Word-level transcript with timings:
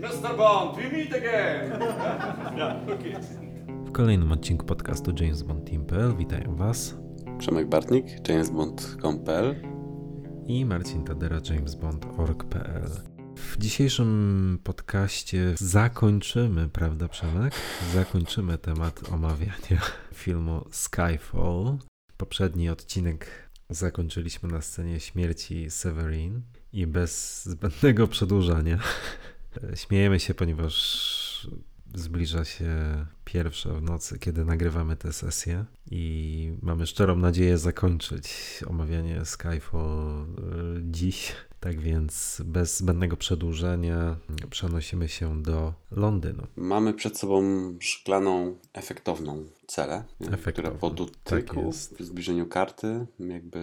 Mr. 0.00 0.36
Bond, 0.36 0.76
we 0.76 0.90
meet 0.90 1.14
again! 1.14 1.72
W 3.86 3.92
kolejnym 3.92 4.32
odcinku 4.32 4.66
podcastu 4.66 5.12
James 5.20 5.42
Bond 5.42 5.70
Team.pl 5.70 6.16
witają 6.16 6.56
Was 6.56 6.94
Przemek 7.38 7.68
Bartnik, 7.68 8.28
jamesbond.com.pl 8.28 9.54
i 10.46 10.64
Marcin 10.64 11.04
Tadera, 11.04 11.40
jamesbond.org.pl. 11.50 12.90
W 13.36 13.58
dzisiejszym 13.58 14.58
podcaście 14.64 15.54
zakończymy, 15.58 16.68
prawda 16.68 17.08
Przemek? 17.08 17.54
Zakończymy 17.94 18.58
temat 18.58 19.00
omawiania 19.12 19.80
filmu 20.14 20.64
Skyfall. 20.70 21.78
Poprzedni 22.16 22.68
odcinek 22.68 23.50
zakończyliśmy 23.70 24.48
na 24.48 24.60
scenie 24.60 25.00
śmierci 25.00 25.70
Severin 25.70 26.42
i 26.72 26.86
bez 26.86 27.44
zbędnego 27.44 28.06
przedłużania 28.06 28.78
śmiejemy 29.74 30.20
się, 30.20 30.34
ponieważ 30.34 31.48
zbliża 31.94 32.44
się 32.44 32.70
pierwsza 33.24 33.74
w 33.74 33.82
nocy, 33.82 34.18
kiedy 34.18 34.44
nagrywamy 34.44 34.96
tę 34.96 35.12
sesję 35.12 35.64
i 35.90 36.52
mamy 36.62 36.86
szczerą 36.86 37.16
nadzieję 37.16 37.58
zakończyć 37.58 38.34
omawianie 38.66 39.24
Skyfall 39.24 40.22
y, 40.22 40.80
dziś. 40.82 41.32
Tak 41.60 41.80
więc 41.80 42.42
bez 42.44 42.78
zbędnego 42.78 43.16
przedłużenia 43.16 44.16
przenosimy 44.50 45.08
się 45.08 45.42
do 45.42 45.74
Londynu. 45.90 46.46
Mamy 46.56 46.94
przed 46.94 47.18
sobą 47.18 47.42
szklaną, 47.80 48.56
efektowną 48.72 49.44
celę, 49.66 50.04
Efektowną, 50.20 50.52
która 50.52 50.70
po 50.70 50.90
tak 50.90 50.98
dotyku, 50.98 51.72
w 51.72 52.02
zbliżeniu 52.02 52.46
karty, 52.46 53.06
jakby 53.18 53.60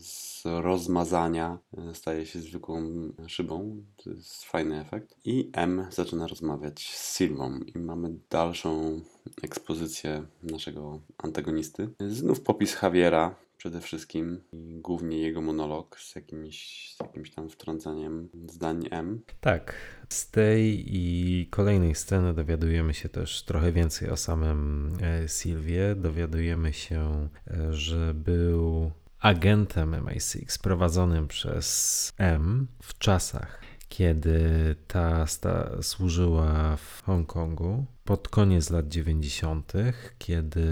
z 0.00 0.42
rozmazania 0.44 1.58
e, 1.78 1.94
staje 1.94 2.26
się 2.26 2.40
zwykłą 2.40 2.82
szybą. 3.26 3.84
To 3.96 4.10
jest 4.10 4.44
fajny 4.44 4.80
efekt. 4.80 5.16
I 5.24 5.50
M 5.52 5.86
zaczyna 5.90 6.26
rozmawiać 6.26 6.90
z 6.94 7.12
Sylwą 7.12 7.58
i 7.58 7.78
mamy 7.78 8.14
dalszą 8.30 9.00
ekspozycję 9.42 10.26
naszego 10.42 11.00
antagonisty. 11.18 11.88
Znów 12.08 12.40
popis 12.40 12.82
Javiera 12.82 13.45
przede 13.66 13.80
wszystkim 13.80 14.40
głównie 14.82 15.18
jego 15.18 15.40
monolog 15.40 16.00
z 16.00 16.16
jakimś, 16.16 16.90
z 16.94 17.00
jakimś 17.00 17.30
tam 17.30 17.48
wtrącaniem 17.48 18.28
zdań 18.48 18.88
M. 18.90 19.20
Tak, 19.40 19.74
z 20.08 20.30
tej 20.30 20.84
i 20.96 21.46
kolejnej 21.50 21.94
sceny 21.94 22.34
dowiadujemy 22.34 22.94
się 22.94 23.08
też 23.08 23.42
trochę 23.42 23.72
więcej 23.72 24.10
o 24.10 24.16
samym 24.16 24.92
e, 25.02 25.28
Sylwie. 25.28 25.94
Dowiadujemy 25.94 26.72
się, 26.72 27.28
e, 27.50 27.72
że 27.74 28.14
był 28.14 28.90
agentem 29.20 29.92
MI6 29.92 30.62
prowadzonym 30.62 31.28
przez 31.28 32.12
M 32.18 32.66
w 32.82 32.98
czasach, 32.98 33.60
kiedy 33.88 34.40
ta 34.88 35.26
sta- 35.26 35.82
służyła 35.82 36.76
w 36.76 37.02
Hongkongu. 37.04 37.84
Pod 38.04 38.28
koniec 38.28 38.70
lat 38.70 38.88
90., 38.88 39.72
kiedy 40.18 40.68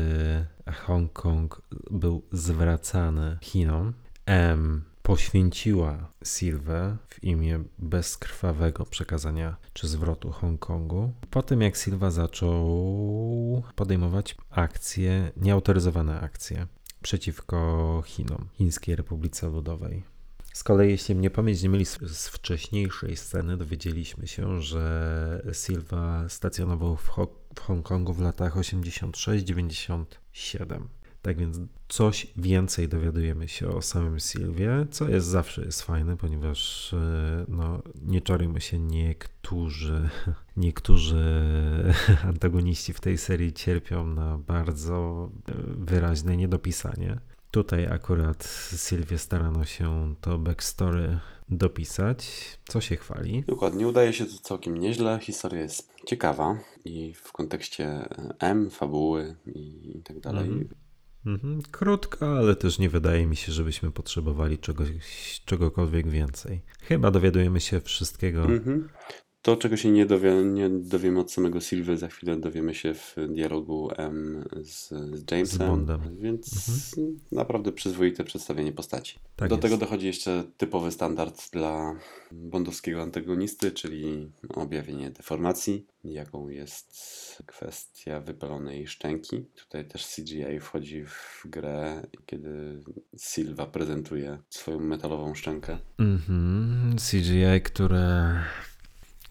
Hongkong 0.87 1.63
był 1.91 2.23
zwracany 2.33 3.39
Chinom, 3.43 3.93
M 4.27 4.85
poświęciła 5.03 6.13
Sylwę 6.25 6.97
w 7.09 7.25
imię 7.25 7.65
bezkrwawego 7.79 8.85
przekazania 8.87 9.57
czy 9.73 9.89
zwrotu 9.89 10.31
Hongkongu. 10.31 11.13
Po 11.31 11.43
tym 11.43 11.61
jak 11.61 11.77
Silva 11.77 12.11
zaczął 12.11 13.63
podejmować 13.75 14.37
akcje, 14.51 15.33
nieautoryzowane 15.37 16.21
akcje 16.21 16.67
przeciwko 17.03 18.03
Chinom, 18.07 18.49
Chińskiej 18.53 18.97
Republice 18.97 19.49
Ludowej. 19.49 20.14
Z 20.55 20.65
kolei, 20.65 20.91
jeśli 20.91 21.15
mnie 21.15 21.31
pamięć 21.31 21.63
nie 21.63 21.69
myli, 21.69 21.85
z, 21.85 22.29
wcześniejszej 22.29 23.17
sceny 23.17 23.57
dowiedzieliśmy 23.57 24.27
się, 24.27 24.63
że 24.63 25.43
Silva 25.53 26.29
stacjonował 26.29 26.97
w, 26.97 27.09
Ho- 27.09 27.39
w 27.55 27.61
Hongkongu 27.61 28.13
w 28.13 28.21
latach 28.21 28.57
86-97. 28.57 30.07
Tak 31.23 31.39
więc 31.39 31.59
coś 31.89 32.27
więcej 32.37 32.89
dowiadujemy 32.89 33.49
się 33.49 33.69
o 33.69 33.83
samym 33.83 34.21
Sylwie, 34.21 34.87
co 34.91 35.09
jest 35.09 35.27
zawsze 35.27 35.65
jest 35.65 35.83
fajne, 35.83 36.17
ponieważ 36.17 36.93
e, 36.95 37.45
no, 37.49 37.83
nie 38.03 38.21
czarujmy 38.21 38.61
się, 38.61 38.79
niektórzy, 38.79 40.09
niektórzy 40.57 41.43
antagoniści 42.25 42.93
w 42.93 43.01
tej 43.01 43.19
serii 43.19 43.53
cierpią 43.53 44.07
na 44.07 44.39
bardzo 44.39 45.31
e, 45.49 45.53
wyraźne 45.77 46.37
niedopisanie. 46.37 47.19
Tutaj 47.55 47.87
akurat 47.87 48.45
Sylwie 48.77 49.19
starano 49.19 49.65
się 49.65 50.15
to 50.21 50.39
backstory 50.39 51.19
dopisać, 51.49 52.27
co 52.69 52.81
się 52.81 52.97
chwali. 52.97 53.45
Dokładnie, 53.47 53.89
udaje 53.89 54.13
się 54.13 54.27
to 54.27 54.39
całkiem 54.43 54.79
nieźle. 54.79 55.19
Historia 55.23 55.61
jest 55.61 55.93
ciekawa 56.07 56.59
i 56.85 57.15
w 57.15 57.33
kontekście 57.33 57.85
e, 57.87 58.35
M, 58.39 58.71
fabuły 58.71 59.37
i 59.47 60.03
tak 60.05 60.21
dalej. 60.21 60.49
Mhm. 60.49 60.69
Mhm. 61.27 61.63
Krótka, 61.71 62.27
ale 62.27 62.57
też 62.57 62.79
nie 62.79 62.89
wydaje 62.89 63.27
mi 63.27 63.37
się, 63.37 63.53
żebyśmy 63.53 63.91
potrzebowali 63.91 64.59
czegoś, 64.59 64.89
czegokolwiek 65.45 66.09
więcej. 66.09 66.63
Chyba 66.83 67.11
dowiadujemy 67.11 67.61
się 67.61 67.81
wszystkiego. 67.81 68.43
Mhm. 68.43 68.89
To, 69.45 69.57
czego 69.57 69.77
się 69.77 69.91
nie, 69.91 70.07
dowie, 70.07 70.35
nie 70.35 70.71
dowiemy 70.71 71.21
od 71.21 71.33
samego 71.33 71.61
Sylwy, 71.61 71.97
za 71.97 72.09
chwilę 72.09 72.37
dowiemy 72.37 72.75
się 72.75 72.95
w 72.95 73.17
dialogu 73.29 73.91
M 73.97 74.45
z, 74.63 74.89
z 74.89 75.31
Jamesem. 75.31 75.59
Z 75.67 75.69
Bondem. 75.69 76.01
Więc 76.21 76.95
naprawdę 77.33 77.73
przyzwoite 77.73 78.25
przedstawienie 78.25 78.73
postaci. 78.73 79.19
Tak 79.37 79.49
Do 79.49 79.55
jest. 79.55 79.63
tego 79.63 79.77
dochodzi 79.77 80.07
jeszcze 80.07 80.45
typowy 80.57 80.91
standard 80.91 81.51
dla 81.53 81.97
bondowskiego 82.33 83.03
antagonisty, 83.03 83.73
czyli 83.73 84.33
objawienie 84.49 85.11
deformacji, 85.11 85.87
jaką 86.05 86.49
jest 86.49 86.93
kwestia 87.47 88.21
wypalonej 88.21 88.87
szczęki. 88.87 89.45
Tutaj 89.57 89.89
też 89.89 90.07
CGI 90.07 90.61
wchodzi 90.61 91.05
w 91.05 91.43
grę, 91.45 92.07
kiedy 92.27 92.81
Sylwa 93.17 93.67
prezentuje 93.67 94.39
swoją 94.51 94.81
metalową 94.81 95.35
szczękę. 95.35 95.79
Mhm. 95.99 96.97
CGI, 97.11 97.61
które, 97.65 98.41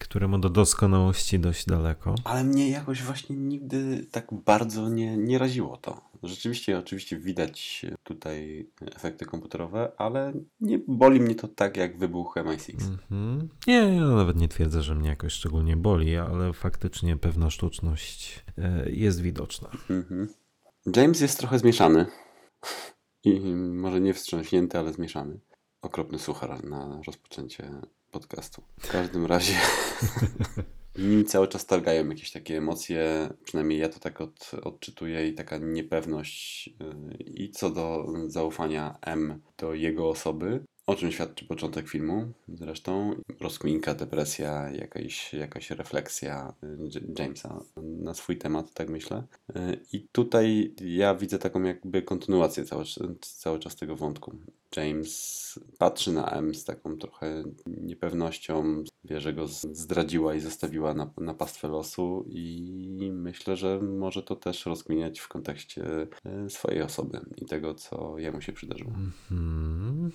któremu 0.04 0.40
do 0.40 0.50
doskonałości 0.50 1.40
dość 1.40 1.66
daleko. 1.66 2.16
Ale 2.24 2.44
mnie 2.44 2.70
jakoś 2.70 3.02
właśnie 3.04 3.36
nigdy 3.36 4.06
tak 4.12 4.28
bardzo 4.46 4.90
nie, 4.90 5.18
nie 5.18 5.38
raziło 5.38 5.78
to. 5.78 6.02
Rzeczywiście, 6.24 6.78
oczywiście 6.80 7.18
widać 7.18 7.86
tutaj 8.04 8.68
efekty 8.96 9.26
komputerowe, 9.26 9.92
ale 9.98 10.34
nie 10.60 10.80
boli 10.88 11.20
mnie 11.20 11.36
to 11.36 11.48
tak 11.48 11.78
jak 11.78 11.98
wybuch 11.98 12.36
MI6. 12.36 12.74
Mhm. 12.74 13.50
Nie, 13.68 13.74
ja 13.74 14.08
nawet 14.08 14.38
nie 14.38 14.48
twierdzę, 14.48 14.82
że 14.82 14.96
mnie 14.96 15.10
jakoś 15.10 15.34
szczególnie 15.34 15.78
boli, 15.78 16.18
ale 16.18 16.54
faktycznie 16.54 17.18
pewna 17.18 17.50
sztuczność 17.50 18.46
e, 18.58 18.90
jest 18.90 19.22
widoczna. 19.22 19.70
Mhm. 19.90 20.28
James 20.96 21.22
jest 21.22 21.40
trochę 21.40 21.60
zmieszany. 21.60 22.06
I 23.24 23.40
może 23.56 24.02
nie 24.02 24.14
wstrząśnięty, 24.14 24.80
ale 24.80 24.94
zmieszany. 24.94 25.40
Okropny 25.82 26.20
suchar 26.20 26.64
na 26.64 27.02
rozpoczęcie 27.08 27.72
podcastu. 28.14 28.64
W 28.80 28.92
każdym 28.92 29.26
razie 29.26 29.54
nim 30.98 31.26
cały 31.26 31.48
czas 31.48 31.66
targają 31.66 32.10
jakieś 32.10 32.32
takie 32.32 32.58
emocje, 32.58 33.30
przynajmniej 33.44 33.80
ja 33.80 33.90
to 33.90 34.00
tak 34.00 34.22
od, 34.22 34.52
odczytuję 34.64 35.28
i 35.28 35.34
taka 35.34 35.58
niepewność 35.58 36.68
yy, 36.68 37.18
i 37.18 37.50
co 37.52 37.70
do 37.70 38.08
zaufania 38.28 38.98
M 39.02 39.42
do 39.58 39.74
jego 39.74 40.10
osoby, 40.10 40.64
o 40.86 40.96
czym 40.96 41.12
świadczy 41.12 41.46
początek 41.46 41.90
filmu 41.90 42.32
zresztą. 42.48 43.16
Rozkminka, 43.40 43.96
depresja, 43.96 44.72
jakaś, 44.72 45.34
jakaś 45.34 45.72
refleksja 45.72 46.54
y, 46.64 47.02
Jamesa 47.20 47.60
na 47.78 48.14
swój 48.14 48.38
temat, 48.38 48.74
tak 48.74 48.90
myślę. 48.90 49.24
Y, 49.50 49.80
I 49.94 50.08
tutaj 50.12 50.76
ja 50.82 51.16
widzę 51.16 51.40
taką 51.40 51.64
jakby 51.64 52.02
kontynuację 52.02 52.66
cały, 52.66 52.84
cały 53.22 53.60
czas 53.60 53.76
tego 53.76 53.96
wątku. 53.96 54.38
James 54.78 55.44
patrzy 55.78 56.12
na 56.12 56.32
M 56.32 56.56
z 56.56 56.66
taką 56.66 56.98
trochę 56.98 57.44
niepewnością, 57.68 58.84
wie, 59.04 59.22
że 59.22 59.34
go 59.34 59.48
zdradziła 59.48 60.36
i 60.36 60.40
zostawiła 60.40 60.94
na, 60.94 61.12
na 61.18 61.34
pastwę 61.34 61.68
losu 61.68 62.26
i 62.28 63.12
myślę, 63.14 63.56
że 63.56 63.80
może 63.80 64.24
to 64.24 64.36
też 64.36 64.66
rozkminiać 64.66 65.20
w 65.20 65.28
kontekście 65.28 66.08
y, 66.46 66.50
swojej 66.50 66.82
osoby 66.82 67.20
i 67.38 67.46
tego, 67.46 67.74
co 67.76 68.18
jemu 68.18 68.42
się 68.42 68.54
przydarzyło. 68.54 68.92
Mhm. 68.92 70.12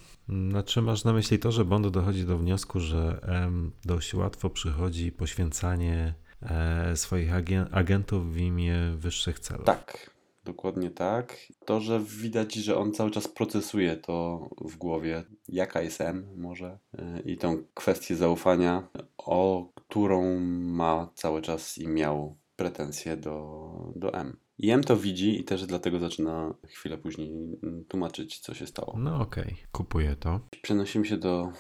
Znaczy 0.50 0.82
masz 0.82 1.04
na 1.04 1.12
myśli 1.12 1.38
to, 1.38 1.52
że 1.52 1.64
Bond 1.64 1.88
dochodzi 1.88 2.24
do 2.24 2.38
wniosku, 2.38 2.80
że 2.80 3.20
em, 3.22 3.72
dość 3.84 4.14
łatwo 4.14 4.50
przychodzi 4.50 5.12
poświęcanie 5.12 6.14
e, 6.42 6.96
swoich 6.96 7.30
agentów 7.70 8.32
w 8.32 8.36
imię 8.36 8.76
wyższych 8.96 9.40
celów. 9.40 9.64
Tak, 9.64 10.17
dokładnie 10.48 10.90
tak. 10.90 11.36
To, 11.64 11.80
że 11.80 12.00
widać, 12.00 12.54
że 12.54 12.76
on 12.76 12.92
cały 12.92 13.10
czas 13.10 13.28
procesuje 13.28 13.96
to 13.96 14.48
w 14.60 14.76
głowie, 14.76 15.24
jaka 15.48 15.82
jest 15.82 16.00
M 16.00 16.28
może 16.36 16.78
y, 16.94 17.22
i 17.24 17.36
tą 17.36 17.64
kwestię 17.74 18.16
zaufania, 18.16 18.88
o 19.18 19.68
którą 19.74 20.40
ma 20.60 21.10
cały 21.14 21.42
czas 21.42 21.78
i 21.78 21.88
miał 21.88 22.36
pretensje 22.56 23.16
do, 23.16 23.70
do 23.96 24.14
M. 24.14 24.36
I 24.58 24.70
M 24.70 24.84
to 24.84 24.96
widzi 24.96 25.40
i 25.40 25.44
też 25.44 25.66
dlatego 25.66 25.98
zaczyna 25.98 26.54
chwilę 26.66 26.98
później 26.98 27.30
mm, 27.62 27.84
tłumaczyć, 27.84 28.38
co 28.38 28.54
się 28.54 28.66
stało. 28.66 28.94
No 28.98 29.20
okej, 29.20 29.56
kupuję 29.72 30.16
to. 30.16 30.40
Przenosimy 30.62 31.06
się 31.06 31.16
do 31.16 31.52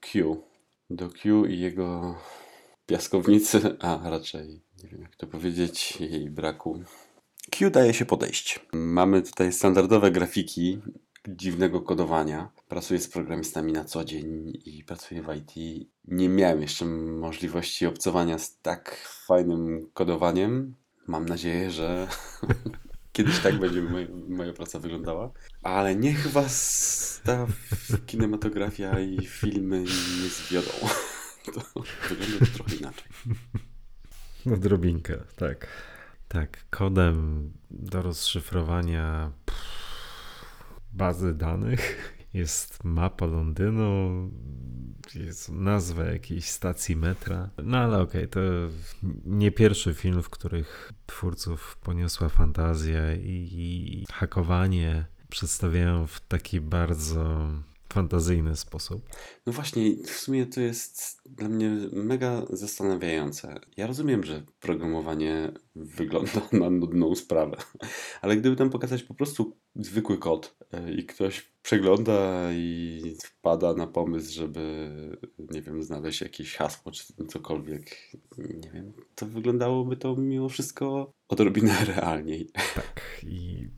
Q. 0.00 0.36
Do 0.90 1.10
Q 1.10 1.46
i 1.46 1.58
jego 1.58 2.14
piaskownicy, 2.86 3.76
a 3.80 4.10
raczej 4.10 4.60
nie 4.82 4.88
wiem 4.88 5.02
jak 5.02 5.16
to 5.16 5.26
powiedzieć, 5.26 6.00
jej 6.00 6.30
braku. 6.30 6.82
Q 7.50 7.70
daje 7.70 7.94
się 7.94 8.04
podejść. 8.04 8.60
Mamy 8.72 9.22
tutaj 9.22 9.52
standardowe 9.52 10.10
grafiki 10.10 10.80
dziwnego 11.28 11.80
kodowania. 11.80 12.50
Pracuję 12.68 13.00
z 13.00 13.08
programistami 13.08 13.72
na 13.72 13.84
co 13.84 14.04
dzień 14.04 14.52
i 14.64 14.84
pracuję 14.84 15.22
w 15.22 15.34
IT. 15.36 15.86
Nie 16.04 16.28
miałem 16.28 16.62
jeszcze 16.62 16.84
możliwości 16.84 17.86
obcowania 17.86 18.38
z 18.38 18.58
tak 18.60 18.96
fajnym 19.26 19.90
kodowaniem. 19.94 20.74
Mam 21.06 21.26
nadzieję, 21.26 21.70
że 21.70 22.08
kiedyś 23.12 23.38
tak 23.38 23.58
będzie 23.58 23.82
moja, 23.82 24.06
moja 24.28 24.52
praca 24.52 24.78
wyglądała. 24.78 25.30
Ale 25.62 25.96
niech 25.96 26.26
was 26.26 27.20
ta 27.24 27.46
kinematografia 28.06 29.00
i 29.00 29.26
filmy 29.26 29.80
nie 30.22 30.28
zwiodą. 30.28 30.70
To 31.46 31.82
wygląda 32.14 32.46
to 32.46 32.52
trochę 32.54 32.76
inaczej. 32.76 33.04
Odrobinkę, 34.54 35.18
tak. 35.36 35.66
Tak, 36.28 36.66
kodem 36.70 37.52
do 37.70 38.02
rozszyfrowania 38.02 39.32
bazy 40.92 41.34
danych 41.34 42.12
jest 42.34 42.84
mapa 42.84 43.26
Londynu, 43.26 44.30
jest 45.14 45.48
nazwa 45.52 46.04
jakiejś 46.04 46.44
stacji 46.44 46.96
metra. 46.96 47.50
No 47.62 47.78
ale 47.78 47.98
okej, 47.98 48.24
okay, 48.24 48.28
to 48.28 48.40
nie 49.24 49.52
pierwszy 49.52 49.94
film, 49.94 50.22
w 50.22 50.30
których 50.30 50.92
twórców 51.06 51.78
poniosła 51.82 52.28
fantazja 52.28 53.14
i, 53.14 53.48
i 53.52 54.04
hakowanie 54.12 55.06
przedstawiają 55.28 56.06
w 56.06 56.20
taki 56.20 56.60
bardzo 56.60 57.48
fantazyjny 57.92 58.56
sposób. 58.56 59.08
No 59.46 59.52
właśnie, 59.52 59.96
w 60.04 60.10
sumie 60.10 60.46
to 60.46 60.60
jest 60.60 61.20
dla 61.26 61.48
mnie 61.48 61.70
mega 61.92 62.46
zastanawiające. 62.50 63.60
Ja 63.76 63.86
rozumiem, 63.86 64.24
że 64.24 64.42
programowanie 64.60 65.52
wygląda 65.74 66.40
na 66.52 66.70
nudną 66.70 67.14
sprawę, 67.14 67.56
ale 68.22 68.36
gdyby 68.36 68.56
tam 68.56 68.70
pokazać 68.70 69.02
po 69.02 69.14
prostu 69.14 69.56
zwykły 69.74 70.18
kod 70.18 70.56
e, 70.72 70.92
i 70.92 71.06
ktoś 71.06 71.52
przegląda 71.62 72.52
i 72.52 73.16
wpada 73.24 73.74
na 73.74 73.86
pomysł, 73.86 74.34
żeby, 74.34 74.90
nie 75.38 75.62
wiem, 75.62 75.82
znaleźć 75.82 76.20
jakieś 76.20 76.56
hasło 76.56 76.92
czy 76.92 77.04
cokolwiek, 77.28 78.12
nie 78.38 78.70
wiem, 78.70 78.92
to 79.14 79.26
wyglądałoby 79.26 79.96
to 79.96 80.16
mimo 80.16 80.48
wszystko 80.48 81.12
odrobinę 81.28 81.84
realniej. 81.96 82.50
Tak, 82.74 83.20
i 83.22 83.68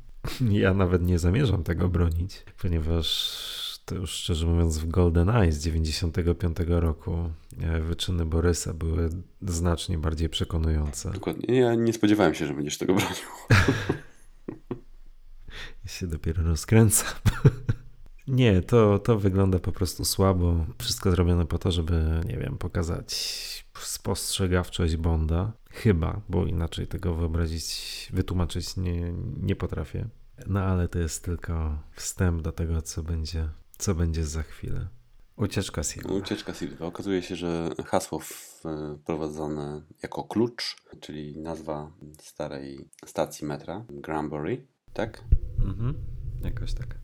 ja 0.50 0.74
nawet 0.74 1.02
nie 1.02 1.18
zamierzam 1.18 1.64
tego 1.64 1.88
bronić, 1.88 2.44
ponieważ 2.62 3.57
to 3.88 3.94
już 3.94 4.10
szczerze 4.10 4.46
mówiąc 4.46 4.78
w 4.78 4.88
Golden 4.88 5.28
Eye 5.30 5.52
z 5.52 5.58
95 5.64 6.56
roku 6.66 7.30
e, 7.60 7.80
wyczyny 7.80 8.26
Borysa 8.26 8.74
były 8.74 9.10
znacznie 9.42 9.98
bardziej 9.98 10.28
przekonujące. 10.28 11.10
Dokładnie. 11.10 11.60
Ja 11.60 11.74
nie 11.74 11.92
spodziewałem 11.92 12.34
się, 12.34 12.46
że 12.46 12.54
będziesz 12.54 12.78
tego 12.78 12.94
bronił. 12.94 13.16
ja 15.84 15.90
się 15.90 16.06
dopiero 16.06 16.42
rozkręcam. 16.42 17.12
nie, 18.28 18.62
to, 18.62 18.98
to 18.98 19.18
wygląda 19.18 19.58
po 19.58 19.72
prostu 19.72 20.04
słabo. 20.04 20.66
Wszystko 20.78 21.10
zrobione 21.10 21.46
po 21.46 21.58
to, 21.58 21.72
żeby, 21.72 22.20
nie 22.26 22.36
wiem, 22.36 22.58
pokazać 22.58 23.14
spostrzegawczość 23.80 24.96
Bonda. 24.96 25.52
Chyba, 25.70 26.20
bo 26.28 26.46
inaczej 26.46 26.86
tego 26.86 27.14
wyobrazić, 27.14 28.08
wytłumaczyć 28.12 28.76
nie, 28.76 29.12
nie 29.42 29.56
potrafię. 29.56 30.08
No 30.46 30.60
ale 30.60 30.88
to 30.88 30.98
jest 30.98 31.24
tylko 31.24 31.78
wstęp 31.92 32.42
do 32.42 32.52
tego, 32.52 32.82
co 32.82 33.02
będzie 33.02 33.48
co 33.78 33.94
będzie 33.94 34.24
za 34.24 34.42
chwilę? 34.42 34.88
Ucieczka 35.36 35.82
Silva. 35.82 36.14
Ucieczka 36.14 36.54
Silva. 36.54 36.86
Okazuje 36.86 37.22
się, 37.22 37.36
że 37.36 37.70
hasło 37.86 38.18
wprowadzone 38.18 39.82
jako 40.02 40.24
klucz, 40.24 40.76
czyli 41.00 41.38
nazwa 41.38 41.92
starej 42.20 42.88
stacji 43.06 43.46
metra, 43.46 43.84
Granbury, 43.90 44.66
tak? 44.92 45.24
Mhm, 45.64 45.94
jakoś 46.44 46.74
tak. 46.74 46.98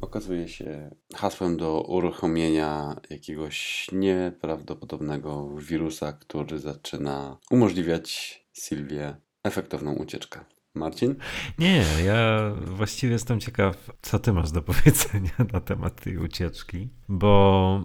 Okazuje 0.00 0.48
się 0.48 0.90
hasłem 1.14 1.56
do 1.56 1.80
uruchomienia 1.80 2.96
jakiegoś 3.10 3.88
nieprawdopodobnego 3.92 5.48
wirusa, 5.56 6.12
który 6.12 6.58
zaczyna 6.58 7.38
umożliwiać 7.50 8.40
Sylwie 8.52 9.16
efektowną 9.42 9.94
ucieczkę. 9.94 10.44
Marcin? 10.76 11.14
Nie, 11.58 11.84
ja 12.04 12.50
właściwie 12.66 13.12
jestem 13.12 13.40
ciekaw, 13.40 13.90
co 14.02 14.18
ty 14.18 14.32
masz 14.32 14.50
do 14.50 14.62
powiedzenia 14.62 15.30
na 15.52 15.60
temat 15.60 16.00
tej 16.04 16.18
ucieczki, 16.18 16.88
bo 17.08 17.84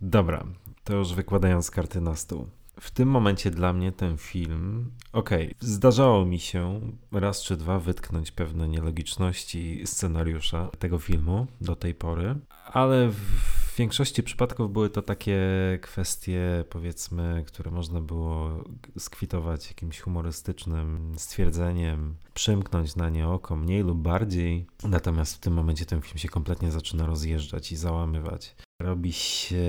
dobra, 0.00 0.44
to 0.84 0.94
już 0.94 1.14
wykładając 1.14 1.70
karty 1.70 2.00
na 2.00 2.16
stół. 2.16 2.48
W 2.80 2.90
tym 2.90 3.08
momencie 3.08 3.50
dla 3.50 3.72
mnie 3.72 3.92
ten 3.92 4.16
film, 4.16 4.90
okej, 5.12 5.46
okay, 5.46 5.54
zdarzało 5.60 6.24
mi 6.24 6.38
się 6.38 6.80
raz 7.12 7.42
czy 7.42 7.56
dwa 7.56 7.78
wytknąć 7.78 8.32
pewne 8.32 8.68
nielogiczności 8.68 9.82
scenariusza 9.84 10.70
tego 10.78 10.98
filmu 10.98 11.46
do 11.60 11.76
tej 11.76 11.94
pory, 11.94 12.34
ale 12.72 13.08
w 13.08 13.63
w 13.74 13.76
większości 13.76 14.22
przypadków 14.22 14.72
były 14.72 14.90
to 14.90 15.02
takie 15.02 15.38
kwestie, 15.82 16.64
powiedzmy, 16.70 17.44
które 17.46 17.70
można 17.70 18.00
było 18.00 18.64
skwitować 18.98 19.68
jakimś 19.68 20.00
humorystycznym 20.00 21.14
stwierdzeniem, 21.16 22.16
przymknąć 22.34 22.96
na 22.96 23.08
nie 23.10 23.28
oko 23.28 23.56
mniej 23.56 23.82
lub 23.82 23.98
bardziej. 23.98 24.66
Natomiast 24.84 25.34
w 25.34 25.38
tym 25.38 25.52
momencie 25.52 25.86
ten 25.86 26.00
film 26.00 26.18
się 26.18 26.28
kompletnie 26.28 26.70
zaczyna 26.70 27.06
rozjeżdżać 27.06 27.72
i 27.72 27.76
załamywać. 27.76 28.56
Robi 28.82 29.12
się 29.12 29.66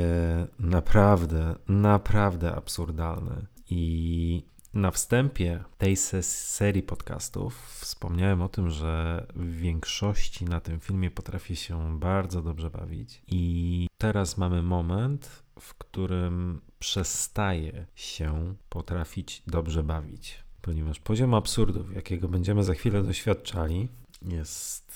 naprawdę, 0.60 1.56
naprawdę 1.68 2.56
absurdalny. 2.56 3.46
I 3.69 4.44
na 4.75 4.92
wstępie 4.92 5.63
tej 5.77 5.95
serii 5.95 6.83
podcastów 6.83 7.77
wspomniałem 7.80 8.42
o 8.42 8.50
tym, 8.50 8.69
że 8.69 9.25
w 9.36 9.56
większości 9.56 10.45
na 10.45 10.60
tym 10.60 10.80
filmie 10.80 11.12
potrafię 11.12 11.56
się 11.56 12.00
bardzo 12.00 12.42
dobrze 12.42 12.69
bawić. 12.69 13.22
I 13.27 13.88
teraz 13.98 14.38
mamy 14.38 14.62
moment, 14.62 15.44
w 15.60 15.74
którym 15.74 16.62
przestaje 16.80 17.86
się 17.95 18.56
potrafić 18.69 19.44
dobrze 19.48 19.83
bawić, 19.83 20.44
ponieważ 20.62 21.00
poziom 21.00 21.33
absurdów, 21.33 21.95
jakiego 21.95 22.28
będziemy 22.28 22.63
za 22.63 22.74
chwilę 22.74 23.04
doświadczali, 23.04 23.88
jest 24.21 24.92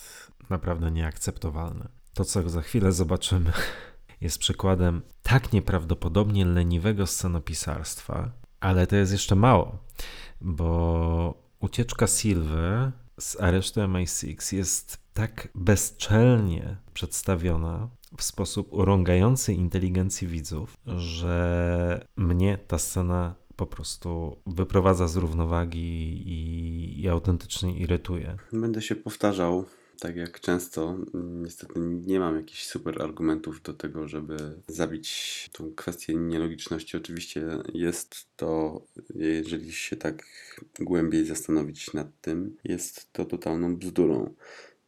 naprawdę 0.50 0.92
nieakceptowalny. 0.92 1.88
To, 2.14 2.26
co 2.26 2.50
za 2.50 2.62
chwilę 2.62 2.92
zobaczymy, 2.92 3.52
jest 4.22 4.38
przykładem 4.40 5.02
tak 5.24 5.54
nieprawdopodobnie 5.54 6.46
leniwego 6.46 7.08
scenopisarstwa, 7.08 8.32
ale 8.60 8.88
to 8.88 8.96
jest 8.96 9.12
jeszcze 9.12 9.36
mało, 9.36 9.78
bo 10.42 11.34
ucieczka 11.60 12.08
Silwy 12.08 12.92
z 13.20 13.42
aresztu 13.42 13.80
MI6 13.80 14.56
jest 14.56 14.98
tak 15.14 15.48
bezczelnie 15.56 16.78
przedstawiona 16.94 17.90
w 18.18 18.24
sposób 18.24 18.74
urągający 18.74 19.54
inteligencji 19.54 20.28
widzów, 20.28 20.78
że 20.86 22.06
mnie 22.16 22.58
ta 22.58 22.78
scena 22.78 23.36
po 23.56 23.66
prostu 23.66 24.38
wyprowadza 24.48 25.08
z 25.08 25.16
równowagi 25.16 26.24
i, 26.28 27.02
i 27.02 27.10
autentycznie 27.10 27.78
irytuje. 27.78 28.38
Będę 28.54 28.82
się 28.82 28.96
powtarzał 28.96 29.66
tak 30.00 30.16
jak 30.16 30.40
często, 30.40 30.98
niestety 31.14 31.74
nie 31.80 32.20
mam 32.20 32.36
jakichś 32.36 32.66
super 32.66 33.02
argumentów 33.02 33.62
do 33.62 33.74
tego, 33.74 34.08
żeby 34.08 34.38
zabić 34.68 35.50
tą 35.54 35.74
kwestię 35.76 36.16
nielogiczności. 36.16 36.98
Oczywiście 36.98 37.44
jest 37.74 38.28
to, 38.38 38.82
jeżeli 39.16 39.72
się 39.72 39.96
tak 39.96 40.24
głębiej 40.80 41.26
zastanowić 41.26 41.94
nad 41.94 42.08
tym, 42.22 42.58
jest 42.64 43.14
to 43.14 43.26
totalną 43.26 43.76
bzdurą. 43.76 44.34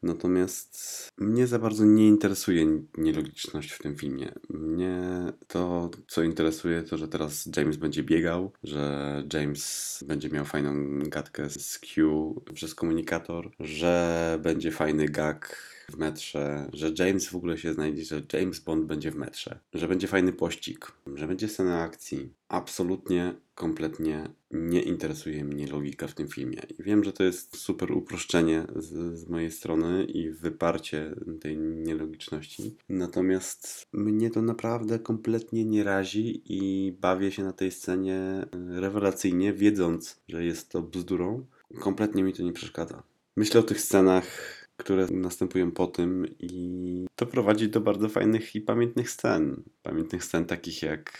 Natomiast 0.04 1.10
mnie 1.18 1.48
za 1.48 1.60
bardzo 1.60 1.86
nie 1.86 2.08
interesuje 2.08 2.82
nielogiczność 2.98 3.72
w 3.72 3.82
tym 3.82 3.96
filmie. 3.96 4.32
Mnie 4.50 5.00
to, 5.48 5.90
co 6.08 6.24
interesuje, 6.24 6.84
to, 6.84 6.98
że 6.98 7.08
teraz 7.08 7.50
James 7.58 7.78
będzie 7.78 8.04
biegał, 8.04 8.52
że 8.64 9.24
James 9.34 10.04
będzie 10.08 10.30
miał 10.30 10.46
fajną 10.46 11.00
gadkę 11.00 11.50
z 11.50 11.80
Q 11.80 12.36
przez 12.54 12.76
komunikator, 12.76 13.52
że 13.60 14.40
będzie 14.44 14.72
fajny 14.72 15.06
gag 15.06 15.71
w 15.92 15.98
metrze, 15.98 16.70
że 16.74 16.92
James 17.00 17.28
w 17.28 17.36
ogóle 17.36 17.58
się 17.58 17.74
znajdzie, 17.74 18.06
że 18.06 18.22
James 18.34 18.60
Bond 18.60 18.86
będzie 18.86 19.12
w 19.12 19.16
metrze, 19.16 19.60
że 19.74 19.88
będzie 19.88 20.08
fajny 20.08 20.34
pościg, 20.34 20.92
że 21.16 21.28
będzie 21.28 21.48
scena 21.48 21.82
akcji. 21.82 22.34
Absolutnie, 22.48 23.34
kompletnie 23.56 24.30
nie 24.52 24.82
interesuje 24.82 25.44
mnie 25.44 25.68
logika 25.68 26.08
w 26.08 26.14
tym 26.14 26.28
filmie. 26.28 26.62
I 26.80 26.84
wiem, 26.84 27.04
że 27.04 27.14
to 27.14 27.24
jest 27.24 27.58
super 27.58 27.92
uproszczenie 27.92 28.66
z, 28.76 29.20
z 29.20 29.30
mojej 29.30 29.52
strony 29.52 30.04
i 30.04 30.30
wyparcie 30.30 31.16
tej 31.42 31.58
nielogiczności. 31.58 32.76
Natomiast 32.90 33.88
mnie 33.94 34.30
to 34.30 34.42
naprawdę 34.42 35.00
kompletnie 35.00 35.66
nie 35.66 35.84
razi 35.84 36.42
i 36.46 36.92
bawię 36.92 37.32
się 37.32 37.44
na 37.44 37.54
tej 37.54 37.72
scenie 37.72 38.46
rewelacyjnie, 38.70 39.54
wiedząc, 39.54 40.22
że 40.28 40.46
jest 40.46 40.70
to 40.70 40.82
bzdurą. 40.82 41.46
Kompletnie 41.80 42.24
mi 42.24 42.34
to 42.34 42.44
nie 42.44 42.54
przeszkadza. 42.54 43.04
Myślę 43.38 43.60
o 43.60 43.64
tych 43.64 43.82
scenach 43.82 44.61
które 44.78 45.08
następują 45.12 45.72
po 45.72 45.88
tym 45.88 46.26
i 46.40 47.06
to 47.16 47.26
prowadzi 47.26 47.70
do 47.70 47.82
bardzo 47.82 48.10
fajnych 48.10 48.56
i 48.56 48.62
pamiętnych 48.62 49.10
scen. 49.10 49.64
Pamiętnych 49.84 50.24
scen 50.24 50.46
takich 50.46 50.82
jak 50.82 51.18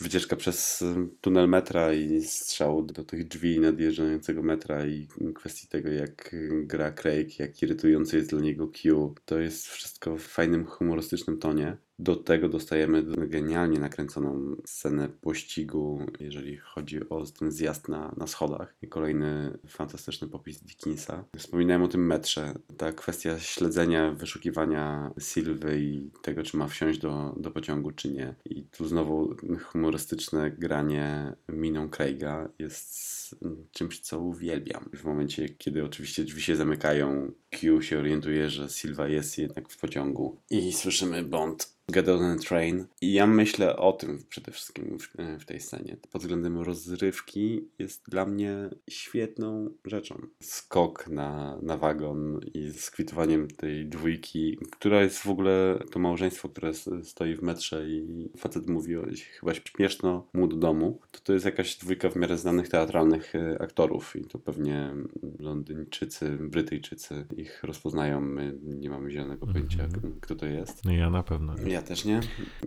wycieczka 0.00 0.36
przez 0.36 0.84
tunel 1.20 1.48
metra 1.48 1.92
i 1.92 2.22
strzał 2.22 2.82
do 2.82 3.04
tych 3.04 3.28
drzwi 3.28 3.60
nadjeżdżającego 3.60 4.42
metra 4.42 4.86
i 4.86 5.08
kwestii 5.34 5.68
tego, 5.68 5.88
jak 5.88 6.36
gra 6.62 6.92
Craig, 6.92 7.38
jak 7.38 7.62
irytujący 7.62 8.16
jest 8.16 8.30
dla 8.30 8.40
niego 8.40 8.68
Q. 8.68 9.14
To 9.24 9.38
jest 9.38 9.66
wszystko 9.66 10.16
w 10.16 10.22
fajnym, 10.22 10.66
humorystycznym 10.66 11.38
tonie. 11.38 11.76
Do 11.98 12.16
tego 12.16 12.48
dostajemy 12.48 13.02
genialnie 13.28 13.78
nakręconą 13.78 14.56
scenę 14.66 15.08
pościgu, 15.08 16.06
jeżeli 16.20 16.56
chodzi 16.56 17.08
o 17.08 17.24
ten 17.38 17.50
zjazd 17.50 17.88
na, 17.88 18.14
na 18.16 18.26
schodach. 18.26 18.74
I 18.82 18.88
kolejny 18.88 19.58
fantastyczny 19.66 20.28
popis 20.28 20.60
Dickinsa. 20.60 21.24
Wspominałem 21.36 21.82
o 21.82 21.88
tym 21.88 22.06
metrze. 22.06 22.54
Ta 22.76 22.92
kwestia 22.92 23.38
śledzenia, 23.38 24.12
wyszukiwania 24.12 25.10
Sylwy 25.18 25.80
i 25.80 26.10
tego, 26.22 26.42
czy 26.42 26.56
ma 26.56 26.68
wsiąść 26.68 26.98
do, 26.98 27.34
do 27.36 27.50
pociągu, 27.50 27.92
czy 27.92 28.12
nie. 28.12 28.34
I 28.44 28.62
tu 28.64 28.88
znowu 28.88 29.36
humorystyczne 29.62 30.50
granie 30.50 31.32
miną 31.48 31.88
Craiga 31.88 32.48
jest 32.58 33.23
czymś, 33.72 34.00
co 34.00 34.20
uwielbiam. 34.20 34.90
W 34.94 35.04
momencie, 35.04 35.48
kiedy 35.48 35.84
oczywiście 35.84 36.24
drzwi 36.24 36.42
się 36.42 36.56
zamykają, 36.56 37.32
Q 37.50 37.82
się 37.82 37.98
orientuje, 37.98 38.50
że 38.50 38.68
Silva 38.68 39.08
jest 39.08 39.38
jednak 39.38 39.68
w 39.68 39.78
pociągu 39.78 40.40
i 40.50 40.72
słyszymy 40.72 41.24
Bond 41.24 41.74
Get 41.88 42.08
on 42.08 42.38
Train. 42.38 42.86
I 43.00 43.12
ja 43.12 43.26
myślę 43.26 43.76
o 43.76 43.92
tym 43.92 44.24
przede 44.28 44.52
wszystkim 44.52 44.98
w, 44.98 45.08
w, 45.42 45.44
tej 45.44 45.60
scenie. 45.60 45.96
Pod 46.12 46.22
względem 46.22 46.60
rozrywki 46.60 47.68
jest 47.78 48.02
dla 48.08 48.26
mnie 48.26 48.70
świetną 48.90 49.70
rzeczą. 49.84 50.26
Skok 50.42 51.08
na, 51.08 51.58
na 51.62 51.76
wagon 51.76 52.40
i 52.54 52.72
skwitowaniem 52.72 53.48
tej 53.48 53.86
dwójki, 53.86 54.58
która 54.72 55.02
jest 55.02 55.18
w 55.18 55.28
ogóle 55.28 55.78
to 55.92 55.98
małżeństwo, 55.98 56.48
które 56.48 56.72
stoi 57.02 57.34
w 57.34 57.42
metrze 57.42 57.88
i 57.88 58.30
facet 58.36 58.68
mówi 58.68 58.94
chyba 59.40 59.54
śmieszno 59.54 60.28
mu 60.32 60.48
do 60.48 60.56
domu. 60.56 61.00
To 61.10 61.20
to 61.20 61.32
jest 61.32 61.44
jakaś 61.44 61.76
dwójka 61.76 62.10
w 62.10 62.16
miarę 62.16 62.38
znanych 62.38 62.68
teatralnych 62.68 63.13
e, 63.34 63.62
aktorów 63.62 64.16
i 64.16 64.24
to 64.24 64.38
pewnie 64.38 64.90
Londyńczycy, 65.38 66.38
Brytyjczycy 66.40 67.26
ich 67.36 67.64
rozpoznają. 67.64 68.20
My 68.20 68.58
nie 68.62 68.90
mamy 68.90 69.10
zielonego 69.10 69.46
pojęcia, 69.46 69.84
mm 69.84 70.00
-hmm. 70.00 70.12
kto 70.20 70.34
to 70.34 70.46
jest. 70.46 70.84
No 70.84 70.92
ja 70.92 71.10
na 71.10 71.22
pewno. 71.22 71.54
Ja 71.66 71.82
też 71.82 72.04
nie. 72.04 72.20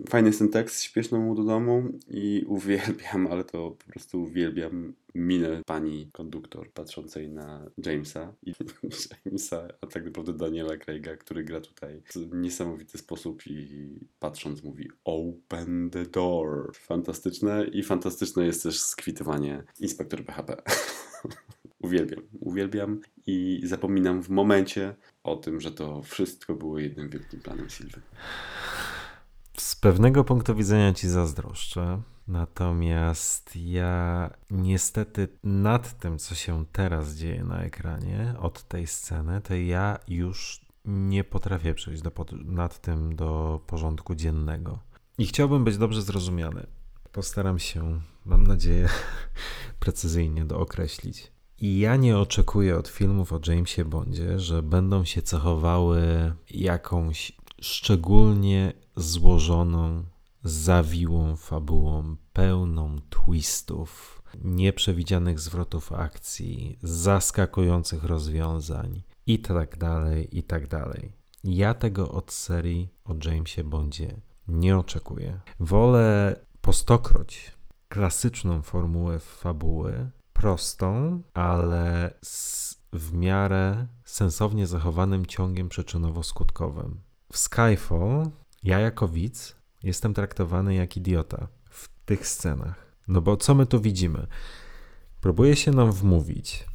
Fajny 0.08 0.28
jest 0.28 0.38
ten 0.38 0.48
tekst, 0.48 0.82
śpieszno 0.82 1.18
mu 1.18 1.34
do 1.34 1.44
domu 1.44 1.82
i 2.08 2.44
uwielbiam, 2.46 3.26
ale 3.30 3.44
to 3.44 3.70
po 3.70 3.92
prostu 3.92 4.22
uwielbiam 4.22 4.94
minę 5.18 5.62
pani 5.66 6.10
konduktor 6.12 6.72
patrzącej 6.72 7.30
na 7.30 7.70
Jamesa 7.86 8.34
i 8.42 8.52
Jamesa, 9.24 9.68
a 9.80 9.86
tak 9.86 10.04
naprawdę 10.04 10.32
Daniela 10.32 10.76
Craiga, 10.76 11.16
który 11.16 11.44
gra 11.44 11.60
tutaj 11.60 12.02
w 12.10 12.34
niesamowity 12.34 12.98
sposób 12.98 13.46
i 13.46 13.98
patrząc 14.18 14.62
mówi 14.62 14.90
open 15.04 15.90
the 15.90 16.02
door. 16.02 16.72
Fantastyczne 16.76 17.66
i 17.72 17.82
fantastyczne 17.82 18.46
jest 18.46 18.62
też 18.62 18.80
skwitowanie 18.80 19.62
inspektor 19.80 20.24
PHP. 20.24 20.56
uwielbiam, 21.82 22.22
uwielbiam 22.40 23.00
i 23.26 23.60
zapominam 23.64 24.22
w 24.22 24.28
momencie 24.28 24.94
o 25.22 25.36
tym, 25.36 25.60
że 25.60 25.70
to 25.70 26.02
wszystko 26.02 26.54
było 26.54 26.78
jednym 26.78 27.08
wielkim 27.08 27.40
planem 27.40 27.70
Sylwy. 27.70 28.00
Z 29.58 29.76
pewnego 29.76 30.24
punktu 30.24 30.54
widzenia 30.54 30.94
ci 30.94 31.08
zazdroszczę. 31.08 32.02
Natomiast 32.28 33.56
ja 33.56 34.30
niestety 34.50 35.28
nad 35.44 35.98
tym, 35.98 36.18
co 36.18 36.34
się 36.34 36.64
teraz 36.72 37.14
dzieje 37.14 37.44
na 37.44 37.62
ekranie 37.62 38.34
od 38.40 38.68
tej 38.68 38.86
sceny, 38.86 39.40
to 39.40 39.54
ja 39.54 39.98
już 40.08 40.60
nie 40.84 41.24
potrafię 41.24 41.74
przejść 41.74 42.02
do, 42.02 42.12
nad 42.44 42.80
tym 42.80 43.16
do 43.16 43.60
porządku 43.66 44.14
dziennego. 44.14 44.78
I 45.18 45.26
chciałbym 45.26 45.64
być 45.64 45.78
dobrze 45.78 46.02
zrozumiany. 46.02 46.66
Postaram 47.12 47.58
się, 47.58 48.00
mam 48.24 48.46
nadzieję, 48.46 48.88
precyzyjnie 49.80 50.44
dookreślić. 50.44 51.32
I 51.60 51.78
ja 51.78 51.96
nie 51.96 52.18
oczekuję 52.18 52.76
od 52.76 52.88
filmów 52.88 53.32
o 53.32 53.40
Jamesie 53.46 53.84
Bondzie, 53.84 54.38
że 54.38 54.62
będą 54.62 55.04
się 55.04 55.22
cechowały 55.22 56.00
jakąś 56.50 57.32
szczególnie 57.60 58.72
złożoną, 58.98 60.04
zawiłą 60.44 61.36
fabułą, 61.36 62.16
pełną 62.32 62.96
twistów, 63.10 64.22
nieprzewidzianych 64.44 65.40
zwrotów 65.40 65.92
akcji, 65.92 66.78
zaskakujących 66.82 68.04
rozwiązań 68.04 69.02
i 69.26 69.38
tak 69.38 69.78
dalej, 69.78 70.38
i 70.38 70.42
tak 70.42 70.68
dalej. 70.68 71.12
Ja 71.44 71.74
tego 71.74 72.12
od 72.12 72.32
serii 72.32 72.88
o 73.04 73.14
Jamesie 73.24 73.64
Bondzie 73.64 74.20
nie 74.48 74.78
oczekuję. 74.78 75.40
Wolę 75.60 76.36
po 76.60 76.72
stokroć 76.72 77.52
klasyczną 77.88 78.62
formułę 78.62 79.18
fabuły, 79.18 80.10
prostą, 80.32 81.22
ale 81.34 82.14
z 82.22 82.68
w 82.92 83.12
miarę 83.12 83.86
sensownie 84.04 84.66
zachowanym 84.66 85.26
ciągiem 85.26 85.68
przyczynowo-skutkowym. 85.68 86.94
W 87.32 87.38
Skyfall 87.38 88.30
ja 88.62 88.78
jako 88.78 89.08
widz 89.08 89.56
jestem 89.82 90.14
traktowany 90.14 90.74
jak 90.74 90.96
idiota 90.96 91.48
w 91.70 91.88
tych 92.04 92.26
scenach. 92.26 92.86
No 93.08 93.20
bo 93.20 93.36
co 93.36 93.54
my 93.54 93.66
tu 93.66 93.80
widzimy? 93.80 94.26
Próbuje 95.20 95.56
się 95.56 95.70
nam 95.70 95.92
wmówić, 95.92 96.66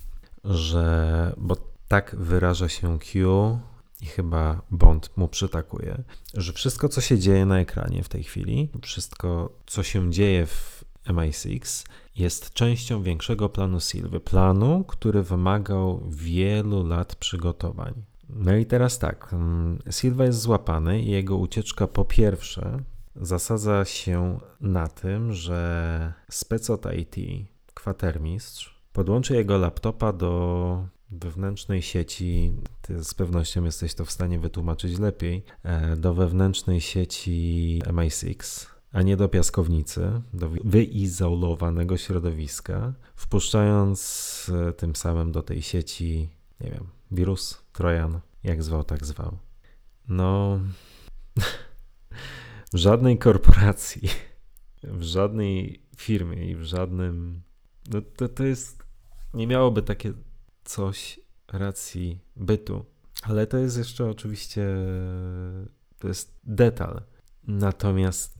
że, 0.43 1.33
bo 1.37 1.57
tak 1.87 2.15
wyraża 2.19 2.69
się 2.69 2.99
Q 2.99 3.59
i 4.01 4.05
chyba 4.05 4.61
Bond 4.71 5.17
mu 5.17 5.27
przytakuje, 5.27 6.03
że 6.33 6.53
wszystko, 6.53 6.89
co 6.89 7.01
się 7.01 7.19
dzieje 7.19 7.45
na 7.45 7.59
ekranie 7.59 8.03
w 8.03 8.09
tej 8.09 8.23
chwili, 8.23 8.69
wszystko, 8.81 9.49
co 9.65 9.83
się 9.83 10.11
dzieje 10.11 10.45
w 10.45 10.85
MI6, 11.07 11.85
jest 12.15 12.53
częścią 12.53 13.03
większego 13.03 13.49
planu 13.49 13.79
Silwy. 13.79 14.19
Planu, 14.19 14.83
który 14.83 15.23
wymagał 15.23 16.03
wielu 16.09 16.87
lat 16.87 17.15
przygotowań. 17.15 17.93
No 18.35 18.55
i 18.55 18.65
teraz 18.65 18.99
tak, 18.99 19.33
mm, 19.33 19.79
Silva 19.91 20.25
jest 20.25 20.39
złapany 20.39 21.01
i 21.01 21.11
jego 21.11 21.37
ucieczka 21.37 21.87
po 21.87 22.05
pierwsze 22.05 22.79
zasadza 23.15 23.85
się 23.85 24.39
na 24.61 24.87
tym, 24.87 25.33
że 25.33 26.13
spec 26.29 26.69
od 26.69 26.85
IT, 26.97 27.15
kwatermistrz, 27.73 28.83
podłączy 28.93 29.33
jego 29.33 29.57
laptopa 29.57 30.13
do 30.13 30.87
wewnętrznej 31.11 31.81
sieci, 31.81 32.53
ty 32.81 33.03
z 33.03 33.13
pewnością 33.13 33.63
jesteś 33.63 33.93
to 33.93 34.05
w 34.05 34.11
stanie 34.11 34.39
wytłumaczyć 34.39 34.99
lepiej, 34.99 35.43
e, 35.63 35.95
do 35.97 36.13
wewnętrznej 36.13 36.81
sieci 36.81 37.81
MI6, 37.85 38.65
a 38.91 39.01
nie 39.01 39.17
do 39.17 39.29
piaskownicy, 39.29 40.21
do 40.33 40.49
wyizolowanego 40.63 41.97
środowiska, 41.97 42.93
wpuszczając 43.15 44.51
e, 44.69 44.73
tym 44.73 44.95
samym 44.95 45.31
do 45.31 45.41
tej 45.41 45.61
sieci, 45.61 46.29
nie 46.61 46.71
wiem, 46.71 46.87
wirus, 47.11 47.62
trojan, 47.73 48.19
jak 48.43 48.63
zwał, 48.63 48.83
tak 48.83 49.05
zwał. 49.05 49.37
No, 50.07 50.59
w 52.73 52.77
żadnej 52.77 53.17
korporacji, 53.17 54.09
w 54.83 55.03
żadnej 55.03 55.83
firmie 55.97 56.51
i 56.51 56.55
w 56.55 56.63
żadnym. 56.63 57.41
No 57.89 58.01
to, 58.01 58.29
to 58.29 58.43
jest. 58.43 58.83
Nie 59.33 59.47
miałoby 59.47 59.81
takie 59.81 60.13
coś 60.63 61.19
racji 61.47 62.19
bytu. 62.35 62.85
Ale 63.21 63.47
to 63.47 63.57
jest 63.57 63.77
jeszcze 63.77 64.09
oczywiście. 64.09 64.67
To 65.99 66.07
jest 66.07 66.39
detal. 66.43 67.01
Natomiast 67.47 68.37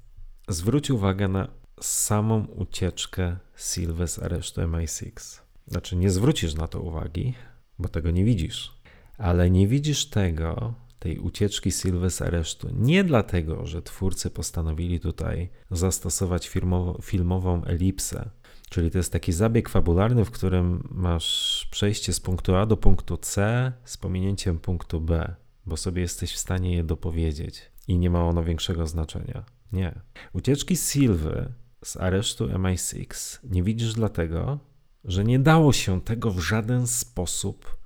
zwróć 0.48 0.92
uwagę 0.92 1.28
na 1.28 1.48
samą 1.82 2.46
ucieczkę 2.46 3.38
Sylwę 3.56 4.08
z 4.08 4.20
aresztu 4.20 4.62
MI6. 4.62 5.42
Znaczy, 5.68 5.96
nie 5.96 6.10
zwrócisz 6.10 6.54
na 6.54 6.68
to 6.68 6.80
uwagi, 6.80 7.34
bo 7.80 7.90
tego 7.90 8.12
nie 8.12 8.26
widzisz. 8.26 8.73
Ale 9.18 9.50
nie 9.50 9.68
widzisz 9.68 10.06
tego, 10.06 10.74
tej 11.00 11.20
ucieczki 11.20 11.72
Sylwy 11.72 12.10
z 12.10 12.22
aresztu, 12.22 12.68
nie 12.74 13.04
dlatego, 13.04 13.66
że 13.66 13.82
twórcy 13.82 14.30
postanowili 14.30 15.00
tutaj 15.00 15.50
zastosować 15.72 16.48
filmowo, 16.48 17.00
filmową 17.02 17.64
elipsę, 17.64 18.30
czyli 18.70 18.92
to 18.92 18.98
jest 18.98 19.12
taki 19.12 19.32
zabieg 19.32 19.70
fabularny, 19.70 20.26
w 20.26 20.32
którym 20.32 20.88
masz 20.92 21.68
przejście 21.72 22.14
z 22.14 22.20
punktu 22.20 22.56
A 22.56 22.66
do 22.66 22.78
punktu 22.78 23.18
C 23.18 23.72
z 23.86 23.98
pominięciem 23.98 24.60
punktu 24.60 25.02
B, 25.02 25.36
bo 25.66 25.78
sobie 25.78 26.02
jesteś 26.02 26.34
w 26.34 26.38
stanie 26.38 26.76
je 26.76 26.84
dopowiedzieć 26.84 27.72
i 27.88 27.98
nie 27.98 28.10
ma 28.10 28.26
ono 28.26 28.44
większego 28.44 28.88
znaczenia. 28.88 29.46
Nie. 29.72 30.02
Ucieczki 30.34 30.78
Sylwy 30.78 31.54
z 31.84 31.98
aresztu 31.98 32.48
MI6 32.48 33.40
nie 33.44 33.64
widzisz 33.64 33.94
dlatego, 33.94 34.60
że 35.06 35.24
nie 35.24 35.40
dało 35.40 35.74
się 35.74 36.02
tego 36.02 36.32
w 36.32 36.40
żaden 36.40 36.88
sposób 36.88 37.83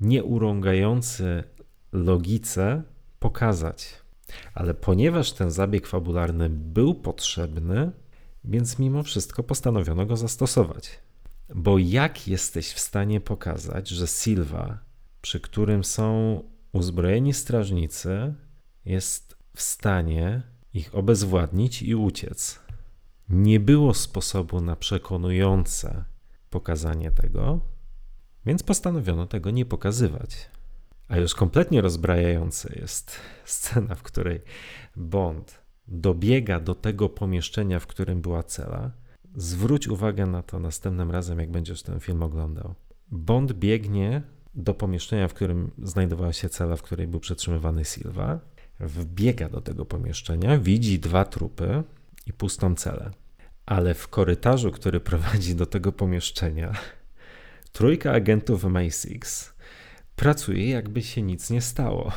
nieurągający 0.00 1.44
logice 1.92 2.82
pokazać. 3.18 3.94
Ale 4.54 4.74
ponieważ 4.74 5.32
ten 5.32 5.50
zabieg 5.50 5.86
fabularny 5.86 6.50
był 6.50 6.94
potrzebny, 6.94 7.92
więc 8.44 8.78
mimo 8.78 9.02
wszystko 9.02 9.42
postanowiono 9.42 10.06
go 10.06 10.16
zastosować. 10.16 10.98
Bo 11.54 11.78
jak 11.78 12.28
jesteś 12.28 12.72
w 12.72 12.80
stanie 12.80 13.20
pokazać, 13.20 13.88
że 13.88 14.06
Silva, 14.06 14.78
przy 15.20 15.40
którym 15.40 15.84
są 15.84 16.42
uzbrojeni 16.72 17.34
strażnicy, 17.34 18.34
jest 18.84 19.36
w 19.54 19.62
stanie 19.62 20.42
ich 20.74 20.94
obezwładnić 20.94 21.82
i 21.82 21.94
uciec? 21.94 22.60
Nie 23.28 23.60
było 23.60 23.94
sposobu 23.94 24.60
na 24.60 24.76
przekonujące 24.76 26.04
pokazanie 26.50 27.10
tego, 27.10 27.60
więc 28.46 28.62
postanowiono 28.62 29.26
tego 29.26 29.50
nie 29.50 29.64
pokazywać. 29.64 30.50
A 31.08 31.16
już 31.16 31.34
kompletnie 31.34 31.80
rozbrajająca 31.80 32.68
jest 32.80 33.16
scena, 33.44 33.94
w 33.94 34.02
której 34.02 34.40
Bond 34.96 35.60
dobiega 35.88 36.60
do 36.60 36.74
tego 36.74 37.08
pomieszczenia, 37.08 37.80
w 37.80 37.86
którym 37.86 38.20
była 38.20 38.42
cela. 38.42 38.90
Zwróć 39.36 39.88
uwagę 39.88 40.26
na 40.26 40.42
to 40.42 40.58
następnym 40.58 41.10
razem, 41.10 41.38
jak 41.38 41.50
będziesz 41.50 41.82
ten 41.82 42.00
film 42.00 42.22
oglądał. 42.22 42.74
Bond 43.10 43.52
biegnie 43.52 44.22
do 44.54 44.74
pomieszczenia, 44.74 45.28
w 45.28 45.34
którym 45.34 45.70
znajdowała 45.82 46.32
się 46.32 46.48
cela, 46.48 46.76
w 46.76 46.82
której 46.82 47.06
był 47.06 47.20
przetrzymywany 47.20 47.84
Silva. 47.84 48.40
Wbiega 48.80 49.48
do 49.48 49.60
tego 49.60 49.84
pomieszczenia, 49.84 50.58
widzi 50.58 50.98
dwa 50.98 51.24
trupy 51.24 51.82
i 52.26 52.32
pustą 52.32 52.74
celę. 52.74 53.10
Ale 53.66 53.94
w 53.94 54.08
korytarzu, 54.08 54.70
który 54.70 55.00
prowadzi 55.00 55.54
do 55.54 55.66
tego 55.66 55.92
pomieszczenia, 55.92 56.72
trójka 57.72 58.12
agentów 58.12 58.64
MI6 58.64 59.50
pracuje, 60.16 60.70
jakby 60.70 61.02
się 61.02 61.22
nic 61.22 61.50
nie 61.50 61.60
stało. 61.60 62.12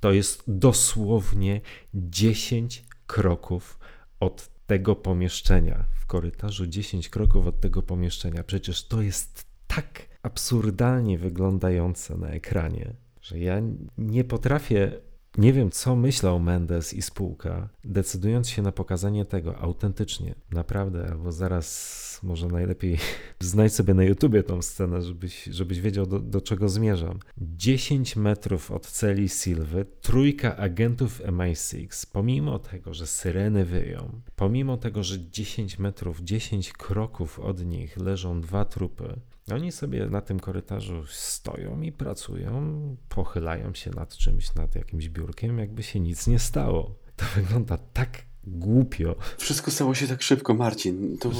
To 0.00 0.12
jest 0.12 0.42
dosłownie 0.46 1.60
10 1.94 2.84
kroków 3.06 3.78
od 4.20 4.48
tego 4.66 4.96
pomieszczenia. 4.96 5.84
W 6.00 6.06
korytarzu 6.06 6.66
10 6.66 7.08
kroków 7.08 7.46
od 7.46 7.60
tego 7.60 7.82
pomieszczenia. 7.82 8.44
Przecież 8.44 8.88
to 8.88 9.02
jest 9.02 9.46
tak 9.66 10.08
absurdalnie 10.22 11.18
wyglądające 11.18 12.16
na 12.16 12.28
ekranie, 12.28 12.94
że 13.22 13.38
ja 13.38 13.62
nie 13.98 14.24
potrafię 14.24 14.92
nie 15.38 15.52
wiem, 15.52 15.70
co 15.70 15.96
myślał 15.96 16.40
Mendes 16.40 16.94
i 16.94 17.02
spółka, 17.02 17.68
decydując 17.84 18.48
się 18.48 18.62
na 18.62 18.72
pokazanie 18.72 19.24
tego 19.24 19.58
autentycznie, 19.58 20.34
naprawdę, 20.50 21.08
albo 21.10 21.32
zaraz 21.32 22.05
może 22.22 22.46
najlepiej 22.48 22.98
znajdź 23.40 23.72
sobie 23.72 23.94
na 23.94 24.04
YouTubie 24.04 24.42
tą 24.42 24.62
scenę, 24.62 25.02
żebyś, 25.02 25.44
żebyś 25.44 25.80
wiedział, 25.80 26.06
do, 26.06 26.20
do 26.20 26.40
czego 26.40 26.68
zmierzam. 26.68 27.18
10 27.38 28.16
metrów 28.16 28.70
od 28.70 28.86
celi 28.86 29.28
Silwy, 29.28 29.86
trójka 30.00 30.56
agentów 30.56 31.20
MI6, 31.20 32.06
pomimo 32.12 32.58
tego, 32.58 32.94
że 32.94 33.06
syreny 33.06 33.64
wyją, 33.64 34.20
pomimo 34.36 34.76
tego, 34.76 35.02
że 35.02 35.30
10 35.30 35.78
metrów, 35.78 36.20
10 36.20 36.72
kroków 36.72 37.40
od 37.40 37.64
nich 37.64 37.96
leżą 37.96 38.40
dwa 38.40 38.64
trupy, 38.64 39.20
oni 39.52 39.72
sobie 39.72 40.06
na 40.06 40.20
tym 40.20 40.40
korytarzu 40.40 41.06
stoją 41.06 41.80
i 41.80 41.92
pracują, 41.92 42.96
pochylają 43.08 43.74
się 43.74 43.90
nad 43.90 44.16
czymś, 44.16 44.54
nad 44.54 44.74
jakimś 44.74 45.08
biurkiem, 45.08 45.58
jakby 45.58 45.82
się 45.82 46.00
nic 46.00 46.26
nie 46.26 46.38
stało. 46.38 46.94
To 47.16 47.24
wygląda 47.34 47.78
tak 47.78 48.22
głupio. 48.46 49.16
Wszystko 49.38 49.70
stało 49.70 49.94
się 49.94 50.06
tak 50.06 50.22
szybko, 50.22 50.54
Marcin. 50.54 51.18
To... 51.18 51.30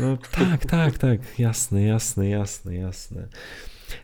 No 0.00 0.18
tak, 0.32 0.66
tak, 0.66 0.98
tak, 0.98 1.38
jasne, 1.38 1.82
jasne, 1.82 2.28
jasne, 2.28 2.74
jasne. 2.74 3.28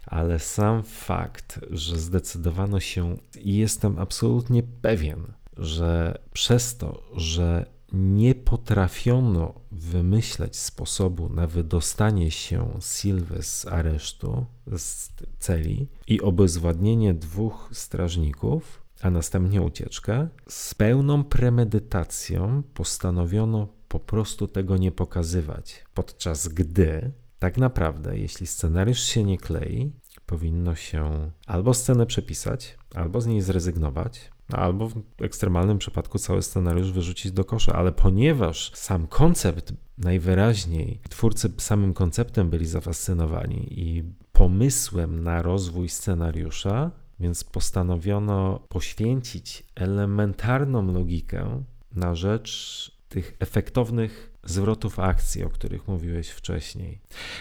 Ale 0.07 0.39
sam 0.39 0.83
fakt, 0.83 1.61
że 1.71 1.99
zdecydowano 1.99 2.81
się 2.81 3.17
i 3.41 3.57
jestem 3.57 3.99
absolutnie 3.99 4.63
pewien, 4.63 5.33
że 5.57 6.19
przez 6.33 6.77
to, 6.77 7.03
że 7.17 7.67
nie 7.93 8.35
potrafiono 8.35 9.55
wymyśleć 9.73 10.57
sposobu 10.57 11.29
na 11.29 11.47
wydostanie 11.47 12.31
się 12.31 12.71
Silwy 12.81 13.43
z 13.43 13.67
aresztu, 13.67 14.47
z 14.77 15.11
celi 15.39 15.87
i 16.07 16.21
obezwładnienie 16.21 17.15
dwóch 17.15 17.69
strażników, 17.73 18.82
a 19.03 19.11
następnie 19.11 19.63
ucieczkę, 19.63 20.29
z 20.49 20.75
pełną 20.75 21.25
premedytacją 21.25 22.63
postanowiono 22.75 23.69
po 23.89 24.01
prostu 24.01 24.49
tego 24.49 24.77
nie 24.77 24.93
pokazywać. 24.93 25.85
Podczas 25.95 26.49
gdy 26.49 27.13
tak 27.39 27.59
naprawdę, 27.59 28.19
jeśli 28.19 28.47
scenariusz 28.47 29.01
się 29.01 29.25
nie 29.25 29.39
klei, 29.39 29.93
powinno 30.27 30.75
się 30.75 31.31
albo 31.47 31.75
scenę 31.75 32.07
przepisać, 32.07 32.79
albo 32.95 33.21
z 33.21 33.27
niej 33.27 33.41
zrezygnować, 33.41 34.31
albo 34.53 34.89
w 34.89 35.03
ekstremalnym 35.23 35.79
przypadku 35.79 36.19
cały 36.19 36.43
scenariusz 36.43 36.93
wyrzucić 36.93 37.33
do 37.33 37.45
kosza, 37.45 37.73
ale 37.73 37.93
ponieważ 37.93 38.73
sam 38.75 39.07
koncept 39.07 39.73
najwyraźniej, 39.99 41.01
twórcy 41.09 41.53
samym 41.59 41.95
konceptem 41.95 42.51
byli 42.51 42.67
zafascynowani 42.67 43.81
i 43.81 44.05
pomysłem 44.33 45.23
na 45.23 45.43
rozwój 45.43 45.89
scenariusza, 45.89 46.91
więc 47.23 47.45
postanowiono 47.45 48.61
poświęcić 48.69 49.65
elementarną 49.75 50.93
logikę 50.93 51.65
na 51.93 52.15
rzecz 52.15 52.91
tych 53.09 53.37
efektownych 53.41 54.33
zwrotów 54.45 54.99
akcji, 54.99 55.45
o 55.45 55.49
których 55.49 55.89
mówiłeś 55.89 56.29
wcześniej. 56.29 57.01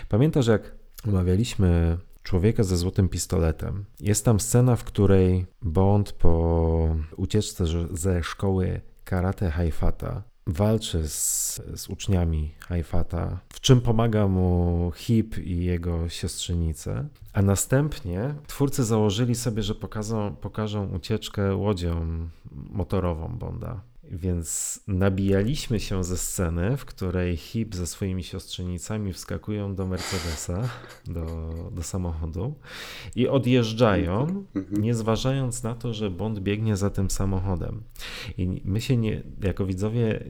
Pamiętasz, 0.10 0.48
jak 0.48 0.76
omawialiśmy 1.08 1.98
człowieka 2.24 2.64
ze 2.64 2.78
złotym 2.78 3.10
pistoletem. 3.10 3.86
Jest 4.00 4.26
tam 4.26 4.40
scena, 4.40 4.76
w 4.76 4.84
której 4.84 5.46
Bond 5.62 6.12
po 6.12 6.96
ucieczce 7.18 7.66
ze 7.92 8.24
szkoły 8.24 8.82
karate 9.04 9.52
Haifata 9.52 10.24
walczy 10.52 11.08
z, 11.08 11.62
z 11.76 11.90
uczniami 11.90 12.52
Haifata, 12.60 13.40
w 13.50 13.60
czym 13.60 13.82
pomaga 13.82 14.28
mu 14.28 14.92
Hip 14.96 15.38
i 15.38 15.66
jego 15.66 16.10
siostrzenice, 16.10 17.08
a 17.34 17.42
następnie 17.42 18.36
twórcy 18.48 18.84
założyli 18.84 19.36
sobie, 19.36 19.64
że 19.64 19.76
pokażą, 19.76 20.36
pokażą 20.36 20.96
ucieczkę 20.96 21.56
łodzią 21.56 22.28
motorową 22.52 23.28
Bonda. 23.38 23.91
Więc 24.04 24.80
nabijaliśmy 24.88 25.80
się 25.80 26.04
ze 26.04 26.18
sceny, 26.18 26.78
w 26.78 26.86
której 26.86 27.38
Hip 27.38 27.76
ze 27.76 27.88
swoimi 27.88 28.24
siostrzenicami 28.24 29.14
wskakują 29.14 29.76
do 29.76 29.88
Mercedesa, 29.88 30.70
do, 31.06 31.54
do 31.72 31.84
samochodu 31.84 32.56
i 33.16 33.28
odjeżdżają, 33.28 34.22
Mhm. 34.56 34.82
nie 34.84 34.94
zważając 34.94 35.64
na 35.64 35.76
to, 35.76 35.94
że 35.94 36.10
Bond 36.10 36.40
biegnie 36.40 36.78
za 36.78 36.90
tym 36.90 37.10
samochodem. 37.10 37.84
I 38.38 38.62
my 38.66 38.82
się 38.82 38.98
nie, 38.98 39.24
jako 39.44 39.66
widzowie 39.66 40.24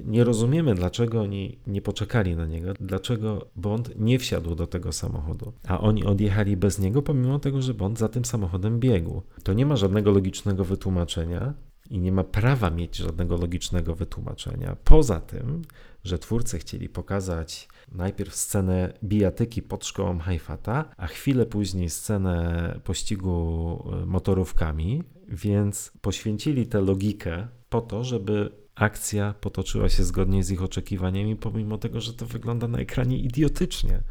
nie 0.00 0.24
rozumiemy, 0.24 0.74
dlaczego 0.74 1.20
oni 1.20 1.58
nie 1.66 1.82
poczekali 1.82 2.36
na 2.36 2.46
niego, 2.46 2.74
dlaczego 2.80 3.46
Bond 3.56 3.90
nie 3.96 4.18
wsiadł 4.18 4.54
do 4.54 4.66
tego 4.66 4.92
samochodu, 4.92 5.52
a 5.68 5.80
oni 5.80 6.04
odjechali 6.04 6.56
bez 6.56 6.78
niego, 6.78 7.02
pomimo 7.02 7.38
tego, 7.38 7.62
że 7.62 7.74
Bond 7.74 7.98
za 7.98 8.08
tym 8.08 8.24
samochodem 8.24 8.80
biegł. 8.80 9.22
To 9.42 9.52
nie 9.52 9.66
ma 9.66 9.76
żadnego 9.76 10.10
logicznego 10.10 10.64
wytłumaczenia 10.64 11.54
i 11.90 11.98
nie 11.98 12.12
ma 12.12 12.24
prawa 12.24 12.70
mieć 12.70 12.96
żadnego 12.96 13.36
logicznego 13.36 13.94
wytłumaczenia. 13.94 14.76
Poza 14.84 15.20
tym, 15.20 15.62
że 16.04 16.18
twórcy 16.18 16.58
chcieli 16.58 16.88
pokazać 16.88 17.68
najpierw 17.92 18.34
scenę 18.34 18.92
bijatyki 19.04 19.62
pod 19.62 19.86
szkołą 19.86 20.18
Haifata, 20.18 20.84
a 20.96 21.06
chwilę 21.06 21.46
później 21.46 21.90
scenę 21.90 22.80
pościgu 22.84 23.92
y, 24.02 24.06
motorówkami, 24.06 25.02
więc 25.28 25.92
poświęcili 26.00 26.66
tę 26.66 26.80
logikę 26.80 27.48
po 27.68 27.80
to, 27.80 28.04
żeby 28.04 28.50
akcja 28.74 29.34
potoczyła 29.40 29.88
się 29.88 30.04
zgodnie 30.04 30.44
z 30.44 30.50
ich 30.50 30.62
oczekiwaniami, 30.62 31.36
pomimo 31.36 31.78
tego, 31.78 32.00
że 32.00 32.12
to 32.12 32.26
wygląda 32.26 32.68
na 32.68 32.78
ekranie 32.78 33.18
idiotycznie. 33.18 34.02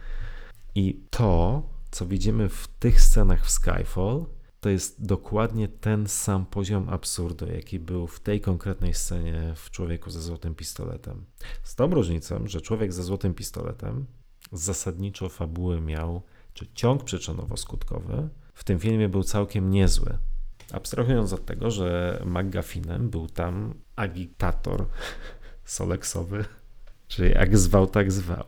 I 0.75 0.99
to, 1.09 1.63
co 1.91 2.05
widzimy 2.05 2.49
w 2.49 2.67
tych 2.67 3.01
scenach 3.01 3.45
w 3.45 3.51
Skyfall, 3.51 4.25
to 4.63 4.69
jest 4.69 5.05
dokładnie 5.05 5.67
ten 5.67 6.07
sam 6.07 6.45
poziom 6.45 6.89
absurdu, 6.89 7.45
jaki 7.47 7.79
był 7.79 8.07
w 8.07 8.19
tej 8.19 8.41
konkretnej 8.41 8.93
scenie 8.93 9.53
w 9.55 9.71
Człowieku 9.71 10.09
ze 10.09 10.21
złotym 10.21 10.55
pistoletem. 10.55 11.25
Z 11.63 11.75
tą 11.75 11.87
różnicą, 11.87 12.47
że 12.47 12.61
Człowiek 12.61 12.93
ze 12.93 13.03
złotym 13.03 13.33
pistoletem 13.33 14.05
zasadniczo 14.51 15.29
fabuły 15.29 15.81
miał, 15.81 16.21
czy 16.53 16.67
ciąg 16.73 17.03
przyczynowo-skutkowy 17.03 18.27
w 18.53 18.63
tym 18.63 18.79
filmie 18.79 19.09
był 19.09 19.23
całkiem 19.23 19.69
niezły. 19.69 20.17
Abstrahując 20.71 21.33
od 21.33 21.45
tego, 21.45 21.71
że 21.71 22.21
McGuffinem 22.25 23.09
był 23.09 23.27
tam 23.27 23.73
agitator 23.95 24.85
soleksowy, 25.65 26.45
czyli 27.07 27.31
jak 27.31 27.57
zwał, 27.57 27.87
tak 27.87 28.11
zwał. 28.11 28.45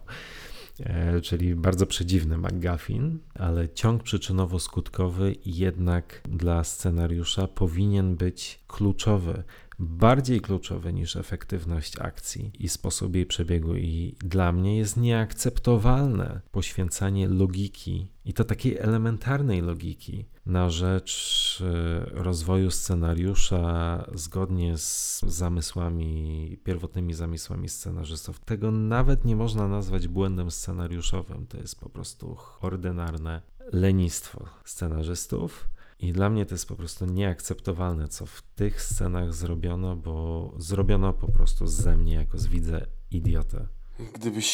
E, 0.80 1.22
czyli 1.22 1.56
bardzo 1.56 1.86
przedziwny 1.86 2.38
McGuffin, 2.38 3.20
ale 3.34 3.70
ciąg 3.70 4.04
przyczynowo-skutkowy 4.04 5.36
jednak 5.46 6.22
dla 6.30 6.64
scenariusza 6.64 7.48
powinien 7.48 8.16
być 8.16 8.60
kluczowy, 8.68 9.44
bardziej 9.80 10.42
kluczowy 10.42 10.94
niż 10.94 11.16
efektywność 11.16 12.00
akcji 12.00 12.52
i 12.60 12.70
sposób 12.70 13.16
jej 13.16 13.26
przebiegu. 13.26 13.76
I 13.76 14.16
dla 14.20 14.52
mnie 14.52 14.78
jest 14.78 14.98
nieakceptowalne 14.98 16.42
poświęcanie 16.52 17.28
logiki 17.28 18.08
i 18.26 18.34
to 18.34 18.44
takiej 18.44 18.78
elementarnej 18.78 19.62
logiki 19.62 20.26
na 20.46 20.70
rzecz 20.70 21.64
e, 21.66 22.06
rozwoju 22.06 22.72
scenariusza 22.72 24.06
zgodnie 24.14 24.78
z 24.78 25.22
zamysłami, 25.22 26.58
pierwotnymi 26.64 27.14
zamysłami 27.14 27.70
scenarzystów. 27.70 28.40
Tego 28.40 28.72
nawet 28.72 29.26
nie 29.26 29.36
można 29.36 29.68
nazwać 29.68 30.08
błędem 30.08 30.52
scenariuszowym. 30.52 31.48
To 31.48 31.58
jest 31.58 31.80
po 31.80 31.90
prostu 31.90 32.38
ordynarne 32.62 33.42
lenistwo 33.74 34.46
scenarzystów. 34.66 35.70
I 36.00 36.14
dla 36.14 36.30
mnie 36.30 36.46
to 36.46 36.54
jest 36.54 36.68
po 36.68 36.76
prostu 36.76 37.06
nieakceptowalne, 37.06 38.08
co 38.08 38.26
w 38.26 38.42
tych 38.42 38.82
scenach 38.82 39.34
zrobiono, 39.34 39.96
bo 39.96 40.54
zrobiono 40.58 41.14
po 41.14 41.32
prostu 41.32 41.68
ze 41.68 41.98
mnie 41.98 42.14
jako 42.14 42.38
z 42.38 42.48
widza 42.48 42.82
idiotę. 43.12 43.68
Gdybyś 44.14 44.46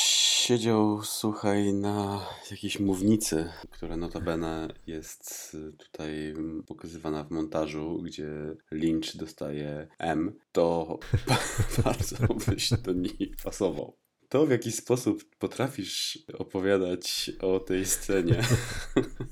siedział, 0.41 1.03
słuchaj, 1.03 1.73
na 1.73 2.25
jakiejś 2.51 2.79
mównicy, 2.79 3.49
która 3.69 3.97
notabene 3.97 4.67
jest 4.87 5.57
tutaj 5.77 6.33
pokazywana 6.67 7.23
w 7.23 7.31
montażu, 7.31 8.01
gdzie 8.03 8.29
Lynch 8.71 9.17
dostaje 9.17 9.87
M, 9.99 10.33
to 10.51 10.99
bardzo 11.83 12.15
byś 12.47 12.69
do 12.69 12.93
niej 12.93 13.35
pasował. 13.43 14.00
To, 14.31 14.45
w 14.45 14.49
jaki 14.49 14.71
sposób 14.71 15.23
potrafisz 15.39 16.19
opowiadać 16.33 17.31
o 17.41 17.59
tej 17.59 17.85
scenie, 17.85 18.43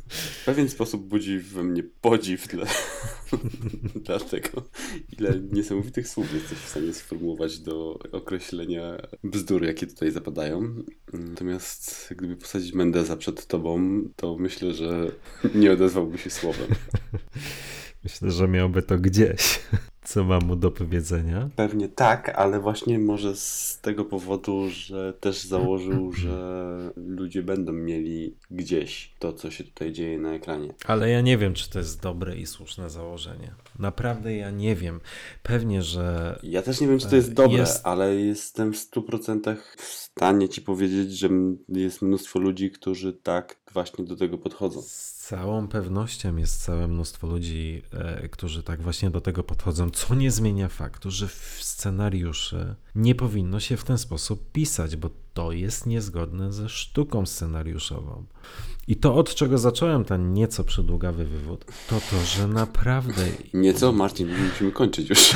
w 0.09 0.45
pewien 0.45 0.69
sposób 0.69 1.07
budzi 1.07 1.39
we 1.39 1.63
mnie 1.63 1.83
podziw 2.01 2.47
dla, 2.47 2.65
dla 4.05 4.19
tego, 4.19 4.63
ile 5.19 5.39
niesamowitych 5.51 6.07
słów 6.07 6.33
jesteś 6.33 6.57
w 6.57 6.69
stanie 6.69 6.93
sformułować 6.93 7.59
do 7.59 7.99
określenia 8.11 9.07
bzdur, 9.23 9.63
jakie 9.63 9.87
tutaj 9.87 10.11
zapadają. 10.11 10.75
Natomiast 11.13 12.13
gdyby 12.17 12.35
posadzić 12.35 12.73
Mendeza 12.73 13.17
przed 13.17 13.47
tobą, 13.47 14.01
to 14.15 14.37
myślę, 14.37 14.73
że 14.73 15.11
nie 15.55 15.71
odezwałby 15.71 16.17
się 16.17 16.29
słowem. 16.29 16.67
Myślę, 18.03 18.31
że 18.31 18.47
miałby 18.47 18.81
to 18.81 18.97
gdzieś 18.97 19.59
co 20.03 20.23
mam 20.23 20.43
mu 20.43 20.55
do 20.55 20.71
powiedzenia? 20.71 21.49
Pewnie 21.55 21.89
tak, 21.89 22.29
ale 22.29 22.59
właśnie 22.59 22.99
może 22.99 23.35
z 23.35 23.79
tego 23.81 24.05
powodu, 24.05 24.69
że 24.69 25.13
też 25.13 25.43
założył, 25.43 26.11
że 26.21 26.91
ludzie 26.95 27.43
będą 27.43 27.73
mieli 27.73 28.35
gdzieś 28.51 29.13
to, 29.19 29.33
co 29.33 29.51
się 29.51 29.63
tutaj 29.63 29.91
dzieje 29.91 30.17
na 30.17 30.33
ekranie. 30.33 30.73
Ale 30.85 31.09
ja 31.09 31.21
nie 31.21 31.37
wiem, 31.37 31.53
czy 31.53 31.69
to 31.69 31.79
jest 31.79 32.01
dobre 32.01 32.37
i 32.37 32.45
słuszne 32.45 32.89
założenie. 32.89 33.51
Naprawdę 33.79 34.35
ja 34.35 34.51
nie 34.51 34.75
wiem. 34.75 34.99
Pewnie, 35.43 35.81
że. 35.81 36.39
Ja 36.43 36.61
też 36.61 36.81
nie 36.81 36.87
wiem, 36.87 36.99
czy 36.99 37.09
to 37.09 37.15
jest 37.15 37.33
dobre, 37.33 37.57
jest... 37.57 37.81
ale 37.83 38.15
jestem 38.15 38.73
w 38.73 38.77
100% 38.77 39.55
w 39.77 39.83
stanie 39.83 40.49
ci 40.49 40.61
powiedzieć, 40.61 41.11
że 41.11 41.29
jest 41.69 42.01
mnóstwo 42.01 42.39
ludzi, 42.39 42.71
którzy 42.71 43.13
tak 43.13 43.59
właśnie 43.73 44.05
do 44.05 44.15
tego 44.15 44.37
podchodzą. 44.37 44.81
Całą 45.29 45.67
pewnością 45.67 46.35
jest 46.35 46.63
całe 46.63 46.87
mnóstwo 46.87 47.27
ludzi, 47.27 47.81
e, 47.91 48.29
którzy 48.29 48.63
tak 48.63 48.81
właśnie 48.81 49.09
do 49.09 49.21
tego 49.21 49.43
podchodzą, 49.43 49.89
co 49.89 50.15
nie 50.15 50.31
zmienia 50.31 50.67
faktu, 50.67 51.11
że 51.11 51.27
w 51.27 51.57
scenariuszy 51.61 52.75
nie 52.95 53.15
powinno 53.15 53.59
się 53.59 53.77
w 53.77 53.83
ten 53.83 53.97
sposób 53.97 54.51
pisać, 54.51 54.95
bo 54.95 55.09
to 55.33 55.51
jest 55.51 55.85
niezgodne 55.85 56.53
ze 56.53 56.69
sztuką 56.69 57.25
scenariuszową. 57.25 58.25
I 58.87 58.95
to, 58.95 59.15
od 59.15 59.35
czego 59.35 59.57
zacząłem 59.57 60.05
ten 60.05 60.33
nieco 60.33 60.63
przedługawy 60.63 61.25
wywód, 61.25 61.65
to 61.89 62.01
to, 62.11 62.25
że 62.25 62.47
naprawdę. 62.47 63.25
Nieco, 63.53 63.91
Marcin, 63.91 64.27
musimy 64.49 64.71
kończyć 64.71 65.09
już. 65.09 65.35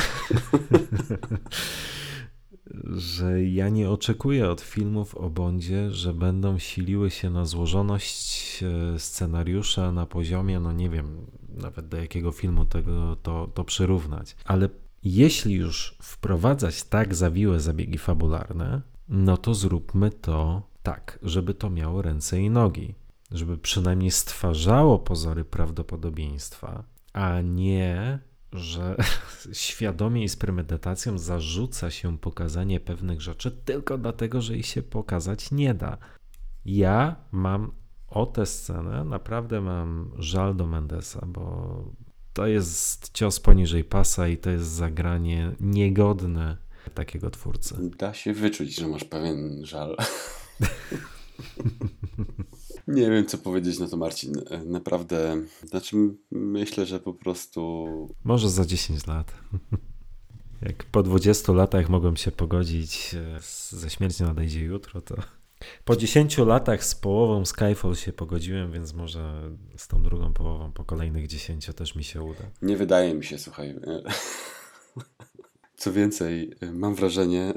że 2.96 3.44
ja 3.44 3.68
nie 3.68 3.90
oczekuję 3.90 4.50
od 4.50 4.60
filmów 4.60 5.14
o 5.14 5.30
Bondzie, 5.30 5.90
że 5.90 6.14
będą 6.14 6.58
siliły 6.58 7.10
się 7.10 7.30
na 7.30 7.44
złożoność 7.44 8.62
e, 8.62 8.98
scenariusza 8.98 9.92
na 9.92 10.06
poziomie, 10.06 10.60
no 10.60 10.72
nie 10.72 10.90
wiem, 10.90 11.26
nawet 11.48 11.88
do 11.88 11.96
jakiego 11.96 12.32
filmu 12.32 12.64
tego 12.64 13.16
to, 13.16 13.48
to 13.54 13.64
przyrównać. 13.64 14.36
Ale 14.44 14.68
jeśli 15.02 15.54
już 15.54 15.96
wprowadzać 16.02 16.84
tak 16.84 17.14
zawiłe 17.14 17.60
zabiegi 17.60 17.98
fabularne, 17.98 18.82
no 19.08 19.36
to 19.36 19.54
zróbmy 19.54 20.10
to 20.10 20.62
tak, 20.82 21.18
żeby 21.22 21.54
to 21.54 21.70
miało 21.70 22.02
ręce 22.02 22.40
i 22.40 22.50
nogi, 22.50 22.94
żeby 23.30 23.58
przynajmniej 23.58 24.10
stwarzało 24.10 24.98
pozory 24.98 25.44
prawdopodobieństwa, 25.44 26.84
a 27.12 27.40
nie 27.40 28.18
że 28.54 28.96
świadomie 29.52 30.24
i 30.24 30.28
z 30.28 30.36
premedytacją 30.36 31.18
zarzuca 31.18 31.90
się 31.90 32.18
pokazanie 32.18 32.80
pewnych 32.80 33.20
rzeczy 33.20 33.50
tylko 33.50 33.98
dlatego, 33.98 34.40
że 34.40 34.56
ich 34.56 34.66
się 34.66 34.82
pokazać 34.82 35.50
nie 35.50 35.74
da. 35.74 35.98
Ja 36.64 37.16
mam 37.32 37.72
o 38.08 38.26
tę 38.26 38.46
scenę, 38.46 39.04
naprawdę 39.04 39.60
mam 39.60 40.12
żal 40.18 40.56
do 40.56 40.66
Mendesa, 40.66 41.26
bo 41.26 41.84
to 42.32 42.46
jest 42.46 43.10
cios 43.12 43.40
poniżej 43.40 43.84
pasa 43.84 44.28
i 44.28 44.36
to 44.36 44.50
jest 44.50 44.66
zagranie 44.66 45.52
niegodne 45.60 46.56
takiego 46.94 47.30
twórcy. 47.30 47.90
Da 47.98 48.14
się 48.14 48.32
wyczuć, 48.32 48.74
że 48.74 48.88
masz 48.88 49.04
pewien 49.04 49.66
żal. 49.66 49.96
Nie 52.88 53.10
wiem, 53.10 53.26
co 53.26 53.38
powiedzieć 53.38 53.78
na 53.78 53.88
to, 53.88 53.96
Marcin. 53.96 54.32
E, 54.50 54.64
naprawdę, 54.64 55.42
znaczy 55.64 55.96
myślę, 56.30 56.86
że 56.86 57.00
po 57.00 57.14
prostu... 57.14 57.86
Może 58.24 58.50
za 58.50 58.64
10 58.64 59.06
lat. 59.06 59.34
Jak 60.62 60.84
po 60.84 61.02
20 61.02 61.52
latach 61.52 61.88
mogłem 61.88 62.16
się 62.16 62.30
pogodzić 62.30 63.14
e, 63.14 63.40
ze 63.76 63.90
śmiercią 63.90 64.26
nadejdzie 64.26 64.60
jutro, 64.60 65.00
to 65.00 65.14
po 65.84 65.96
10 65.96 66.38
latach 66.38 66.84
z 66.84 66.94
połową 66.94 67.44
Skyfall 67.44 67.94
się 67.94 68.12
pogodziłem, 68.12 68.72
więc 68.72 68.94
może 68.94 69.50
z 69.76 69.88
tą 69.88 70.02
drugą 70.02 70.32
połową 70.32 70.72
po 70.72 70.84
kolejnych 70.84 71.26
10 71.26 71.66
też 71.76 71.94
mi 71.94 72.04
się 72.04 72.22
uda. 72.22 72.44
Nie 72.62 72.76
wydaje 72.76 73.14
mi 73.14 73.24
się, 73.24 73.38
słuchaj. 73.38 73.68
E, 73.70 74.02
co 75.76 75.92
więcej, 75.92 76.54
mam 76.72 76.94
wrażenie, 76.94 77.54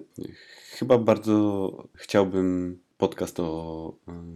chyba 0.72 0.98
bardzo 0.98 1.72
chciałbym 1.96 2.80
podcast 2.98 3.40
o 3.40 3.94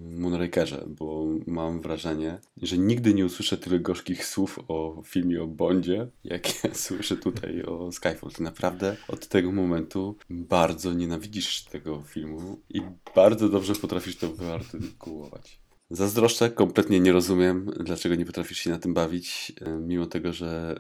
Moonrakerze, 0.10 0.86
bo 0.88 1.26
mam 1.48 1.82
wrażenie, 1.82 2.40
że 2.62 2.78
nigdy 2.78 3.14
nie 3.14 3.26
usłyszę 3.26 3.58
tyle 3.58 3.80
gorzkich 3.80 4.26
słów 4.26 4.60
o 4.68 5.02
filmie 5.06 5.44
o 5.44 5.48
Bondzie, 5.48 6.08
jak 6.24 6.64
ja 6.64 6.74
słyszę 6.86 7.18
tutaj 7.18 7.64
o 7.64 7.92
Skyfall. 7.92 8.32
Ty 8.32 8.44
naprawdę 8.44 8.98
od 9.08 9.28
tego 9.28 9.52
momentu 9.52 10.16
bardzo 10.30 10.94
nienawidzisz 10.94 11.64
tego 11.64 12.02
filmu 12.02 12.60
i 12.70 12.82
bardzo 13.16 13.50
dobrze 13.50 13.76
potrafisz 13.76 14.18
to 14.18 14.30
wyartykułować. 14.30 15.60
Zazdroszczę, 15.94 16.50
kompletnie 16.50 17.00
nie 17.00 17.12
rozumiem, 17.12 17.66
dlaczego 17.80 18.16
nie 18.16 18.26
potrafisz 18.26 18.58
się 18.58 18.70
na 18.70 18.80
tym 18.80 18.94
bawić, 18.94 19.54
e, 19.62 19.70
mimo 19.70 20.06
tego, 20.06 20.34
że 20.34 20.80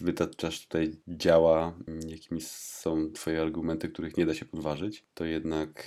wytaczasz 0.00 0.62
tutaj 0.62 0.96
działa, 1.08 1.78
jakimi 2.08 2.40
są 2.40 3.12
twoje 3.12 3.42
argumenty, 3.42 3.88
których 3.88 4.16
nie 4.16 4.26
da 4.26 4.34
się 4.34 4.44
podważyć, 4.44 5.04
to 5.14 5.24
jednak, 5.24 5.84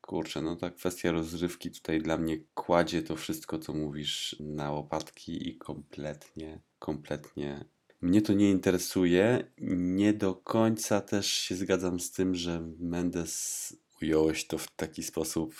kurczę, 0.00 0.42
no 0.42 0.56
ta 0.56 0.70
kwestia 0.70 1.12
rozrywki 1.12 1.70
tutaj 1.70 2.02
dla 2.02 2.18
mnie 2.18 2.38
kładzie 2.54 3.02
to 3.02 3.16
wszystko, 3.16 3.58
co 3.58 3.72
mówisz 3.72 4.36
na 4.40 4.72
łopatki 4.72 5.48
i 5.48 5.56
kompletnie, 5.56 6.60
kompletnie 6.78 7.64
mnie 8.00 8.22
to 8.22 8.32
nie 8.32 8.50
interesuje. 8.50 9.50
Nie 9.58 10.12
do 10.12 10.34
końca 10.34 11.00
też 11.00 11.26
się 11.26 11.54
zgadzam 11.54 12.00
z 12.00 12.12
tym, 12.12 12.34
że 12.34 12.68
Mendes 12.78 13.76
ująłeś 14.02 14.46
to 14.46 14.58
w 14.58 14.70
taki 14.76 15.02
sposób 15.02 15.54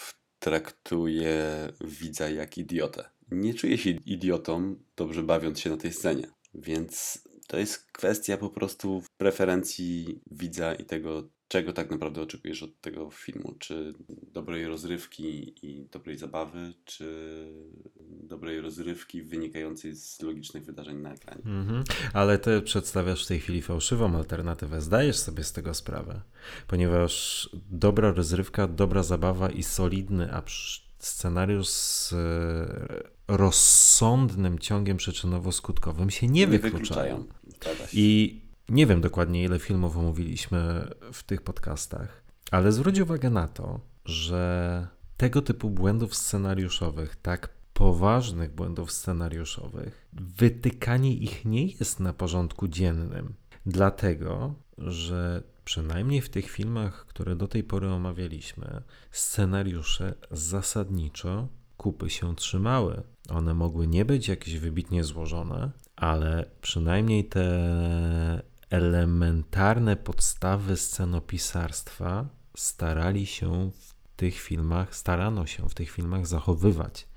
traktuje 0.46 1.72
widza 1.80 2.28
jak 2.28 2.58
idiotę. 2.58 3.10
Nie 3.30 3.54
czuję 3.54 3.78
się 3.78 3.90
idiotą, 3.90 4.76
dobrze 4.96 5.22
bawiąc 5.22 5.60
się 5.60 5.70
na 5.70 5.76
tej 5.76 5.92
scenie. 5.92 6.28
Więc 6.54 7.22
to 7.46 7.58
jest 7.58 7.92
kwestia 7.92 8.36
po 8.36 8.50
prostu 8.50 9.02
preferencji 9.16 10.20
widza 10.30 10.74
i 10.74 10.84
tego, 10.84 11.28
czego 11.48 11.72
tak 11.72 11.90
naprawdę 11.90 12.22
oczekujesz 12.22 12.62
od 12.62 12.80
tego 12.80 13.10
filmu? 13.10 13.54
Czy 13.58 13.94
dobrej 14.32 14.66
rozrywki 14.66 15.54
i 15.66 15.86
dobrej 15.92 16.18
zabawy, 16.18 16.74
czy 16.84 17.06
dobrej 18.22 18.60
rozrywki 18.60 19.22
wynikającej 19.22 19.94
z 19.94 20.22
logicznych 20.22 20.64
wydarzeń 20.64 20.96
na 20.96 21.14
ekranie? 21.14 21.42
Mhm. 21.44 21.84
Ale 22.12 22.38
ty 22.38 22.62
przedstawiasz 22.62 23.24
w 23.24 23.28
tej 23.28 23.40
chwili 23.40 23.62
fałszywą 23.62 24.16
alternatywę. 24.16 24.80
Zdajesz 24.80 25.16
sobie 25.16 25.44
z 25.44 25.52
tego 25.52 25.74
sprawę, 25.74 26.22
ponieważ 26.66 27.48
dobra 27.70 28.12
rozrywka, 28.12 28.68
dobra 28.68 29.02
zabawa 29.02 29.50
i 29.50 29.62
solidny 29.62 30.28
scenariusz 30.98 31.68
z 31.68 32.12
e, 32.12 33.36
rozsądnym 33.36 34.58
ciągiem 34.58 34.96
przyczynowo-skutkowym 34.96 36.10
się 36.10 36.26
nie, 36.26 36.40
nie 36.40 36.46
wykluczają. 36.46 37.24
wykluczają. 37.44 37.88
I 37.92 38.45
nie 38.68 38.86
wiem 38.86 39.00
dokładnie, 39.00 39.44
ile 39.44 39.58
filmów 39.58 39.96
omówiliśmy 39.96 40.88
w 41.12 41.22
tych 41.22 41.42
podcastach, 41.42 42.22
ale 42.50 42.72
zwróć 42.72 43.00
uwagę 43.00 43.30
na 43.30 43.48
to, 43.48 43.80
że 44.04 44.86
tego 45.16 45.42
typu 45.42 45.70
błędów 45.70 46.14
scenariuszowych, 46.14 47.16
tak 47.16 47.48
poważnych 47.72 48.54
błędów 48.54 48.92
scenariuszowych, 48.92 50.08
wytykanie 50.12 51.14
ich 51.14 51.44
nie 51.44 51.66
jest 51.66 52.00
na 52.00 52.12
porządku 52.12 52.68
dziennym. 52.68 53.34
Dlatego, 53.66 54.54
że 54.78 55.42
przynajmniej 55.64 56.20
w 56.20 56.28
tych 56.28 56.50
filmach, 56.50 57.06
które 57.06 57.36
do 57.36 57.48
tej 57.48 57.64
pory 57.64 57.88
omawialiśmy, 57.88 58.82
scenariusze 59.10 60.14
zasadniczo 60.30 61.48
kupy 61.76 62.10
się 62.10 62.36
trzymały. 62.36 63.02
One 63.28 63.54
mogły 63.54 63.86
nie 63.86 64.04
być 64.04 64.28
jakieś 64.28 64.58
wybitnie 64.58 65.04
złożone, 65.04 65.70
ale 65.96 66.50
przynajmniej 66.60 67.24
te 67.24 67.46
elementarne 68.70 69.96
podstawy 69.96 70.76
scenopisarstwa 70.76 72.26
starali 72.56 73.26
się 73.26 73.70
w 73.70 73.94
tych 74.16 74.40
filmach, 74.40 74.96
starano 74.96 75.46
się 75.46 75.68
w 75.68 75.74
tych 75.74 75.90
filmach 75.90 76.26
zachowywać. 76.26 77.08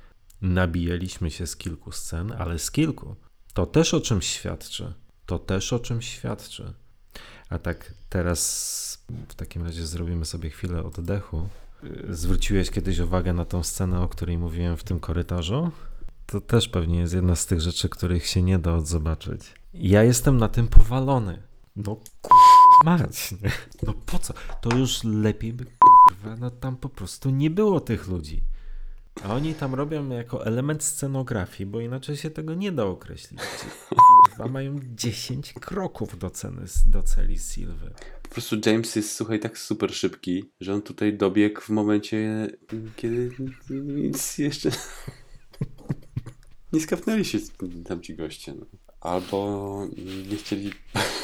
Nabijaliśmy 0.42 1.32
się 1.32 1.48
z 1.48 1.56
kilku 1.56 1.92
scen, 1.92 2.32
ale 2.32 2.60
z 2.60 2.72
kilku. 2.72 3.16
To 3.54 3.66
też 3.66 3.94
o 3.94 4.02
czymś 4.02 4.28
świadczy. 4.28 4.94
To 5.26 5.40
też 5.40 5.74
o 5.74 5.80
czymś 5.80 6.10
świadczy. 6.10 6.74
A 7.50 7.60
tak 7.60 7.94
teraz 8.10 9.06
w 9.30 9.36
takim 9.36 9.64
razie 9.64 9.86
zrobimy 9.88 10.26
sobie 10.26 10.50
chwilę 10.50 10.84
oddechu. 10.84 11.50
Zwróciłeś 12.10 12.72
kiedyś 12.72 13.00
uwagę 13.00 13.34
na 13.34 13.46
tą 13.46 13.64
scenę, 13.64 14.02
o 14.02 14.08
której 14.08 14.38
mówiłem 14.38 14.78
w 14.78 14.84
tym 14.84 15.00
korytarzu? 15.00 15.72
To 16.26 16.42
też 16.42 16.70
pewnie 16.70 17.00
jest 17.00 17.14
jedna 17.14 17.36
z 17.36 17.46
tych 17.46 17.62
rzeczy, 17.62 17.90
których 17.90 18.28
się 18.28 18.42
nie 18.42 18.60
da 18.60 18.74
odzobaczyć. 18.76 19.42
Ja 19.74 20.04
jestem 20.04 20.38
na 20.38 20.48
tym 20.48 20.68
powalony. 20.68 21.42
No 21.76 22.02
mać, 22.86 23.32
nie? 23.32 23.52
No 23.84 23.94
po 24.06 24.20
co? 24.20 24.34
To 24.62 24.78
już 24.78 25.04
lepiej 25.04 25.54
by 25.54 25.66
kurwa, 25.66 26.36
no 26.36 26.52
tam 26.52 26.78
po 26.78 26.90
prostu 26.90 27.30
nie 27.30 27.50
było 27.50 27.80
tych 27.80 28.08
ludzi. 28.08 28.42
A 29.24 29.34
oni 29.36 29.54
tam 29.54 29.76
robią 29.76 30.10
jako 30.10 30.46
element 30.46 30.84
scenografii, 30.84 31.70
bo 31.70 31.82
inaczej 31.82 32.18
się 32.18 32.30
tego 32.30 32.54
nie 32.56 32.72
da 32.72 32.86
określić. 32.86 33.40
Kurwa, 33.90 34.48
mają 34.48 34.80
10 34.96 35.54
kroków 35.54 36.20
do, 36.20 36.30
ceny, 36.30 36.66
do 36.86 37.04
celi 37.04 37.40
Sylwy. 37.40 37.92
Po 38.24 38.30
prostu 38.30 38.56
James 38.66 38.96
jest, 38.96 39.16
słuchaj, 39.16 39.40
tak 39.40 39.58
super 39.58 39.94
szybki, 39.94 40.52
że 40.60 40.74
on 40.74 40.82
tutaj 40.82 41.18
dobiegł 41.18 41.62
w 41.62 41.70
momencie, 41.70 42.48
kiedy 42.96 43.32
nic 43.70 44.38
jeszcze 44.38 44.72
nie 46.74 46.82
skapnęli 46.82 47.26
się 47.26 47.38
tam 47.86 48.02
ci 48.02 48.16
goście. 48.16 48.54
No. 48.54 48.89
Albo 49.02 49.88
nie 50.30 50.38
chcieli 50.38 50.72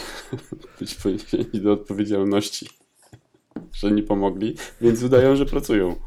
być 0.79 0.95
poniesieni 0.95 1.61
do 1.61 1.73
odpowiedzialności, 1.73 2.69
że 3.73 3.91
nie 3.91 4.03
pomogli, 4.03 4.55
więc 4.81 5.03
udają, 5.03 5.35
że 5.35 5.45
pracują. 5.45 5.95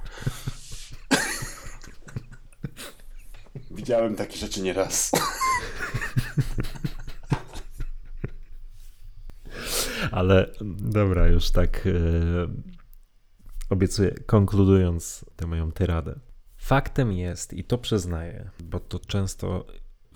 Widziałem 3.71 4.17
takie 4.17 4.37
rzeczy 4.37 4.63
nieraz. 4.63 5.11
Ale 10.13 10.51
dobra, 10.81 11.29
już 11.29 11.51
tak 11.51 11.87
e, 11.87 11.91
obiecuję, 13.71 14.15
konkludując 14.27 15.25
tę 15.37 15.47
moją 15.47 15.73
tyradę. 15.73 16.21
Faktem 16.57 17.13
jest, 17.13 17.53
i 17.53 17.65
to 17.65 17.79
przyznaję, 17.79 18.51
bo 18.65 18.81
to 18.81 18.99
często 18.99 19.67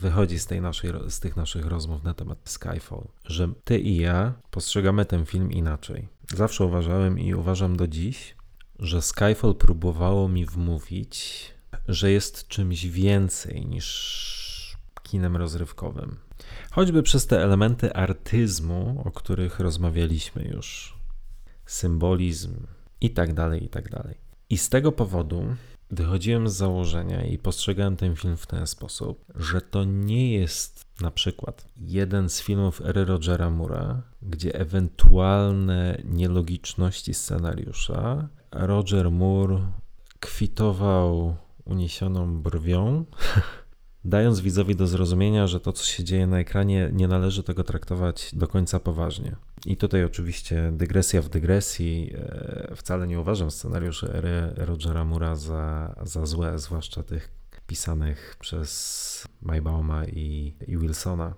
wychodzi 0.02 0.38
z, 0.38 0.46
tej 0.46 0.60
naszej, 0.60 0.90
z 1.08 1.20
tych 1.20 1.36
naszych 1.36 1.66
rozmów 1.66 2.02
na 2.02 2.14
temat 2.14 2.38
Skyfall, 2.44 3.08
że 3.24 3.48
ty 3.64 3.78
i 3.78 3.96
ja 3.96 4.32
postrzegamy 4.50 5.04
ten 5.04 5.26
film 5.26 5.52
inaczej. 5.52 6.08
Zawsze 6.34 6.64
uważałem 6.64 7.18
i 7.18 7.34
uważam 7.34 7.76
do 7.76 7.88
dziś, 7.88 8.34
że 8.78 9.02
Skyfall 9.02 9.54
próbowało 9.54 10.28
mi 10.28 10.46
wmówić, 10.46 11.44
że 11.88 12.10
jest 12.10 12.48
czymś 12.48 12.86
więcej 12.86 13.66
niż 13.66 14.76
kinem 15.02 15.36
rozrywkowym. 15.36 16.16
Choćby 16.70 17.02
przez 17.02 17.26
te 17.26 17.42
elementy 17.42 17.94
artyzmu, 17.94 19.02
o 19.04 19.10
których 19.10 19.60
rozmawialiśmy 19.60 20.44
już, 20.44 20.98
symbolizm 21.66 22.66
i 23.00 23.10
tak 23.10 23.34
dalej, 23.34 23.64
i 23.64 23.68
tak 23.68 23.90
dalej. 23.90 24.14
I 24.50 24.58
z 24.58 24.68
tego 24.68 24.92
powodu 24.92 25.56
wychodziłem 25.92 26.48
z 26.48 26.54
założenia 26.54 27.24
i 27.24 27.38
postrzegałem 27.38 27.96
ten 27.96 28.16
film 28.16 28.36
w 28.36 28.46
ten 28.46 28.66
sposób, 28.66 29.24
że 29.34 29.60
to 29.60 29.84
nie 29.84 30.32
jest 30.32 30.86
na 31.00 31.10
przykład 31.10 31.68
jeden 31.76 32.28
z 32.28 32.42
filmów 32.42 32.80
ery 32.80 33.04
Rogera 33.04 33.50
Mura, 33.50 34.02
gdzie 34.22 34.54
ewentualne 34.54 36.02
nielogiczności 36.04 37.14
scenariusza 37.14 38.28
Roger 38.52 39.10
Moore 39.10 39.58
kwitował 40.20 41.36
uniesioną 41.64 42.42
brwią, 42.42 43.04
dając 44.04 44.40
widzowi 44.40 44.76
do 44.76 44.86
zrozumienia, 44.86 45.46
że 45.46 45.60
to, 45.60 45.72
co 45.72 45.84
się 45.84 46.04
dzieje 46.04 46.26
na 46.26 46.38
ekranie, 46.38 46.90
nie 46.92 47.08
należy 47.08 47.42
tego 47.42 47.64
traktować 47.64 48.30
do 48.32 48.48
końca 48.48 48.80
poważnie. 48.80 49.36
I 49.66 49.76
tutaj 49.76 50.04
oczywiście 50.04 50.72
dygresja 50.72 51.22
w 51.22 51.28
dygresji. 51.28 52.14
E, 52.14 52.72
wcale 52.76 53.06
nie 53.06 53.20
uważam 53.20 53.50
scenariuszy 53.50 54.12
ery 54.12 54.52
Rogera 54.56 55.04
Mura 55.04 55.36
za, 55.36 55.94
za 56.02 56.26
złe, 56.26 56.58
zwłaszcza 56.58 57.02
tych 57.02 57.30
pisanych 57.66 58.36
przez 58.40 59.28
Maybauma 59.42 60.04
i, 60.04 60.54
i 60.66 60.78
Wilsona. 60.78 61.34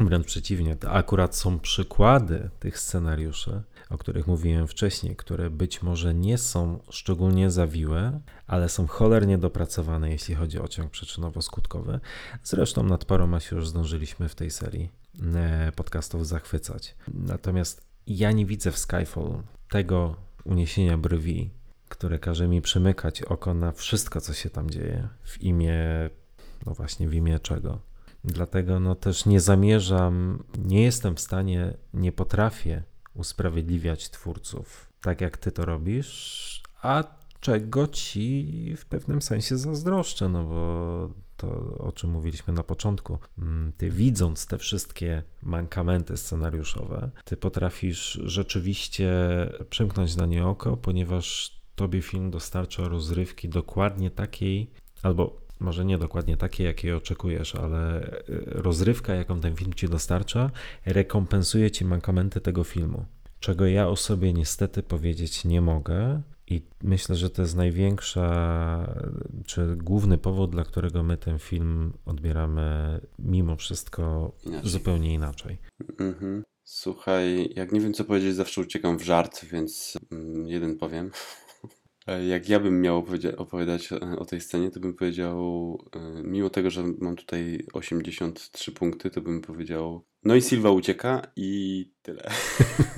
Wręcz 0.00 0.26
przeciwnie, 0.26 0.76
to 0.76 0.90
akurat 0.90 1.36
są 1.36 1.58
przykłady 1.58 2.50
tych 2.60 2.78
scenariuszy, 2.78 3.62
o 3.90 3.98
których 3.98 4.26
mówiłem 4.26 4.66
wcześniej, 4.66 5.16
które 5.16 5.50
być 5.50 5.82
może 5.82 6.14
nie 6.14 6.38
są 6.38 6.78
szczególnie 6.90 7.50
zawiłe, 7.50 8.20
ale 8.46 8.68
są 8.68 8.86
cholernie 8.86 9.38
dopracowane, 9.38 10.10
jeśli 10.10 10.34
chodzi 10.34 10.60
o 10.60 10.68
ciąg 10.68 10.92
przyczynowo-skutkowy. 10.92 12.00
Zresztą 12.44 12.82
nad 12.82 13.04
paroma 13.04 13.40
się 13.40 13.56
już 13.56 13.68
zdążyliśmy 13.68 14.28
w 14.28 14.34
tej 14.34 14.50
serii 14.50 14.90
e, 15.34 15.72
podcastów 15.72 16.26
zachwycać. 16.26 16.94
Natomiast 17.14 17.86
ja 18.06 18.32
nie 18.32 18.46
widzę 18.46 18.72
w 18.72 18.78
Skyfall 18.78 19.42
tego 19.70 20.16
uniesienia 20.44 20.98
brwi, 20.98 21.50
które 21.88 22.18
każe 22.18 22.48
mi 22.48 22.62
przymykać 22.62 23.22
oko 23.22 23.54
na 23.54 23.72
wszystko, 23.72 24.20
co 24.20 24.34
się 24.34 24.50
tam 24.50 24.70
dzieje 24.70 25.08
w 25.22 25.42
imię, 25.42 25.76
no 26.66 26.74
właśnie 26.74 27.08
w 27.08 27.14
imię 27.14 27.40
czego. 27.40 27.80
Dlatego 28.24 28.80
no 28.80 28.94
też 28.94 29.26
nie 29.26 29.40
zamierzam, 29.40 30.44
nie 30.58 30.82
jestem 30.82 31.16
w 31.16 31.20
stanie, 31.20 31.74
nie 31.94 32.12
potrafię 32.12 32.82
usprawiedliwiać 33.16 34.10
twórców, 34.10 34.92
tak 35.00 35.20
jak 35.20 35.36
ty 35.36 35.52
to 35.52 35.64
robisz, 35.64 36.62
a 36.82 37.04
czego 37.40 37.88
ci 37.88 38.74
w 38.76 38.84
pewnym 38.84 39.22
sensie 39.22 39.56
zazdroszczę, 39.56 40.28
no 40.28 40.44
bo 40.44 41.10
to, 41.36 41.48
o 41.78 41.92
czym 41.92 42.10
mówiliśmy 42.10 42.54
na 42.54 42.62
początku, 42.62 43.18
mm, 43.38 43.72
ty 43.76 43.90
widząc 43.90 44.46
te 44.46 44.58
wszystkie 44.58 45.22
mankamenty 45.42 46.16
scenariuszowe, 46.16 47.10
ty 47.24 47.36
potrafisz 47.36 48.20
rzeczywiście 48.24 49.12
przymknąć 49.70 50.16
na 50.16 50.26
nie 50.26 50.46
oko, 50.46 50.76
ponieważ 50.76 51.56
tobie 51.74 52.02
film 52.02 52.30
dostarcza 52.30 52.88
rozrywki 52.88 53.48
dokładnie 53.48 54.10
takiej, 54.10 54.70
albo 55.02 55.45
może 55.60 55.84
nie 55.84 55.98
dokładnie 55.98 56.36
takiej, 56.36 56.66
jakiej 56.66 56.92
oczekujesz, 56.92 57.54
ale 57.54 58.02
y, 58.02 58.44
rozrywka, 58.46 59.14
jaką 59.14 59.40
ten 59.40 59.56
film 59.56 59.74
ci 59.74 59.88
dostarcza, 59.88 60.50
rekompensuje 60.86 61.70
ci 61.70 61.84
mankamenty 61.84 62.40
tego 62.40 62.64
filmu. 62.64 63.04
Czego 63.40 63.66
ja 63.66 63.88
o 63.88 63.96
sobie 63.96 64.32
niestety 64.32 64.82
powiedzieć 64.82 65.44
nie 65.44 65.60
mogę, 65.60 66.22
i 66.48 66.62
myślę, 66.82 67.16
że 67.16 67.30
to 67.30 67.42
jest 67.42 67.56
największa, 67.56 68.26
czy 69.46 69.76
główny 69.76 70.18
powód, 70.18 70.50
dla 70.50 70.64
którego 70.64 71.02
my 71.02 71.16
ten 71.16 71.38
film 71.38 71.92
odbieramy 72.04 73.00
mimo 73.18 73.56
wszystko 73.56 74.32
inaczej. 74.44 74.70
zupełnie 74.70 75.14
inaczej. 75.14 75.58
Mhm. 75.98 76.44
Słuchaj, 76.64 77.52
jak 77.56 77.72
nie 77.72 77.80
wiem 77.80 77.94
co 77.94 78.04
powiedzieć, 78.04 78.34
zawsze 78.34 78.60
uciekam 78.60 78.98
w 78.98 79.02
żart, 79.02 79.44
więc 79.44 79.98
mm, 80.12 80.48
jeden 80.48 80.78
powiem. 80.78 81.10
Jak 82.28 82.48
ja 82.48 82.60
bym 82.60 82.80
miał 82.80 83.06
opowiadać 83.36 83.92
o 83.92 84.24
tej 84.24 84.40
scenie, 84.40 84.70
to 84.70 84.80
bym 84.80 84.94
powiedział, 84.94 85.78
e, 85.96 86.22
mimo 86.22 86.50
tego, 86.50 86.70
że 86.70 86.84
mam 87.00 87.16
tutaj 87.16 87.66
83 87.72 88.72
punkty, 88.72 89.10
to 89.10 89.20
bym 89.20 89.40
powiedział, 89.40 90.04
no 90.24 90.34
i 90.34 90.42
Silva 90.42 90.70
ucieka 90.70 91.32
i 91.36 91.92
tyle. 92.02 92.30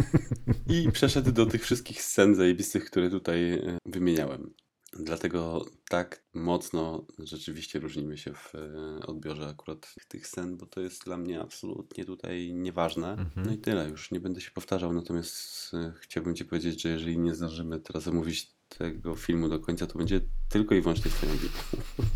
I 0.75 0.93
przeszedł 0.93 1.33
do 1.33 1.47
tych 1.47 1.63
wszystkich 1.63 2.03
scen 2.03 2.35
zajebistych, 2.35 2.85
które 2.85 3.11
tutaj 3.11 3.53
e, 3.53 3.79
wymieniałem. 3.87 4.55
Dlatego 4.93 5.65
tak 5.89 6.25
mocno 6.35 7.07
rzeczywiście 7.19 7.79
różnimy 7.79 8.19
się 8.19 8.35
w 8.35 8.55
e, 8.55 9.07
odbiorze 9.07 9.49
akurat 9.49 9.95
tych 10.09 10.27
scen, 10.27 10.57
bo 10.57 10.67
to 10.67 10.81
jest 10.81 11.05
dla 11.05 11.17
mnie 11.17 11.41
absolutnie 11.41 12.05
tutaj 12.05 12.53
nieważne. 12.55 13.11
Mhm. 13.11 13.47
No 13.47 13.53
i 13.53 13.59
tyle, 13.59 13.89
już 13.89 14.11
nie 14.11 14.21
będę 14.21 14.41
się 14.41 14.51
powtarzał, 14.51 14.93
natomiast 14.93 15.73
chciałbym 16.01 16.35
Ci 16.35 16.45
powiedzieć, 16.45 16.83
że 16.83 16.89
jeżeli 16.89 17.19
nie 17.19 17.35
zdążymy 17.35 17.81
teraz 17.81 18.09
omówić 18.09 18.58
tego 18.69 19.17
filmu 19.17 19.49
do 19.49 19.59
końca, 19.59 19.87
to 19.87 19.99
będzie 19.99 20.21
tylko 20.49 20.75
i 20.75 20.81
wyłącznie 20.81 21.11
twoją 21.11 21.33
winą. 21.37 21.53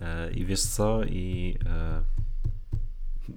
E, 0.00 0.32
I 0.32 0.44
wiesz 0.44 0.62
co? 0.62 1.04
I, 1.04 1.58
e, 1.66 2.02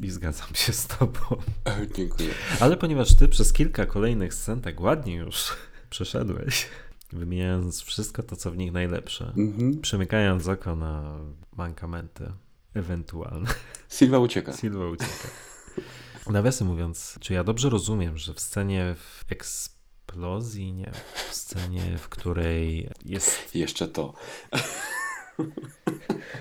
I 0.02 0.10
zgadzam 0.10 0.56
się 0.56 0.74
z 0.74 0.88
tobą. 0.88 1.20
E, 1.66 1.88
dziękuję. 1.96 2.30
Ale 2.60 2.78
ponieważ 2.78 3.16
ty 3.16 3.28
przez 3.28 3.54
kilka 3.54 3.86
kolejnych 3.86 4.34
scen 4.34 4.62
tak 4.62 4.82
ładnie 4.82 5.16
już 5.16 5.56
przeszedłeś, 5.90 6.68
wymieniając 7.14 7.82
wszystko 7.82 8.24
to, 8.24 8.36
co 8.36 8.52
w 8.52 8.58
nich 8.58 8.72
najlepsze, 8.72 9.34
mhm. 9.38 9.82
przymykając 9.82 10.48
oko 10.48 10.76
na 10.76 11.20
mankamenty 11.58 12.32
ewentualne. 12.74 13.50
Silva 13.90 14.20
ucieka. 14.20 14.54
Silva 14.54 14.90
ucieka. 14.90 15.28
Nawiasem 16.30 16.68
mówiąc, 16.68 17.18
czy 17.20 17.34
ja 17.34 17.44
dobrze 17.44 17.70
rozumiem, 17.70 18.18
że 18.18 18.34
w 18.34 18.40
scenie 18.40 18.96
w 18.98 19.26
Exp 19.32 19.77
eksplozji, 20.08 20.74
nie 20.74 20.92
w 21.30 21.36
scenie, 21.36 21.98
w 21.98 22.10
której 22.10 22.90
jest... 23.06 23.56
Jeszcze 23.56 23.88
to. 23.88 24.14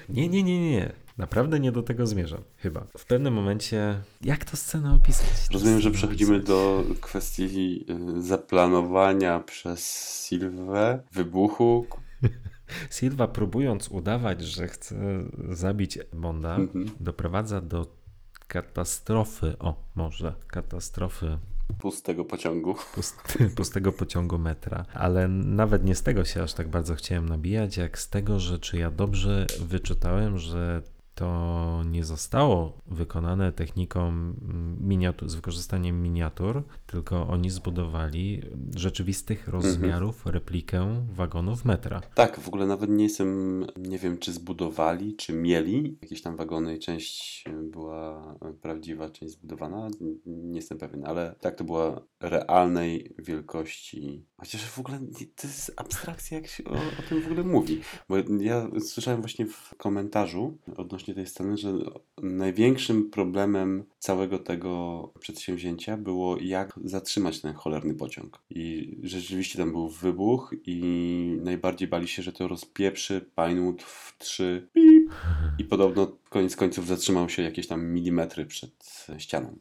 Nie, 0.09 0.29
nie, 0.29 0.42
nie, 0.42 0.70
nie. 0.70 0.92
Naprawdę 1.18 1.61
nie 1.61 1.72
do 1.72 1.83
tego 1.83 2.07
zmierzam, 2.07 2.42
chyba. 2.57 2.87
W 2.98 3.07
pewnym 3.07 3.35
momencie, 3.35 4.00
jak 4.20 4.44
to 4.44 4.57
scenę 4.57 4.94
opisać? 4.94 5.29
Rozumiem, 5.52 5.81
że 5.81 5.90
przechodzimy 5.90 6.40
do 6.40 6.85
kwestii 7.00 7.85
y, 8.18 8.22
zaplanowania 8.22 9.40
przez 9.40 9.81
Silwę 10.26 11.02
wybuchu. 11.12 11.87
Silva 12.96 13.29
próbując 13.29 13.88
udawać, 13.88 14.42
że 14.42 14.68
chce 14.68 14.96
zabić 15.48 15.98
Bonda, 16.12 16.57
mhm. 16.57 16.90
doprowadza 17.00 17.61
do 17.61 17.87
katastrofy, 18.48 19.59
o 19.59 19.74
może, 19.94 20.35
katastrofy 20.46 21.38
Pustego 21.79 22.24
pociągu. 22.24 22.74
pust, 22.94 23.38
pustego 23.57 23.92
pociągu 23.92 24.38
metra. 24.38 24.85
Ale 24.94 25.29
nawet 25.29 25.85
nie 25.85 25.94
z 25.94 26.02
tego 26.02 26.24
się 26.24 26.42
aż 26.42 26.55
tak 26.55 26.68
bardzo 26.68 26.94
chciałem 26.94 27.29
nabijać, 27.29 27.76
jak 27.76 27.98
z 27.98 28.09
tego, 28.09 28.40
że 28.40 28.59
czy 28.59 28.79
ja 28.79 28.90
dobrze 28.90 29.46
wyczytałem, 29.61 30.38
że 30.38 30.83
to 31.16 31.83
nie 31.85 32.05
zostało 32.05 32.81
wykonane 32.87 33.52
techniką 33.52 34.12
miniatur, 34.81 35.29
z 35.29 35.35
wykorzystaniem 35.35 36.02
miniatur, 36.02 36.62
tylko 36.87 37.29
oni 37.29 37.50
zbudowali 37.50 38.42
rzeczywistych 38.74 39.48
rozmiarów 39.48 40.16
mhm. 40.16 40.35
replikę 40.35 41.07
wagonów 41.12 41.64
metra. 41.64 42.00
Tak, 42.14 42.40
w 42.40 42.48
ogóle 42.48 42.66
nawet 42.66 42.90
nie 42.90 43.05
jestem, 43.05 43.64
nie 43.76 43.98
wiem 43.98 44.18
czy 44.18 44.33
zbudowali, 44.33 45.16
czy 45.16 45.33
mieli 45.33 45.98
jakieś 46.02 46.22
tam 46.22 46.37
wagony 46.37 46.79
część 46.79 47.44
była 47.62 48.35
prawdziwa, 48.62 49.11
część 49.11 49.33
zbudowana, 49.33 49.88
nie 50.26 50.57
jestem 50.57 50.79
pewien, 50.79 51.05
ale 51.05 51.35
tak 51.40 51.55
to 51.55 51.64
była 51.64 52.00
realnej 52.20 53.14
wielkości. 53.18 54.24
Chociaż 54.38 54.64
w 54.64 54.79
ogóle 54.79 54.99
to 55.37 55.46
jest 55.46 55.72
abstrakcja, 55.77 56.38
jak 56.38 56.46
się 56.46 56.64
o, 56.64 56.75
o 56.75 57.09
tym 57.09 57.22
w 57.22 57.27
ogóle 57.27 57.42
mówi. 57.42 57.81
Bo 58.09 58.16
ja 58.40 58.68
słyszałem 58.81 59.20
właśnie 59.20 59.46
w 59.46 59.75
komentarzu 59.77 60.59
odnośnie 60.77 61.14
tej 61.14 61.27
sceny, 61.27 61.57
że 61.57 61.72
największym 62.22 63.11
problemem 63.11 63.85
całego 63.99 64.38
tego 64.38 65.12
przedsięwzięcia 65.20 65.96
było 65.96 66.38
jak 66.40 66.81
zatrzymać 66.85 67.40
ten 67.40 67.55
cholerny 67.55 67.94
pociąg. 67.94 68.42
I 68.51 68.96
rzeczywiście 69.03 69.59
tam 69.59 69.72
był 69.72 69.88
wybuch 69.88 70.55
i 70.66 71.38
najbardziej 71.42 71.88
bali 71.88 72.09
się, 72.09 72.22
że 72.22 72.33
to 72.33 72.49
rozpieprzy 72.49 73.31
Pinewood 73.37 73.83
w 73.83 74.18
trzy 74.18 74.68
i 75.59 75.64
podobno 75.64 76.16
koniec 76.29 76.57
końców 76.57 76.87
zatrzymał 76.87 77.29
się 77.29 77.42
jakieś 77.42 77.66
tam 77.66 77.87
milimetry 77.87 78.46
przed 78.46 79.07
ścianą. 79.18 79.59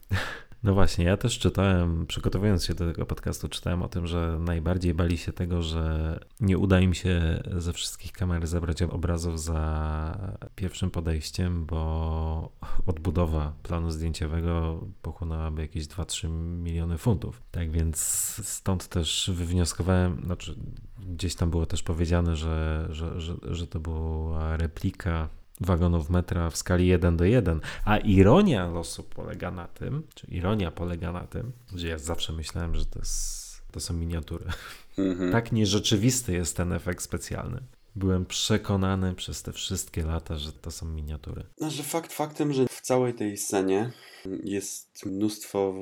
No 0.66 0.74
właśnie, 0.74 1.06
ja 1.06 1.18
też 1.18 1.40
czytałem, 1.40 2.06
przygotowując 2.06 2.66
się 2.66 2.74
do 2.74 2.88
tego 2.88 3.06
podcastu, 3.06 3.50
czytałem 3.50 3.84
o 3.84 3.88
tym, 3.88 4.08
że 4.08 4.38
najbardziej 4.40 4.94
bali 4.94 5.18
się 5.18 5.34
tego, 5.34 5.62
że 5.62 6.20
nie 6.40 6.58
uda 6.58 6.80
im 6.80 6.94
się 6.94 7.44
ze 7.58 7.74
wszystkich 7.74 8.12
kamer 8.12 8.48
zebrać 8.48 8.82
obrazów 8.82 9.42
za 9.42 10.18
pierwszym 10.56 10.92
podejściem, 10.92 11.66
bo 11.66 12.52
odbudowa 12.86 13.54
planu 13.64 13.92
zdjęciowego 13.92 14.82
pochłonęłaby 15.02 15.62
jakieś 15.62 15.88
2-3 15.88 16.30
miliony 16.64 16.98
funtów. 16.98 17.42
Tak 17.52 17.72
więc 17.72 17.98
stąd 18.44 18.88
też 18.88 19.32
wywnioskowałem, 19.34 20.22
znaczy 20.26 20.56
gdzieś 21.08 21.36
tam 21.36 21.50
było 21.50 21.66
też 21.66 21.84
powiedziane, 21.84 22.36
że, 22.36 22.88
że, 22.90 23.22
że, 23.22 23.36
że 23.44 23.68
to 23.68 23.80
była 23.80 24.58
replika 24.58 25.30
wagonów 25.62 26.10
metra 26.10 26.50
w 26.50 26.58
skali 26.58 26.88
1 26.88 27.18
do 27.18 27.26
1. 27.26 27.62
A 27.86 27.98
ironia 27.98 28.68
losu 28.68 29.04
polega 29.04 29.52
na 29.52 29.68
tym, 29.68 30.04
czy 30.16 30.28
ironia 30.28 30.72
polega 30.72 31.12
na 31.12 31.28
tym, 31.28 31.52
że 31.76 31.88
ja 31.88 31.98
zawsze 31.98 32.34
myślałem, 32.34 32.76
że 32.76 32.86
to, 32.86 33.00
jest, 33.00 33.62
to 33.72 33.80
są 33.80 33.94
miniatury. 33.94 34.46
Mhm. 34.98 35.32
Tak 35.32 35.52
nierzeczywisty 35.52 36.34
jest 36.34 36.58
ten 36.58 36.74
efekt 36.74 37.04
specjalny. 37.04 37.62
Byłem 37.96 38.26
przekonany 38.26 39.16
przez 39.16 39.44
te 39.44 39.52
wszystkie 39.52 40.04
lata, 40.04 40.38
że 40.38 40.54
to 40.54 40.72
są 40.72 40.86
miniatury. 40.86 41.44
No, 41.62 41.70
że 41.70 41.84
fakt 41.84 42.14
faktem, 42.14 42.54
że 42.54 42.66
w 42.68 42.82
całej 42.82 43.14
tej 43.14 43.38
scenie 43.38 43.92
jest 44.44 45.06
mnóstwo 45.06 45.74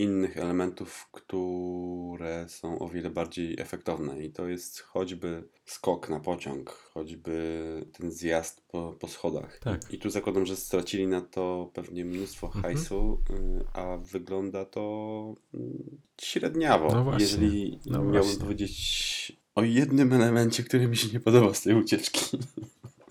innych 0.00 0.36
elementów, 0.36 1.08
które 1.12 2.48
są 2.48 2.78
o 2.78 2.88
wiele 2.88 3.10
bardziej 3.10 3.60
efektowne. 3.60 4.24
I 4.24 4.30
to 4.30 4.48
jest 4.48 4.80
choćby 4.80 5.48
skok 5.64 6.08
na 6.08 6.20
pociąg, 6.20 6.70
choćby 6.70 7.86
ten 7.92 8.10
zjazd 8.10 8.62
po, 8.68 8.96
po 9.00 9.08
schodach. 9.08 9.58
Tak. 9.58 9.92
I 9.92 9.98
tu 9.98 10.10
zakładam, 10.10 10.46
że 10.46 10.56
stracili 10.56 11.06
na 11.06 11.20
to 11.20 11.70
pewnie 11.74 12.04
mnóstwo 12.04 12.46
mhm. 12.46 12.62
hajsu, 12.62 13.18
y, 13.30 13.64
a 13.72 13.96
wygląda 13.96 14.64
to 14.64 15.34
mm, 15.54 16.00
średniawo. 16.20 16.88
No 16.92 17.04
właśnie. 17.04 17.24
Jeżeli 17.24 17.78
no 17.86 17.98
miałbym 17.98 18.22
właśnie. 18.22 18.40
powiedzieć 18.40 19.40
o 19.54 19.62
jednym 19.62 20.12
elemencie, 20.12 20.62
który 20.62 20.88
mi 20.88 20.96
się 20.96 21.08
nie 21.12 21.20
podoba 21.20 21.54
z 21.54 21.62
tej 21.62 21.74
ucieczki. 21.74 22.38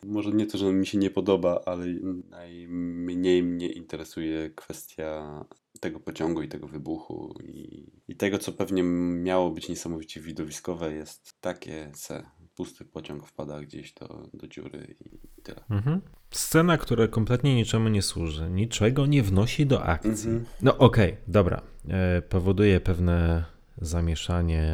Może 0.03 0.31
nie 0.31 0.45
to, 0.45 0.57
że 0.57 0.73
mi 0.73 0.87
się 0.87 0.97
nie 0.97 1.09
podoba, 1.09 1.61
ale 1.65 1.85
najmniej 2.29 3.43
mnie 3.43 3.67
interesuje 3.67 4.49
kwestia 4.49 5.45
tego 5.79 5.99
pociągu 5.99 6.41
i 6.41 6.47
tego 6.47 6.67
wybuchu 6.67 7.35
i, 7.43 7.87
i 8.07 8.15
tego, 8.15 8.37
co 8.37 8.51
pewnie 8.51 8.83
miało 8.83 9.51
być 9.51 9.69
niesamowicie 9.69 10.21
widowiskowe, 10.21 10.93
jest 10.93 11.41
takie 11.41 11.91
se 11.95 12.23
pusty 12.55 12.85
pociąg 12.85 13.27
wpada 13.27 13.61
gdzieś 13.61 13.93
do, 13.93 14.29
do 14.33 14.47
dziury 14.47 14.95
i 15.05 15.41
tyle. 15.43 15.61
Mhm. 15.69 16.01
Scena, 16.31 16.77
która 16.77 17.07
kompletnie 17.07 17.55
niczemu 17.55 17.89
nie 17.89 18.01
służy, 18.01 18.49
niczego 18.49 19.05
nie 19.05 19.23
wnosi 19.23 19.65
do 19.65 19.83
akcji. 19.83 20.11
Mhm. 20.11 20.45
No 20.61 20.77
okej, 20.77 21.11
okay, 21.11 21.23
dobra. 21.27 21.61
E, 21.89 22.21
powoduje 22.21 22.79
pewne 22.79 23.45
zamieszanie 23.81 24.73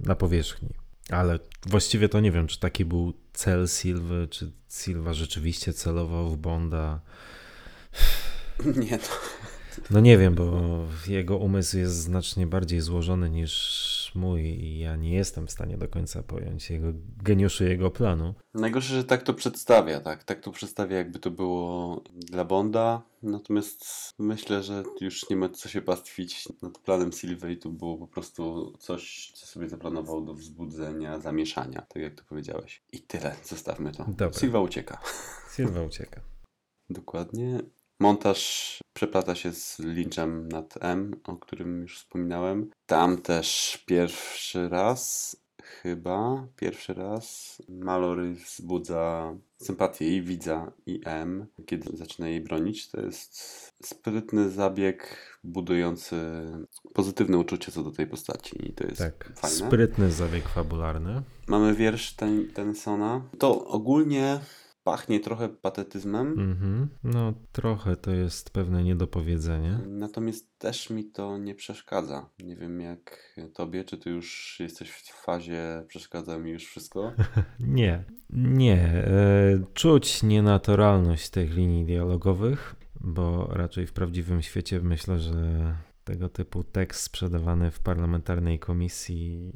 na 0.00 0.14
powierzchni. 0.14 0.68
Ale 1.10 1.38
właściwie 1.66 2.08
to 2.08 2.20
nie 2.20 2.32
wiem, 2.32 2.46
czy 2.46 2.60
taki 2.60 2.84
był 2.84 3.12
cel 3.32 3.68
Silwy, 3.68 4.28
czy 4.30 4.52
Silva 4.68 5.14
rzeczywiście 5.14 5.72
celował 5.72 6.30
w 6.30 6.36
Bonda. 6.36 7.00
Nie, 8.90 8.98
to, 8.98 9.08
no 9.90 10.00
nie 10.00 10.18
wiem, 10.18 10.34
bo 10.34 10.60
jego 11.08 11.36
umysł 11.36 11.78
jest 11.78 11.94
znacznie 11.94 12.46
bardziej 12.46 12.80
złożony 12.80 13.30
niż 13.30 14.12
mój 14.14 14.42
i 14.42 14.78
ja 14.78 14.96
nie 14.96 15.14
jestem 15.14 15.46
w 15.46 15.50
stanie 15.50 15.78
do 15.78 15.88
końca 15.88 16.22
pojąć 16.22 16.70
jego 16.70 16.88
geniuszu 17.22 17.64
jego 17.64 17.90
planu. 17.90 18.34
Najgorsze, 18.54 18.94
że 18.94 19.04
tak 19.04 19.22
to 19.22 19.34
przedstawia, 19.34 20.00
tak? 20.00 20.24
Tak 20.24 20.40
to 20.40 20.50
przedstawia, 20.50 20.96
jakby 20.96 21.18
to 21.18 21.30
było 21.30 22.02
dla 22.12 22.44
Bonda. 22.44 23.02
Natomiast 23.22 23.84
myślę, 24.18 24.62
że 24.62 24.82
już 25.00 25.30
nie 25.30 25.36
ma 25.36 25.48
co 25.48 25.68
się 25.68 25.82
pastwić 25.82 26.48
nad 26.62 26.78
planem 26.78 27.12
Sylwey. 27.12 27.52
i 27.52 27.58
to 27.58 27.68
było 27.68 27.98
po 27.98 28.06
prostu 28.06 28.72
coś, 28.78 29.32
co 29.34 29.46
sobie 29.46 29.68
zaplanował 29.68 30.24
do 30.24 30.34
wzbudzenia, 30.34 31.18
zamieszania, 31.18 31.82
tak 31.88 32.02
jak 32.02 32.14
to 32.14 32.24
powiedziałeś. 32.28 32.82
I 32.92 33.00
tyle, 33.00 33.34
zostawmy 33.44 33.92
to. 33.92 34.04
Dobra. 34.08 34.40
Silva 34.40 34.60
ucieka. 34.60 34.98
Silva 35.56 35.82
ucieka. 35.82 36.20
Dokładnie. 36.90 37.60
Montaż 38.00 38.78
przeplata 38.92 39.34
się 39.34 39.52
z 39.52 39.78
linchem 39.78 40.48
nad 40.48 40.74
M, 40.80 41.16
o 41.24 41.36
którym 41.36 41.82
już 41.82 41.98
wspominałem. 41.98 42.70
Tam 42.86 43.22
też 43.22 43.78
pierwszy 43.86 44.68
raz, 44.68 45.36
chyba 45.62 46.46
pierwszy 46.56 46.94
raz, 46.94 47.56
Malory 47.68 48.34
wzbudza 48.34 49.34
sympatię 49.58 50.16
i 50.16 50.22
widza 50.22 50.72
i 50.86 51.00
M, 51.04 51.46
kiedy 51.66 51.96
zaczyna 51.96 52.28
jej 52.28 52.40
bronić. 52.40 52.88
To 52.88 53.00
jest 53.00 53.36
sprytny 53.82 54.50
zabieg 54.50 55.16
budujący 55.44 56.16
pozytywne 56.94 57.38
uczucie 57.38 57.72
co 57.72 57.82
do 57.82 57.90
tej 57.90 58.06
postaci 58.06 58.68
i 58.68 58.72
to 58.72 58.86
jest 58.86 58.98
tak, 58.98 59.32
fajne. 59.36 59.56
Sprytny 59.56 60.10
zabieg 60.10 60.48
fabularny. 60.48 61.22
Mamy 61.48 61.74
wiersz 61.74 62.12
ten, 62.12 62.48
Tensona. 62.52 63.22
To 63.38 63.66
ogólnie 63.66 64.40
pachnie 64.86 65.20
trochę 65.20 65.48
patetyzmem. 65.48 66.36
Mm-hmm. 66.36 66.86
No, 67.04 67.34
trochę 67.52 67.96
to 67.96 68.10
jest 68.10 68.50
pewne 68.50 68.84
niedopowiedzenie. 68.84 69.78
Natomiast 69.86 70.58
też 70.58 70.90
mi 70.90 71.04
to 71.04 71.38
nie 71.38 71.54
przeszkadza. 71.54 72.30
Nie 72.38 72.56
wiem 72.56 72.80
jak 72.80 73.36
tobie, 73.54 73.84
czy 73.84 73.98
ty 73.98 74.10
już 74.10 74.56
jesteś 74.60 74.90
w 74.90 75.24
fazie 75.24 75.84
przeszkadza 75.88 76.38
mi 76.38 76.50
już 76.50 76.64
wszystko? 76.64 77.12
nie, 77.60 78.04
nie. 78.30 78.76
E, 78.76 79.64
czuć 79.74 80.22
nienaturalność 80.22 81.30
tych 81.30 81.56
linii 81.56 81.84
dialogowych, 81.84 82.76
bo 83.00 83.46
raczej 83.46 83.86
w 83.86 83.92
prawdziwym 83.92 84.42
świecie 84.42 84.80
myślę, 84.80 85.18
że 85.18 85.76
tego 86.04 86.28
typu 86.28 86.64
tekst 86.64 87.02
sprzedawany 87.02 87.70
w 87.70 87.80
parlamentarnej 87.80 88.58
komisji 88.58 89.52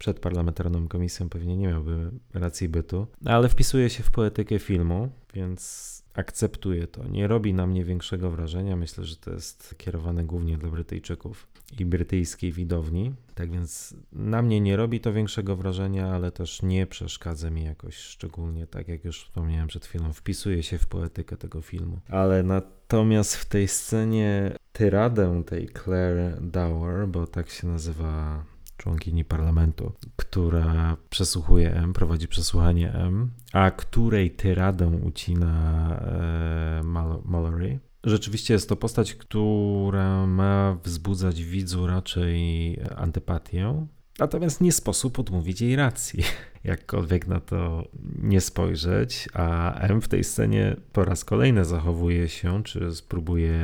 przed 0.00 0.20
parlamentarną 0.20 0.88
komisją 0.88 1.28
pewnie 1.28 1.56
nie 1.56 1.68
miałby 1.68 2.10
racji 2.34 2.68
bytu, 2.68 3.06
ale 3.24 3.48
wpisuje 3.48 3.90
się 3.90 4.02
w 4.02 4.10
poetykę 4.10 4.58
filmu, 4.58 5.08
więc 5.34 6.02
akceptuję 6.14 6.86
to. 6.86 7.08
Nie 7.08 7.26
robi 7.26 7.54
na 7.54 7.66
mnie 7.66 7.84
większego 7.84 8.30
wrażenia. 8.30 8.76
Myślę, 8.76 9.04
że 9.04 9.16
to 9.16 9.32
jest 9.32 9.74
kierowane 9.78 10.24
głównie 10.24 10.58
dla 10.58 10.70
Brytyjczyków 10.70 11.48
i 11.78 11.84
brytyjskiej 11.84 12.52
widowni. 12.52 13.14
Tak 13.34 13.50
więc 13.50 13.94
na 14.12 14.42
mnie 14.42 14.60
nie 14.60 14.76
robi 14.76 15.00
to 15.00 15.12
większego 15.12 15.56
wrażenia, 15.56 16.08
ale 16.08 16.32
też 16.32 16.62
nie 16.62 16.86
przeszkadza 16.86 17.50
mi 17.50 17.64
jakoś 17.64 17.96
szczególnie, 17.96 18.66
tak 18.66 18.88
jak 18.88 19.04
już 19.04 19.24
wspomniałem 19.24 19.68
przed 19.68 19.86
chwilą, 19.86 20.12
wpisuje 20.12 20.62
się 20.62 20.78
w 20.78 20.86
poetykę 20.86 21.36
tego 21.36 21.62
filmu. 21.62 21.98
Ale 22.08 22.42
natomiast 22.42 23.36
w 23.36 23.44
tej 23.44 23.68
scenie 23.68 24.52
tyradę 24.72 25.42
tej 25.46 25.68
Claire 25.68 26.40
Dower, 26.40 27.08
bo 27.08 27.26
tak 27.26 27.50
się 27.50 27.66
nazywa 27.66 28.44
członkini 28.80 29.24
parlamentu, 29.24 29.92
która 30.16 30.96
przesłuchuje 31.10 31.74
M, 31.74 31.92
prowadzi 31.92 32.28
przesłuchanie 32.28 32.92
M, 32.92 33.30
a 33.52 33.70
której 33.70 34.30
tyradę 34.30 34.86
ucina 34.86 35.94
e, 36.00 36.82
Mallory. 37.24 37.78
Rzeczywiście 38.04 38.54
jest 38.54 38.68
to 38.68 38.76
postać, 38.76 39.14
która 39.14 40.26
ma 40.26 40.76
wzbudzać 40.84 41.44
widzu 41.44 41.86
raczej 41.86 42.76
antypatię. 42.96 43.86
Natomiast 44.18 44.60
nie 44.60 44.72
sposób 44.72 45.18
odmówić 45.18 45.60
jej 45.60 45.76
racji, 45.76 46.22
jakkolwiek 46.64 47.26
na 47.26 47.40
to 47.40 47.88
nie 48.22 48.40
spojrzeć, 48.40 49.28
a 49.34 49.74
M 49.74 50.00
w 50.00 50.08
tej 50.08 50.24
scenie 50.24 50.76
po 50.92 51.04
raz 51.04 51.24
kolejny 51.24 51.64
zachowuje 51.64 52.28
się, 52.28 52.62
czy 52.62 52.94
spróbuje 52.94 53.58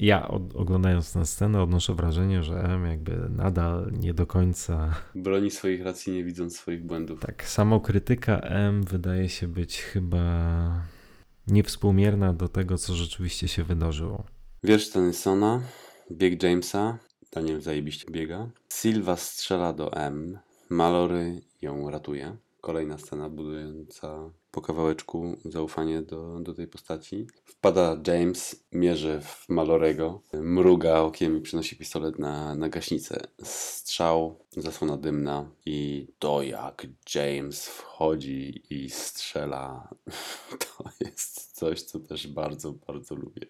ja 0.00 0.28
od, 0.28 0.56
oglądając 0.56 1.12
tę 1.12 1.26
scenę 1.26 1.62
odnoszę 1.62 1.94
wrażenie, 1.94 2.42
że 2.42 2.54
M 2.54 2.86
jakby 2.86 3.28
nadal 3.30 3.92
nie 3.92 4.14
do 4.14 4.26
końca. 4.26 4.94
Broni 5.14 5.50
swoich 5.50 5.82
racji, 5.82 6.12
nie 6.12 6.24
widząc 6.24 6.56
swoich 6.56 6.84
błędów. 6.86 7.20
Tak, 7.20 7.48
samokrytyka 7.48 8.40
M 8.40 8.82
wydaje 8.82 9.28
się 9.28 9.48
być 9.48 9.80
chyba 9.82 10.24
niewspółmierna 11.46 12.32
do 12.32 12.48
tego, 12.48 12.78
co 12.78 12.94
rzeczywiście 12.94 13.48
się 13.48 13.64
wydarzyło. 13.64 14.24
Wiersz 14.64 14.90
Tennysona, 14.90 15.60
bieg 16.12 16.42
Jamesa, 16.42 16.98
Daniel 17.32 17.60
zajebiście 17.60 18.10
biega. 18.10 18.50
Silva 18.72 19.16
strzela 19.16 19.72
do 19.72 19.92
M, 19.92 20.38
Malory 20.70 21.40
ją 21.62 21.90
ratuje. 21.90 22.36
Kolejna 22.60 22.98
scena 22.98 23.28
budująca 23.28 24.30
po 24.54 24.60
kawałeczku 24.60 25.38
zaufanie 25.44 26.02
do, 26.02 26.40
do 26.40 26.54
tej 26.54 26.66
postaci. 26.66 27.26
Wpada 27.44 27.96
James, 28.06 28.64
mierzy 28.72 29.20
w 29.20 29.48
Malorego, 29.48 30.22
mruga 30.32 31.00
okiem 31.00 31.38
i 31.38 31.40
przynosi 31.40 31.76
pistolet 31.76 32.18
na, 32.18 32.54
na 32.54 32.68
gaśnicę. 32.68 33.20
Strzał, 33.42 34.38
zasłona 34.50 34.96
dymna 34.96 35.50
i 35.66 36.08
to 36.18 36.42
jak 36.42 36.86
James 37.14 37.68
wchodzi 37.68 38.62
i 38.70 38.90
strzela, 38.90 39.88
to 40.64 40.84
jest 41.00 41.56
coś, 41.56 41.82
co 41.82 42.00
też 42.00 42.26
bardzo, 42.26 42.72
bardzo 42.72 43.14
lubię. 43.14 43.46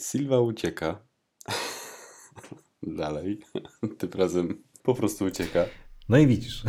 Silva 0.00 0.40
ucieka. 0.40 1.02
Dalej. 2.82 3.40
Tym 3.98 4.10
razem 4.14 4.62
po 4.82 4.94
prostu 4.94 5.24
ucieka. 5.24 5.64
No 6.08 6.18
i 6.18 6.26
widzisz. 6.26 6.62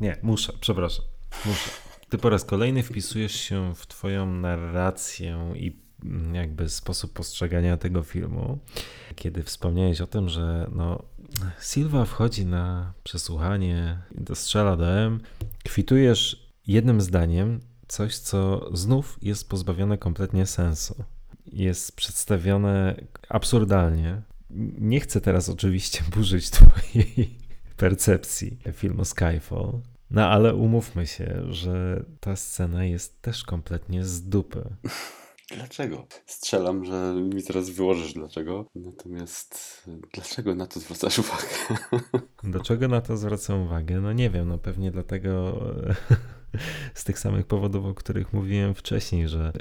Nie, 0.00 0.16
muszę, 0.22 0.52
przepraszam. 0.60 1.04
Muszę. 1.46 1.85
Ty 2.08 2.18
po 2.18 2.30
raz 2.30 2.44
kolejny 2.44 2.82
wpisujesz 2.82 3.34
się 3.34 3.74
w 3.74 3.86
Twoją 3.86 4.26
narrację 4.26 5.52
i 5.56 5.86
jakby 6.32 6.68
sposób 6.68 7.12
postrzegania 7.12 7.76
tego 7.76 8.02
filmu, 8.02 8.58
kiedy 9.14 9.42
wspomniałeś 9.42 10.00
o 10.00 10.06
tym, 10.06 10.28
że 10.28 10.70
no, 10.74 11.02
Silva 11.60 12.04
wchodzi 12.04 12.46
na 12.46 12.92
przesłuchanie, 13.04 13.98
dostrzela 14.14 14.76
do 14.76 14.90
M, 14.90 15.20
kwitujesz 15.64 16.52
jednym 16.66 17.00
zdaniem 17.00 17.60
coś, 17.88 18.16
co 18.16 18.70
znów 18.76 19.18
jest 19.22 19.48
pozbawione 19.48 19.98
kompletnie 19.98 20.46
sensu. 20.46 21.04
Jest 21.46 21.96
przedstawione 21.96 22.94
absurdalnie. 23.28 24.22
Nie 24.78 25.00
chcę 25.00 25.20
teraz 25.20 25.48
oczywiście 25.48 26.04
burzyć 26.16 26.50
Twojej 26.50 27.38
percepcji 27.76 28.58
filmu 28.72 29.04
Skyfall, 29.04 29.80
no 30.10 30.28
ale 30.28 30.54
umówmy 30.54 31.06
się, 31.06 31.42
że 31.48 32.04
ta 32.20 32.36
scena 32.36 32.84
jest 32.84 33.22
też 33.22 33.44
kompletnie 33.44 34.04
z 34.04 34.28
dupy. 34.28 34.64
Dlaczego? 35.54 36.06
Strzelam, 36.26 36.84
że 36.84 37.14
mi 37.34 37.42
teraz 37.42 37.70
wyłożysz 37.70 38.12
dlaczego. 38.12 38.66
Natomiast 38.74 39.82
dlaczego 40.14 40.54
na 40.54 40.66
to 40.66 40.80
zwracasz 40.80 41.18
uwagę? 41.18 41.46
Dlaczego 42.44 42.88
na 42.88 43.00
to 43.00 43.16
zwracam 43.16 43.62
uwagę? 43.62 44.00
No 44.00 44.12
nie 44.12 44.30
wiem, 44.30 44.48
no 44.48 44.58
pewnie 44.58 44.90
dlatego 44.90 45.60
z 46.94 47.04
tych 47.04 47.18
samych 47.18 47.46
powodów, 47.46 47.84
o 47.84 47.94
których 47.94 48.32
mówiłem 48.32 48.74
wcześniej, 48.74 49.28
że 49.28 49.52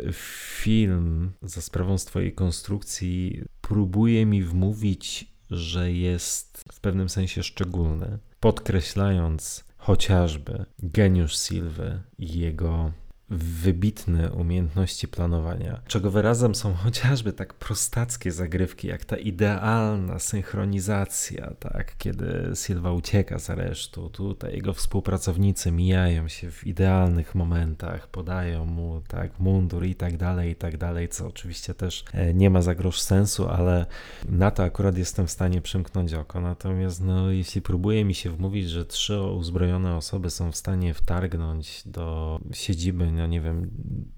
film 0.59 1.31
za 1.41 1.61
sprawą 1.61 1.97
swojej 1.97 2.33
konstrukcji 2.33 3.43
próbuje 3.61 4.25
mi 4.25 4.43
wmówić, 4.43 5.31
że 5.49 5.91
jest 5.91 6.63
w 6.73 6.79
pewnym 6.79 7.09
sensie 7.09 7.43
szczególny, 7.43 8.19
podkreślając 8.39 9.65
chociażby 9.85 10.65
geniusz 10.83 11.37
Silwy 11.37 12.01
i 12.17 12.39
jego 12.39 12.91
wybitne 13.29 14.31
umiejętności 14.31 15.07
planowania, 15.07 15.81
czego 15.87 16.11
wyrazem 16.11 16.55
są 16.55 16.73
chociażby 16.83 17.33
tak 17.33 17.53
prostackie 17.53 18.31
zagrywki, 18.31 18.87
jak 18.87 19.05
ta 19.05 19.17
idealna 19.17 20.19
synchronizacja, 20.19 21.53
tak, 21.59 21.97
kiedy 21.97 22.51
Silva 22.55 22.91
ucieka 22.91 23.39
z 23.39 23.49
aresztu, 23.49 24.09
tutaj 24.09 24.55
jego 24.55 24.73
współpracownicy 24.73 25.71
mijają 25.71 26.27
się 26.27 26.51
w 26.51 26.67
idealnych 26.67 27.35
momentach, 27.35 28.07
podają 28.07 28.65
mu 28.65 29.01
tak 29.07 29.39
mundur 29.39 29.85
i 29.85 29.95
tak 29.95 30.17
dalej, 30.17 30.51
i 30.51 30.55
tak 30.55 30.77
dalej, 30.77 31.09
co 31.09 31.27
oczywiście 31.27 31.73
też 31.73 32.05
e, 32.13 32.33
nie 32.33 32.49
ma 32.49 32.61
za 32.61 32.75
grosz 32.75 33.01
sensu, 33.01 33.47
ale 33.47 33.85
na 34.29 34.51
to 34.51 34.63
akurat 34.63 34.97
jestem 34.97 35.27
w 35.27 35.31
stanie 35.31 35.61
przymknąć 35.61 36.13
oko, 36.13 36.41
natomiast 36.41 37.01
no, 37.01 37.31
jeśli 37.31 37.61
próbuje 37.61 38.05
mi 38.05 38.13
się 38.13 38.29
wmówić, 38.29 38.69
że 38.69 38.85
trzy 38.85 39.21
uzbrojone 39.21 39.95
osoby 39.95 40.29
są 40.29 40.51
w 40.51 40.55
stanie 40.55 40.93
wtargnąć 40.93 41.83
do 41.85 42.39
siedziby 42.51 43.14
no 43.15 43.27
nie 43.27 43.41
wiem 43.41 43.71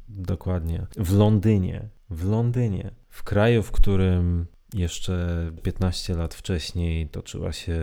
dokładnie, 0.09 0.87
w 0.97 1.17
Londynie, 1.17 1.89
w 2.09 2.29
Londynie, 2.29 2.91
w 3.09 3.23
kraju, 3.23 3.63
w 3.63 3.71
którym 3.71 4.45
jeszcze 4.73 5.51
15 5.63 6.15
lat 6.15 6.33
wcześniej 6.33 7.09
toczyła 7.09 7.51
się 7.51 7.79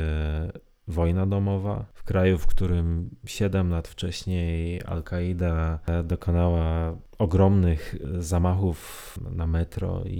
wojna 0.88 1.26
domowa, 1.26 1.86
w 1.94 2.02
kraju, 2.04 2.38
w 2.38 2.46
którym 2.46 3.10
7 3.26 3.70
lat 3.70 3.88
wcześniej 3.88 4.80
Al-Kaida 4.82 5.78
dokonała 6.04 6.96
ogromnych 7.18 7.94
zamachów 8.18 9.18
na 9.30 9.46
metro 9.46 10.02
i, 10.06 10.18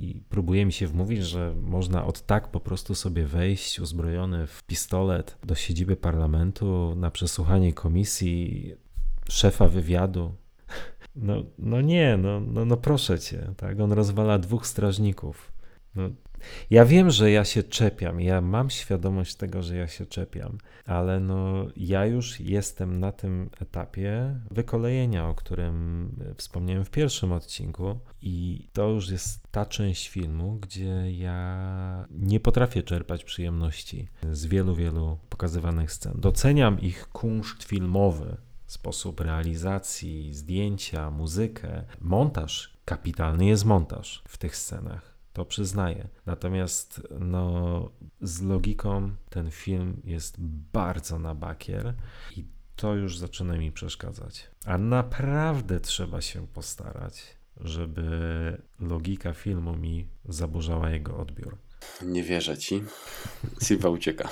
i, 0.00 0.22
próbuje 0.28 0.66
mi 0.66 0.72
się 0.72 0.86
wmówić, 0.86 1.22
że 1.22 1.54
można 1.62 2.04
od 2.04 2.26
tak 2.26 2.50
po 2.50 2.60
prostu 2.60 2.94
sobie 2.94 3.26
wejść 3.26 3.80
uzbrojony 3.80 4.46
w 4.46 4.62
pistolet 4.62 5.38
do 5.44 5.54
siedziby 5.54 5.96
parlamentu 5.96 6.94
na 6.96 7.10
przesłuchanie 7.10 7.72
komisji 7.72 8.74
szefa 9.28 9.68
wywiadu. 9.68 10.34
No, 11.16 11.44
no 11.58 11.80
nie, 11.80 12.16
no, 12.16 12.40
no, 12.40 12.64
no 12.64 12.76
proszę 12.76 13.18
cię, 13.18 13.54
tak? 13.56 13.80
On 13.80 13.92
rozwala 13.92 14.38
dwóch 14.38 14.66
strażników. 14.66 15.52
No, 15.94 16.10
ja 16.70 16.84
wiem, 16.84 17.10
że 17.10 17.30
ja 17.30 17.44
się 17.44 17.62
czepiam, 17.62 18.20
ja 18.20 18.40
mam 18.40 18.70
świadomość 18.70 19.34
tego, 19.34 19.62
że 19.62 19.76
ja 19.76 19.88
się 19.88 20.06
czepiam, 20.06 20.58
ale 20.86 21.20
no 21.20 21.66
ja 21.76 22.06
już 22.06 22.40
jestem 22.40 23.00
na 23.00 23.12
tym 23.12 23.50
etapie 23.60 24.40
wykolejenia, 24.50 25.28
o 25.28 25.34
którym 25.34 26.10
wspomniałem 26.36 26.84
w 26.84 26.90
pierwszym 26.90 27.32
odcinku 27.32 27.98
i 28.22 28.68
to 28.72 28.88
już 28.88 29.10
jest 29.10 29.48
ta 29.50 29.66
część 29.66 30.08
filmu, 30.08 30.58
gdzie 30.62 31.12
ja 31.12 32.06
nie 32.10 32.40
potrafię 32.40 32.82
czerpać 32.82 33.24
przyjemności 33.24 34.08
z 34.32 34.46
wielu, 34.46 34.74
wielu 34.74 35.18
pokazywanych 35.28 35.92
scen. 35.92 36.12
Doceniam 36.16 36.80
ich 36.80 37.08
kunszt 37.08 37.64
filmowy, 37.64 38.36
sposób 38.66 39.20
realizacji, 39.20 40.34
zdjęcia, 40.34 41.10
muzykę. 41.10 41.84
Montaż, 42.00 42.76
kapitalny 42.84 43.46
jest 43.46 43.64
montaż 43.64 44.22
w 44.28 44.38
tych 44.38 44.56
scenach. 44.56 45.14
To 45.32 45.44
przyznaję. 45.44 46.08
Natomiast 46.26 47.02
no, 47.20 47.90
z 48.20 48.42
logiką 48.42 49.10
ten 49.30 49.50
film 49.50 50.00
jest 50.04 50.36
bardzo 50.72 51.18
na 51.18 51.34
bakier 51.34 51.94
i 52.36 52.44
to 52.76 52.94
już 52.94 53.18
zaczyna 53.18 53.58
mi 53.58 53.72
przeszkadzać. 53.72 54.50
A 54.66 54.78
naprawdę 54.78 55.80
trzeba 55.80 56.20
się 56.20 56.46
postarać, 56.46 57.36
żeby 57.60 58.62
logika 58.80 59.34
filmu 59.34 59.76
mi 59.76 60.08
zaburzała 60.28 60.90
jego 60.90 61.16
odbiór. 61.16 61.56
Nie 62.02 62.22
wierzę 62.22 62.58
ci. 62.58 62.82
Silva 63.62 63.88
ucieka. 63.88 64.28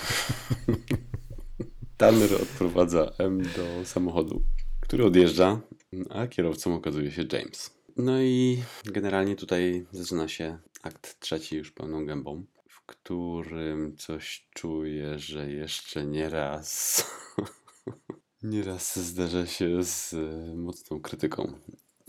Tanner 2.02 2.34
odprowadza 2.34 3.12
M 3.18 3.42
do 3.42 3.84
samochodu, 3.84 4.42
który 4.80 5.04
odjeżdża, 5.04 5.60
a 6.10 6.26
kierowcą 6.26 6.74
okazuje 6.74 7.10
się 7.10 7.24
James. 7.32 7.70
No 7.96 8.22
i 8.22 8.62
generalnie 8.84 9.36
tutaj 9.36 9.86
zaczyna 9.92 10.28
się 10.28 10.58
akt 10.82 11.20
trzeci 11.20 11.56
już 11.56 11.70
pełną 11.70 12.06
gębą, 12.06 12.44
w 12.68 12.86
którym 12.86 13.96
coś 13.96 14.48
czuję, 14.54 15.18
że 15.18 15.50
jeszcze 15.50 16.06
nie 16.06 16.28
raz 16.28 17.04
nie 18.42 18.62
raz 18.62 18.98
zderzę 18.98 19.46
się 19.46 19.84
z 19.84 20.14
mocną 20.56 21.00
krytyką. 21.00 21.52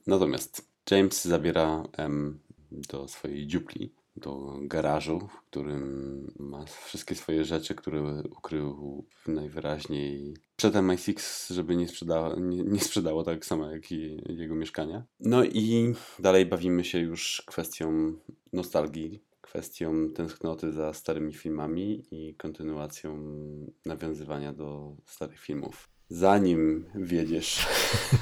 Natomiast 0.07 0.69
James 0.91 1.25
zabiera 1.25 1.83
M 1.97 2.39
do 2.71 3.07
swojej 3.07 3.47
dziupli, 3.47 3.93
do 4.16 4.59
garażu, 4.61 5.20
w 5.20 5.41
którym 5.41 6.34
ma 6.39 6.66
wszystkie 6.66 7.16
swoje 7.16 7.45
rzeczy, 7.45 7.76
które 7.76 8.24
ukrył 8.38 9.05
najwyraźniej 9.28 10.34
przed 10.55 10.74
MI6, 10.74 11.53
żeby 11.53 11.76
nie, 11.76 11.88
sprzedała, 11.88 12.36
nie, 12.39 12.64
nie 12.64 12.80
sprzedało 12.80 13.24
tak 13.24 13.45
samo 13.45 13.72
jak 13.72 13.91
i 13.91 14.24
jego 14.30 14.55
mieszkania. 14.55 15.03
No 15.20 15.43
i 15.43 15.93
dalej 16.20 16.45
bawimy 16.45 16.84
się 16.84 16.99
już 16.99 17.43
kwestią 17.45 18.14
nostalgii, 18.53 19.24
kwestią 19.41 20.09
tęsknoty 20.09 20.72
za 20.72 20.93
starymi 20.93 21.34
filmami 21.34 22.03
i 22.11 22.36
kontynuacją 22.36 23.18
nawiązywania 23.86 24.53
do 24.53 24.95
starych 25.05 25.39
filmów. 25.39 25.89
Zanim 26.09 26.86
wiedziesz 26.95 27.68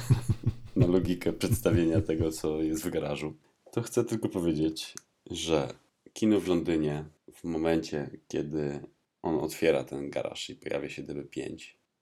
na 0.76 0.86
logikę 0.86 1.32
przedstawienia 1.32 2.00
tego, 2.00 2.30
co 2.30 2.62
jest 2.62 2.84
w 2.84 2.90
garażu, 2.90 3.34
to 3.72 3.82
chcę 3.82 4.04
tylko 4.04 4.28
powiedzieć, 4.28 4.94
że 5.30 5.74
kino 6.12 6.40
w 6.40 6.48
Londynie 6.48 7.04
w 7.34 7.44
momencie, 7.44 8.10
kiedy 8.28 8.80
on 9.22 9.38
otwiera 9.38 9.84
ten 9.84 10.10
garaż 10.10 10.50
i 10.50 10.56
pojawia 10.56 10.88
się 10.88 11.02
DB5. 11.02 11.56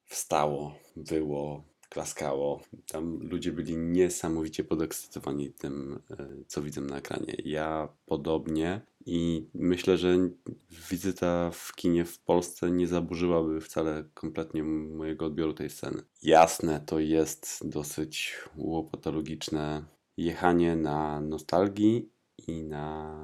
Wstało, 0.05 0.75
było, 0.97 1.65
klaskało. 1.91 2.61
Tam 2.87 3.19
ludzie 3.21 3.53
byli 3.53 3.77
niesamowicie 3.77 4.65
podekscytowani 4.65 5.53
tym, 5.53 6.03
e, 6.11 6.29
co 6.47 6.63
widzę 6.63 6.81
na 6.81 6.97
ekranie. 6.97 7.35
Ja 7.45 7.89
podobnie 8.07 8.81
i 9.07 9.47
myślę, 9.55 9.97
że 9.97 10.17
wizyta 10.91 11.51
w 11.51 11.75
kinie 11.75 12.05
w 12.05 12.19
Polsce 12.19 12.71
nie 12.71 12.87
zaburzyłaby 12.87 13.61
wcale 13.61 14.05
kompletnie 14.15 14.63
mojego 14.63 15.27
odbioru 15.27 15.53
tej 15.53 15.71
sceny. 15.71 16.03
Jasne, 16.23 16.81
to 16.87 16.99
jest 16.99 17.69
dosyć 17.69 18.35
łopatologiczne 18.57 19.85
jechanie 20.17 20.77
na 20.77 21.21
nostalgii 21.21 22.09
i 22.49 22.63
na 22.63 23.17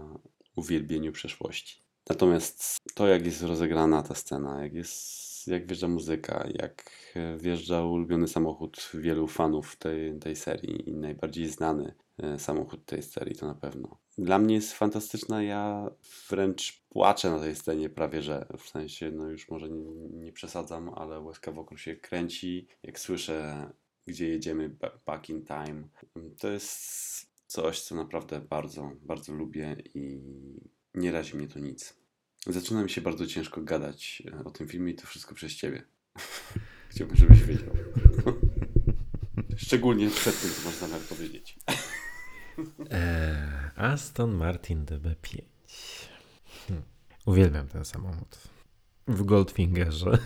uwielbieniu 0.57 1.13
przeszłości. 1.13 1.83
Natomiast 2.09 2.77
to, 2.95 3.07
jak 3.07 3.27
jest 3.27 3.43
rozegrana 3.43 4.03
ta 4.03 4.15
scena, 4.15 4.63
jak 4.63 4.75
jest 4.75 5.27
jak 5.47 5.67
wjeżdża 5.67 5.89
muzyka, 5.89 6.49
jak 6.55 6.91
wjeżdża 7.39 7.85
ulubiony 7.85 8.29
samochód 8.29 8.91
wielu 8.95 9.27
fanów 9.27 9.77
tej, 9.77 10.19
tej 10.19 10.37
serii 10.37 10.89
i 10.89 10.95
najbardziej 10.95 11.49
znany 11.49 11.95
e, 12.19 12.39
samochód 12.39 12.85
tej 12.87 13.03
serii, 13.03 13.37
to 13.37 13.47
na 13.47 13.55
pewno. 13.55 13.99
Dla 14.19 14.39
mnie 14.39 14.55
jest 14.55 14.73
fantastyczna, 14.73 15.43
ja 15.43 15.91
wręcz 16.31 16.83
płaczę 16.89 17.31
na 17.31 17.39
tej 17.39 17.57
scenie 17.57 17.91
prawie, 17.91 18.23
że 18.23 18.47
w 18.59 18.69
sensie, 18.69 19.11
no 19.11 19.29
już 19.29 19.49
może 19.49 19.71
nie, 19.71 20.09
nie 20.09 20.33
przesadzam, 20.33 20.89
ale 20.89 21.21
łezka 21.21 21.53
wokół 21.53 21.79
się 21.79 21.97
kręci, 21.97 22.67
jak 22.83 22.99
słyszę, 22.99 23.71
gdzie 24.07 24.29
jedziemy 24.29 24.77
back 25.07 25.29
in 25.29 25.45
time. 25.45 25.89
To 26.41 26.49
jest 26.49 27.36
coś, 27.57 27.81
co 27.81 27.95
naprawdę 27.95 28.41
bardzo, 28.41 28.93
bardzo 29.03 29.33
lubię 29.33 29.77
i 29.95 30.21
nie 30.95 31.13
razi 31.13 31.37
mnie 31.37 31.49
to 31.49 31.59
nic. 31.59 31.97
Zaczyna 32.47 32.83
mi 32.83 32.91
się 32.91 33.01
bardzo 33.01 33.27
ciężko 33.27 33.63
gadać 33.63 34.23
e, 34.33 34.45
o 34.45 34.51
tym 34.51 34.69
filmie 34.69 34.93
i 34.93 34.95
to 34.95 35.07
wszystko 35.07 35.35
przez 35.35 35.53
ciebie. 35.53 35.83
Chciałbym, 36.91 37.17
żebyś 37.17 37.43
wiedział. 37.43 37.75
Szczególnie 39.67 40.11
przed 40.11 40.41
tym, 40.41 40.51
co 40.51 40.69
masz 40.69 40.75
zamiar 40.75 41.01
powiedzieć. 41.01 41.59
Eee, 42.91 43.71
Aston 43.77 44.35
Martin 44.35 44.85
DB5. 44.85 45.43
Hm. 46.69 46.83
Uwielbiam 47.27 47.69
ten 47.69 47.85
samochód. 47.85 48.39
W 49.07 49.23
Goldfingerze. 49.23 50.19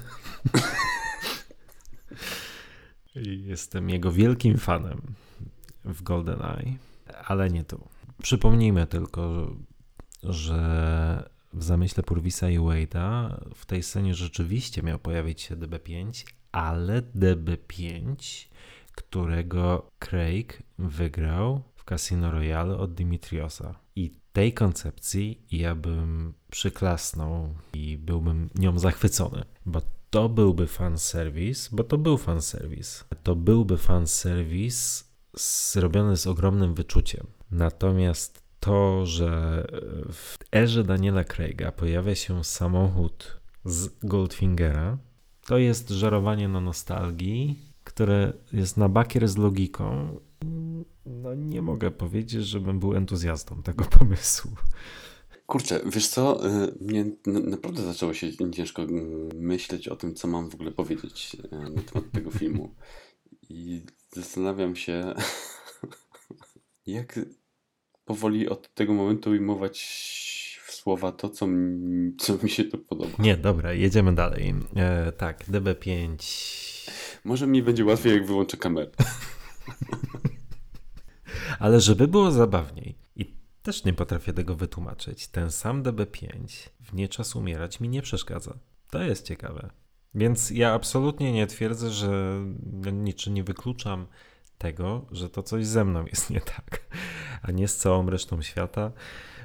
Jestem 3.50 3.90
jego 3.90 4.12
wielkim 4.12 4.58
fanem 4.58 5.14
w 5.84 6.02
GoldenEye, 6.02 6.78
ale 7.24 7.50
nie 7.50 7.64
tu. 7.64 7.88
Przypomnijmy 8.22 8.86
tylko, 8.86 9.50
że 10.22 11.30
w 11.52 11.64
zamyśle 11.64 12.02
Purvisa 12.02 12.50
i 12.50 12.58
Wade'a 12.58 13.36
w 13.54 13.66
tej 13.66 13.82
scenie 13.82 14.14
rzeczywiście 14.14 14.82
miał 14.82 14.98
pojawić 14.98 15.40
się 15.40 15.56
DB5, 15.56 16.24
ale 16.52 17.02
DB5, 17.02 18.14
którego 18.92 19.90
Craig 19.98 20.62
wygrał 20.78 21.62
w 21.76 21.84
Casino 21.84 22.30
Royale 22.30 22.76
od 22.76 22.94
Dimitriosa. 22.94 23.74
I 23.96 24.10
tej 24.32 24.52
koncepcji 24.52 25.42
ja 25.50 25.74
bym 25.74 26.34
przyklasnął 26.50 27.54
i 27.72 27.98
byłbym 27.98 28.50
nią 28.54 28.78
zachwycony, 28.78 29.44
bo 29.66 29.82
to 30.10 30.28
byłby 30.28 30.66
fanserwis, 30.66 31.68
bo 31.72 31.84
to 31.84 31.98
był 31.98 32.18
fanserwis. 32.18 33.04
To 33.22 33.36
byłby 33.36 33.78
fanserwis 33.78 35.09
zrobiony 35.34 36.16
z 36.16 36.26
ogromnym 36.26 36.74
wyczuciem. 36.74 37.26
Natomiast 37.50 38.42
to, 38.60 39.06
że 39.06 39.64
w 40.12 40.38
erze 40.54 40.84
Daniela 40.84 41.24
Craiga 41.24 41.72
pojawia 41.72 42.14
się 42.14 42.44
samochód 42.44 43.40
z 43.64 43.88
Goldfingera, 44.02 44.98
to 45.46 45.58
jest 45.58 45.88
żerowanie 45.88 46.48
na 46.48 46.60
nostalgii, 46.60 47.58
które 47.84 48.32
jest 48.52 48.76
na 48.76 48.88
bakier 48.88 49.28
z 49.28 49.36
logiką. 49.36 50.18
No 51.06 51.34
nie 51.34 51.62
mogę 51.62 51.90
powiedzieć, 51.90 52.46
żebym 52.46 52.78
był 52.78 52.94
entuzjastą 52.94 53.62
tego 53.62 53.84
pomysłu. 53.98 54.50
Kurczę, 55.46 55.80
wiesz 55.86 56.08
co, 56.08 56.48
y, 56.48 56.74
mnie 56.80 57.06
naprawdę 57.26 57.82
zaczęło 57.82 58.14
się 58.14 58.50
ciężko 58.52 58.82
mm, 58.82 59.28
myśleć 59.34 59.88
o 59.88 59.96
tym, 59.96 60.14
co 60.14 60.28
mam 60.28 60.50
w 60.50 60.54
ogóle 60.54 60.70
powiedzieć 60.70 61.36
y, 61.52 61.70
na 61.70 61.82
temat 61.82 62.10
tego 62.12 62.30
filmu. 62.30 62.74
I 63.48 63.82
zastanawiam 64.12 64.76
się, 64.76 65.14
jak 66.86 67.18
powoli 68.04 68.48
od 68.48 68.74
tego 68.74 68.94
momentu 68.94 69.30
ujmować 69.30 69.80
w 70.66 70.72
słowa 70.72 71.12
to, 71.12 71.30
co, 71.30 71.46
mi, 71.46 72.16
co 72.16 72.38
mi 72.42 72.50
się 72.50 72.64
tu 72.64 72.78
podoba. 72.78 73.10
Nie, 73.18 73.36
dobra, 73.36 73.72
jedziemy 73.72 74.14
dalej. 74.14 74.54
E, 74.76 75.12
tak, 75.12 75.44
DB5. 75.44 76.16
Może 77.24 77.46
mi 77.46 77.62
będzie 77.62 77.84
łatwiej, 77.84 78.12
jak 78.12 78.26
wyłączę 78.26 78.56
kamerę. 78.56 78.90
Ale 81.58 81.80
żeby 81.80 82.08
było 82.08 82.30
zabawniej 82.30 82.98
i 83.16 83.34
też 83.62 83.84
nie 83.84 83.92
potrafię 83.92 84.32
tego 84.32 84.54
wytłumaczyć, 84.54 85.28
ten 85.28 85.50
sam 85.50 85.82
DB5 85.82 86.68
w 86.80 86.94
Nie 86.94 87.08
czas 87.08 87.36
umierać 87.36 87.80
mi 87.80 87.88
nie 87.88 88.02
przeszkadza. 88.02 88.58
To 88.90 89.02
jest 89.02 89.26
ciekawe. 89.26 89.70
Więc 90.14 90.50
ja 90.50 90.72
absolutnie 90.72 91.32
nie 91.32 91.46
twierdzę, 91.46 91.90
że 91.90 92.40
niczym 92.92 93.34
nie 93.34 93.44
wykluczam 93.44 94.06
tego, 94.58 95.06
że 95.10 95.30
to 95.30 95.42
coś 95.42 95.66
ze 95.66 95.84
mną 95.84 96.04
jest 96.06 96.30
nie 96.30 96.40
tak, 96.40 96.86
a 97.42 97.50
nie 97.50 97.68
z 97.68 97.76
całą 97.76 98.10
resztą 98.10 98.42
świata, 98.42 98.92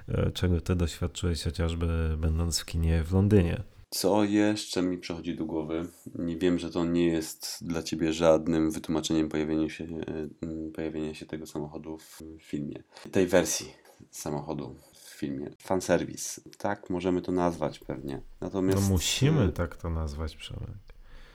e, 0.07 0.31
czego 0.31 0.61
ty 0.61 0.75
doświadczyłeś 0.75 1.43
chociażby 1.43 2.17
będąc 2.17 2.59
w 2.59 2.65
kinie 2.65 3.03
w 3.03 3.13
Londynie. 3.13 3.63
Co 3.89 4.23
jeszcze 4.23 4.81
mi 4.81 4.97
przychodzi 4.97 5.35
do 5.35 5.45
głowy? 5.45 5.87
Nie 6.15 6.37
wiem, 6.37 6.59
że 6.59 6.71
to 6.71 6.85
nie 6.85 7.07
jest 7.07 7.57
dla 7.61 7.83
ciebie 7.83 8.13
żadnym 8.13 8.71
wytłumaczeniem 8.71 9.29
pojawienia 9.29 9.69
się, 9.69 9.83
e, 9.83 10.71
pojawienia 10.73 11.13
się 11.13 11.25
tego 11.25 11.45
samochodu 11.45 11.97
w 11.97 12.21
filmie. 12.41 12.83
Tej 13.11 13.27
wersji 13.27 13.73
samochodu 14.11 14.75
filmie. 15.15 15.49
Fanserwis. 15.59 16.41
Tak 16.57 16.89
możemy 16.89 17.21
to 17.21 17.31
nazwać 17.31 17.79
pewnie. 17.79 18.21
Natomiast, 18.41 18.81
no 18.81 18.89
musimy 18.89 19.51
tak 19.51 19.75
to 19.75 19.89
nazwać, 19.89 20.35
Przemek. 20.35 20.77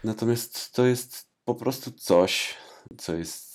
Natomiast 0.05 0.73
to 0.73 0.87
jest 0.87 1.31
po 1.45 1.55
prostu 1.55 1.91
coś, 1.91 2.55
co 2.99 3.15
jest 3.15 3.51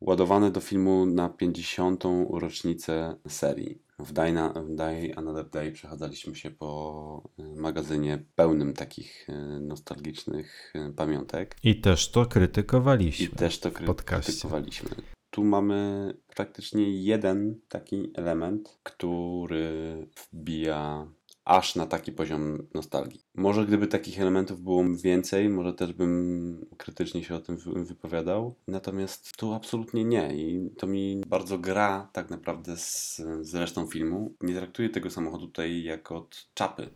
ładowane 0.00 0.50
do 0.50 0.60
filmu 0.60 1.06
na 1.06 1.28
50. 1.28 2.04
rocznicę 2.30 3.16
serii. 3.28 3.82
W 3.98 4.12
Die, 4.12 4.32
na, 4.32 4.52
w 4.52 5.16
Another 5.16 5.50
Day 5.50 5.72
przechadzaliśmy 5.72 6.34
się 6.34 6.50
po 6.50 7.30
y, 7.38 7.60
magazynie 7.60 8.24
pełnym 8.34 8.72
takich 8.72 9.28
y, 9.28 9.60
nostalgicznych 9.60 10.72
pamiątek. 10.96 11.56
I 11.62 11.80
też 11.80 12.10
to 12.10 12.26
krytykowaliśmy. 12.26 13.26
I 13.26 13.28
też 13.28 13.58
to 13.58 13.70
krytykowaliśmy. 13.70 14.90
Tu 15.34 15.44
mamy 15.44 16.14
praktycznie 16.34 16.90
jeden 16.90 17.60
taki 17.68 18.10
element, 18.14 18.78
który 18.82 20.06
wbija 20.16 21.06
aż 21.44 21.74
na 21.74 21.86
taki 21.86 22.12
poziom 22.12 22.66
nostalgii. 22.74 23.20
Może 23.34 23.66
gdyby 23.66 23.86
takich 23.86 24.20
elementów 24.20 24.62
było 24.62 24.84
więcej, 25.02 25.48
może 25.48 25.72
też 25.72 25.92
bym 25.92 26.66
krytycznie 26.76 27.24
się 27.24 27.34
o 27.34 27.40
tym 27.40 27.56
wypowiadał. 27.84 28.54
Natomiast 28.68 29.36
tu 29.36 29.54
absolutnie 29.54 30.04
nie 30.04 30.36
i 30.36 30.70
to 30.78 30.86
mi 30.86 31.22
bardzo 31.26 31.58
gra 31.58 32.08
tak 32.12 32.30
naprawdę 32.30 32.76
z, 32.76 33.22
z 33.40 33.54
resztą 33.54 33.86
filmu. 33.86 34.34
Nie 34.40 34.54
traktuję 34.54 34.90
tego 34.90 35.10
samochodu 35.10 35.46
tutaj 35.46 35.82
jako 35.82 36.16
od 36.16 36.48
czapy. 36.54 36.88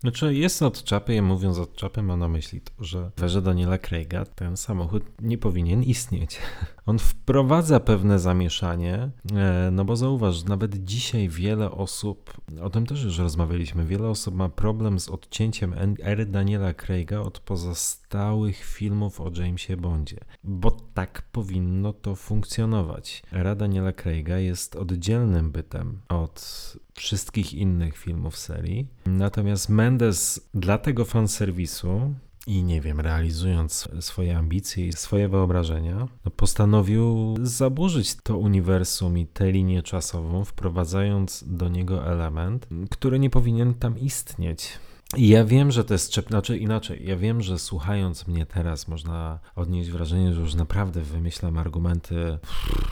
Znaczy 0.00 0.34
jest 0.34 0.62
od 0.62 0.84
czapy, 0.84 1.14
ja 1.14 1.22
mówiąc 1.22 1.58
od 1.58 1.76
czapy 1.76 2.02
mam 2.02 2.20
na 2.20 2.28
myśli 2.28 2.60
to, 2.60 2.84
że 2.84 3.10
w 3.16 3.42
Daniela 3.42 3.78
Craiga 3.78 4.24
ten 4.24 4.56
samochód 4.56 5.02
nie 5.22 5.38
powinien 5.38 5.82
istnieć. 5.82 6.38
On 6.86 6.98
wprowadza 6.98 7.80
pewne 7.80 8.18
zamieszanie, 8.18 9.10
e, 9.36 9.70
no 9.72 9.84
bo 9.84 9.96
zauważ, 9.96 10.44
nawet 10.44 10.84
dzisiaj 10.84 11.28
wiele 11.28 11.70
osób, 11.70 12.32
o 12.62 12.70
tym 12.70 12.86
też 12.86 13.04
już 13.04 13.18
rozmawialiśmy, 13.18 13.84
wiele 13.84 14.08
osób 14.08 14.34
ma 14.34 14.48
problem 14.48 15.00
z 15.00 15.08
odcięciem 15.08 15.74
ery 16.02 16.26
Daniela 16.26 16.74
Craiga 16.74 17.18
od 17.18 17.40
pozostałych 17.40 18.64
filmów 18.64 19.20
o 19.20 19.30
Jamesie 19.36 19.76
Bondzie, 19.76 20.20
bo 20.44 20.70
tak 20.70 21.22
powinno 21.32 21.92
to 21.92 22.16
funkcjonować. 22.16 23.22
Era 23.32 23.54
Daniela 23.54 23.92
Craiga 23.92 24.38
jest 24.38 24.76
oddzielnym 24.76 25.50
bytem 25.50 26.00
od 26.08 26.72
wszystkich 26.94 27.54
innych 27.54 27.96
filmów 27.96 28.36
serii, 28.36 28.86
natomiast 29.06 29.68
Mendes 29.68 30.48
dla 30.54 30.78
tego 30.78 31.04
fanserwisu 31.04 32.14
i 32.46 32.62
nie 32.62 32.80
wiem, 32.80 33.00
realizując 33.00 33.88
swoje 34.00 34.36
ambicje 34.36 34.86
i 34.86 34.92
swoje 34.92 35.28
wyobrażenia, 35.28 36.08
no 36.24 36.30
postanowił 36.30 37.34
zaburzyć 37.42 38.14
to 38.22 38.38
uniwersum 38.38 39.18
i 39.18 39.26
tę 39.26 39.52
linię 39.52 39.82
czasową, 39.82 40.44
wprowadzając 40.44 41.44
do 41.46 41.68
niego 41.68 42.06
element, 42.06 42.66
który 42.90 43.18
nie 43.18 43.30
powinien 43.30 43.74
tam 43.74 43.98
istnieć. 43.98 44.78
Ja 45.16 45.44
wiem, 45.44 45.70
że 45.72 45.84
to 45.84 45.94
jest 45.94 46.10
czep... 46.10 46.28
znaczy 46.28 46.58
inaczej, 46.58 47.06
ja 47.06 47.16
wiem, 47.16 47.42
że 47.42 47.58
słuchając 47.58 48.26
mnie 48.26 48.46
teraz 48.46 48.88
można 48.88 49.38
odnieść 49.56 49.90
wrażenie, 49.90 50.34
że 50.34 50.40
już 50.40 50.54
naprawdę 50.54 51.00
wymyślam 51.00 51.58
argumenty 51.58 52.38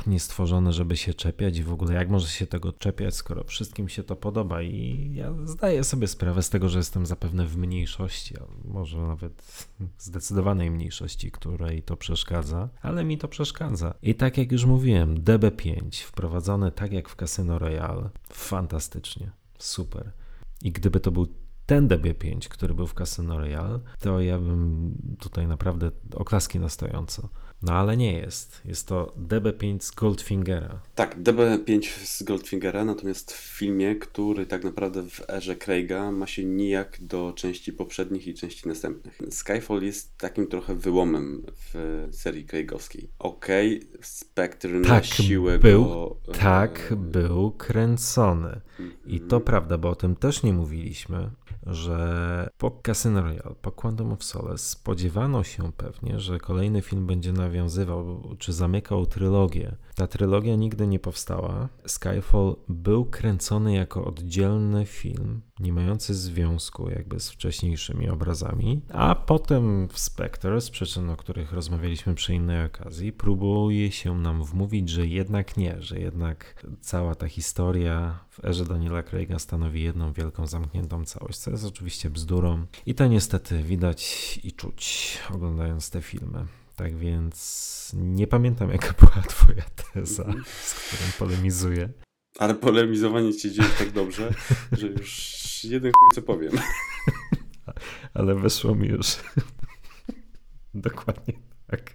niestworzone, 0.06 0.72
żeby 0.72 0.96
się 0.96 1.14
czepiać 1.14 1.56
i 1.56 1.62
w 1.62 1.72
ogóle 1.72 1.94
jak 1.94 2.08
może 2.08 2.28
się 2.28 2.46
tego 2.46 2.72
czepiać, 2.72 3.14
skoro 3.14 3.44
wszystkim 3.44 3.88
się 3.88 4.02
to 4.02 4.16
podoba 4.16 4.62
i 4.62 5.10
ja 5.14 5.34
zdaję 5.44 5.84
sobie 5.84 6.08
sprawę 6.08 6.42
z 6.42 6.50
tego, 6.50 6.68
że 6.68 6.78
jestem 6.78 7.06
zapewne 7.06 7.46
w 7.46 7.56
mniejszości, 7.56 8.34
a 8.38 8.68
może 8.68 8.98
nawet 8.98 9.68
zdecydowanej 9.98 10.70
mniejszości, 10.70 11.30
której 11.30 11.82
to 11.82 11.96
przeszkadza, 11.96 12.68
ale 12.82 13.04
mi 13.04 13.18
to 13.18 13.28
przeszkadza. 13.28 13.94
I 14.02 14.14
tak 14.14 14.38
jak 14.38 14.52
już 14.52 14.64
mówiłem, 14.64 15.16
DB5 15.24 16.02
wprowadzone 16.02 16.72
tak 16.72 16.92
jak 16.92 17.08
w 17.08 17.16
Casino 17.16 17.58
Royale, 17.58 18.10
fantastycznie, 18.32 19.30
super. 19.58 20.12
I 20.62 20.72
gdyby 20.72 21.00
to 21.00 21.10
był 21.10 21.26
ten 21.66 21.88
DB5, 21.88 22.48
który 22.48 22.74
był 22.74 22.86
w 22.86 22.94
Casino 22.94 23.38
Royale, 23.38 23.80
to 23.98 24.20
ja 24.20 24.38
bym 24.38 24.94
tutaj 25.20 25.46
naprawdę 25.46 25.90
oklaski 26.14 26.60
na 26.60 26.68
stojąco. 26.68 27.28
No 27.62 27.72
ale 27.72 27.96
nie 27.96 28.12
jest. 28.12 28.60
Jest 28.64 28.88
to 28.88 29.14
DB5 29.28 29.82
z 29.82 29.90
Goldfingera. 29.90 30.80
Tak, 30.94 31.18
DB5 31.18 31.88
z 32.04 32.22
Goldfingera, 32.22 32.84
natomiast 32.84 33.32
w 33.32 33.58
filmie, 33.58 33.96
który 33.96 34.46
tak 34.46 34.64
naprawdę 34.64 35.02
w 35.02 35.30
erze 35.30 35.56
Craiga 35.56 36.10
ma 36.10 36.26
się 36.26 36.44
nijak 36.44 36.98
do 37.00 37.32
części 37.36 37.72
poprzednich 37.72 38.28
i 38.28 38.34
części 38.34 38.68
następnych. 38.68 39.18
Skyfall 39.30 39.82
jest 39.82 40.18
takim 40.18 40.46
trochę 40.46 40.74
wyłomem 40.74 41.42
w 41.52 42.08
serii 42.12 42.46
Craigowskiej. 42.46 43.10
Okej, 43.18 43.76
okay, 43.78 43.98
Spectre 44.02 44.70
na 44.80 44.88
tak, 44.88 45.04
siłę 45.04 45.58
był, 45.58 45.84
go... 45.84 46.16
Tak, 46.40 46.88
e... 46.92 46.96
był 46.96 47.50
kręcony. 47.50 48.60
I 49.06 49.20
to 49.20 49.36
Mhm. 49.36 49.42
prawda, 49.42 49.78
bo 49.78 49.90
o 49.90 49.94
tym 49.94 50.16
też 50.16 50.42
nie 50.42 50.52
mówiliśmy, 50.52 51.30
że 51.66 52.48
po 52.58 52.70
Casino 52.70 53.22
Royale, 53.22 53.54
po 53.62 53.72
Quantum 53.72 54.12
of 54.12 54.24
Solace 54.24 54.58
spodziewano 54.58 55.44
się 55.44 55.72
pewnie, 55.72 56.20
że 56.20 56.38
kolejny 56.38 56.82
film 56.82 57.06
będzie 57.06 57.32
nawiązywał 57.52 58.36
czy 58.38 58.52
zamykał 58.52 59.06
trylogię. 59.06 59.76
Ta 59.94 60.06
trylogia 60.06 60.56
nigdy 60.56 60.86
nie 60.86 60.98
powstała. 60.98 61.68
Skyfall 61.86 62.56
był 62.68 63.04
kręcony 63.04 63.74
jako 63.74 64.04
oddzielny 64.04 64.86
film, 64.86 65.42
nie 65.60 65.72
mający 65.72 66.14
związku 66.14 66.90
jakby 66.90 67.20
z 67.20 67.30
wcześniejszymi 67.30 68.08
obrazami, 68.08 68.80
a 68.92 69.14
potem 69.14 69.88
w 69.88 69.98
Spectre, 69.98 70.60
z 70.60 70.70
przyczyn, 70.70 71.10
o 71.10 71.16
których 71.16 71.52
rozmawialiśmy 71.52 72.14
przy 72.14 72.34
innej 72.34 72.66
okazji, 72.66 73.12
próbuje 73.12 73.92
się 73.92 74.18
nam 74.18 74.44
wmówić, 74.44 74.88
że 74.88 75.06
jednak 75.06 75.56
nie, 75.56 75.82
że 75.82 75.98
jednak 75.98 76.66
cała 76.80 77.14
ta 77.14 77.28
historia 77.28 78.24
w 78.30 78.44
erze 78.44 78.64
Daniela 78.64 79.02
Craiga 79.02 79.38
stanowi 79.38 79.82
jedną 79.82 80.12
wielką 80.12 80.46
zamkniętą 80.46 81.04
całość, 81.04 81.38
co 81.38 81.50
jest 81.50 81.64
oczywiście 81.64 82.10
bzdurą 82.10 82.66
i 82.86 82.94
to 82.94 83.06
niestety 83.06 83.62
widać 83.62 84.40
i 84.44 84.52
czuć 84.52 85.18
oglądając 85.34 85.90
te 85.90 86.02
filmy. 86.02 86.46
Tak 86.76 86.96
więc 86.96 87.92
nie 87.94 88.26
pamiętam, 88.26 88.70
jaka 88.70 88.92
była 89.00 89.22
Twoja 89.28 89.62
teza, 89.62 90.34
z 90.62 90.74
którą 90.74 91.02
polemizuję. 91.18 91.88
Ale 92.38 92.54
polemizowanie 92.54 93.34
ci 93.34 93.52
dzieje 93.52 93.68
tak 93.78 93.90
dobrze, 93.90 94.34
że 94.72 94.86
już 94.86 95.64
jeden 95.64 95.92
chuj 95.92 96.08
co 96.14 96.22
powiem. 96.22 96.52
Ale 98.14 98.34
weszło 98.34 98.74
mi 98.74 98.88
już. 98.88 99.16
Dokładnie 100.74 101.34
tak. 101.66 101.94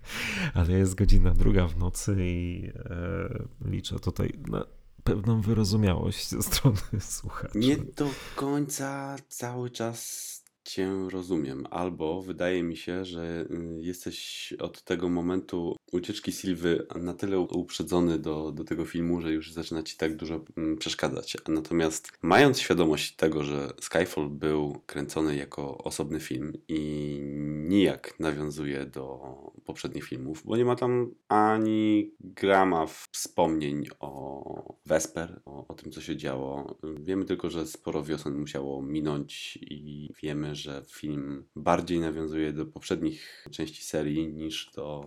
Ale 0.54 0.78
jest 0.78 0.96
godzina 0.96 1.32
druga 1.34 1.68
w 1.68 1.78
nocy 1.78 2.16
i 2.20 2.72
e, 2.76 3.46
liczę 3.66 4.00
tutaj 4.00 4.34
na 4.48 4.66
pewną 5.04 5.42
wyrozumiałość 5.42 6.30
ze 6.30 6.44
strony 6.44 6.78
słuchaczy. 7.00 7.60
Nie 7.60 7.78
do 7.78 8.10
końca 8.36 9.16
cały 9.28 9.70
czas 9.70 10.37
cię 10.68 11.08
rozumiem, 11.10 11.68
albo 11.70 12.22
wydaje 12.22 12.64
mi 12.64 12.78
się, 12.78 13.06
że 13.06 13.46
y, 13.52 13.80
jesteś 13.82 14.54
od 14.60 14.84
tego 14.84 15.10
momentu 15.10 15.77
ucieczki 15.92 16.32
Sylwy 16.32 16.88
na 16.96 17.14
tyle 17.14 17.40
uprzedzony 17.40 18.20
do, 18.20 18.52
do 18.52 18.64
tego 18.64 18.86
filmu, 18.86 19.22
że 19.22 19.32
już 19.32 19.54
zaczyna 19.54 19.84
ci 19.84 19.98
tak 19.98 20.16
dużo 20.16 20.46
mm, 20.58 20.78
przeszkadzać. 20.78 21.38
Natomiast 21.48 22.12
mając 22.22 22.60
świadomość 22.60 23.16
tego, 23.16 23.44
że 23.44 23.70
Skyfall 23.82 24.30
był 24.30 24.82
kręcony 24.86 25.36
jako 25.36 25.78
osobny 25.78 26.20
film 26.20 26.54
i 26.68 27.20
nijak 27.68 28.20
nawiązuje 28.20 28.86
do 28.86 29.20
poprzednich 29.66 30.04
filmów, 30.04 30.44
bo 30.46 30.58
nie 30.58 30.66
ma 30.66 30.76
tam 30.76 31.12
ani 31.28 32.12
grama 32.20 32.86
wspomnień 33.12 33.86
o 34.00 34.78
Vesper, 34.86 35.42
o, 35.46 35.68
o 35.68 35.74
tym, 35.74 35.92
co 35.92 36.02
się 36.02 36.18
działo. 36.18 36.78
Wiemy 37.00 37.26
tylko, 37.26 37.50
że 37.50 37.68
sporo 37.68 38.04
wiosen 38.04 38.40
musiało 38.40 38.82
minąć 38.82 39.60
i 39.62 40.10
wiemy, 40.24 40.56
że 40.56 40.84
film 40.88 41.46
bardziej 41.56 42.00
nawiązuje 42.00 42.54
do 42.54 42.66
poprzednich 42.66 43.48
części 43.52 43.84
serii 43.84 44.28
niż 44.28 44.72
do 44.76 45.04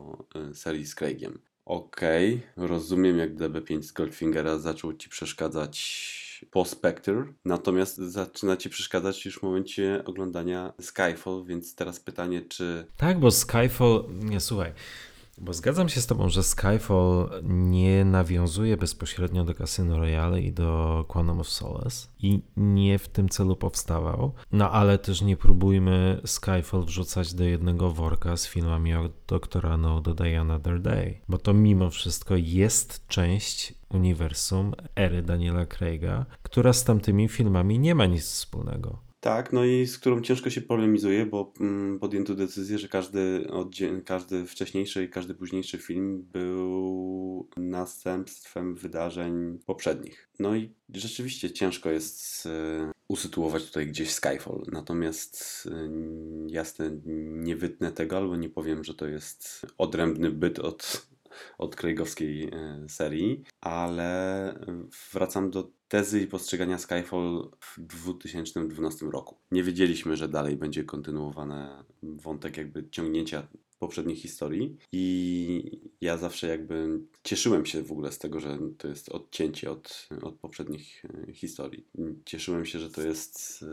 y, 0.50 0.54
serii 0.70 0.86
z 0.86 0.94
Craigiem. 0.94 1.38
Okej, 1.64 2.42
okay. 2.54 2.68
rozumiem 2.68 3.18
jak 3.18 3.34
DB5 3.34 3.82
z 3.82 3.92
Goldfingera 3.92 4.58
zaczął 4.58 4.92
ci 4.92 5.08
przeszkadzać 5.08 5.76
po 6.50 6.64
Spectre, 6.64 7.24
natomiast 7.44 7.96
zaczyna 7.96 8.56
ci 8.56 8.70
przeszkadzać 8.70 9.24
już 9.24 9.38
w 9.38 9.42
momencie 9.42 10.02
oglądania 10.04 10.72
Skyfall, 10.80 11.44
więc 11.46 11.74
teraz 11.74 12.00
pytanie, 12.00 12.42
czy... 12.42 12.86
Tak, 12.96 13.20
bo 13.20 13.30
Skyfall, 13.30 14.04
nie 14.10 14.40
słuchaj, 14.40 14.72
bo 15.40 15.52
zgadzam 15.52 15.88
się 15.88 16.00
z 16.00 16.06
tobą, 16.06 16.28
że 16.28 16.42
Skyfall 16.42 17.30
nie 17.42 18.04
nawiązuje 18.04 18.76
bezpośrednio 18.76 19.44
do 19.44 19.54
Casino 19.54 19.98
Royale 19.98 20.40
i 20.40 20.52
do 20.52 21.04
Quantum 21.08 21.40
of 21.40 21.48
Solace 21.48 22.08
i 22.18 22.42
nie 22.56 22.98
w 22.98 23.08
tym 23.08 23.28
celu 23.28 23.56
powstawał. 23.56 24.32
No 24.52 24.70
ale 24.70 24.98
też 24.98 25.22
nie 25.22 25.36
próbujmy 25.36 26.20
Skyfall 26.24 26.84
wrzucać 26.84 27.34
do 27.34 27.44
jednego 27.44 27.90
worka 27.90 28.36
z 28.36 28.46
filmami 28.46 28.94
o 28.94 29.10
Doktora 29.26 29.76
No 29.76 30.00
do 30.00 30.14
Day 30.14 30.38
Another 30.38 30.80
Day, 30.80 31.20
bo 31.28 31.38
to 31.38 31.54
mimo 31.54 31.90
wszystko 31.90 32.36
jest 32.36 33.06
część 33.08 33.74
uniwersum 33.88 34.72
ery 34.96 35.22
Daniela 35.22 35.66
Craiga, 35.66 36.26
która 36.42 36.72
z 36.72 36.84
tamtymi 36.84 37.28
filmami 37.28 37.78
nie 37.78 37.94
ma 37.94 38.06
nic 38.06 38.24
wspólnego. 38.24 39.09
Tak, 39.20 39.52
no 39.52 39.64
i 39.64 39.86
z 39.86 39.98
którą 39.98 40.22
ciężko 40.22 40.50
się 40.50 40.60
polemizuje, 40.60 41.26
bo 41.26 41.52
mm, 41.60 41.98
podjęto 41.98 42.34
decyzję, 42.34 42.78
że 42.78 42.88
każdy, 42.88 43.46
każdy 44.04 44.46
wcześniejszy 44.46 45.04
i 45.04 45.08
każdy 45.08 45.34
późniejszy 45.34 45.78
film 45.78 46.28
był 46.32 47.48
następstwem 47.56 48.74
wydarzeń 48.74 49.58
poprzednich. 49.66 50.28
No 50.38 50.56
i 50.56 50.74
rzeczywiście 50.94 51.50
ciężko 51.50 51.90
jest 51.90 52.46
y, 52.46 52.50
usytuować 53.08 53.66
tutaj 53.66 53.86
gdzieś 53.86 54.10
Skyfall. 54.10 54.62
Natomiast 54.72 55.66
y, 55.66 55.90
jasne, 56.46 56.90
nie 57.26 57.56
wytnę 57.56 57.92
tego 57.92 58.16
albo 58.16 58.36
nie 58.36 58.48
powiem, 58.50 58.84
że 58.84 58.94
to 58.94 59.06
jest 59.06 59.66
odrębny 59.78 60.30
byt 60.30 60.58
od, 60.58 61.06
od 61.58 61.76
Craigowskiej 61.76 62.48
y, 62.84 62.88
serii, 62.88 63.44
ale 63.60 64.54
wracam 65.12 65.50
do 65.50 65.70
tezy 65.88 66.20
i 66.20 66.26
postrzegania 66.26 66.78
Skyfall 66.78 67.50
w 67.60 67.80
2012 67.80 69.06
roku. 69.06 69.36
Nie 69.50 69.62
wiedzieliśmy, 69.62 70.16
że 70.16 70.28
dalej 70.28 70.56
będzie 70.56 70.84
kontynuowany 70.84 71.68
wątek 72.02 72.56
jakby 72.56 72.90
ciągnięcia 72.90 73.48
poprzednich 73.80 74.18
historii 74.18 74.76
i 74.92 75.80
ja 76.00 76.16
zawsze 76.16 76.46
jakby 76.46 77.00
cieszyłem 77.22 77.66
się 77.66 77.82
w 77.82 77.92
ogóle 77.92 78.12
z 78.12 78.18
tego, 78.18 78.40
że 78.40 78.58
to 78.78 78.88
jest 78.88 79.08
odcięcie 79.08 79.70
od, 79.70 80.08
od 80.22 80.34
poprzednich 80.34 81.02
historii. 81.32 81.86
Cieszyłem 82.24 82.66
się, 82.66 82.78
że 82.78 82.90
to 82.90 83.02
jest 83.02 83.64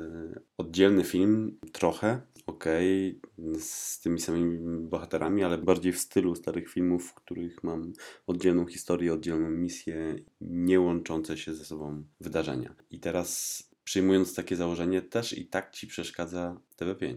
oddzielny 0.58 1.04
film, 1.04 1.60
trochę, 1.72 2.22
okej, 2.46 3.20
okay, 3.38 3.60
z 3.60 4.00
tymi 4.02 4.20
samymi 4.20 4.58
bohaterami, 4.88 5.44
ale 5.44 5.58
bardziej 5.58 5.94
w 5.94 6.00
stylu 6.00 6.36
starych 6.36 6.70
filmów, 6.70 7.08
w 7.08 7.14
których 7.14 7.64
mam 7.64 7.94
oddzielną 8.28 8.66
historię, 8.66 9.14
oddzielną 9.14 9.50
misję, 9.50 10.16
nie 10.42 10.80
łączące 10.80 11.38
się 11.38 11.54
ze 11.54 11.66
sobą 11.66 12.04
wydarzenia. 12.20 12.76
I 12.92 13.00
teraz 13.00 13.64
przyjmując 13.88 14.36
takie 14.36 14.56
założenie, 14.56 15.02
też 15.02 15.38
i 15.38 15.46
tak 15.46 15.72
ci 15.72 15.88
przeszkadza 15.88 16.58
TB5. 16.80 17.16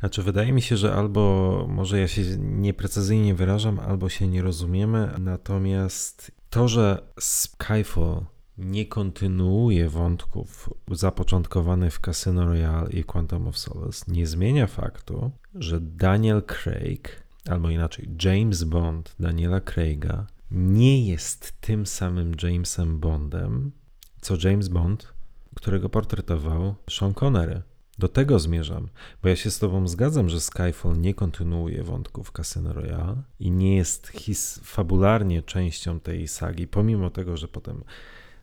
Znaczy, 0.00 0.22
wydaje 0.22 0.52
mi 0.52 0.62
się, 0.62 0.76
że 0.76 0.94
albo 0.94 1.66
może 1.68 2.00
ja 2.00 2.08
się 2.08 2.22
nieprecyzyjnie 2.38 3.34
wyrażam, 3.34 3.80
albo 3.80 4.08
się 4.08 4.28
nie 4.28 4.42
rozumiemy, 4.42 5.10
natomiast 5.18 6.32
to, 6.50 6.68
że 6.68 7.02
Skyfall 7.20 8.24
nie 8.58 8.86
kontynuuje 8.86 9.88
wątków 9.88 10.70
zapoczątkowanych 10.90 11.94
w 11.94 12.00
Casino 12.00 12.44
Royale 12.44 12.90
i 12.90 13.04
Quantum 13.04 13.48
of 13.48 13.58
Solace, 13.58 14.12
nie 14.12 14.26
zmienia 14.26 14.66
faktu, 14.66 15.30
że 15.54 15.80
Daniel 15.80 16.42
Craig, 16.42 17.22
albo 17.48 17.70
inaczej 17.70 18.08
James 18.24 18.64
Bond 18.64 19.14
Daniela 19.20 19.60
Craiga, 19.60 20.26
nie 20.50 21.08
jest 21.08 21.52
tym 21.60 21.86
samym 21.86 22.32
Jamesem 22.42 22.98
Bondem, 22.98 23.72
co 24.20 24.36
James 24.48 24.68
Bond, 24.68 25.11
którego 25.54 25.88
portretował 25.88 26.74
Sean 26.90 27.14
Connery. 27.14 27.62
Do 27.98 28.08
tego 28.08 28.38
zmierzam, 28.38 28.88
bo 29.22 29.28
ja 29.28 29.36
się 29.36 29.50
z 29.50 29.58
Tobą 29.58 29.88
zgadzam, 29.88 30.28
że 30.28 30.40
Skyfall 30.40 31.00
nie 31.00 31.14
kontynuuje 31.14 31.82
wątków 31.82 32.32
Casino 32.32 32.72
Royale 32.72 33.22
i 33.40 33.50
nie 33.50 33.76
jest 33.76 34.06
his 34.08 34.60
fabularnie 34.64 35.42
częścią 35.42 36.00
tej 36.00 36.28
sagi, 36.28 36.66
pomimo 36.66 37.10
tego, 37.10 37.36
że 37.36 37.48
potem 37.48 37.84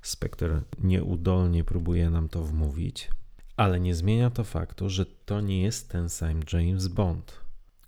Spectre 0.01 0.61
nieudolnie 0.83 1.63
próbuje 1.63 2.09
nam 2.09 2.29
to 2.29 2.43
wmówić. 2.43 3.09
Ale 3.57 3.79
nie 3.79 3.95
zmienia 3.95 4.29
to 4.29 4.43
faktu, 4.43 4.89
że 4.89 5.05
to 5.05 5.41
nie 5.41 5.61
jest 5.61 5.89
ten 5.89 6.09
sam 6.09 6.39
James 6.53 6.87
Bond, 6.87 7.39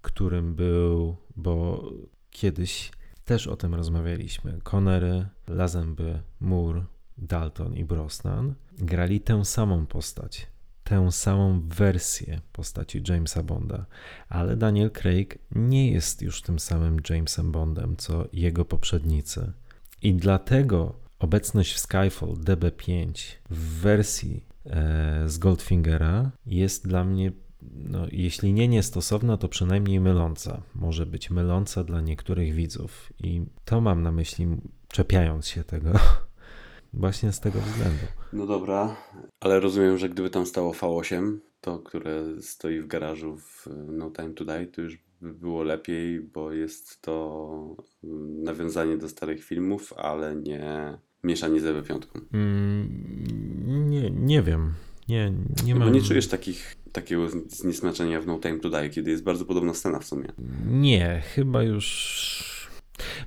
którym 0.01 0.55
był, 0.55 1.15
bo 1.35 1.83
kiedyś 2.29 2.91
też 3.25 3.47
o 3.47 3.55
tym 3.55 3.75
rozmawialiśmy. 3.75 4.59
Connery, 4.63 5.25
Lazenby, 5.47 6.21
Moore, 6.39 6.85
Dalton 7.21 7.77
i 7.77 7.85
Brosnan 7.85 8.53
grali 8.77 9.21
tę 9.21 9.45
samą 9.45 9.85
postać, 9.85 10.47
tę 10.83 11.11
samą 11.11 11.61
wersję 11.69 12.41
postaci 12.53 13.03
Jamesa 13.09 13.43
Bonda, 13.43 13.85
ale 14.29 14.57
Daniel 14.57 14.91
Craig 14.91 15.37
nie 15.51 15.91
jest 15.91 16.21
już 16.21 16.41
tym 16.41 16.59
samym 16.59 16.97
Jamesem 17.09 17.51
Bondem, 17.51 17.95
co 17.97 18.27
jego 18.33 18.65
poprzednicy. 18.65 19.51
I 20.01 20.13
dlatego 20.13 20.95
obecność 21.19 21.73
w 21.73 21.79
Skyfall 21.79 22.29
DB5 22.29 23.13
w 23.49 23.79
wersji 23.81 24.43
e, 24.65 25.23
z 25.29 25.37
Goldfingera 25.37 26.31
jest 26.45 26.87
dla 26.87 27.03
mnie, 27.03 27.31
no, 27.61 28.07
jeśli 28.11 28.53
nie 28.53 28.67
niestosowna, 28.67 29.37
to 29.37 29.47
przynajmniej 29.47 29.99
myląca. 29.99 30.61
Może 30.75 31.05
być 31.05 31.29
myląca 31.29 31.83
dla 31.83 32.01
niektórych 32.01 32.53
widzów. 32.53 33.13
I 33.19 33.41
to 33.65 33.81
mam 33.81 34.01
na 34.01 34.11
myśli, 34.11 34.47
czepiając 34.87 35.47
się 35.47 35.63
tego, 35.63 35.91
właśnie 36.93 37.31
z 37.31 37.39
tego 37.39 37.59
względu. 37.59 38.05
No 38.33 38.45
dobra, 38.45 38.95
ale 39.39 39.59
rozumiem, 39.59 39.97
że 39.97 40.09
gdyby 40.09 40.29
tam 40.29 40.45
stało 40.45 40.71
V8, 40.71 41.37
to 41.61 41.79
które 41.79 42.23
stoi 42.41 42.79
w 42.79 42.87
garażu 42.87 43.37
w 43.37 43.67
No 43.87 44.11
Time 44.11 44.33
to 44.33 44.45
Die, 44.45 44.67
to 44.67 44.81
już 44.81 44.97
by 45.21 45.33
było 45.33 45.63
lepiej, 45.63 46.21
bo 46.21 46.51
jest 46.51 47.01
to 47.01 47.75
mm, 48.03 48.43
nawiązanie 48.43 48.97
do 48.97 49.09
starych 49.09 49.43
filmów, 49.43 49.93
ale 49.97 50.35
nie 50.35 50.97
mieszanie 51.23 51.59
z 51.59 51.63
EB5. 51.63 51.99
Mm, 52.33 53.89
nie, 53.89 54.09
nie 54.09 54.41
wiem. 54.41 54.73
Nie, 55.09 55.33
nie 55.65 55.73
Bo 55.73 55.79
mam... 55.79 55.93
nie 55.93 56.01
czujesz 56.01 56.27
takich, 56.27 56.75
takiego 56.91 57.29
zniesmaczenia 57.47 58.21
w 58.21 58.27
No 58.27 58.39
Time 58.39 58.59
to 58.59 58.69
Die, 58.69 58.89
kiedy 58.89 59.11
jest 59.11 59.23
bardzo 59.23 59.45
podobna 59.45 59.73
scena 59.73 59.99
w 59.99 60.05
sumie. 60.05 60.27
Nie, 60.67 61.21
chyba 61.35 61.63
już. 61.63 62.69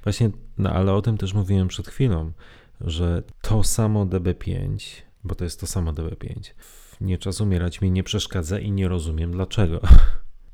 Właśnie, 0.05 0.31
no 0.59 0.71
ale 0.71 0.93
o 0.93 1.03
tym 1.03 1.17
też 1.17 1.35
mówiłem 1.35 1.69
przed 1.69 1.89
chwilą, 1.89 2.33
że 2.81 3.23
to 3.43 3.63
samo 3.63 4.07
DB5, 4.07 4.79
bo 5.25 5.35
to 5.35 5.45
jest 5.45 5.61
to 5.61 5.67
samo 5.67 5.93
DB5, 5.93 6.51
w 6.59 6.97
Nie 7.01 7.19
czas 7.19 7.41
umierać 7.41 7.81
mi 7.81 7.91
nie 7.91 8.03
przeszkadza 8.03 8.59
i 8.59 8.73
nie 8.73 8.89
rozumiem 8.89 9.33
dlaczego. 9.33 9.81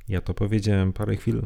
Ja 0.09 0.21
to 0.21 0.35
powiedziałem 0.35 0.93
parę 0.93 1.17
chwil, 1.17 1.43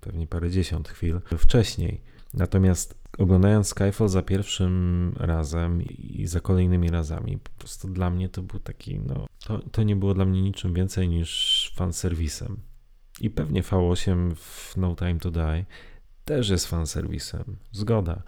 pewnie 0.00 0.26
parę 0.26 0.50
dziesiąt 0.50 0.88
chwil 0.88 1.20
wcześniej. 1.38 2.00
Natomiast 2.34 2.98
oglądając 3.18 3.68
Skyfall 3.68 4.08
za 4.08 4.22
pierwszym 4.22 5.12
razem 5.16 5.82
i 5.82 6.26
za 6.26 6.40
kolejnymi 6.40 6.88
razami, 6.88 7.38
po 7.38 7.50
prostu 7.50 7.88
dla 7.88 8.10
mnie 8.10 8.28
to 8.28 8.42
był 8.42 8.60
taki, 8.60 8.98
no, 8.98 9.26
to, 9.46 9.58
to 9.58 9.82
nie 9.82 9.96
było 9.96 10.14
dla 10.14 10.24
mnie 10.24 10.42
niczym 10.42 10.74
więcej 10.74 11.08
niż 11.08 11.72
fanserwisem. 11.76 12.60
I 13.20 13.30
pewnie 13.30 13.62
V8 13.62 14.34
w 14.34 14.76
No 14.76 14.96
Time 14.96 15.18
to 15.18 15.30
Die 15.30 15.64
też 16.30 16.48
jest 16.48 16.66
fanserwisem. 16.66 17.56
Zgoda. 17.72 18.22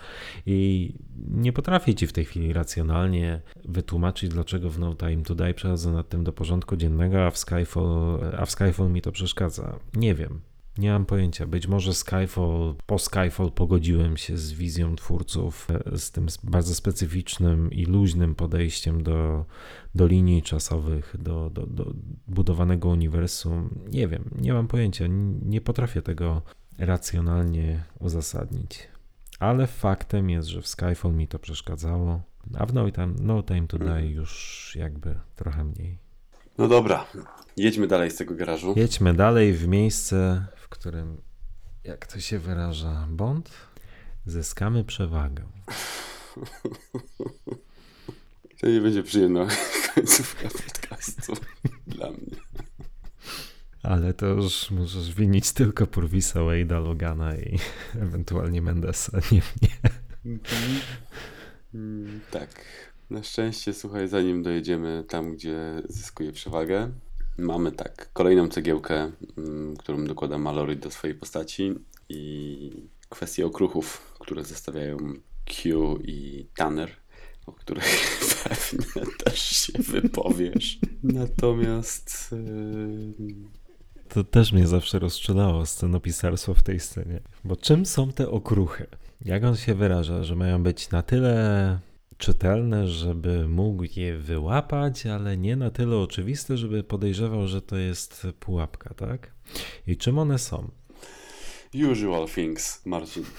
I 0.47 0.93
nie 1.29 1.53
potrafię 1.53 1.95
ci 1.95 2.07
w 2.07 2.13
tej 2.13 2.25
chwili 2.25 2.53
racjonalnie 2.53 3.41
wytłumaczyć, 3.65 4.31
dlaczego 4.31 4.71
w 4.71 4.79
No 4.79 4.95
Time 4.95 5.23
to 5.23 5.35
Die 5.35 5.55
przechodzę 5.55 5.93
nad 5.93 6.09
tym 6.09 6.25
do 6.25 6.33
porządku 6.33 6.77
dziennego, 6.77 7.27
a 7.27 7.31
w 7.31 7.39
Skyfall, 7.39 8.19
a 8.39 8.47
w 8.47 8.51
Skyfall 8.51 8.91
mi 8.91 9.03
to 9.03 9.13
przeszkadza. 9.13 9.79
Nie 9.95 10.15
wiem. 10.15 10.41
Nie 10.79 10.91
mam 10.91 11.07
pojęcia. 11.07 11.47
Być 11.47 11.67
może 11.67 11.95
Skyfall, 11.95 12.75
po 12.87 12.99
Skyfall 12.99 13.53
pogodziłem 13.53 14.17
się 14.17 14.37
z 14.37 14.53
wizją 14.53 14.97
twórców, 14.97 15.69
e, 15.71 15.99
z 15.99 16.11
tym 16.11 16.27
bardzo 16.45 16.75
specyficznym 16.75 17.73
i 17.73 17.85
luźnym 17.85 18.35
podejściem 18.35 19.03
do, 19.03 19.45
do 19.95 20.07
linii 20.07 20.43
czasowych, 20.43 21.17
do, 21.19 21.51
do, 21.51 21.67
do 21.67 21.95
budowanego 22.29 22.89
uniwersum. 22.89 23.85
Nie 23.93 24.09
wiem, 24.09 24.31
nie 24.41 24.53
mam 24.53 24.69
pojęcia. 24.69 25.05
Nie 25.43 25.61
potrafię 25.61 26.03
tego 26.03 26.43
racjonalnie 26.87 27.85
uzasadnić. 27.99 28.89
Ale 29.39 29.67
faktem 29.67 30.31
jest, 30.31 30.49
że 30.49 30.63
w 30.63 30.69
Skyfall 30.69 31.13
mi 31.13 31.29
to 31.29 31.39
przeszkadzało, 31.39 32.23
a 32.59 32.67
w 32.67 32.75
No 32.75 32.91
Time, 32.91 33.15
no 33.21 33.43
time 33.43 33.67
to 33.67 33.79
Die 33.79 34.07
już 34.07 34.73
jakby 34.79 35.15
trochę 35.37 35.65
mniej. 35.65 35.99
No 36.59 36.69
dobra, 36.69 37.07
jedźmy 37.57 37.87
dalej 37.87 38.11
z 38.11 38.17
tego 38.17 38.35
garażu. 38.35 38.75
Jedźmy 38.77 39.15
dalej 39.15 39.53
w 39.53 39.69
miejsce, 39.69 40.47
w 40.57 40.69
którym, 40.69 41.21
jak 41.85 42.07
to 42.07 42.21
się 42.21 42.39
wyraża, 42.39 43.07
Bond? 43.11 43.51
Zyskamy 44.27 44.85
przewagę. 44.85 45.45
To 48.61 48.69
nie 48.69 48.81
będzie 48.81 49.03
przyjemna 49.03 49.47
końcówka 49.95 50.49
podcastu 50.49 51.33
dla 51.87 52.11
mnie. 52.11 52.37
Ale 53.83 54.15
to 54.15 54.27
już 54.27 54.71
możesz 54.71 55.15
winić 55.15 55.53
tylko 55.53 55.87
Purvisa, 55.87 56.41
Wade'a, 56.41 56.85
Logana 56.85 57.37
i 57.37 57.59
ewentualnie 58.07 58.63
Mendesa, 58.63 59.19
nie 59.33 59.43
mnie. 59.53 60.39
Mm, 61.75 62.21
Tak. 62.31 62.65
Na 63.11 63.23
szczęście, 63.23 63.75
słuchaj, 63.75 64.09
zanim 64.09 64.43
dojedziemy 64.43 65.05
tam, 65.09 65.33
gdzie 65.35 65.83
zyskuje 65.89 66.33
przewagę, 66.33 66.91
mamy 67.39 67.73
tak, 67.73 68.13
kolejną 68.13 68.49
cegiełkę, 68.49 69.13
mm, 69.39 69.77
którą 69.77 70.05
dokłada 70.05 70.39
Mallory 70.39 70.77
do 70.77 70.91
swojej 70.91 71.17
postaci 71.17 71.75
i 72.09 72.71
kwestie 73.09 73.47
okruchów, 73.47 74.15
które 74.19 74.45
zestawiają 74.45 74.97
Q 75.45 75.99
i 76.05 76.47
Tanner, 76.57 76.91
o 77.47 77.53
których 77.53 78.21
pewnie 78.45 79.07
też 79.25 79.41
się 79.41 79.73
wypowiesz. 79.79 80.79
Natomiast 81.03 82.33
yy, 82.33 83.35
To 84.15 84.25
też 84.25 84.53
mnie 84.53 84.67
zawsze 84.67 84.99
rozstrzelało 84.99 85.67
scenopisarstwo 85.67 86.55
w 86.55 86.63
tej 86.63 86.81
scenie. 86.81 87.21
Bo 87.45 87.57
czym 87.57 87.87
są 87.87 88.13
te 88.13 88.31
okruchy? 88.31 88.87
Jak 89.25 89.45
on 89.45 89.57
się 89.57 89.75
wyraża, 89.75 90.25
że 90.25 90.37
mają 90.37 90.63
być 90.63 90.91
na 90.91 91.03
tyle 91.03 91.79
czytelne, 92.19 92.89
żeby 92.89 93.49
mógł 93.49 93.85
je 93.97 94.19
wyłapać, 94.19 95.07
ale 95.07 95.37
nie 95.37 95.57
na 95.57 95.71
tyle 95.71 95.97
oczywiste, 95.97 96.57
żeby 96.57 96.85
podejrzewał, 96.85 97.49
że 97.49 97.63
to 97.63 97.77
jest 97.77 98.27
pułapka, 98.41 98.95
tak? 98.95 99.33
I 99.87 99.97
czym 99.97 100.19
one 100.19 100.39
są? 100.39 100.71
usual 101.91 102.29
things, 102.29 102.87
Marcin. 102.87 103.25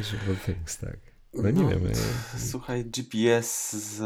Usual 0.00 0.36
things, 0.46 0.78
tak. 0.78 1.09
No 1.34 1.50
nie 1.50 1.64
wiem. 1.68 1.84
ja- 1.84 2.38
Słuchaj, 2.38 2.84
GPS 2.84 3.72
z, 3.72 3.96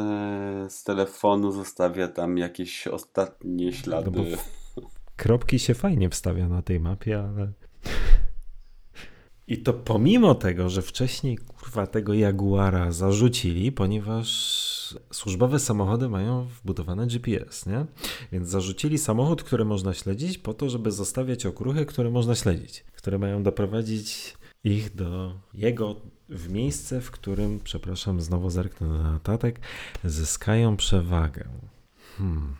z 0.72 0.85
telefonu 0.85 1.53
zostawia 1.53 2.09
tam 2.09 2.39
jakieś 2.39 2.87
ostatnie 2.87 3.72
ślady. 3.72 4.11
No 4.11 4.25
Kropki 5.16 5.59
się 5.59 5.75
fajnie 5.75 6.11
wstawia 6.11 6.49
na 6.49 6.62
tej 6.62 6.81
mapie, 6.81 7.18
ale. 7.20 7.53
I 9.47 9.59
to 9.59 9.72
pomimo 9.72 10.35
tego, 10.35 10.68
że 10.68 10.83
wcześniej 10.83 11.37
kurwa 11.39 11.87
tego 11.87 12.14
Jaguara 12.14 12.93
zarzucili, 12.93 13.72
ponieważ 13.72 14.29
służbowe 15.12 15.59
samochody 15.59 16.09
mają 16.09 16.45
wbudowane 16.45 17.07
GPS, 17.07 17.66
nie? 17.66 17.87
Więc 18.33 18.49
zarzucili 18.49 18.99
samochód, 18.99 19.43
który 19.43 19.64
można 19.64 19.95
śledzić, 19.95 20.39
po 20.39 20.55
to, 20.55 20.70
żeby 20.70 20.91
zostawiać 20.93 21.47
okruchy, 21.47 21.87
które 21.87 22.11
można 22.11 22.35
śledzić, 22.35 22.85
które 22.97 23.18
mają 23.18 23.43
doprowadzić 23.43 24.35
ich 24.64 24.95
do 24.95 25.35
jego 25.55 25.97
w 26.29 26.49
miejsce, 26.49 27.01
w 27.01 27.11
którym, 27.11 27.61
przepraszam, 27.64 28.20
znowu 28.20 28.51
zerknę 28.51 28.89
na 28.89 29.12
notatek, 29.12 29.61
zyskają 30.05 30.77
przewagę. 30.77 31.49
Hmm. 32.18 32.55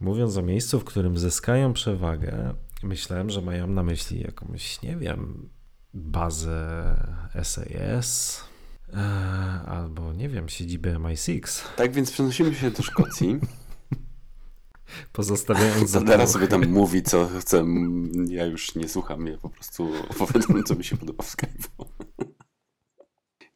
Mówiąc 0.00 0.36
o 0.36 0.42
miejscu, 0.42 0.80
w 0.80 0.84
którym 0.84 1.18
zyskają 1.18 1.72
przewagę, 1.72 2.54
myślałem, 2.82 3.30
że 3.30 3.42
mają 3.42 3.66
na 3.66 3.82
myśli 3.82 4.20
jakąś, 4.20 4.82
nie 4.82 4.96
wiem, 4.96 5.48
bazę 5.94 6.96
SAS 7.42 8.40
e, 8.92 8.96
albo, 9.66 10.12
nie 10.12 10.28
wiem, 10.28 10.48
siedzibę 10.48 10.94
MI6, 10.94 11.62
Tak 11.76 11.92
więc 11.92 12.12
przenosimy 12.12 12.54
się 12.54 12.70
do 12.70 12.82
Szkocji. 12.82 13.40
pozostawiając 15.12 15.90
za 15.90 16.00
tyłu- 16.00 16.26
sobie 16.26 16.48
tam 16.48 16.66
mówi, 16.80 17.02
co 17.02 17.28
chce. 17.40 17.64
Ja 18.28 18.44
już 18.44 18.74
nie 18.74 18.88
słucham, 18.88 19.26
ja 19.26 19.38
po 19.38 19.50
prostu 19.50 19.92
opowiadam, 20.08 20.64
co 20.64 20.74
mi 20.74 20.84
się 20.84 20.96
podoba 20.96 21.24
w 21.24 21.36
Skype'u. 21.36 21.84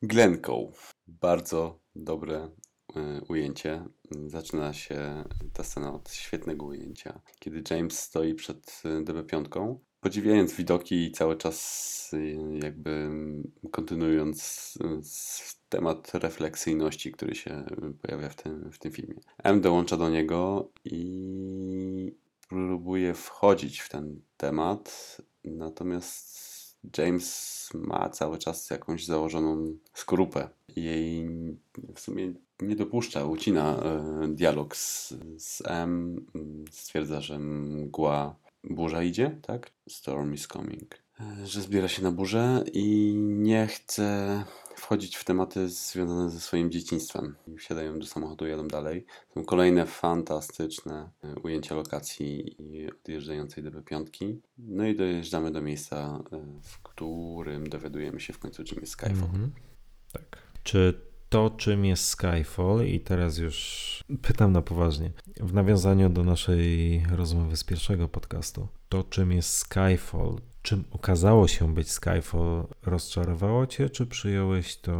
Glencoe. 0.03 0.73
Bardzo 1.07 1.81
dobre 1.97 2.49
y, 2.97 3.25
ujęcie. 3.29 3.85
Zaczyna 4.27 4.73
się 4.73 5.25
ta 5.53 5.65
scena 5.65 5.95
od 5.95 6.13
świetnego 6.13 6.67
ujęcia, 6.67 7.21
kiedy 7.39 7.63
James 7.71 7.99
stoi 7.99 8.35
przed 8.35 8.83
y, 8.85 9.05
DB5, 9.05 9.77
podziwiając 10.01 10.55
widoki 10.55 11.05
i 11.05 11.13
cały 11.13 11.37
czas 11.37 12.11
y, 12.13 12.37
jakby 12.63 13.11
kontynuując 13.71 14.79
temat 15.69 16.15
refleksyjności, 16.15 17.13
który 17.13 17.35
się 17.35 17.65
pojawia 18.03 18.29
w 18.29 18.37
tym, 18.37 18.73
w 18.73 18.79
tym 18.79 18.93
filmie. 18.93 19.21
M 19.39 19.61
dołącza 19.61 19.97
do 19.97 20.11
niego 20.11 20.71
i 20.85 22.17
próbuje 22.49 23.15
wchodzić 23.15 23.81
w 23.81 23.89
ten 23.89 24.23
temat, 24.37 25.17
natomiast 25.45 26.40
James 26.99 27.69
ma 27.75 28.09
cały 28.09 28.39
czas 28.39 28.71
jakąś 28.71 29.05
założoną 29.05 29.75
skorupę 29.95 30.49
jej 30.77 31.29
w 31.95 32.01
sumie 32.01 32.33
nie 32.63 32.77
dopuszcza, 32.77 33.25
ucina 33.25 33.77
e, 33.77 34.29
dialog 34.29 34.77
z, 34.77 35.15
z 35.39 35.63
M. 35.67 36.27
Stwierdza, 36.71 37.21
że 37.21 37.39
mgła, 37.39 38.37
burza 38.65 39.03
idzie, 39.03 39.39
tak? 39.43 39.71
Storm 39.89 40.35
is 40.35 40.47
coming. 40.47 40.95
E, 41.21 41.47
że 41.47 41.61
zbiera 41.61 41.89
się 41.89 42.03
na 42.03 42.13
burzę 42.13 42.65
i 42.73 43.15
nie 43.17 43.67
chce 43.67 44.45
wchodzić 44.81 45.17
w 45.17 45.25
tematy 45.25 45.69
związane 45.69 46.31
ze 46.31 46.41
swoim 46.41 46.71
dzieciństwem. 46.71 47.37
Wsiadają 47.59 47.99
do 47.99 48.07
samochodu, 48.07 48.47
jadą 48.47 48.69
dalej. 48.69 49.07
Są 49.35 49.45
kolejne 49.45 49.87
fantastyczne 49.87 51.11
e, 51.25 51.35
ujęcia 51.35 51.75
lokacji 51.75 52.57
i 52.59 52.89
odjeżdżającej 52.91 53.65
DB5. 53.65 54.37
No 54.59 54.87
i 54.87 54.97
dojeżdżamy 54.97 55.51
do 55.51 55.63
miejsca, 55.63 56.23
e, 56.33 56.61
w 56.63 56.83
którym 56.83 57.69
dowiadujemy 57.69 58.21
się 58.21 58.33
w 58.33 58.39
końcu, 58.39 58.65
czym 58.65 58.79
jest 58.81 58.93
Skyfall. 58.93 59.13
Mhm. 59.13 59.53
Tak. 60.13 60.43
Czy 60.63 61.11
to, 61.29 61.51
czym 61.51 61.85
jest 61.85 62.05
Skyfall, 62.05 62.87
i 62.87 63.01
teraz 63.01 63.39
już 63.39 63.61
pytam 64.29 64.53
na 64.53 64.63
poważnie, 64.63 65.13
w 65.41 65.55
nawiązaniu 65.55 66.11
do 66.11 66.25
naszej 66.25 67.03
rozmowy 67.13 67.57
z 67.57 67.65
pierwszego 67.65 68.09
podcastu, 68.09 68.69
to, 68.89 69.05
czym 69.05 69.33
jest 69.33 69.51
Skyfall, 69.51 70.37
czym 70.63 70.85
okazało 70.91 71.49
się 71.49 71.75
być 71.75 71.91
Skyfall, 71.91 72.67
rozczarowało 72.83 73.67
cię, 73.67 73.91
czy 73.91 74.07
przyjąłeś 74.07 74.77
to? 74.77 74.93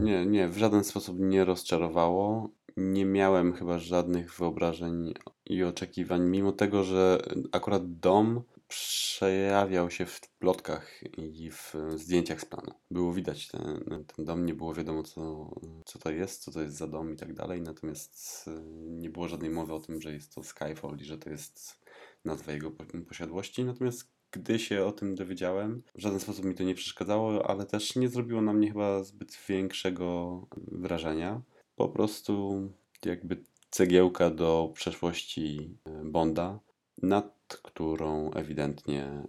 Nie, 0.00 0.26
nie, 0.26 0.48
w 0.48 0.58
żaden 0.58 0.84
sposób 0.84 1.16
nie 1.18 1.44
rozczarowało. 1.44 2.50
Nie 2.76 3.04
miałem 3.04 3.52
chyba 3.52 3.78
żadnych 3.78 4.34
wyobrażeń 4.38 5.14
i 5.46 5.62
oczekiwań, 5.64 6.22
mimo 6.22 6.52
tego, 6.52 6.84
że 6.84 7.22
akurat 7.52 7.98
dom 7.98 8.42
przejawiał 8.68 9.90
się 9.90 10.06
w 10.06 10.20
plotkach 10.38 11.02
i 11.18 11.50
w 11.50 11.74
zdjęciach 11.96 12.40
z 12.40 12.44
planu. 12.44 12.70
Było 12.90 13.12
widać 13.12 13.48
ten, 13.48 13.84
ten 14.16 14.24
dom, 14.24 14.46
nie 14.46 14.54
było 14.54 14.74
wiadomo 14.74 15.02
co, 15.02 15.50
co 15.84 15.98
to 15.98 16.10
jest, 16.10 16.42
co 16.42 16.52
to 16.52 16.62
jest 16.62 16.76
za 16.76 16.86
dom 16.86 17.12
i 17.12 17.16
tak 17.16 17.34
dalej, 17.34 17.62
natomiast 17.62 18.44
e, 18.48 18.62
nie 18.86 19.10
było 19.10 19.28
żadnej 19.28 19.50
mowy 19.50 19.74
o 19.74 19.80
tym, 19.80 20.00
że 20.00 20.12
jest 20.12 20.34
to 20.34 20.42
Skyfall 20.42 20.96
i 21.00 21.04
że 21.04 21.18
to 21.18 21.30
jest 21.30 21.80
nazwa 22.24 22.52
jego 22.52 22.70
posiadłości. 23.08 23.64
Natomiast 23.64 24.15
gdy 24.38 24.58
się 24.58 24.84
o 24.84 24.92
tym 24.92 25.14
dowiedziałem, 25.14 25.82
w 25.94 26.00
żaden 26.00 26.20
sposób 26.20 26.44
mi 26.44 26.54
to 26.54 26.62
nie 26.62 26.74
przeszkadzało, 26.74 27.50
ale 27.50 27.66
też 27.66 27.96
nie 27.96 28.08
zrobiło 28.08 28.42
na 28.42 28.52
mnie 28.52 28.68
chyba 28.68 29.04
zbyt 29.04 29.38
większego 29.48 30.40
wrażenia. 30.56 31.42
Po 31.76 31.88
prostu 31.88 32.62
jakby 33.04 33.44
cegiełka 33.70 34.30
do 34.30 34.72
przeszłości 34.74 35.76
e, 35.84 36.04
Bonda, 36.04 36.60
nad 37.02 37.60
którą 37.62 38.30
ewidentnie 38.30 39.04
mm, 39.04 39.26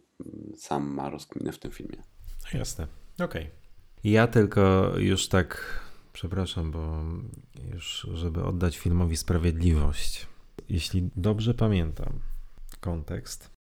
sam 0.58 0.94
ma 0.94 1.10
rozkminę 1.10 1.52
w 1.52 1.60
tym 1.60 1.72
filmie. 1.72 2.04
Jasne, 2.54 2.88
okej. 3.20 3.44
Okay. 3.44 3.52
Ja 4.04 4.28
tylko 4.28 4.94
już 4.98 5.28
tak, 5.28 5.80
przepraszam, 6.14 6.72
bo 6.72 7.04
już, 7.74 8.08
żeby 8.14 8.44
oddać 8.44 8.78
filmowi 8.78 9.18
sprawiedliwość. 9.18 10.28
Jeśli 10.70 11.10
dobrze 11.16 11.54
pamiętam 11.54 12.20
kontekst, 12.80 13.57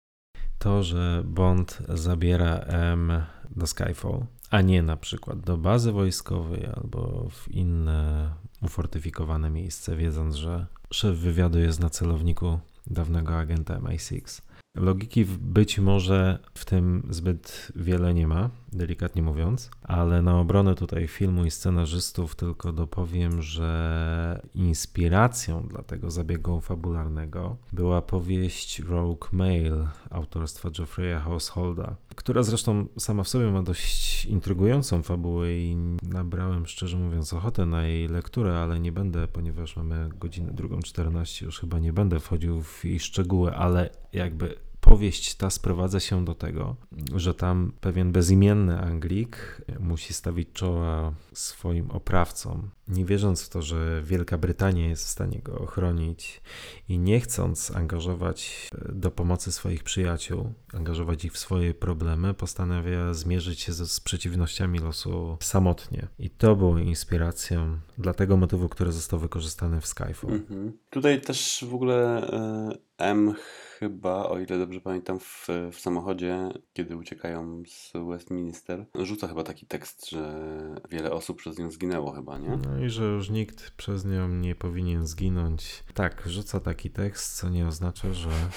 to, 0.59 0.83
że 0.83 1.23
Bond 1.25 1.79
zabiera 1.89 2.55
M 2.67 3.21
do 3.55 3.67
Skyfall, 3.67 4.25
a 4.49 4.61
nie 4.61 4.81
na 4.81 4.97
przykład 4.97 5.39
do 5.39 5.57
bazy 5.57 5.91
wojskowej 5.91 6.65
albo 6.65 7.29
w 7.29 7.51
inne 7.51 8.31
ufortyfikowane 8.61 9.49
miejsce, 9.49 9.95
wiedząc, 9.95 10.35
że 10.35 10.65
szef 10.91 11.17
wywiadu 11.17 11.59
jest 11.59 11.79
na 11.79 11.89
celowniku 11.89 12.59
dawnego 12.87 13.37
agenta 13.37 13.79
MI6. 13.79 14.41
Logiki 14.77 15.25
być 15.25 15.79
może 15.79 16.39
w 16.53 16.65
tym 16.65 17.07
zbyt 17.09 17.71
wiele 17.75 18.13
nie 18.13 18.27
ma, 18.27 18.49
delikatnie 18.73 19.21
mówiąc, 19.21 19.69
ale 19.83 20.21
na 20.21 20.39
obronę 20.39 20.75
tutaj 20.75 21.07
filmu 21.07 21.45
i 21.45 21.51
scenarzystów 21.51 22.35
tylko 22.35 22.73
dopowiem, 22.73 23.41
że 23.41 24.41
inspiracją 24.55 25.67
dla 25.67 25.83
tego 25.83 26.11
zabiegu 26.11 26.61
fabularnego 26.61 27.57
była 27.73 28.01
powieść 28.01 28.79
Rogue 28.79 29.27
Mail 29.31 29.87
autorstwa 30.09 30.69
Geoffrey'a 30.69 31.21
Householda, 31.21 31.95
która 32.15 32.43
zresztą 32.43 32.85
sama 32.97 33.23
w 33.23 33.27
sobie 33.29 33.51
ma 33.51 33.63
dość 33.63 34.25
intrygującą 34.25 35.03
fabułę 35.03 35.53
i 35.53 35.77
nabrałem 36.03 36.67
szczerze 36.67 36.97
mówiąc 36.97 37.33
ochotę 37.33 37.65
na 37.65 37.87
jej 37.87 38.07
lekturę, 38.07 38.59
ale 38.59 38.79
nie 38.79 38.91
będę, 38.91 39.27
ponieważ 39.27 39.75
mamy 39.75 40.09
godzinę 40.19 40.51
drugą 40.53 40.79
14, 40.79 41.45
już 41.45 41.59
chyba 41.59 41.79
nie 41.79 41.93
będę 41.93 42.19
wchodził 42.19 42.61
w 42.61 42.85
jej 42.85 42.99
szczegóły, 42.99 43.55
ale 43.55 43.89
jakby 44.13 44.66
powieść 44.89 45.35
ta 45.35 45.49
sprowadza 45.49 45.99
się 45.99 46.25
do 46.25 46.35
tego, 46.35 46.75
że 47.15 47.33
tam 47.33 47.71
pewien 47.81 48.11
bezimienny 48.11 48.79
Anglik 48.79 49.61
musi 49.79 50.13
stawić 50.13 50.49
czoła 50.53 51.13
swoim 51.33 51.91
oprawcom, 51.91 52.69
nie 52.87 53.05
wierząc 53.05 53.43
w 53.43 53.49
to, 53.49 53.61
że 53.61 54.01
Wielka 54.03 54.37
Brytania 54.37 54.87
jest 54.87 55.05
w 55.05 55.09
stanie 55.09 55.39
go 55.39 55.59
ochronić 55.59 56.41
i 56.89 56.99
nie 56.99 57.19
chcąc 57.19 57.71
angażować 57.71 58.69
do 58.89 59.11
pomocy 59.11 59.51
swoich 59.51 59.83
przyjaciół, 59.83 60.53
angażować 60.73 61.25
ich 61.25 61.33
w 61.33 61.37
swoje 61.37 61.73
problemy, 61.73 62.33
postanawia 62.33 63.13
zmierzyć 63.13 63.59
się 63.59 63.73
z 63.73 63.99
przeciwnościami 63.99 64.79
losu 64.79 65.37
samotnie. 65.41 66.07
I 66.19 66.29
to 66.29 66.55
było 66.55 66.77
inspiracją 66.77 67.79
dla 67.97 68.13
tego 68.13 68.37
motywu, 68.37 68.69
który 68.69 68.91
został 68.91 69.19
wykorzystany 69.19 69.81
w 69.81 69.87
Skyfall. 69.87 70.31
Mhm. 70.31 70.77
Tutaj 70.89 71.21
też 71.21 71.65
w 71.69 71.73
ogóle 71.73 72.27
e, 72.31 72.77
M 72.97 73.33
chyba, 73.79 74.29
o 74.29 74.39
ile 74.39 74.57
dobrze 74.57 74.81
pamiętam, 74.81 75.19
w, 75.19 75.47
w 75.71 75.79
samochodzie, 75.79 76.49
kiedy 76.73 76.95
uciekają 76.95 77.63
z 77.67 77.91
Westminster, 78.09 78.85
rzuca 78.95 79.27
chyba 79.27 79.43
taki 79.43 79.65
tekst, 79.65 80.09
że 80.09 80.51
wiele 80.89 81.11
osób 81.11 81.37
przez 81.37 81.57
nią 81.57 81.71
zginęło 81.71 82.11
chyba, 82.11 82.37
nie? 82.37 82.49
No 82.49 82.85
i 82.85 82.89
że 82.89 83.03
już 83.03 83.29
nikt 83.29 83.71
przez 83.71 84.05
nią 84.05 84.27
nie 84.29 84.55
powinien 84.55 85.07
zginąć. 85.07 85.83
Tak, 85.93 86.23
rzuca 86.25 86.59
taki 86.59 86.89
tekst, 86.89 87.37
co 87.37 87.49
nie 87.49 87.67
oznacza, 87.67 88.13
że... 88.13 88.29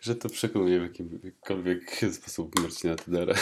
że 0.00 0.16
to 0.16 0.28
przekonuje 0.28 0.80
w 0.80 0.82
jakimkolwiek 0.82 1.90
sposób 2.12 2.60
Marcina 2.62 2.96
Tydera. 3.04 3.34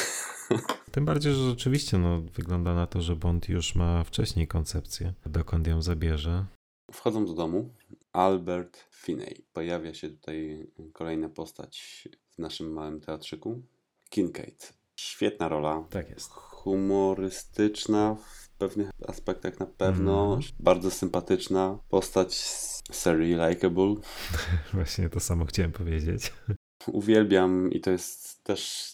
Tym 0.91 1.05
bardziej, 1.05 1.33
że 1.33 1.51
rzeczywiście 1.51 1.99
no, 1.99 2.21
wygląda 2.21 2.75
na 2.75 2.87
to, 2.87 3.01
że 3.01 3.17
Bond 3.17 3.49
już 3.49 3.75
ma 3.75 4.05
wcześniej 4.05 4.49
koncepcję, 4.49 5.13
dokąd 5.27 5.67
ją 5.67 5.83
zabierze. 5.83 6.45
Wchodzą 6.93 7.27
do 7.27 7.35
domu. 7.35 7.75
Albert 8.17 8.89
Finney. 8.91 9.45
Pojawia 9.53 9.95
się 9.95 10.09
tutaj 10.09 10.67
kolejna 10.93 11.29
postać 11.29 12.09
w 12.31 12.39
naszym 12.39 12.73
małym 12.73 13.01
teatrzyku. 13.01 13.63
Kincaid. 14.11 14.73
Świetna 14.97 15.49
rola. 15.49 15.85
Tak 15.91 16.11
jest. 16.11 16.31
Humorystyczna 16.31 18.15
w 18.15 18.49
pewnych 18.49 18.91
aspektach 19.09 19.61
na 19.61 19.67
pewno. 19.67 20.35
Mm. 20.35 20.41
Bardzo 20.61 20.91
sympatyczna. 20.91 21.79
Postać 21.89 22.35
serii 22.93 23.35
likable. 23.49 23.95
Właśnie 24.75 25.09
to 25.09 25.21
samo 25.21 25.45
chciałem 25.45 25.73
powiedzieć. 25.73 26.33
Uwielbiam 26.89 27.73
i 27.73 27.81
to 27.81 27.91
jest 27.91 28.45
też 28.45 28.93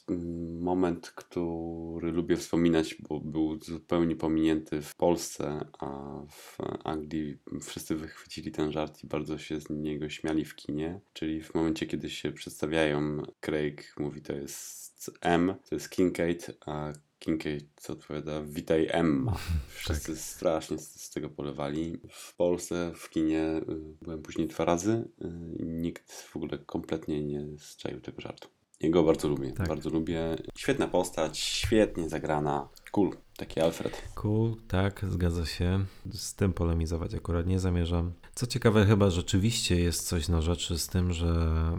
moment, 0.61 1.11
który 1.11 2.13
lubię 2.13 2.37
wspominać, 2.37 2.95
bo 3.09 3.21
był 3.21 3.59
zupełnie 3.61 4.17
pominięty 4.17 4.83
w 4.83 4.95
Polsce, 4.95 5.69
a 5.79 6.21
w 6.29 6.59
Anglii 6.85 7.39
wszyscy 7.63 7.97
wychwycili 7.97 8.53
ten 8.53 8.73
żart 8.73 9.05
i 9.05 9.07
bardzo 9.07 9.39
się 9.39 9.61
z 9.61 9.71
niego 9.71 10.09
śmiali 10.09 10.45
w 10.45 10.55
kinie. 10.55 11.01
Czyli 11.13 11.43
w 11.43 11.55
momencie, 11.55 11.87
kiedy 11.87 12.11
się 12.11 12.33
przedstawiają, 12.33 13.23
Craig 13.41 13.95
mówi 13.99 14.23
to 14.23 14.33
jest 14.33 15.11
M, 15.21 15.55
to 15.69 15.75
jest 15.75 15.91
Kincaid, 15.91 16.51
a 16.67 16.93
Kincaid 17.23 17.69
co 17.77 17.93
odpowiada 17.93 18.43
Witaj 18.43 18.89
Emma. 18.91 19.39
Wszyscy 19.75 20.13
tak. 20.13 20.21
strasznie 20.21 20.79
z, 20.79 21.01
z, 21.01 21.11
tego 21.11 21.29
polewali. 21.29 22.01
W 22.11 22.37
Polsce 22.37 22.93
w 22.95 23.11
kinie 23.11 23.41
y, 23.41 23.63
byłem 24.03 24.23
później 24.23 24.49
dwa 24.49 24.65
razy 24.65 25.09
y, 25.25 25.29
nikt 25.65 26.13
w 26.13 26.37
ogóle 26.37 26.59
kompletnie 26.59 27.25
nie 27.25 27.59
zczaił 27.59 28.01
tego 28.01 28.21
żartu. 28.21 28.49
Jego 28.83 29.03
bardzo 29.03 29.29
lubię, 29.29 29.53
tak. 29.53 29.69
bardzo 29.69 29.91
lubię. 29.91 30.37
Świetna 30.57 30.89
postać, 30.89 31.39
świetnie 31.39 32.09
zagrana. 32.09 32.69
Cool, 32.91 33.11
taki 33.37 33.61
Alfred. 33.61 34.03
Cool, 34.15 34.55
tak, 34.69 35.05
zgadza 35.09 35.47
się. 35.47 35.85
Z 36.13 36.35
tym 36.35 36.53
polemizować 36.53 37.15
akurat 37.15 37.47
nie 37.47 37.59
zamierzam. 37.59 38.13
Co 38.35 38.47
ciekawe, 38.47 38.87
chyba 38.87 39.11
rzeczywiście 39.11 39.81
jest 39.81 40.09
coś 40.09 40.29
na 40.29 40.41
rzeczy 40.41 40.79
z 40.79 40.89
tym, 40.89 41.13
że 41.13 41.35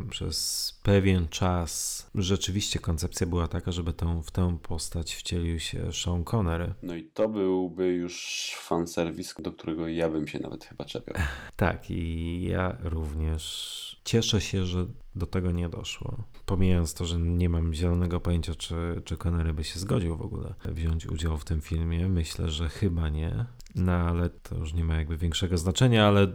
przez 0.09 0.79
pewien 0.83 1.27
czas 1.27 2.05
rzeczywiście 2.15 2.79
koncepcja 2.79 3.27
była 3.27 3.47
taka, 3.47 3.71
żeby 3.71 3.93
tę, 3.93 4.21
w 4.23 4.31
tę 4.31 4.57
postać 4.61 5.15
wcielił 5.15 5.59
się 5.59 5.93
Sean 5.93 6.23
Connery. 6.23 6.73
No 6.83 6.95
i 6.95 7.03
to 7.03 7.29
byłby 7.29 7.87
już 7.93 8.51
fanserwis, 8.59 9.35
do 9.39 9.51
którego 9.51 9.87
ja 9.87 10.09
bym 10.09 10.27
się 10.27 10.39
nawet 10.39 10.65
chyba 10.65 10.85
czepiał. 10.85 11.15
Tak, 11.55 11.91
i 11.91 12.43
ja 12.49 12.77
również 12.83 14.01
cieszę 14.03 14.41
się, 14.41 14.65
że 14.65 14.85
do 15.15 15.25
tego 15.25 15.51
nie 15.51 15.69
doszło. 15.69 16.23
Pomijając 16.45 16.93
to, 16.93 17.05
że 17.05 17.19
nie 17.19 17.49
mam 17.49 17.73
zielonego 17.73 18.19
pojęcia, 18.19 18.55
czy, 18.55 19.01
czy 19.05 19.17
Connery 19.17 19.53
by 19.53 19.63
się 19.63 19.79
zgodził 19.79 20.17
w 20.17 20.21
ogóle 20.21 20.53
wziąć 20.65 21.07
udział 21.07 21.37
w 21.37 21.45
tym 21.45 21.61
filmie, 21.61 22.07
myślę, 22.09 22.49
że 22.49 22.69
chyba 22.69 23.09
nie. 23.09 23.45
No 23.75 23.91
ale 23.91 24.29
to 24.29 24.57
już 24.57 24.73
nie 24.73 24.83
ma 24.83 24.95
jakby 24.95 25.17
większego 25.17 25.57
znaczenia, 25.57 26.07
ale 26.07 26.27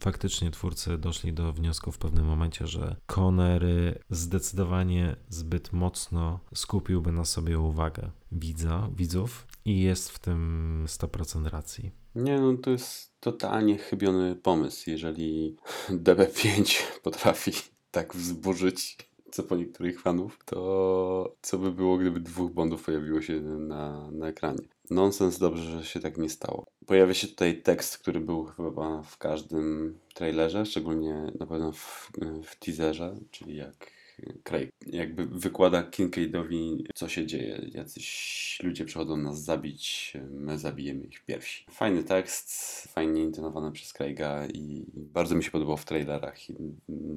faktycznie 0.00 0.50
twórcy 0.50 0.98
doszli 0.98 1.32
do 1.32 1.52
wniosku 1.52 1.92
w 1.92 1.98
pewnym 1.98 2.26
momencie, 2.26 2.66
że 2.66 2.96
Connery 3.06 3.98
zdecydowanie 4.10 5.16
zbyt 5.28 5.72
mocno 5.72 6.40
skupiłby 6.54 7.12
na 7.12 7.24
sobie 7.24 7.58
uwagę 7.58 8.10
widza, 8.32 8.88
widzów 8.96 9.46
i 9.64 9.80
jest 9.80 10.10
w 10.10 10.18
tym 10.18 10.84
100% 10.88 11.46
racji. 11.46 11.90
Nie, 12.14 12.40
no 12.40 12.56
to 12.56 12.70
jest 12.70 13.20
totalnie 13.20 13.78
chybiony 13.78 14.36
pomysł, 14.36 14.90
jeżeli 14.90 15.56
DB5 16.04 16.82
potrafi 17.02 17.52
tak 17.94 18.14
wzburzyć 18.16 18.96
co 19.30 19.42
po 19.42 19.56
niektórych 19.56 20.00
fanów, 20.00 20.38
to 20.44 21.36
co 21.42 21.58
by 21.58 21.72
było, 21.72 21.98
gdyby 21.98 22.20
dwóch 22.20 22.52
Bondów 22.52 22.84
pojawiło 22.84 23.22
się 23.22 23.40
na, 23.40 24.10
na 24.10 24.28
ekranie. 24.28 24.62
Nonsens, 24.90 25.38
dobrze, 25.38 25.62
że 25.62 25.84
się 25.84 26.00
tak 26.00 26.18
nie 26.18 26.30
stało. 26.30 26.66
Pojawia 26.86 27.14
się 27.14 27.28
tutaj 27.28 27.62
tekst, 27.62 27.98
który 27.98 28.20
był 28.20 28.44
chyba 28.44 29.02
w 29.02 29.18
każdym 29.18 29.98
trailerze, 30.14 30.66
szczególnie 30.66 31.32
na 31.40 31.46
pewno 31.46 31.72
w, 31.72 32.10
w 32.44 32.58
teaserze, 32.58 33.16
czyli 33.30 33.56
jak 33.56 33.93
Craig 34.42 34.70
jakby 34.86 35.26
wykłada 35.26 35.82
Kincaidowi, 35.82 36.86
co 36.94 37.08
się 37.08 37.26
dzieje. 37.26 37.70
Jacyś 37.72 38.58
ludzie 38.62 38.84
przychodzą 38.84 39.16
nas 39.16 39.42
zabić, 39.42 40.12
my 40.30 40.58
zabijemy 40.58 41.04
ich 41.04 41.24
pierwsi. 41.24 41.66
Fajny 41.70 42.04
tekst, 42.04 42.52
fajnie 42.88 43.22
intonowany 43.22 43.72
przez 43.72 43.92
Craiga 43.92 44.46
i 44.46 44.84
bardzo 44.88 45.34
mi 45.34 45.44
się 45.44 45.50
podobał 45.50 45.76
w 45.76 45.84
trailerach 45.84 46.50
i 46.50 46.54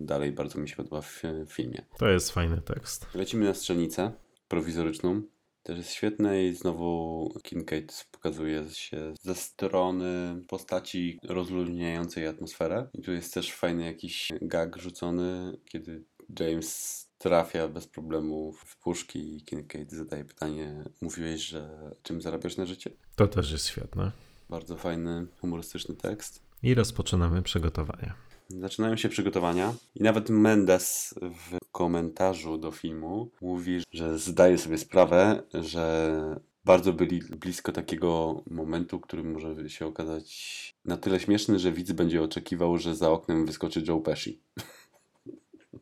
dalej 0.06 0.32
bardzo 0.32 0.60
mi 0.60 0.70
się 0.70 0.76
podoba 0.76 1.02
w 1.02 1.24
filmie. 1.48 1.86
To 1.98 2.10
jest 2.10 2.32
fajny 2.32 2.62
tekst. 2.62 3.08
Lecimy 3.16 3.46
na 3.46 3.54
strzelnicę 3.54 4.12
prowizoryczną. 4.48 5.22
Też 5.64 5.78
jest 5.78 5.92
świetne 5.92 6.44
i 6.44 6.54
znowu 6.54 7.34
Kincaid 7.44 8.08
pokazuje 8.12 8.70
się 8.70 9.14
ze 9.22 9.36
strony 9.36 10.42
postaci 10.48 11.20
rozluźniającej 11.24 12.28
atmosferę. 12.28 12.88
I 12.94 13.02
tu 13.02 13.12
jest 13.12 13.34
też 13.34 13.52
fajny 13.52 13.86
jakiś 13.86 14.30
gag 14.42 14.78
rzucony, 14.78 15.58
kiedy 15.66 16.04
James 16.40 17.08
trafia 17.18 17.68
bez 17.68 17.88
problemu 17.88 18.54
w 18.54 18.78
puszki 18.78 19.38
i 19.38 19.42
Kincaid 19.42 19.92
zadaje 19.92 20.26
pytanie, 20.26 20.84
mówiłeś, 21.02 21.42
że 21.42 21.92
czym 22.04 22.22
zarabiasz 22.22 22.58
na 22.58 22.66
życie? 22.66 22.92
To 23.16 23.28
też 23.28 23.52
jest 23.52 23.68
świetne. 23.68 24.12
Bardzo 24.50 24.78
fajny, 24.78 25.28
humorystyczny 25.42 25.96
tekst. 25.96 26.42
I 26.64 26.74
rozpoczynamy 26.74 27.42
przygotowania. 27.42 28.16
Zaczynają 28.50 28.98
się 28.98 29.10
przygotowania 29.10 29.74
i 29.96 30.04
nawet 30.04 30.30
Mendes 30.30 31.16
w 31.22 31.58
komentarzu 31.72 32.58
do 32.58 32.72
filmu 32.72 33.32
mówi, 33.42 33.82
że 33.92 34.20
zdaje 34.20 34.58
sobie 34.58 34.78
sprawę, 34.78 35.44
że 35.54 36.40
bardzo 36.66 36.94
byli 36.94 37.20
blisko 37.20 37.72
takiego 37.72 38.44
momentu, 38.52 39.00
który 39.00 39.24
może 39.24 39.70
się 39.70 39.86
okazać 39.86 40.76
na 40.86 40.98
tyle 40.98 41.20
śmieszny, 41.20 41.60
że 41.60 41.72
widz 41.72 41.92
będzie 41.92 42.24
oczekiwał, 42.24 42.78
że 42.78 42.96
za 42.96 43.12
oknem 43.12 43.46
wyskoczy 43.46 43.84
Joe 43.88 44.00
Pesci. 44.00 44.40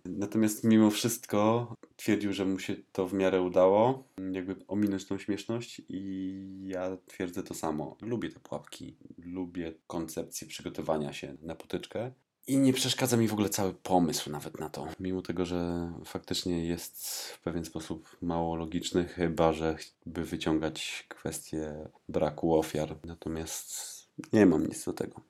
Natomiast 0.05 0.63
mimo 0.63 0.89
wszystko 0.89 1.67
twierdził, 1.95 2.33
że 2.33 2.45
mu 2.45 2.59
się 2.59 2.75
to 2.91 3.07
w 3.07 3.13
miarę 3.13 3.41
udało, 3.41 4.03
jakby 4.31 4.55
ominąć 4.67 5.05
tą 5.05 5.17
śmieszność 5.17 5.81
i 5.89 6.61
ja 6.65 6.97
twierdzę 7.07 7.43
to 7.43 7.53
samo. 7.53 7.97
Lubię 8.01 8.29
te 8.29 8.39
pułapki, 8.39 8.97
lubię 9.17 9.73
koncepcję 9.87 10.47
przygotowania 10.47 11.13
się 11.13 11.37
na 11.41 11.55
potyczkę 11.55 12.11
i 12.47 12.57
nie 12.57 12.73
przeszkadza 12.73 13.17
mi 13.17 13.27
w 13.27 13.33
ogóle 13.33 13.49
cały 13.49 13.73
pomysł 13.73 14.29
nawet 14.29 14.59
na 14.59 14.69
to. 14.69 14.87
Mimo 14.99 15.21
tego, 15.21 15.45
że 15.45 15.91
faktycznie 16.05 16.65
jest 16.65 17.07
w 17.27 17.39
pewien 17.39 17.65
sposób 17.65 18.17
mało 18.21 18.55
logiczny, 18.55 19.05
chyba 19.05 19.53
że 19.53 19.77
by 20.05 20.23
wyciągać 20.23 21.05
kwestię 21.09 21.89
braku 22.09 22.55
ofiar. 22.55 22.95
Natomiast 23.05 23.85
nie 24.33 24.45
mam 24.45 24.67
nic 24.67 24.85
do 24.85 24.93
tego. 24.93 25.21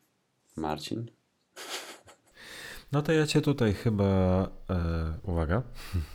Marcin? 0.55 1.11
No 2.91 3.01
to 3.01 3.11
ja 3.11 3.27
cię 3.27 3.41
tutaj 3.41 3.73
chyba, 3.73 4.03
e, 4.69 5.13
uwaga, 5.23 5.63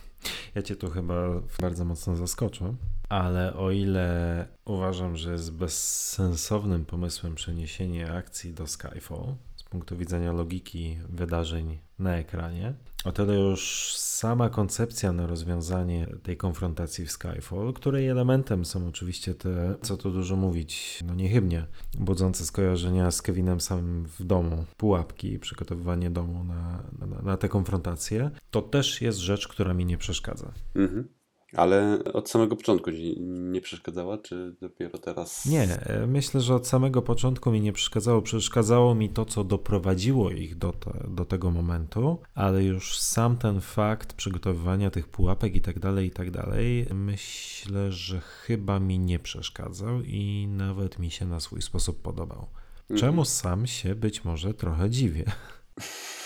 ja 0.55 0.61
cię 0.61 0.75
tu 0.75 0.89
chyba 0.89 1.13
bardzo 1.61 1.85
mocno 1.85 2.15
zaskoczę, 2.15 2.75
ale 3.09 3.53
o 3.53 3.71
ile 3.71 4.47
uważam, 4.65 5.17
że 5.17 5.31
jest 5.31 5.53
bezsensownym 5.53 6.85
pomysłem 6.85 7.35
przeniesienie 7.35 8.11
akcji 8.13 8.53
do 8.53 8.67
Skyfall 8.67 9.35
z 9.55 9.63
punktu 9.63 9.97
widzenia 9.97 10.31
logiki 10.31 10.99
wydarzeń 11.09 11.79
na 12.01 12.17
ekranie, 12.17 12.73
o 13.05 13.11
tyle 13.11 13.39
już 13.39 13.93
sama 13.97 14.49
koncepcja 14.49 15.13
na 15.13 15.27
rozwiązanie 15.27 16.07
tej 16.23 16.37
konfrontacji 16.37 17.05
w 17.05 17.11
Skyfall, 17.11 17.73
której 17.73 18.07
elementem 18.07 18.65
są 18.65 18.87
oczywiście 18.87 19.35
te, 19.35 19.75
co 19.81 19.97
tu 19.97 20.11
dużo 20.11 20.35
mówić, 20.35 20.99
no 21.07 21.15
niechybnie, 21.15 21.65
budzące 21.99 22.45
skojarzenia 22.45 23.11
z 23.11 23.21
Kevinem 23.21 23.61
samym 23.61 24.05
w 24.05 24.23
domu, 24.23 24.65
pułapki, 24.77 25.39
przygotowywanie 25.39 26.09
domu 26.09 26.43
na, 26.43 26.83
na, 27.07 27.21
na 27.21 27.37
tę 27.37 27.49
konfrontację, 27.49 28.31
to 28.51 28.61
też 28.61 29.01
jest 29.01 29.19
rzecz, 29.19 29.47
która 29.47 29.73
mi 29.73 29.85
nie 29.85 29.97
przeszkadza. 29.97 30.51
Mhm. 30.75 31.20
Ale 31.55 32.03
od 32.13 32.29
samego 32.29 32.55
początku 32.55 32.91
ci 32.91 33.21
nie 33.21 33.61
przeszkadzała, 33.61 34.17
czy 34.17 34.55
dopiero 34.61 34.97
teraz? 34.97 35.45
Nie, 35.45 35.67
myślę, 36.07 36.41
że 36.41 36.55
od 36.55 36.67
samego 36.67 37.01
początku 37.01 37.51
mi 37.51 37.61
nie 37.61 37.73
przeszkadzało. 37.73 38.21
Przeszkadzało 38.21 38.95
mi 38.95 39.09
to, 39.09 39.25
co 39.25 39.43
doprowadziło 39.43 40.31
ich 40.31 40.57
do, 40.57 40.73
te, 40.73 41.07
do 41.07 41.25
tego 41.25 41.51
momentu, 41.51 42.17
ale 42.35 42.63
już 42.63 42.99
sam 42.99 43.37
ten 43.37 43.61
fakt 43.61 44.13
przygotowywania 44.13 44.91
tych 44.91 45.07
pułapek 45.07 45.55
i 45.55 45.61
tak 45.61 45.79
dalej, 45.79 46.07
i 46.07 46.11
tak 46.11 46.31
dalej, 46.31 46.85
myślę, 46.93 47.91
że 47.91 48.19
chyba 48.19 48.79
mi 48.79 48.99
nie 48.99 49.19
przeszkadzał 49.19 50.01
i 50.01 50.47
nawet 50.49 50.99
mi 50.99 51.11
się 51.11 51.25
na 51.25 51.39
swój 51.39 51.61
sposób 51.61 52.01
podobał. 52.01 52.47
Mhm. 52.81 52.99
Czemu 52.99 53.25
sam 53.25 53.67
się 53.67 53.95
być 53.95 54.25
może 54.25 54.53
trochę 54.53 54.89
dziwię. 54.89 55.25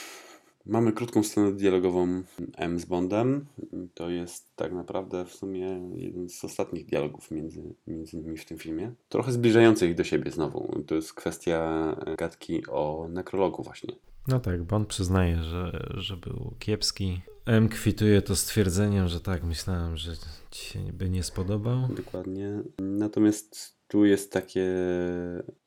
Mamy 0.66 0.92
krótką 0.92 1.24
scenę 1.24 1.52
dialogową 1.52 2.24
M 2.58 2.80
z 2.80 2.86
Bondem. 2.86 3.46
To 3.94 4.10
jest 4.10 4.56
tak 4.56 4.74
naprawdę 4.74 5.26
w 5.26 5.34
sumie 5.34 5.82
jeden 5.96 6.30
z 6.30 6.46
ostatnich 6.46 6.86
dialogów 6.86 7.32
między, 7.32 7.64
między 7.88 8.18
nimi 8.18 8.38
w 8.38 8.46
tym 8.46 8.58
filmie. 8.58 8.92
Trochę 9.10 9.32
zbliżający 9.32 9.88
ich 9.88 9.96
do 9.96 10.04
siebie 10.04 10.32
znowu. 10.32 10.84
To 10.88 10.96
jest 10.96 11.14
kwestia 11.14 11.96
gadki 12.18 12.68
o 12.68 13.08
nekrologu 13.10 13.64
właśnie. 13.64 13.94
No 14.28 14.40
tak, 14.40 14.64
Bond 14.64 14.88
przyznaje, 14.88 15.44
że, 15.44 15.88
że 15.94 16.18
był 16.18 16.54
kiepski. 16.60 17.22
M 17.46 17.70
kwituje 17.70 18.22
to 18.22 18.36
stwierdzeniem, 18.36 19.08
że 19.08 19.20
tak, 19.20 19.44
myślałem, 19.44 19.98
że 19.98 20.12
ci 20.52 20.66
się 20.66 20.80
by 20.80 21.10
nie 21.10 21.24
spodobał. 21.24 21.88
Dokładnie. 21.96 22.62
Natomiast 22.80 23.76
tu 23.88 24.06
jest 24.06 24.32
takie 24.32 24.68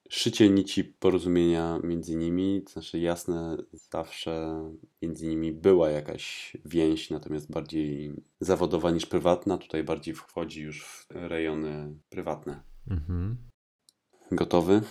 szycie 0.08 0.50
nici 0.50 0.84
porozumienia 0.84 1.78
między 1.84 2.16
nimi, 2.16 2.62
to 2.66 2.72
znaczy 2.72 2.98
jasne, 2.98 3.56
zawsze 3.72 4.64
między 5.02 5.26
nimi 5.26 5.52
była 5.52 5.90
jakaś 5.90 6.56
więź, 6.64 7.10
natomiast 7.10 7.50
bardziej 7.50 8.12
zawodowa 8.40 8.90
niż 8.90 9.06
prywatna. 9.06 9.58
Tutaj 9.58 9.84
bardziej 9.84 10.14
wchodzi 10.14 10.62
już 10.62 10.84
w 10.84 11.06
rejony 11.10 11.94
prywatne. 12.10 12.60
Mhm. 12.90 13.36
Gotowy? 14.32 14.82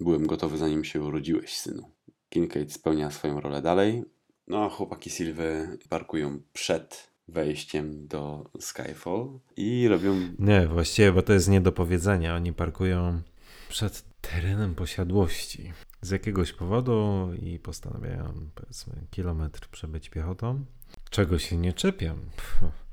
Byłem 0.00 0.26
gotowy 0.26 0.58
zanim 0.58 0.84
się 0.84 1.02
urodziłeś, 1.02 1.56
synu. 1.56 1.90
Kincaid 2.28 2.72
spełnia 2.72 3.10
swoją 3.10 3.40
rolę 3.40 3.62
dalej. 3.62 4.04
No 4.48 4.64
a 4.64 4.68
chłopaki 4.68 5.10
Sylwy 5.10 5.78
parkują 5.88 6.40
przed 6.52 7.10
wejściem 7.28 8.06
do 8.08 8.50
Skyfall 8.60 9.38
i 9.56 9.88
robią... 9.88 10.14
Nie, 10.38 10.66
właściwie, 10.66 11.12
bo 11.12 11.22
to 11.22 11.32
jest 11.32 11.48
nie 11.48 11.60
do 11.60 11.72
powiedzenia. 11.72 12.36
Oni 12.36 12.52
parkują 12.52 13.22
przed 13.68 14.04
terenem 14.32 14.74
posiadłości 14.74 15.72
z 16.02 16.10
jakiegoś 16.10 16.52
powodu 16.52 17.30
i 17.42 17.58
postanawiają, 17.58 18.50
powiedzmy, 18.54 18.94
kilometr 19.10 19.68
przebyć 19.68 20.10
piechotą. 20.10 20.64
Czego 21.10 21.38
się 21.38 21.56
nie 21.56 21.72
czepiam? 21.72 22.18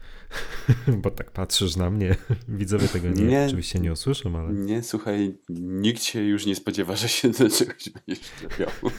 Bo 1.03 1.11
tak 1.11 1.31
patrzysz 1.31 1.75
na 1.75 1.89
mnie. 1.89 2.15
Widzowie 2.47 2.87
tego 2.87 3.09
nie, 3.09 3.23
Nie. 3.23 3.45
oczywiście 3.45 3.79
nie 3.79 3.91
usłyszą, 3.91 4.39
ale. 4.39 4.53
Nie, 4.53 4.83
słuchaj, 4.83 5.37
nikt 5.59 6.03
się 6.03 6.21
już 6.21 6.45
nie 6.45 6.55
spodziewa, 6.55 6.95
że 6.95 7.09
się 7.09 7.29
do 7.29 7.49
czegoś 7.49 7.89
będziesz 7.89 8.31
czepiał. 8.41 8.69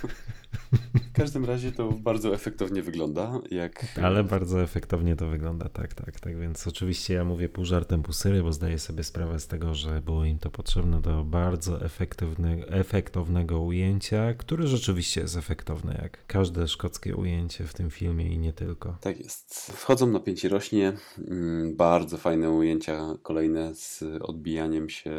W 1.12 1.16
każdym 1.16 1.44
razie 1.44 1.72
to 1.72 1.92
bardzo 1.92 2.34
efektownie 2.34 2.82
wygląda, 2.82 3.40
jak... 3.50 3.86
Ale 4.02 4.24
bardzo 4.24 4.62
efektownie 4.62 5.16
to 5.16 5.26
wygląda, 5.28 5.68
tak, 5.68 5.94
tak, 5.94 6.20
tak. 6.20 6.38
Więc 6.38 6.66
oczywiście 6.66 7.14
ja 7.14 7.24
mówię 7.24 7.48
pół 7.48 7.64
żartem, 7.64 8.02
pół 8.02 8.12
serio, 8.12 8.42
bo 8.42 8.52
zdaję 8.52 8.78
sobie 8.78 9.04
sprawę 9.04 9.40
z 9.40 9.46
tego, 9.46 9.74
że 9.74 10.02
było 10.02 10.24
im 10.24 10.38
to 10.38 10.50
potrzebne 10.50 11.00
do 11.00 11.24
bardzo 11.24 11.84
efektywnego, 11.84 12.68
efektownego 12.68 13.60
ujęcia, 13.60 14.34
które 14.34 14.66
rzeczywiście 14.66 15.20
jest 15.20 15.36
efektowne, 15.36 15.98
jak 16.02 16.26
każde 16.26 16.68
szkockie 16.68 17.16
ujęcie 17.16 17.64
w 17.64 17.74
tym 17.74 17.90
filmie 17.90 18.26
i 18.34 18.38
nie 18.38 18.52
tylko. 18.52 18.96
Tak 19.00 19.18
jest. 19.20 19.72
Wchodzą, 19.76 20.06
napięcie 20.06 20.48
rośnie. 20.48 20.92
Mm, 21.18 21.76
Bardzo 21.76 22.16
fajne 22.18 22.50
ujęcia 22.50 23.00
kolejne 23.22 23.74
z 23.74 24.04
odbijaniem 24.20 24.88
się 24.88 25.14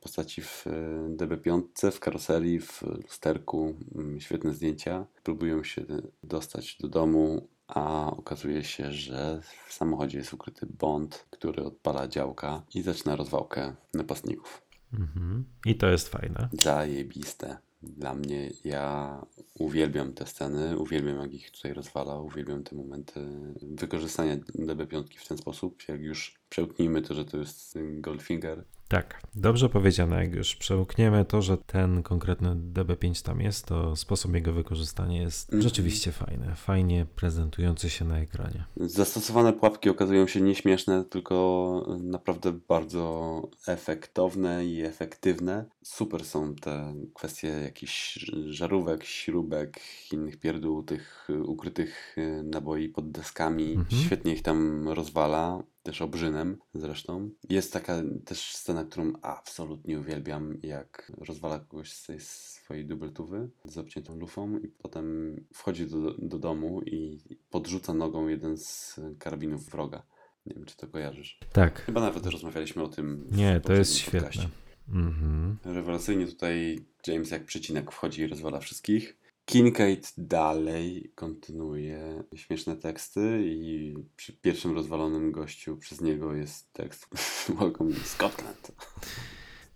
postaci 0.00 0.42
w 0.42 0.66
e, 0.66 0.70
DB5, 1.16 1.90
w 1.90 2.00
karoserii, 2.00 2.60
w 2.60 2.82
lusterku. 2.82 3.74
Mm, 3.94 4.20
Świetne 4.20 4.54
zdjęcia. 4.54 4.97
Próbują 5.22 5.64
się 5.64 5.84
dostać 6.22 6.76
do 6.80 6.88
domu, 6.88 7.48
a 7.68 8.10
okazuje 8.10 8.64
się, 8.64 8.92
że 8.92 9.40
w 9.66 9.72
samochodzie 9.72 10.18
jest 10.18 10.34
ukryty 10.34 10.66
Bond, 10.66 11.26
który 11.30 11.64
odpala 11.64 12.08
działka 12.08 12.62
i 12.74 12.82
zaczyna 12.82 13.16
rozwałkę 13.16 13.74
napastników. 13.94 14.62
Mhm. 14.92 15.44
I 15.66 15.74
to 15.74 15.86
jest 15.86 16.08
fajne. 16.08 16.48
Zajebiste. 16.52 17.58
Dla 17.82 18.14
mnie, 18.14 18.50
ja 18.64 19.26
uwielbiam 19.54 20.12
te 20.12 20.26
sceny, 20.26 20.78
uwielbiam 20.78 21.16
jak 21.16 21.32
ich 21.32 21.50
tutaj 21.50 21.72
rozwala, 21.72 22.20
uwielbiam 22.20 22.64
te 22.64 22.76
momenty 22.76 23.20
wykorzystania 23.62 24.36
DB5 24.36 25.04
w 25.18 25.28
ten 25.28 25.38
sposób. 25.38 25.88
Jak 25.88 26.00
już 26.00 26.40
przełknijmy 26.48 27.02
to, 27.02 27.14
że 27.14 27.24
to 27.24 27.36
jest 27.36 27.78
Goldfinger. 28.00 28.64
Tak, 28.88 29.20
dobrze 29.34 29.68
powiedziane. 29.68 30.24
Jak 30.24 30.34
już 30.34 30.56
przełkniemy 30.56 31.24
to, 31.24 31.42
że 31.42 31.58
ten 31.58 32.02
konkretny 32.02 32.56
DB5 32.72 33.26
tam 33.26 33.40
jest, 33.40 33.66
to 33.66 33.96
sposób 33.96 34.34
jego 34.34 34.52
wykorzystania 34.52 35.22
jest 35.22 35.48
Mhm. 35.48 35.62
rzeczywiście 35.62 36.12
fajny. 36.12 36.54
Fajnie 36.54 37.06
prezentujący 37.16 37.90
się 37.90 38.04
na 38.04 38.18
ekranie. 38.18 38.64
Zastosowane 38.76 39.52
pułapki 39.52 39.90
okazują 39.90 40.26
się 40.26 40.40
nieśmieszne, 40.40 41.04
tylko 41.04 41.86
naprawdę 42.00 42.52
bardzo 42.52 43.42
efektowne 43.66 44.66
i 44.66 44.82
efektywne. 44.82 45.64
Super 45.82 46.24
są 46.24 46.54
te 46.54 46.94
kwestie 47.14 47.48
jakichś 47.48 48.26
żarówek, 48.46 49.04
śrubek, 49.04 49.80
innych 50.12 50.36
pierdół, 50.40 50.82
tych 50.82 51.28
ukrytych 51.44 52.16
naboi 52.44 52.88
pod 52.88 53.10
deskami. 53.10 53.72
Mhm. 53.72 54.02
Świetnie 54.02 54.32
ich 54.32 54.42
tam 54.42 54.88
rozwala. 54.88 55.62
Też 55.88 56.02
obrzynem 56.02 56.58
zresztą. 56.74 57.30
Jest 57.48 57.72
taka 57.72 58.02
też 58.24 58.54
scena, 58.54 58.84
którą 58.84 59.12
absolutnie 59.22 60.00
uwielbiam, 60.00 60.58
jak 60.62 61.12
rozwala 61.18 61.58
kogoś 61.58 61.92
z 61.92 62.06
tej 62.06 62.20
swojej 62.20 62.86
dubeltówy 62.86 63.48
z 63.64 63.78
obciętą 63.78 64.18
lufą 64.18 64.58
i 64.58 64.68
potem 64.68 65.36
wchodzi 65.54 65.86
do, 65.86 66.14
do 66.18 66.38
domu 66.38 66.82
i 66.82 67.18
podrzuca 67.50 67.94
nogą 67.94 68.28
jeden 68.28 68.56
z 68.56 69.00
karabinów 69.18 69.70
wroga. 69.70 70.02
Nie 70.46 70.54
wiem, 70.54 70.64
czy 70.64 70.76
to 70.76 70.86
kojarzysz. 70.86 71.38
Tak. 71.52 71.82
Chyba 71.82 72.00
nawet 72.00 72.26
rozmawialiśmy 72.26 72.82
o 72.82 72.88
tym. 72.88 73.28
Nie, 73.30 73.60
to 73.60 73.72
jest 73.72 73.96
świetne. 73.96 74.20
podcaście. 74.20 74.48
Mhm. 74.88 75.56
Rewelacyjnie 75.64 76.26
tutaj 76.26 76.84
James 77.06 77.30
jak 77.30 77.44
przecinek 77.44 77.92
wchodzi 77.92 78.22
i 78.22 78.26
rozwala 78.26 78.60
wszystkich. 78.60 79.17
Kincaid 79.48 80.14
dalej 80.18 81.12
kontynuuje 81.14 82.24
śmieszne 82.34 82.76
teksty 82.76 83.42
i 83.44 83.94
przy 84.16 84.32
pierwszym 84.32 84.74
rozwalonym 84.74 85.32
gościu 85.32 85.76
przez 85.76 86.00
niego 86.00 86.34
jest 86.34 86.72
tekst 86.72 87.08
Welcome 87.60 87.94
to 87.94 88.00
Scotland. 88.00 88.72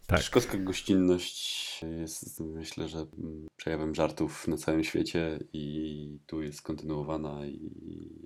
Tak. 0.06 0.20
Szkocka 0.20 0.58
gościnność 0.58 1.80
jest 1.82 2.40
myślę, 2.40 2.88
że 2.88 2.98
mm, 2.98 3.46
przejawem 3.56 3.94
żartów 3.94 4.48
na 4.48 4.56
całym 4.56 4.84
świecie 4.84 5.38
i 5.52 6.18
tu 6.26 6.42
jest 6.42 6.62
kontynuowana 6.62 7.46
i 7.46 7.70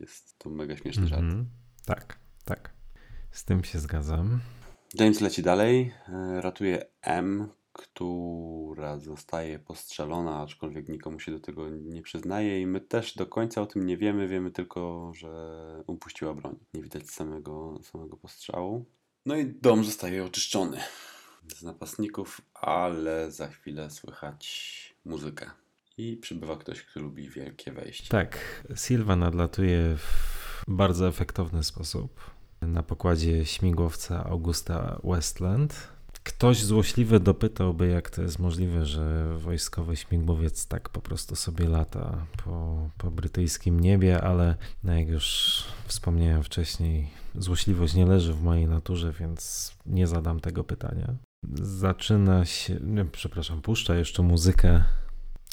jest 0.00 0.38
to 0.38 0.50
mega 0.50 0.76
śmieszny 0.76 1.06
żart. 1.06 1.22
Mhm. 1.22 1.46
Tak, 1.84 2.18
tak. 2.44 2.74
Z 3.30 3.44
tym 3.44 3.64
się 3.64 3.78
zgadzam. 3.78 4.40
James 4.94 5.20
leci 5.20 5.42
dalej, 5.42 5.92
e, 6.08 6.40
ratuje 6.40 6.86
M, 7.02 7.48
która 7.76 8.98
zostaje 8.98 9.58
postrzelona, 9.58 10.40
aczkolwiek 10.40 10.88
nikomu 10.88 11.20
się 11.20 11.32
do 11.32 11.40
tego 11.40 11.68
nie 11.70 12.02
przyznaje 12.02 12.60
i 12.60 12.66
my 12.66 12.80
też 12.80 13.14
do 13.14 13.26
końca 13.26 13.62
o 13.62 13.66
tym 13.66 13.86
nie 13.86 13.96
wiemy, 13.96 14.28
wiemy 14.28 14.50
tylko, 14.50 15.12
że 15.14 15.58
upuściła 15.86 16.34
broń. 16.34 16.56
Nie 16.74 16.82
widać 16.82 17.10
samego, 17.10 17.78
samego 17.82 18.16
postrzału. 18.16 18.84
No 19.26 19.36
i 19.36 19.46
dom 19.46 19.84
zostaje 19.84 20.24
oczyszczony 20.24 20.80
z 21.56 21.62
napastników, 21.62 22.40
ale 22.54 23.30
za 23.30 23.48
chwilę 23.48 23.90
słychać 23.90 24.96
muzykę. 25.04 25.50
I 25.98 26.16
przybywa 26.16 26.56
ktoś, 26.56 26.82
kto 26.82 27.00
lubi 27.00 27.28
wielkie 27.28 27.72
wejście. 27.72 28.08
Tak, 28.08 28.62
Silva 28.76 29.16
nadlatuje 29.16 29.96
w 29.96 30.62
bardzo 30.68 31.08
efektowny 31.08 31.64
sposób 31.64 32.20
na 32.62 32.82
pokładzie 32.82 33.44
śmigłowca 33.44 34.24
Augusta 34.24 35.00
Westland. 35.04 35.95
Ktoś 36.26 36.62
złośliwy 36.62 37.20
dopytałby, 37.20 37.86
jak 37.88 38.10
to 38.10 38.22
jest 38.22 38.38
możliwe, 38.38 38.86
że 38.86 39.34
wojskowy 39.38 39.96
śmigłowiec 39.96 40.66
tak 40.66 40.88
po 40.88 41.00
prostu 41.00 41.36
sobie 41.36 41.68
lata 41.68 42.26
po, 42.44 42.88
po 42.98 43.10
brytyjskim 43.10 43.80
niebie, 43.80 44.22
ale 44.22 44.56
no 44.84 44.94
jak 44.94 45.08
już 45.08 45.64
wspomniałem 45.86 46.42
wcześniej, 46.42 47.10
złośliwość 47.34 47.94
nie 47.94 48.06
leży 48.06 48.34
w 48.34 48.42
mojej 48.42 48.66
naturze, 48.66 49.12
więc 49.12 49.72
nie 49.86 50.06
zadam 50.06 50.40
tego 50.40 50.64
pytania. 50.64 51.14
Zaczyna 51.62 52.44
się, 52.44 52.78
nie, 52.80 53.04
przepraszam, 53.04 53.62
puszcza 53.62 53.94
jeszcze 53.94 54.22
muzykę 54.22 54.84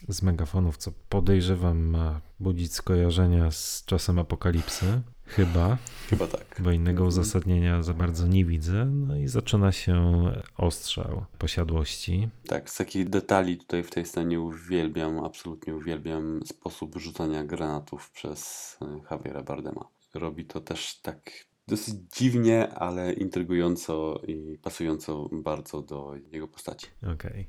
z 0.07 0.21
megafonów, 0.21 0.77
co 0.77 0.91
podejrzewam 1.09 1.77
ma 1.79 2.21
budzić 2.39 2.73
skojarzenia 2.73 3.51
z 3.51 3.83
czasem 3.85 4.19
apokalipsy. 4.19 5.01
Chyba, 5.25 5.77
Chyba 6.09 6.27
tak. 6.27 6.55
bo 6.59 6.71
innego 6.71 7.03
Mhm. 7.03 7.07
uzasadnienia 7.07 7.83
za 7.83 7.93
bardzo 7.93 8.27
nie 8.27 8.45
widzę. 8.45 8.85
No 8.85 9.17
i 9.17 9.27
zaczyna 9.27 9.71
się 9.71 10.23
ostrzał 10.57 11.25
posiadłości. 11.39 12.29
Tak, 12.47 12.69
z 12.69 12.77
takich 12.77 13.09
detali 13.09 13.57
tutaj 13.57 13.83
w 13.83 13.89
tej 13.89 14.05
scenie 14.05 14.39
uwielbiam, 14.39 15.19
absolutnie 15.25 15.75
uwielbiam 15.75 16.39
sposób 16.45 16.95
rzucania 16.97 17.43
granatów 17.43 18.11
przez 18.11 18.77
e, 18.81 18.99
Javiera 19.11 19.43
Bardema. 19.43 19.87
Robi 20.13 20.45
to 20.45 20.61
też 20.61 20.99
tak 21.01 21.31
dosyć 21.67 21.95
dziwnie, 22.17 22.69
ale 22.73 23.13
intrygująco 23.13 24.21
i 24.27 24.57
pasująco 24.63 25.29
bardzo 25.31 25.81
do 25.81 26.13
jego 26.31 26.47
postaci. 26.47 26.87
Okej. 27.13 27.47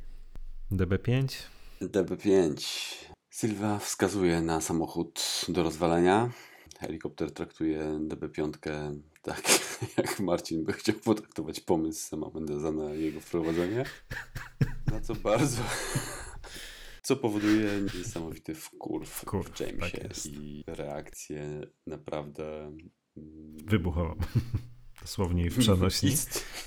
DB5? 0.73 1.29
DB5. 1.89 2.55
Sylwa 3.31 3.79
wskazuje 3.79 4.41
na 4.41 4.61
samochód 4.61 5.45
do 5.49 5.63
rozwalenia. 5.63 6.31
Helikopter 6.79 7.31
traktuje 7.31 7.81
DB5 7.81 8.53
tak, 9.23 9.43
jak 9.99 10.21
Marcin 10.21 10.65
by 10.65 10.73
chciał 10.73 10.95
potraktować 10.95 11.61
pomysł 11.61 12.09
sama 12.09 12.31
Mendeza 12.35 12.73
na 12.73 12.91
jego 12.91 13.21
wprowadzenie. 13.21 13.85
Na 14.93 15.01
co 15.01 15.15
bardzo. 15.15 15.63
Co 17.03 17.17
powoduje 17.17 17.71
niesamowity 17.99 18.55
wkurw 18.55 19.09
Wkurw, 19.09 19.51
w 19.51 19.61
Jamesie 19.61 19.99
tak 19.99 20.27
i 20.27 20.65
reakcję 20.67 21.61
naprawdę 21.87 22.67
mm, 23.17 23.57
Wybuchową. 23.67 24.15
Dosłownie 25.05 25.51
w 25.51 25.59
przenośni. 25.59 26.11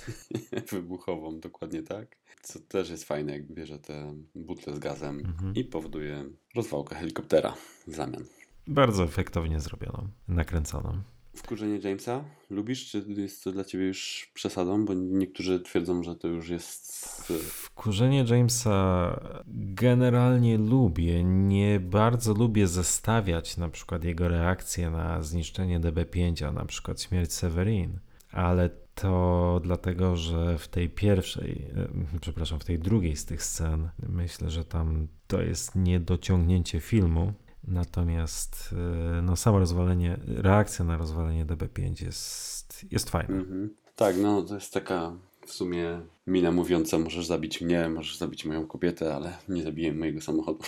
Wybuchową, 0.72 1.40
dokładnie 1.40 1.84
tak. 1.84 2.18
Co 2.42 2.60
też 2.60 2.90
jest 2.90 3.04
fajne, 3.04 3.34
jak 3.34 3.52
bierze 3.52 3.80
te 3.80 4.14
butle 4.36 4.76
z 4.76 4.80
gazem 4.80 5.20
Mhm. 5.20 5.56
i 5.56 5.64
powoduje 5.64 6.26
rozwałkę 6.56 6.96
helikoptera 6.96 7.54
w 7.88 7.96
zamian. 7.96 8.26
Bardzo 8.68 9.04
efektownie 9.04 9.60
zrobioną, 9.60 10.08
nakręconą. 10.28 11.02
Wkurzenie 11.36 11.80
Jamesa 11.84 12.24
lubisz, 12.50 12.92
czy 12.92 13.06
jest 13.08 13.44
to 13.44 13.52
dla 13.52 13.64
ciebie 13.64 13.86
już 13.86 14.32
przesadą? 14.34 14.86
Bo 14.86 14.94
niektórzy 14.94 15.60
twierdzą, 15.60 16.04
że 16.04 16.16
to 16.16 16.28
już 16.28 16.50
jest... 16.50 16.98
Wkurzenie 17.44 18.26
Jamesa 18.30 19.20
generalnie 19.48 20.58
lubię. 20.58 21.24
Nie 21.24 21.80
bardzo 21.80 22.34
lubię 22.34 22.68
zestawiać 22.68 23.58
na 23.58 23.70
przykład 23.70 24.04
jego 24.04 24.28
reakcję 24.28 24.90
na 24.90 25.22
zniszczenie 25.22 25.80
DB5, 25.80 26.46
a 26.46 26.52
na 26.52 26.66
przykład 26.66 27.02
śmierć 27.02 27.34
Severin. 27.34 28.00
Ale 28.32 28.70
to 28.96 29.60
dlatego, 29.64 30.16
że 30.16 30.58
w 30.58 30.68
tej 30.68 30.90
pierwszej, 30.90 31.72
e, 32.14 32.20
przepraszam, 32.22 32.60
w 32.60 32.66
tej 32.66 32.80
drugiej 32.80 33.16
z 33.16 33.26
tych 33.26 33.44
scen, 33.44 33.90
myślę, 34.10 34.50
że 34.50 34.66
tam 34.66 35.08
to 35.28 35.42
jest 35.42 35.76
niedociągnięcie 35.76 36.80
filmu. 36.80 37.34
Natomiast 37.68 38.76
e, 39.18 39.22
no, 39.22 39.36
samo 39.36 39.60
rozwalenie, 39.60 40.18
reakcja 40.28 40.86
na 40.86 40.98
rozwalenie 40.98 41.46
DB5 41.46 42.06
jest, 42.06 42.86
jest 42.92 43.10
fajna. 43.10 43.36
Mhm. 43.36 43.70
Tak, 43.96 44.16
no 44.22 44.42
to 44.42 44.56
jest 44.56 44.74
taka 44.74 45.14
w 45.46 45.52
sumie 45.52 46.02
mina 46.28 46.52
mówiąca, 46.52 47.00
możesz 47.00 47.26
zabić 47.26 47.62
mnie, 47.62 47.90
możesz 47.90 48.18
zabić 48.18 48.46
moją 48.46 48.68
kobietę, 48.68 49.16
ale 49.16 49.34
nie 49.50 49.64
zabiję 49.64 49.94
mojego 49.94 50.22
samochodu. 50.22 50.64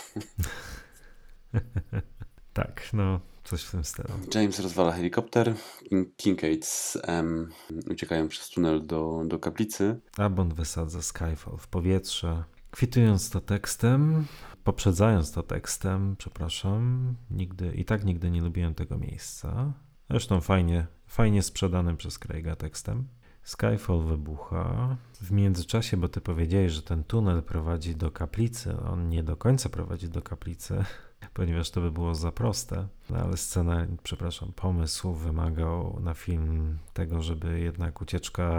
Tak, 2.54 2.90
no 2.94 3.20
coś 3.50 3.64
w 3.64 3.72
tym 3.72 3.84
stylu. 3.84 4.10
James 4.36 4.60
rozwala 4.60 4.92
helikopter, 4.92 5.56
Kin- 5.92 6.06
Kincaid 6.18 6.66
z 6.66 6.98
M 7.04 7.50
uciekają 7.92 8.28
przez 8.28 8.50
tunel 8.50 8.86
do, 8.86 9.24
do 9.26 9.40
kaplicy. 9.40 10.00
A 10.18 10.30
Bond 10.30 10.54
wysadza 10.54 11.02
Skyfall 11.02 11.58
w 11.58 11.68
powietrze, 11.68 12.44
kwitując 12.72 13.30
to 13.30 13.42
tekstem, 13.42 14.26
poprzedzając 14.64 15.32
to 15.32 15.44
tekstem, 15.44 16.16
przepraszam, 16.18 17.16
nigdy 17.32 17.74
i 17.76 17.86
tak 17.86 18.06
nigdy 18.06 18.32
nie 18.32 18.42
lubiłem 18.42 18.76
tego 18.76 18.98
miejsca. 18.98 19.74
Zresztą 20.10 20.42
fajnie, 20.42 20.88
fajnie 21.08 21.44
sprzedanym 21.44 21.98
przez 21.98 22.20
Craiga 22.20 22.56
tekstem. 22.56 23.08
Skyfall 23.44 24.04
wybucha. 24.04 24.98
W 25.22 25.32
międzyczasie, 25.32 25.98
bo 25.98 26.10
ty 26.10 26.22
powiedziałeś, 26.22 26.72
że 26.72 26.82
ten 26.82 27.04
tunel 27.04 27.44
prowadzi 27.44 27.96
do 27.96 28.12
kaplicy, 28.12 28.78
on 28.80 29.10
nie 29.10 29.24
do 29.24 29.38
końca 29.38 29.70
prowadzi 29.70 30.10
do 30.10 30.22
kaplicy, 30.22 30.84
ponieważ 31.34 31.72
to 31.72 31.82
by 31.82 31.92
było 31.92 32.16
za 32.16 32.32
proste. 32.32 32.88
No 33.10 33.18
ale 33.18 33.38
scena, 33.38 33.88
przepraszam, 34.04 34.52
pomysł 34.56 35.14
wymagał 35.14 36.00
na 36.04 36.14
film 36.14 36.78
tego, 36.94 37.22
żeby 37.22 37.60
jednak 37.60 38.02
ucieczka 38.02 38.50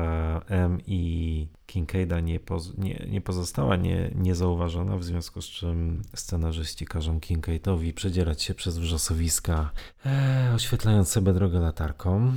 M 0.48 0.78
i 0.86 1.48
Kincaida 1.66 2.20
nie, 2.20 2.40
poz, 2.40 2.78
nie, 2.78 3.06
nie 3.10 3.20
pozostała 3.20 3.76
nie, 3.76 4.10
niezauważona, 4.14 4.96
w 4.96 5.04
związku 5.04 5.42
z 5.42 5.46
czym 5.46 6.02
scenarzyści 6.14 6.86
każą 6.86 7.20
Kincaidowi 7.20 7.92
przedzierać 7.92 8.42
się 8.42 8.54
przez 8.54 8.78
wrzosowiska, 8.78 9.70
e, 10.06 10.52
oświetlając 10.54 11.08
sobie 11.08 11.32
drogę 11.32 11.60
latarką. 11.60 12.32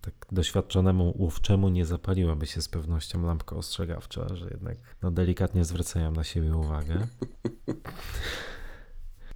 Tak 0.00 0.14
doświadczonemu 0.32 1.14
łówczemu 1.18 1.68
nie 1.68 1.86
zapaliłaby 1.86 2.46
się 2.46 2.62
z 2.62 2.68
pewnością 2.68 3.26
lampka 3.26 3.56
ostrzegawcza, 3.56 4.36
że 4.36 4.48
jednak 4.50 4.76
no, 5.02 5.10
delikatnie 5.10 5.64
zwracają 5.64 6.12
na 6.12 6.24
siebie 6.24 6.56
uwagę. 6.56 7.06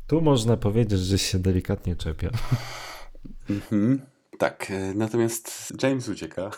Tu 0.06 0.20
można 0.20 0.56
powiedzieć, 0.56 1.00
że 1.00 1.18
się 1.18 1.38
delikatnie 1.38 1.96
czepia. 1.96 2.30
Mhm. 3.50 4.00
Tak, 4.38 4.70
e, 4.70 4.94
natomiast 4.94 5.72
James 5.82 6.08
ucieka. 6.08 6.50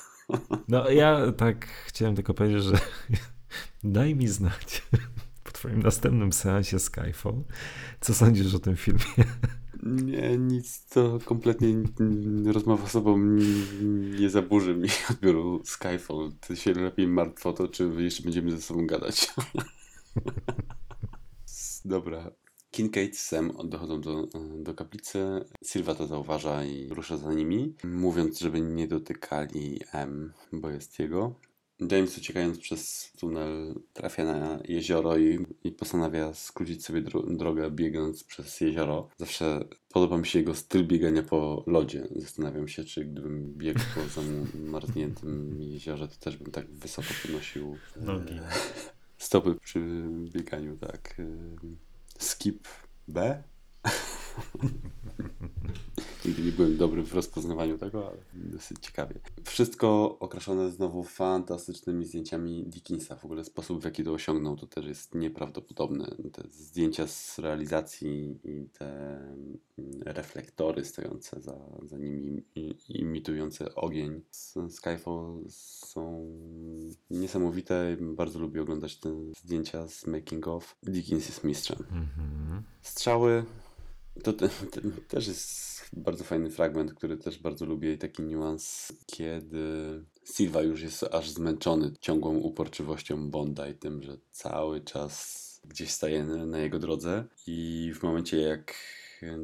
No 0.69 0.91
ja 0.91 1.33
tak 1.33 1.67
chciałem 1.67 2.15
tylko 2.15 2.35
powiedzieć, 2.35 2.65
że 2.65 2.79
daj 3.85 4.15
mi 4.15 4.29
znać 4.29 4.83
po 5.45 5.53
twoim 5.53 5.83
następnym 5.83 6.33
seansie 6.33 6.79
Skyfall, 6.79 7.45
co 8.01 8.15
sądzisz 8.15 8.55
o 8.55 8.59
tym 8.59 8.77
filmie. 8.77 9.25
Nie, 9.83 10.39
nic, 10.39 10.87
to 10.87 11.19
kompletnie 11.25 11.75
rozmowa 12.45 12.89
z 12.89 12.91
sobą 12.91 13.19
nie 14.21 14.31
zaburzy 14.31 14.75
mi 14.77 14.89
odbioru 15.11 15.63
Skyfall. 15.65 16.33
Ty 16.41 16.57
się 16.57 16.73
lepiej 16.73 17.09
martw 17.09 17.47
o 17.47 17.53
to, 17.53 17.69
czy 17.69 17.91
jeszcze 17.99 18.23
będziemy 18.23 18.51
ze 18.51 18.63
sobą 18.63 18.87
gadać. 18.87 19.35
Dobra. 21.85 22.31
Kincaid 22.75 23.17
z 23.17 23.27
Sam 23.27 23.53
dochodzą 23.65 24.01
do, 24.01 24.29
do 24.59 24.75
kaplicy. 24.75 25.45
Sylwa 25.65 25.95
to 25.95 26.07
zauważa 26.07 26.65
i 26.65 26.89
rusza 26.89 27.17
za 27.17 27.33
nimi, 27.35 27.75
mówiąc, 27.85 28.41
żeby 28.41 28.61
nie 28.61 28.89
dotykali 28.89 29.81
M, 29.93 30.33
bo 30.53 30.71
jest 30.71 30.99
jego. 30.99 31.35
James 31.91 32.19
uciekając 32.19 32.59
przez 32.59 33.13
tunel 33.19 33.75
trafia 33.93 34.25
na 34.25 34.61
jezioro 34.65 35.19
i, 35.19 35.47
i 35.65 35.73
postanawia 35.73 36.35
skrócić 36.35 36.85
sobie 36.85 37.03
dro 37.03 37.23
drogę 37.23 37.71
biegając 37.71 38.25
przez 38.25 38.61
jezioro. 38.61 39.09
Zawsze 39.19 39.65
podoba 39.93 40.19
mi 40.19 40.27
się 40.27 40.39
jego 40.39 40.55
styl 40.55 40.87
biegania 40.87 41.23
po 41.23 41.65
lodzie. 41.67 42.09
Zastanawiam 42.17 42.69
się, 42.69 42.85
czy 42.85 43.05
gdybym 43.05 43.55
biegł 43.57 43.81
po 43.95 44.01
zamarzniętym 44.21 45.63
jeziorze, 45.63 46.09
to 46.09 46.17
też 46.17 46.37
bym 46.37 46.53
tak 46.53 46.71
wysoko 46.71 47.09
podnosił 47.23 47.77
Nogi. 47.97 48.35
e, 48.35 48.49
stopy 49.19 49.55
przy 49.55 49.81
bieganiu, 50.33 50.77
tak. 50.77 51.17
E, 52.19 52.23
Skip 52.23 52.67
B. 53.07 53.21
Nigdy 56.25 56.43
nie 56.43 56.53
byłem 56.53 56.77
dobry 56.77 57.03
w 57.03 57.15
rozpoznawaniu 57.15 57.79
tego, 57.79 58.09
ale 58.09 58.17
dosyć 58.35 58.79
ciekawie. 58.81 59.15
Wszystko 59.45 60.19
okraszone 60.21 60.71
znowu 60.71 61.03
fantastycznymi 61.03 62.05
zdjęciami 62.05 62.65
Dickinsa. 62.67 63.17
W 63.17 63.25
ogóle 63.25 63.45
sposób, 63.45 63.81
w 63.81 63.85
jaki 63.85 64.05
to 64.05 64.13
osiągnął, 64.13 64.57
to 64.57 64.67
też 64.67 64.87
jest 64.87 65.15
nieprawdopodobny. 65.15 66.05
Te 66.33 66.43
zdjęcia 66.51 67.07
z 67.07 67.39
realizacji 67.39 68.39
i 68.45 68.69
te 68.79 69.17
mm, 69.17 69.59
reflektory 70.03 70.85
stojące 70.85 71.41
za, 71.41 71.57
za 71.83 71.99
nimi, 71.99 72.43
imitujące 72.89 73.75
ogień 73.75 74.21
z 74.31 74.55
Skyfall 74.71 75.45
są 75.49 76.27
niesamowite. 77.11 77.97
Bardzo 78.01 78.39
lubię 78.39 78.63
oglądać 78.63 78.97
te 78.97 79.11
zdjęcia 79.37 79.89
z 79.89 80.07
making 80.07 80.49
of. 80.49 80.77
Dickins 80.83 81.27
jest 81.29 81.45
mistrzem. 81.45 81.79
Mhm. 81.79 82.63
Strzały 82.83 83.45
to 84.23 84.33
te, 84.33 84.49
te, 84.49 84.81
też 85.09 85.27
jest 85.27 85.85
bardzo 85.93 86.25
fajny 86.25 86.51
fragment, 86.51 86.95
który 86.95 87.17
też 87.17 87.39
bardzo 87.39 87.67
lubię 87.67 87.93
i 87.93 87.99
taki 87.99 88.23
niuans, 88.23 88.93
kiedy 89.07 89.65
Silva 90.35 90.63
już 90.63 90.83
jest 90.83 91.03
aż 91.03 91.31
zmęczony 91.31 91.93
ciągłą 92.01 92.37
uporczywością 92.37 93.31
Bonda 93.31 93.69
i 93.69 93.75
tym, 93.75 94.03
że 94.03 94.17
cały 94.33 94.81
czas 94.81 95.45
gdzieś 95.69 95.91
staje 95.91 96.25
na 96.25 96.59
jego 96.59 96.79
drodze 96.79 97.25
i 97.47 97.93
w 97.95 98.03
momencie 98.03 98.41
jak 98.41 98.75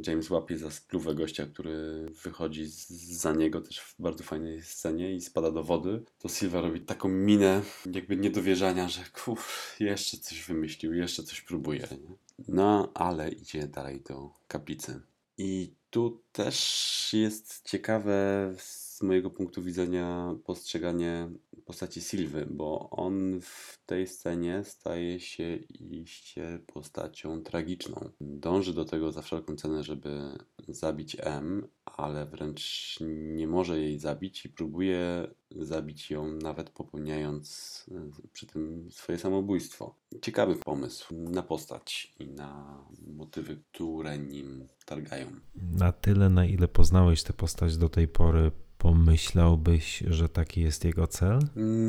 James 0.07 0.31
łapie 0.31 0.59
za 0.59 0.71
spluwę 0.71 1.15
gościa, 1.15 1.47
który 1.47 2.07
wychodzi 2.23 2.67
za 3.13 3.33
niego 3.33 3.61
też 3.61 3.81
w 3.81 3.95
bardzo 3.99 4.25
fajnej 4.25 4.63
scenie 4.63 5.15
i 5.15 5.21
spada 5.21 5.51
do 5.51 5.65
wody, 5.65 6.03
to 6.19 6.29
Silva 6.29 6.61
robi 6.61 6.81
taką 6.81 7.09
minę 7.09 7.63
jakby 7.93 8.17
niedowierzania, 8.17 8.89
że 8.89 9.01
kuf, 9.13 9.77
jeszcze 9.81 10.17
coś 10.17 10.43
wymyślił, 10.43 10.95
jeszcze 10.95 11.23
coś 11.23 11.41
próbuje. 11.41 11.81
Nie? 11.81 12.15
No, 12.49 12.93
ale 12.95 13.29
idzie 13.29 13.67
dalej 13.67 14.01
do 14.01 14.31
kaplicy. 14.49 15.01
I 15.39 15.75
tu 15.91 16.23
też 16.33 17.11
jest 17.12 17.69
ciekawe 17.69 18.53
z 18.59 19.03
mojego 19.03 19.31
punktu 19.31 19.62
widzenia 19.62 20.35
postrzeganie 20.45 21.29
postaci 21.65 22.01
Sylwy, 22.01 22.47
bo 22.51 22.91
on 22.91 23.41
w 23.41 23.79
tej 23.87 24.07
scenie 24.07 24.65
staje 24.65 25.21
się 25.21 25.57
iście 25.81 26.61
postacią 26.67 27.43
tragiczną. 27.43 28.11
Dąży 28.21 28.75
do 28.75 28.85
tego 28.85 29.12
za 29.12 29.23
wszelką 29.23 29.57
cenę, 29.57 29.83
żeby 29.85 30.39
zabić 30.69 31.17
M, 31.21 31.69
ale 32.02 32.27
wręcz 32.27 32.98
nie 33.35 33.48
może 33.48 33.81
jej 33.81 33.98
zabić 33.98 34.47
i 34.47 34.48
próbuje 34.48 35.27
zabić 35.51 36.10
ją 36.10 36.32
nawet 36.32 36.70
popełniając 36.70 37.85
e, 37.90 38.10
przy 38.32 38.47
tym 38.47 38.89
swoje 38.90 39.18
samobójstwo. 39.18 39.94
Ciekawy 40.22 40.56
pomysł 40.56 41.14
na 41.14 41.43
postać 41.43 42.14
i 42.18 42.28
na 42.28 42.82
motywy, 43.06 43.62
które 43.72 44.18
nim 44.18 44.68
targają. 44.86 45.27
Na 45.72 45.93
tyle, 45.93 46.28
na 46.28 46.44
ile 46.44 46.68
poznałeś 46.68 47.22
tę 47.22 47.32
postać 47.32 47.77
do 47.77 47.89
tej 47.89 48.09
pory, 48.09 48.51
pomyślałbyś, 48.78 50.02
że 50.06 50.28
taki 50.28 50.60
jest 50.60 50.85
jego 50.85 51.06
cel? 51.06 51.39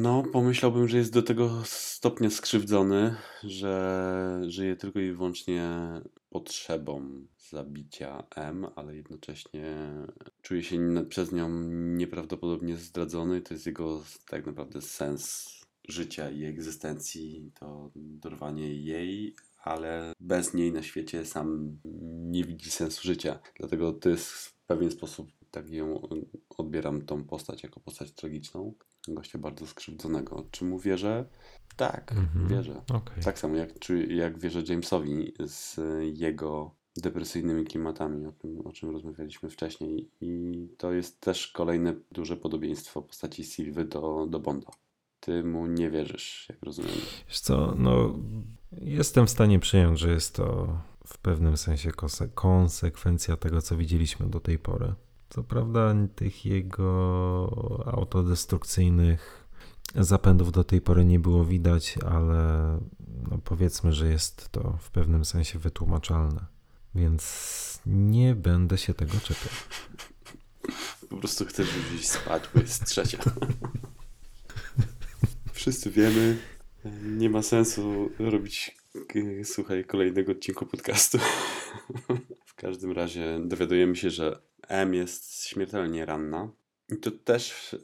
No, 0.01 0.23
pomyślałbym, 0.33 0.87
że 0.87 0.97
jest 0.97 1.13
do 1.13 1.21
tego 1.21 1.61
stopnia 1.65 2.29
skrzywdzony, 2.29 3.15
że 3.43 4.41
żyje 4.47 4.75
tylko 4.75 4.99
i 4.99 5.11
wyłącznie 5.11 5.71
potrzebą 6.29 7.25
zabicia 7.51 8.23
M, 8.35 8.67
ale 8.75 8.95
jednocześnie 8.95 9.77
czuje 10.41 10.63
się 10.63 11.05
przez 11.09 11.31
nią 11.31 11.49
nieprawdopodobnie 11.71 12.77
zdradzony. 12.77 13.41
To 13.41 13.53
jest 13.53 13.65
jego 13.65 14.03
tak 14.29 14.45
naprawdę 14.45 14.81
sens 14.81 15.49
życia 15.87 16.29
i 16.29 16.45
egzystencji, 16.45 17.51
to 17.59 17.91
dorwanie 17.95 18.73
jej, 18.73 19.35
ale 19.63 20.13
bez 20.19 20.53
niej 20.53 20.71
na 20.71 20.83
świecie 20.83 21.25
sam 21.25 21.77
nie 22.31 22.43
widzi 22.43 22.71
sensu 22.71 23.01
życia. 23.03 23.39
Dlatego 23.59 23.93
to 23.93 24.09
jest 24.09 24.27
w 24.29 24.53
pewien 24.67 24.91
sposób, 24.91 25.31
tak 25.51 25.69
ją 25.69 26.01
odbieram 26.57 27.01
tą 27.01 27.23
postać 27.23 27.63
jako 27.63 27.79
postać 27.79 28.11
tragiczną. 28.11 28.73
Gościa 29.07 29.39
bardzo 29.39 29.67
skrzywdzonego. 29.67 30.47
Czy 30.51 30.65
mu 30.65 30.79
wierzę? 30.79 31.25
Tak, 31.75 32.11
Mhm. 32.11 32.47
wierzę. 32.47 32.81
Okej. 32.93 33.23
Tak 33.23 33.39
samo 33.39 33.55
jak, 33.55 33.69
jak 34.07 34.39
wierzę 34.39 34.63
Jamesowi 34.67 35.33
z 35.47 35.79
jego 36.19 36.75
depresyjnymi 36.97 37.65
klimatami, 37.65 38.25
o 38.25 38.31
czym, 38.31 38.67
o 38.67 38.71
czym 38.71 38.89
rozmawialiśmy 38.89 39.49
wcześniej. 39.49 40.09
I 40.21 40.53
to 40.77 40.93
jest 40.93 41.21
też 41.21 41.47
kolejne 41.47 41.93
duże 42.11 42.37
podobieństwo 42.37 43.01
postaci 43.01 43.43
Sylwy 43.43 43.85
do, 43.85 44.27
do 44.29 44.39
Bonda. 44.39 44.71
Ty 45.19 45.43
mu 45.43 45.67
nie 45.67 45.89
wierzysz, 45.89 46.45
jak 46.49 46.63
rozumiem. 46.63 46.91
Wiesz 47.27 47.39
co, 47.39 47.73
no 47.77 48.19
jestem 48.71 49.27
w 49.27 49.29
stanie 49.29 49.59
przyjąć, 49.59 49.99
że 49.99 50.11
jest 50.11 50.35
to 50.35 50.77
w 51.07 51.17
pewnym 51.17 51.57
sensie 51.57 51.89
konse- 51.89 52.29
konsekwencja 52.33 53.37
tego, 53.37 53.61
co 53.61 53.77
widzieliśmy 53.77 54.29
do 54.29 54.39
tej 54.39 54.59
pory. 54.59 54.93
Co 55.29 55.43
prawda 55.43 55.95
tych 56.15 56.45
jego 56.45 57.83
autodestrukcyjnych 57.85 59.47
zapędów 59.95 60.51
do 60.51 60.63
tej 60.63 60.81
pory 60.81 61.05
nie 61.05 61.19
było 61.19 61.45
widać, 61.45 61.95
ale 62.05 62.79
no 63.31 63.37
powiedzmy, 63.43 63.93
że 63.93 64.07
jest 64.07 64.49
to 64.49 64.77
w 64.79 64.91
pewnym 64.91 65.25
sensie 65.25 65.59
wytłumaczalne. 65.59 66.45
Więc 66.95 67.79
nie 67.85 68.35
będę 68.35 68.77
się 68.77 68.93
tego 68.93 69.13
czepiał. 69.13 69.53
Po 71.09 71.17
prostu 71.17 71.43
już 71.43 72.01
iść 72.01 72.09
spać, 72.09 72.43
bo 72.55 72.61
jest 72.61 72.85
trzecia. 72.85 73.17
Wszyscy 75.53 75.91
wiemy, 75.91 76.37
nie 77.03 77.29
ma 77.29 77.41
sensu 77.43 78.09
robić, 78.19 78.77
k- 79.07 79.19
słuchaj, 79.43 79.85
kolejnego 79.85 80.31
odcinku 80.31 80.65
podcastu. 80.65 81.17
W 82.45 82.53
każdym 82.55 82.91
razie 82.91 83.39
dowiadujemy 83.45 83.95
się, 83.95 84.09
że 84.09 84.41
M 84.67 84.93
jest 84.93 85.45
śmiertelnie 85.47 86.05
ranna. 86.05 86.51
I 86.89 86.97
to 86.97 87.11
też 87.11 87.73
e, 87.73 87.79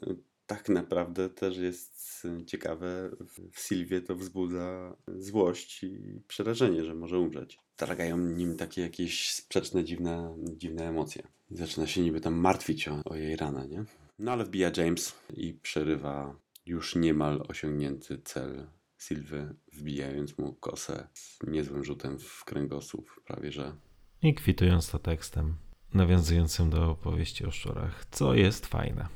tak 0.48 0.70
naprawdę 0.70 1.30
też 1.30 1.58
jest 1.58 1.97
ciekawe. 2.46 3.10
W- 3.20 3.60
Sylwie 3.60 4.02
to 4.02 4.16
wzbudza 4.16 4.96
złość 5.08 5.84
i 5.84 6.22
przerażenie, 6.28 6.86
że 6.86 6.96
może 6.96 7.20
umrzeć. 7.20 7.60
Targają 7.76 8.18
nim 8.18 8.58
takie 8.58 8.82
jakieś 8.82 9.32
sprzeczne, 9.34 9.84
dziwne, 9.84 10.36
dziwne 10.58 10.90
emocje. 10.90 11.24
Zaczyna 11.52 11.88
się 11.88 12.02
niby 12.02 12.22
tam 12.22 12.34
martwić 12.36 12.88
o, 12.88 13.02
o 13.06 13.16
jej 13.16 13.36
ranę, 13.36 13.68
nie? 13.68 13.86
No 14.20 14.32
ale 14.32 14.46
wbija 14.46 14.72
James 14.78 15.16
i 15.34 15.54
przerywa 15.54 16.36
już 16.66 16.96
niemal 16.96 17.44
osiągnięty 17.48 18.18
cel 18.24 18.68
Sylwy, 18.98 19.56
wbijając 19.74 20.38
mu 20.38 20.54
kosę 20.54 21.08
z 21.14 21.40
niezłym 21.48 21.84
rzutem 21.84 22.20
w 22.20 22.46
kręgosłup, 22.46 23.22
prawie 23.26 23.52
że. 23.52 23.76
I 24.22 24.34
kwitując 24.34 24.90
to 24.92 25.00
tekstem 25.00 25.56
nawiązującym 25.94 26.70
do 26.70 26.92
opowieści 26.92 27.46
o 27.46 27.52
szczurach, 27.52 28.06
co 28.12 28.34
jest 28.34 28.66
fajne. 28.66 29.08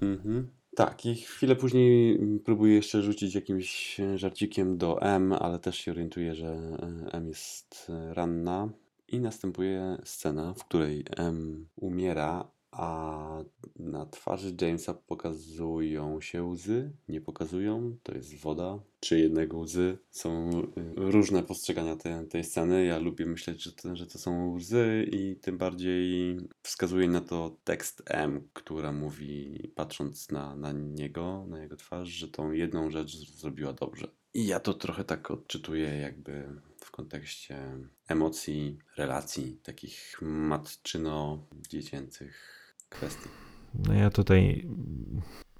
Mhm. 0.00 0.48
Tak, 0.76 1.06
i 1.06 1.14
chwilę 1.14 1.56
później 1.56 2.18
próbuje 2.44 2.74
jeszcze 2.74 3.02
rzucić 3.02 3.34
jakimś 3.34 4.00
żarcikiem 4.14 4.78
do 4.78 5.02
M, 5.02 5.32
ale 5.32 5.58
też 5.58 5.78
się 5.78 5.90
orientuje, 5.90 6.34
że 6.34 6.48
e, 6.48 7.12
M 7.12 7.28
jest 7.28 7.86
e, 7.90 8.14
ranna. 8.14 8.68
I 9.08 9.20
następuje 9.20 9.96
scena, 10.04 10.54
w 10.54 10.64
której 10.64 11.04
M 11.16 11.66
umiera, 11.76 12.50
a 12.76 13.44
na 13.76 14.06
twarzy 14.06 14.56
Jamesa 14.60 14.94
pokazują 14.94 16.20
się 16.20 16.44
łzy, 16.44 16.92
nie 17.08 17.20
pokazują, 17.20 17.96
to 18.02 18.14
jest 18.14 18.40
woda, 18.40 18.78
czy 19.00 19.18
jednego 19.18 19.58
łzy. 19.58 19.98
Są 20.10 20.50
y, 20.50 20.62
różne 20.96 21.42
postrzegania 21.42 21.96
tej, 21.96 22.28
tej 22.28 22.44
sceny. 22.44 22.84
Ja 22.84 22.98
lubię 22.98 23.26
myśleć, 23.26 23.62
że 23.62 23.72
to, 23.72 23.96
że 23.96 24.06
to 24.06 24.18
są 24.18 24.54
łzy 24.54 25.08
i 25.12 25.36
tym 25.36 25.58
bardziej 25.58 26.36
wskazuje 26.62 27.08
na 27.08 27.20
to 27.20 27.56
tekst 27.64 28.02
M, 28.06 28.48
która 28.52 28.92
mówi, 28.92 29.58
patrząc 29.74 30.30
na, 30.30 30.56
na 30.56 30.72
niego, 30.72 31.46
na 31.48 31.62
jego 31.62 31.76
twarz, 31.76 32.08
że 32.08 32.28
tą 32.28 32.52
jedną 32.52 32.90
rzecz 32.90 33.16
zrobiła 33.16 33.72
dobrze. 33.72 34.08
I 34.34 34.46
ja 34.46 34.60
to 34.60 34.74
trochę 34.74 35.04
tak 35.04 35.30
odczytuję 35.30 35.98
jakby 35.98 36.48
w 36.80 36.90
kontekście 36.90 37.78
emocji, 38.08 38.78
relacji, 38.96 39.60
takich 39.62 40.18
matczyno-dziecięcych 40.22 42.56
kwestii. 42.88 43.28
No 43.74 43.94
ja 43.94 44.10
tutaj 44.10 44.68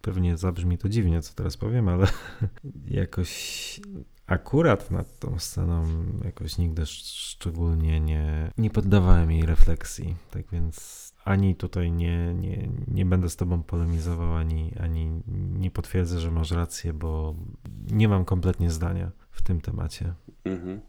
pewnie 0.01 0.37
zabrzmi 0.37 0.79
to 0.79 0.89
dziwnie, 0.89 1.23
co 1.23 1.35
teraz 1.35 1.57
powiem, 1.57 1.89
ale 1.89 2.07
jakoś 3.03 3.81
akurat 4.27 4.91
nad 4.91 5.19
tą 5.19 5.39
sceną 5.39 5.87
jakoś 6.25 6.59
nigdy 6.59 6.87
szczególnie 6.87 8.01
nie, 8.01 8.53
nie 8.59 8.71
poddawałem 8.71 9.31
jej 9.31 9.47
refleksji. 9.47 10.17
Tak 10.31 10.51
więc 10.53 11.07
ani 11.25 11.57
tutaj 11.57 11.93
nie, 11.93 12.35
nie, 12.35 12.69
nie 12.89 13.07
będę 13.07 13.31
z 13.31 13.37
tobą 13.37 13.63
polemizował, 13.63 14.37
ani, 14.37 14.73
ani 14.81 15.23
nie 15.59 15.71
potwierdzę, 15.71 16.21
że 16.21 16.31
masz 16.31 16.51
rację, 16.51 16.93
bo 16.93 17.35
nie 17.91 18.09
mam 18.09 18.25
kompletnie 18.25 18.71
zdania 18.71 19.11
w 19.31 19.43
tym 19.43 19.61
temacie. 19.61 20.15
Mhm. 20.45 20.81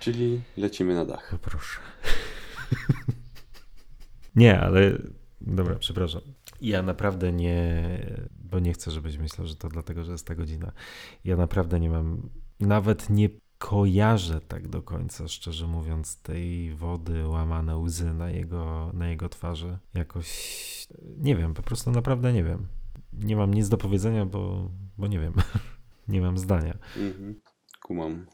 Czyli 0.00 0.40
lecimy 0.56 0.94
na 0.94 1.04
dach. 1.04 1.30
Poproszę. 1.30 1.80
nie, 4.36 4.60
ale 4.60 4.98
dobra, 5.40 5.74
przepraszam. 5.74 6.22
Ja 6.60 6.82
naprawdę 6.82 7.32
nie, 7.32 7.98
bo 8.38 8.58
nie 8.58 8.72
chcę, 8.72 8.90
żebyś 8.90 9.18
myślał, 9.18 9.46
że 9.46 9.56
to 9.56 9.68
dlatego, 9.68 10.04
że 10.04 10.12
jest 10.12 10.26
ta 10.26 10.34
godzina. 10.34 10.72
Ja 11.24 11.36
naprawdę 11.36 11.80
nie 11.80 11.90
mam, 11.90 12.28
nawet 12.60 13.10
nie 13.10 13.28
kojarzę 13.58 14.40
tak 14.40 14.68
do 14.68 14.82
końca, 14.82 15.28
szczerze 15.28 15.66
mówiąc, 15.66 16.22
tej 16.22 16.74
wody 16.74 17.28
łamane 17.28 17.78
łzy 17.78 18.14
na 18.14 18.30
jego, 18.30 18.90
na 18.94 19.08
jego 19.08 19.28
twarzy. 19.28 19.78
Jakoś 19.94 20.88
nie 21.18 21.36
wiem, 21.36 21.54
po 21.54 21.62
prostu 21.62 21.90
naprawdę 21.90 22.32
nie 22.32 22.44
wiem. 22.44 22.66
Nie 23.12 23.36
mam 23.36 23.54
nic 23.54 23.68
do 23.68 23.76
powiedzenia, 23.76 24.26
bo, 24.26 24.70
bo 24.98 25.06
nie 25.06 25.20
wiem. 25.20 25.34
nie 26.08 26.20
mam 26.20 26.38
zdania. 26.38 26.78
Mhm. 26.96 27.40
Kumam. 27.82 28.26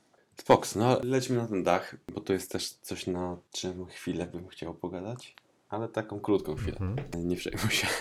Fox, 0.44 0.76
no 0.76 0.98
lećmy 1.02 1.36
na 1.36 1.46
ten 1.46 1.62
dach, 1.62 1.96
bo 2.14 2.20
to 2.20 2.32
jest 2.32 2.52
też 2.52 2.70
coś, 2.70 3.06
na 3.06 3.36
czym 3.52 3.86
chwilę 3.86 4.26
bym 4.26 4.48
chciał 4.48 4.74
pogadać, 4.74 5.36
ale 5.72 5.88
taką 5.88 6.20
krótką 6.20 6.54
chwilę. 6.54 6.76
Mhm. 6.80 7.28
Nie 7.28 7.36
przejmuj 7.36 7.70
się. 7.70 7.86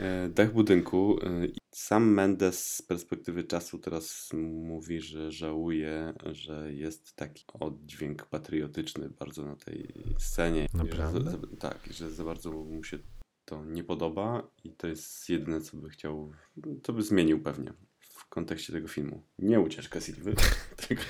E, 0.00 0.28
dach 0.28 0.52
budynku. 0.52 1.18
E, 1.22 1.46
sam 1.70 2.10
Mendes 2.12 2.74
z 2.74 2.82
perspektywy 2.82 3.44
czasu 3.44 3.78
teraz 3.78 4.30
mówi, 4.62 5.00
że 5.00 5.32
żałuje, 5.32 6.14
że 6.32 6.72
jest 6.72 7.16
taki 7.16 7.44
oddźwięk 7.60 8.26
patriotyczny 8.26 9.10
bardzo 9.10 9.44
na 9.44 9.56
tej 9.56 9.94
scenie. 10.18 10.66
Naprawdę? 10.74 11.30
Że, 11.30 11.56
tak, 11.56 11.78
że 11.90 12.10
za 12.10 12.24
bardzo 12.24 12.52
mu 12.52 12.84
się 12.84 12.98
to 13.44 13.64
nie 13.64 13.84
podoba 13.84 14.50
i 14.64 14.70
to 14.70 14.86
jest 14.86 15.28
jedyne, 15.28 15.60
co 15.60 15.76
by 15.76 15.90
chciał, 15.90 16.32
co 16.82 16.92
by 16.92 17.02
zmienił 17.02 17.42
pewnie 17.42 17.72
kontekście 18.30 18.72
tego 18.72 18.88
filmu. 18.88 19.22
Nie 19.38 19.60
ucieczka 19.60 20.00
Silwy, 20.00 20.34
tylko 20.88 21.02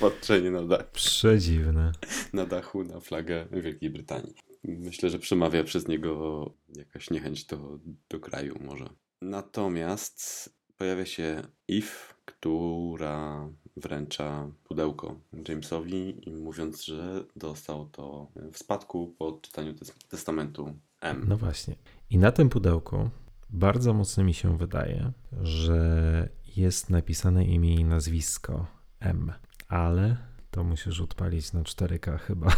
patrzenie 0.00 0.50
na 0.50 0.62
dach. 0.62 0.90
Przedziwne. 0.90 1.92
Na 2.32 2.46
dachu 2.46 2.84
na 2.84 3.00
flagę 3.00 3.46
Wielkiej 3.52 3.90
Brytanii. 3.90 4.34
Myślę, 4.64 5.10
że 5.10 5.18
przemawia 5.18 5.64
przez 5.64 5.88
niego 5.88 6.50
jakaś 6.76 7.10
niechęć 7.10 7.44
do, 7.44 7.78
do 8.08 8.20
kraju 8.20 8.58
może. 8.64 8.88
Natomiast 9.22 10.50
pojawia 10.76 11.06
się 11.06 11.42
Eve, 11.68 12.14
która 12.24 13.48
wręcza 13.76 14.50
pudełko 14.64 15.20
Jamesowi, 15.48 16.20
mówiąc, 16.40 16.84
że 16.84 17.24
dostał 17.36 17.86
to 17.86 18.30
w 18.52 18.58
spadku 18.58 19.14
po 19.18 19.26
odczytaniu 19.26 19.74
testamentu 20.08 20.74
M. 21.00 21.24
No 21.28 21.36
właśnie. 21.36 21.74
I 22.10 22.18
na 22.18 22.32
tym 22.32 22.48
pudełku 22.48 23.10
bardzo 23.50 23.94
mocno 23.94 24.24
mi 24.24 24.34
się 24.34 24.58
wydaje, 24.58 25.12
że 25.42 26.28
jest 26.56 26.90
napisane 26.90 27.44
imię 27.44 27.74
i 27.74 27.84
nazwisko 27.84 28.66
M, 29.00 29.32
ale 29.68 30.16
to 30.50 30.64
musisz 30.64 31.00
odpalić 31.00 31.52
na 31.52 31.62
4K 31.62 32.18
chyba. 32.18 32.48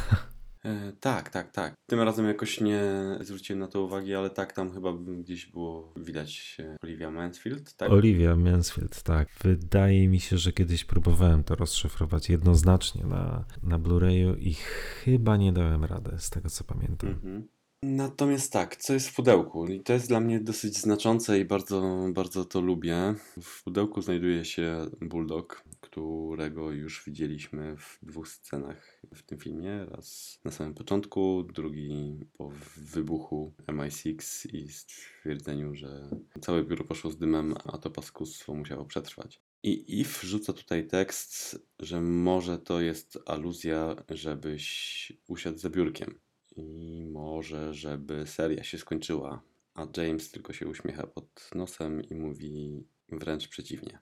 E, 0.65 0.93
tak, 1.01 1.31
tak, 1.31 1.51
tak. 1.52 1.74
Tym 1.86 2.01
razem 2.01 2.27
jakoś 2.27 2.60
nie 2.60 2.82
zwróciłem 3.20 3.60
na 3.60 3.69
to 3.69 3.82
uwagi, 3.82 4.15
ale 4.15 4.31
tak, 4.31 4.52
tam 4.52 4.73
chyba 4.73 4.93
gdzieś 4.93 5.47
było 5.47 5.93
widać 5.97 6.56
Olivia 6.82 7.10
Mansfield, 7.10 7.74
tak? 7.74 7.90
Olivia 7.90 8.36
Mansfield, 8.36 9.02
tak. 9.02 9.28
Wydaje 9.44 10.09
mi 10.09 10.20
się, 10.20 10.39
że 10.39 10.52
kiedyś 10.52 10.85
próbowałem 10.85 11.44
to 11.44 11.55
rozszyfrować 11.55 12.31
jednoznacznie 12.31 13.05
na, 13.05 13.44
na 13.62 13.78
Blu-rayu 13.78 14.39
i 14.39 14.55
chyba 14.55 15.36
nie 15.36 15.52
dałem 15.52 15.85
rady, 15.85 16.10
z 16.19 16.31
tego 16.31 16.48
co 16.51 16.65
pamiętam. 16.65 17.10
Mhm. 17.10 17.48
Natomiast 17.83 18.53
tak, 18.53 18.77
co 18.77 18.95
jest 18.95 19.09
w 19.09 19.15
pudełku? 19.15 19.67
I 19.67 19.81
to 19.81 19.93
jest 19.93 20.09
dla 20.09 20.21
mnie 20.21 20.41
dosyć 20.41 20.79
znaczące 20.79 21.41
i 21.41 21.45
bardzo, 21.45 22.09
bardzo 22.13 22.45
to 22.45 22.61
lubię. 22.61 23.15
W 23.43 23.65
pudełku 23.65 24.03
znajduje 24.03 24.45
się 24.45 24.87
Bulldog, 25.01 25.65
którego 25.81 26.71
już 26.71 27.05
widzieliśmy 27.07 27.77
w 27.77 27.99
dwóch 28.03 28.29
scenach 28.29 29.03
w 29.15 29.23
tym 29.23 29.39
filmie. 29.39 29.85
Raz 29.85 30.39
na 30.45 30.51
samym 30.51 30.75
początku, 30.75 31.43
drugi 31.55 32.27
po 32.33 32.53
wybuchu 32.77 33.55
MI6 33.67 34.47
i 34.55 34.69
stwierdzeniu, 34.69 35.75
że 35.75 36.11
całe 36.41 36.65
biuro 36.65 36.85
poszło 36.85 37.11
z 37.11 37.19
dymem, 37.19 37.55
a 37.65 37.79
to 37.79 37.91
paskustwo 37.91 38.55
musiało 38.55 38.85
przetrwać. 38.85 39.41
I 39.63 40.01
If 40.01 40.27
rzuca 40.27 40.53
tutaj 40.53 40.87
tekst, 40.87 41.63
że 41.79 42.01
może 42.01 42.59
to 42.59 42.81
jest 42.81 43.19
aluzja, 43.27 43.97
żebyś 44.11 45.13
usiadł 45.29 45.59
za 45.59 45.71
biurkiem 45.71 46.15
i 46.59 47.05
może, 47.05 47.75
żeby 47.75 48.27
seria 48.27 48.65
się 48.65 48.79
skończyła, 48.79 49.43
a 49.75 49.87
James 49.97 50.31
tylko 50.31 50.53
się 50.53 50.67
uśmiecha 50.67 51.07
pod 51.07 51.51
nosem 51.55 52.03
i 52.03 52.15
mówi 52.15 52.85
wręcz 53.09 53.49
przeciwnie. 53.49 53.99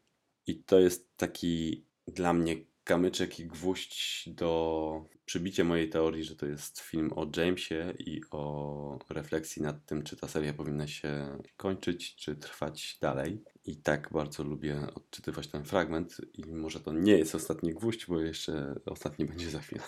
I 0.46 0.56
to 0.56 0.80
jest 0.80 1.16
taki 1.16 1.84
dla 2.06 2.32
mnie 2.32 2.56
kamyczek 2.84 3.40
i 3.40 3.46
gwóźdź 3.46 4.28
do 4.28 5.04
przybicia 5.24 5.64
mojej 5.64 5.90
teorii, 5.90 6.24
że 6.24 6.36
to 6.36 6.46
jest 6.46 6.80
film 6.80 7.12
o 7.16 7.26
Jamesie 7.36 7.94
i 7.98 8.20
o 8.30 8.98
refleksji 9.10 9.62
nad 9.62 9.86
tym, 9.86 10.02
czy 10.02 10.16
ta 10.16 10.28
seria 10.28 10.52
powinna 10.52 10.86
się 10.86 11.38
kończyć, 11.56 12.16
czy 12.16 12.36
trwać 12.36 12.98
dalej. 13.00 13.42
I 13.64 13.76
tak 13.76 14.08
bardzo 14.12 14.44
lubię 14.44 14.80
odczytywać 14.94 15.48
ten 15.48 15.64
fragment 15.64 16.16
i 16.34 16.46
może 16.46 16.80
to 16.80 16.92
nie 16.92 17.18
jest 17.18 17.34
ostatni 17.34 17.74
gwóźdź, 17.74 18.06
bo 18.06 18.20
jeszcze 18.20 18.74
ostatni 18.86 19.24
będzie 19.30 19.50
za 19.50 19.60
chwilę. 19.60 19.82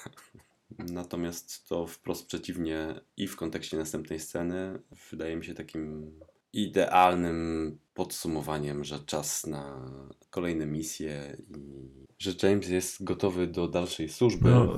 Natomiast 0.78 1.68
to 1.68 1.86
wprost 1.86 2.26
przeciwnie 2.26 3.00
i 3.16 3.28
w 3.28 3.36
kontekście 3.36 3.76
następnej 3.76 4.20
sceny 4.20 4.78
wydaje 5.10 5.36
mi 5.36 5.44
się 5.44 5.54
takim 5.54 6.12
idealnym 6.52 7.78
podsumowaniem, 7.94 8.84
że 8.84 8.98
czas 8.98 9.46
na 9.46 9.90
kolejne 10.30 10.66
misje 10.66 11.36
i 11.56 11.88
że 12.18 12.30
James 12.42 12.68
jest 12.68 13.04
gotowy 13.04 13.46
do 13.46 13.68
dalszej 13.68 14.08
służby. 14.08 14.50
No, 14.50 14.72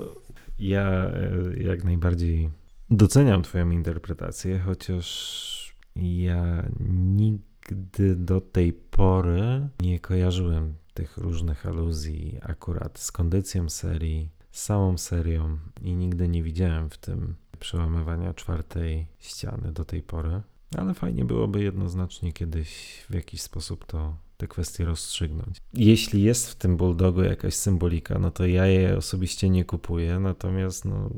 ja 0.58 1.12
e, 1.14 1.62
jak 1.62 1.84
najbardziej 1.84 2.50
doceniam 2.90 3.42
Twoją 3.42 3.70
interpretację, 3.70 4.58
chociaż 4.58 5.76
ja 5.96 6.68
nigdy 6.90 8.16
do 8.16 8.40
tej 8.40 8.72
pory 8.72 9.68
nie 9.80 10.00
kojarzyłem 10.00 10.74
tych 10.94 11.16
różnych 11.16 11.66
aluzji 11.66 12.38
akurat 12.42 12.98
z 12.98 13.12
kondycją 13.12 13.68
serii 13.68 14.30
samą 14.50 14.98
serią 14.98 15.58
i 15.82 15.94
nigdy 15.94 16.28
nie 16.28 16.42
widziałem 16.42 16.90
w 16.90 16.98
tym 16.98 17.34
przełamywania 17.58 18.34
czwartej 18.34 19.06
ściany 19.18 19.72
do 19.72 19.84
tej 19.84 20.02
pory. 20.02 20.42
Ale 20.78 20.94
fajnie 20.94 21.24
byłoby 21.24 21.62
jednoznacznie 21.62 22.32
kiedyś 22.32 23.02
w 23.10 23.14
jakiś 23.14 23.42
sposób 23.42 23.86
to 23.86 24.16
te 24.36 24.48
kwestie 24.48 24.84
rozstrzygnąć. 24.84 25.56
Jeśli 25.74 26.22
jest 26.22 26.50
w 26.50 26.54
tym 26.54 26.76
bulldogu 26.76 27.22
jakaś 27.22 27.54
symbolika, 27.54 28.18
no 28.18 28.30
to 28.30 28.46
ja 28.46 28.66
jej 28.66 28.92
osobiście 28.92 29.50
nie 29.50 29.64
kupuję, 29.64 30.20
natomiast 30.20 30.84
no, 30.84 31.10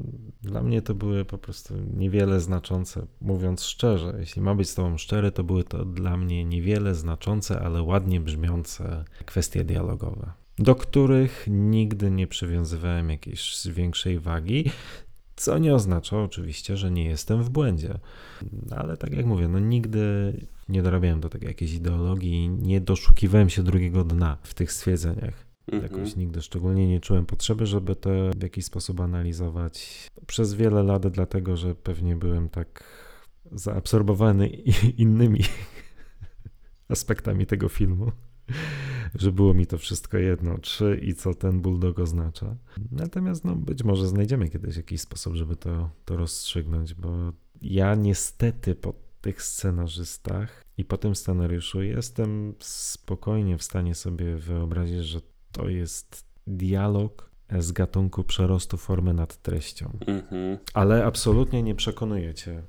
dla 0.42 0.62
mnie 0.62 0.82
to 0.82 0.94
były 0.94 1.24
po 1.24 1.38
prostu 1.38 1.74
niewiele 1.96 2.40
znaczące, 2.40 3.06
mówiąc 3.20 3.64
szczerze. 3.64 4.14
Jeśli 4.18 4.42
ma 4.42 4.54
być 4.54 4.70
z 4.70 4.74
tobą 4.74 4.98
szczery, 4.98 5.32
to 5.32 5.44
były 5.44 5.64
to 5.64 5.84
dla 5.84 6.16
mnie 6.16 6.44
niewiele 6.44 6.94
znaczące, 6.94 7.60
ale 7.60 7.82
ładnie 7.82 8.20
brzmiące 8.20 9.04
kwestie 9.24 9.64
dialogowe 9.64 10.41
do 10.58 10.74
których 10.74 11.46
nigdy 11.50 12.10
nie 12.10 12.26
przywiązywałem 12.26 13.10
jakiejś 13.10 13.68
większej 13.68 14.18
wagi, 14.18 14.70
co 15.36 15.58
nie 15.58 15.74
oznacza 15.74 16.22
oczywiście, 16.22 16.76
że 16.76 16.90
nie 16.90 17.04
jestem 17.04 17.42
w 17.42 17.50
błędzie. 17.50 17.98
Ale 18.70 18.96
tak 18.96 19.12
jak 19.12 19.26
mówię, 19.26 19.48
no 19.48 19.58
nigdy 19.58 20.32
nie 20.68 20.82
dorabiałem 20.82 21.20
do 21.20 21.28
tego 21.28 21.46
jakiejś 21.46 21.74
ideologii, 21.74 22.48
nie 22.48 22.80
doszukiwałem 22.80 23.50
się 23.50 23.62
drugiego 23.62 24.04
dna 24.04 24.38
w 24.42 24.54
tych 24.54 24.72
stwierdzeniach. 24.72 25.46
Mhm. 25.72 25.92
Jakoś 25.92 26.16
nigdy 26.16 26.42
szczególnie 26.42 26.88
nie 26.88 27.00
czułem 27.00 27.26
potrzeby, 27.26 27.66
żeby 27.66 27.96
to 27.96 28.10
w 28.36 28.42
jakiś 28.42 28.64
sposób 28.64 29.00
analizować. 29.00 30.06
Przez 30.26 30.54
wiele 30.54 30.82
lat, 30.82 31.08
dlatego 31.08 31.56
że 31.56 31.74
pewnie 31.74 32.16
byłem 32.16 32.48
tak 32.48 32.84
zaabsorbowany 33.52 34.48
innymi 34.96 35.40
aspektami 36.88 37.46
tego 37.46 37.68
filmu, 37.68 38.12
że 39.14 39.32
było 39.32 39.55
mi 39.55 39.66
to 39.66 39.78
wszystko 39.78 40.18
jedno, 40.18 40.59
czy 40.59 41.01
i 41.02 41.14
co 41.14 41.34
ten 41.34 41.60
bulldog 41.60 41.98
oznacza. 41.98 42.56
Natomiast 42.90 43.44
no, 43.44 43.56
być 43.56 43.84
może 43.84 44.06
znajdziemy 44.06 44.48
kiedyś 44.48 44.76
jakiś 44.76 45.01
sposób, 45.01 45.34
żeby 45.34 45.56
to, 45.56 45.90
to 46.05 46.16
rozstrzygnąć, 46.16 46.94
bo 46.94 47.32
ja 47.62 47.94
niestety 47.94 48.74
po 48.74 48.94
tych 49.20 49.43
scenarzystach 49.43 50.64
i 50.78 50.84
po 50.84 50.97
tym 50.97 51.14
scenariuszu 51.14 51.82
jestem 51.82 52.55
spokojnie 52.59 53.59
w 53.59 53.62
stanie 53.62 53.94
sobie 53.94 54.36
wyobrazić, 54.36 55.05
że 55.05 55.20
to 55.52 55.68
jest 55.68 56.24
dialog 56.47 57.30
z 57.59 57.72
gatunku 57.72 58.24
przerostu 58.24 58.76
formy 58.76 59.14
nad 59.14 59.43
treścią. 59.43 59.98
Mhm. 60.06 60.59
Ale 60.74 61.05
absolutnie 61.05 61.62
nie 61.62 61.74
przekonujecie 61.74 62.62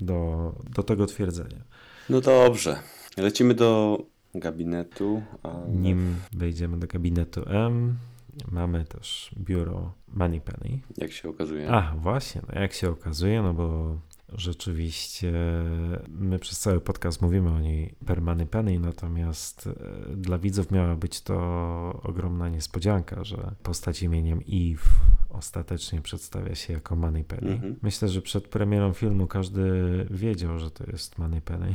do, 0.00 0.52
do 0.74 0.82
tego 0.82 1.06
twierdzenia. 1.06 1.64
No 2.08 2.20
dobrze. 2.20 2.78
Lecimy 3.16 3.54
do 3.54 3.98
gabinetu. 4.34 5.22
Nim 5.68 6.16
wejdziemy 6.32 6.78
do 6.78 6.86
gabinetu 6.86 7.42
M, 7.46 7.96
mamy 8.52 8.84
też 8.84 9.34
biuro 9.38 9.92
Moneypenny. 10.08 10.80
Jak 10.96 11.12
się 11.12 11.28
okazuje. 11.28 11.70
A, 11.70 11.94
właśnie, 11.96 12.40
no 12.48 12.60
jak 12.60 12.72
się 12.72 12.90
okazuje, 12.90 13.42
no 13.42 13.54
bo 13.54 13.98
rzeczywiście 14.32 15.32
my 16.08 16.38
przez 16.38 16.60
cały 16.60 16.80
podcast 16.80 17.22
mówimy 17.22 17.50
o 17.50 17.60
niej 17.60 17.94
per 18.06 18.22
Moneypenny, 18.22 18.80
natomiast 18.80 19.66
e, 19.66 20.16
dla 20.16 20.38
widzów 20.38 20.70
miała 20.70 20.96
być 20.96 21.20
to 21.20 21.36
ogromna 22.02 22.48
niespodzianka, 22.48 23.24
że 23.24 23.54
postać 23.62 24.02
imieniem 24.02 24.40
Eve 24.40 24.82
ostatecznie 25.28 26.00
przedstawia 26.00 26.54
się 26.54 26.72
jako 26.72 26.96
Moneypenny. 26.96 27.52
Mhm. 27.52 27.76
Myślę, 27.82 28.08
że 28.08 28.22
przed 28.22 28.48
premierą 28.48 28.92
filmu 28.92 29.26
każdy 29.26 29.62
wiedział, 30.10 30.58
że 30.58 30.70
to 30.70 30.84
jest 30.90 31.18
Moneypenny 31.18 31.74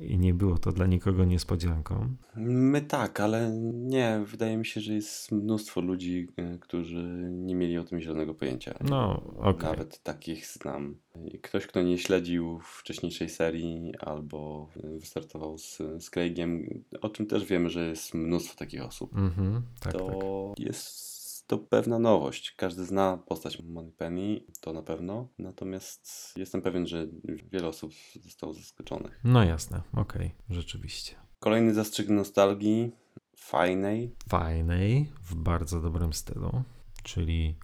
i 0.00 0.18
nie 0.18 0.34
było 0.34 0.58
to 0.58 0.72
dla 0.72 0.86
nikogo 0.86 1.24
niespodzianką. 1.24 2.16
My 2.36 2.80
tak, 2.82 3.20
ale 3.20 3.50
nie, 3.72 4.24
wydaje 4.26 4.56
mi 4.56 4.66
się, 4.66 4.80
że 4.80 4.94
jest 4.94 5.32
mnóstwo 5.32 5.80
ludzi, 5.80 6.28
e, 6.36 6.58
którzy 6.58 7.28
nie 7.32 7.54
mieli 7.54 7.78
o 7.78 7.84
tym 7.84 8.00
zielonego 8.00 8.34
pojęcia. 8.34 8.74
No, 8.90 9.22
okay. 9.36 9.70
Nawet 9.70 10.02
takich 10.02 10.46
znam. 10.46 10.96
Ktoś, 11.42 11.66
kto 11.66 11.82
nie 11.82 11.98
śledził 11.98 12.60
wcześniejszej 12.62 13.28
serii 13.28 13.92
albo 14.00 14.68
wystartował 15.00 15.58
z, 15.58 15.78
z 15.98 16.10
Craigiem, 16.10 16.82
o 17.00 17.08
czym 17.08 17.26
też 17.26 17.44
wiemy, 17.44 17.70
że 17.70 17.88
jest 17.88 18.14
mnóstwo 18.14 18.58
takich 18.58 18.84
osób, 18.84 19.16
mm 19.16 19.30
-hmm, 19.30 19.60
tak, 19.80 19.92
to 19.92 20.52
tak. 20.56 20.66
jest 20.66 21.05
to 21.46 21.58
pewna 21.58 21.98
nowość. 21.98 22.54
Każdy 22.56 22.84
zna 22.84 23.18
postać 23.26 23.62
Moneypenny, 23.62 24.40
to 24.60 24.72
na 24.72 24.82
pewno. 24.82 25.28
Natomiast 25.38 26.32
jestem 26.36 26.62
pewien, 26.62 26.86
że 26.86 27.06
wiele 27.52 27.68
osób 27.68 27.92
zostało 28.22 28.54
zaskoczonych. 28.54 29.20
No 29.24 29.44
jasne, 29.44 29.82
okej, 29.92 30.26
okay, 30.26 30.30
rzeczywiście. 30.50 31.14
Kolejny 31.38 31.74
zastrzyk 31.74 32.08
nostalgii, 32.08 32.92
fajnej. 33.36 34.14
Fajnej, 34.28 35.12
w 35.22 35.34
bardzo 35.34 35.80
dobrym 35.80 36.12
stylu, 36.12 36.62
czyli 37.02 37.56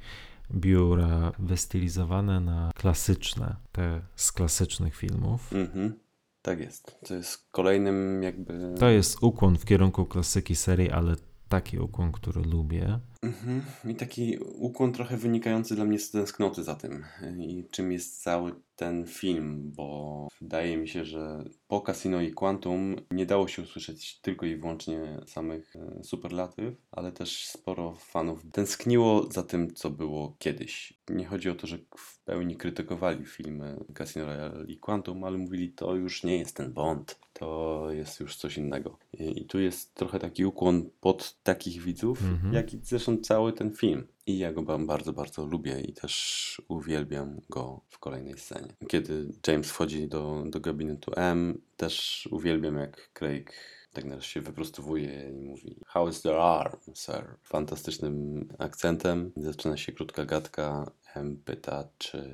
biura 0.54 1.32
wystylizowane 1.38 2.40
na 2.40 2.70
klasyczne, 2.74 3.56
te 3.72 4.02
z 4.16 4.32
klasycznych 4.32 4.96
filmów. 4.96 5.52
Mhm. 5.52 5.94
Tak 6.42 6.60
jest. 6.60 7.00
To 7.06 7.14
jest 7.14 7.48
kolejnym 7.50 8.22
jakby. 8.22 8.74
To 8.78 8.88
jest 8.88 9.22
ukłon 9.22 9.58
w 9.58 9.64
kierunku 9.64 10.06
klasyki 10.06 10.56
serii, 10.56 10.90
ale 10.90 11.14
taki 11.48 11.78
ukłon, 11.78 12.12
który 12.12 12.42
lubię. 12.42 12.98
Mhm. 13.22 13.62
I 13.84 13.94
taki 13.94 14.38
ukłon 14.38 14.92
trochę 14.92 15.16
wynikający 15.16 15.74
dla 15.74 15.84
mnie 15.84 15.98
z 15.98 16.10
tęsknoty 16.10 16.62
za 16.62 16.74
tym 16.74 17.04
i 17.38 17.64
czym 17.70 17.92
jest 17.92 18.22
cały 18.22 18.54
ten 18.76 19.06
film, 19.06 19.72
bo 19.76 20.28
wydaje 20.40 20.76
mi 20.76 20.88
się, 20.88 21.04
że 21.04 21.44
po 21.68 21.80
Casino 21.80 22.20
i 22.20 22.32
Quantum 22.32 22.96
nie 23.10 23.26
dało 23.26 23.48
się 23.48 23.62
usłyszeć 23.62 24.20
tylko 24.20 24.46
i 24.46 24.56
wyłącznie 24.56 25.20
samych 25.26 25.76
e, 25.76 26.04
superlatyw, 26.04 26.74
ale 26.92 27.12
też 27.12 27.46
sporo 27.46 27.94
fanów 27.94 28.42
tęskniło 28.52 29.32
za 29.32 29.42
tym, 29.42 29.74
co 29.74 29.90
było 29.90 30.36
kiedyś. 30.38 30.92
Nie 31.10 31.26
chodzi 31.26 31.50
o 31.50 31.54
to, 31.54 31.66
że 31.66 31.78
w 31.96 32.18
pełni 32.18 32.56
krytykowali 32.56 33.26
filmy 33.26 33.76
Casino 33.98 34.26
Royale 34.26 34.66
i 34.66 34.78
Quantum, 34.78 35.24
ale 35.24 35.38
mówili, 35.38 35.68
to 35.72 35.94
już 35.94 36.24
nie 36.24 36.38
jest 36.38 36.56
ten 36.56 36.72
Bond, 36.72 37.18
to 37.32 37.86
jest 37.90 38.20
już 38.20 38.36
coś 38.36 38.58
innego. 38.58 38.98
I, 39.12 39.44
tu 39.44 39.60
jest 39.60 39.94
trochę 39.94 40.18
taki 40.18 40.44
ukłon 40.44 40.90
pod 41.00 41.42
takich 41.42 41.82
widzów, 41.82 42.22
mhm. 42.22 42.54
jak 42.54 42.74
i 42.74 42.78
zresztą 42.82 43.11
cały 43.20 43.52
ten 43.52 43.72
film. 43.72 44.06
I 44.26 44.38
ja 44.38 44.52
go 44.52 44.62
bardzo, 44.62 45.12
bardzo 45.12 45.46
lubię 45.46 45.80
i 45.80 45.92
też 45.92 46.62
uwielbiam 46.68 47.40
go 47.50 47.80
w 47.88 47.98
kolejnej 47.98 48.38
scenie. 48.38 48.74
Kiedy 48.88 49.28
James 49.46 49.70
wchodzi 49.70 50.08
do, 50.08 50.44
do 50.46 50.60
gabinetu 50.60 51.12
M, 51.16 51.60
też 51.76 52.28
uwielbiam 52.30 52.76
jak 52.76 53.10
Craig 53.12 53.52
tak 53.92 54.04
nareszcie 54.04 54.40
wyprostowuje 54.40 55.30
i 55.30 55.40
mówi 55.40 55.80
How 55.86 56.08
is 56.08 56.22
the 56.22 56.42
arm, 56.42 56.78
sir? 56.94 57.36
Fantastycznym 57.42 58.48
akcentem. 58.58 59.32
Zaczyna 59.36 59.76
się 59.76 59.92
krótka 59.92 60.24
gadka. 60.24 60.90
M 61.14 61.36
pyta, 61.44 61.88
czy 61.98 62.30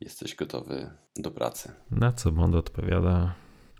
jesteś 0.00 0.34
gotowy 0.34 0.90
do 1.16 1.30
pracy. 1.30 1.72
Na 1.90 2.12
co 2.12 2.32
Bond 2.32 2.54
odpowiada 2.54 3.34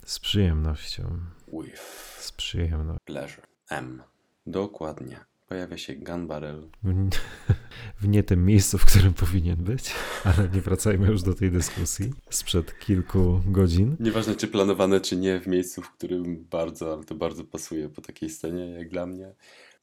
z 0.05 0.19
przyjemnością. 0.19 1.19
With. 1.53 1.83
Z 2.19 2.33
przyjemnością. 2.33 3.05
Pleasure. 3.05 3.47
M. 3.71 4.03
Dokładnie 4.47 5.30
pojawia 5.51 5.79
się 5.79 5.95
gun 5.95 6.27
barrel. 6.27 6.69
W 8.01 8.09
nie 8.09 8.23
tym 8.23 8.47
miejscu, 8.47 8.79
w 8.79 8.85
którym 8.85 9.15
powinien 9.15 9.57
być, 9.57 9.93
ale 10.25 10.49
nie 10.49 10.61
wracajmy 10.61 11.09
już 11.09 11.23
do 11.23 11.35
tej 11.35 11.51
dyskusji 11.51 12.13
sprzed 12.31 12.79
kilku 12.79 13.41
godzin. 13.47 13.97
Nieważne, 14.01 14.35
czy 14.35 14.49
planowane, 14.49 15.01
czy 15.01 15.17
nie, 15.17 15.41
w 15.41 15.47
miejscu, 15.47 15.83
w 15.83 15.91
którym 15.91 16.45
bardzo, 16.51 16.93
ale 16.93 17.05
to 17.05 17.15
bardzo 17.15 17.45
pasuje 17.45 17.89
po 17.89 18.01
takiej 18.01 18.31
scenie, 18.31 18.71
jak 18.71 18.89
dla 18.89 19.07
mnie. 19.07 19.35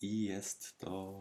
I 0.02 0.24
jest 0.24 0.78
to 0.78 1.20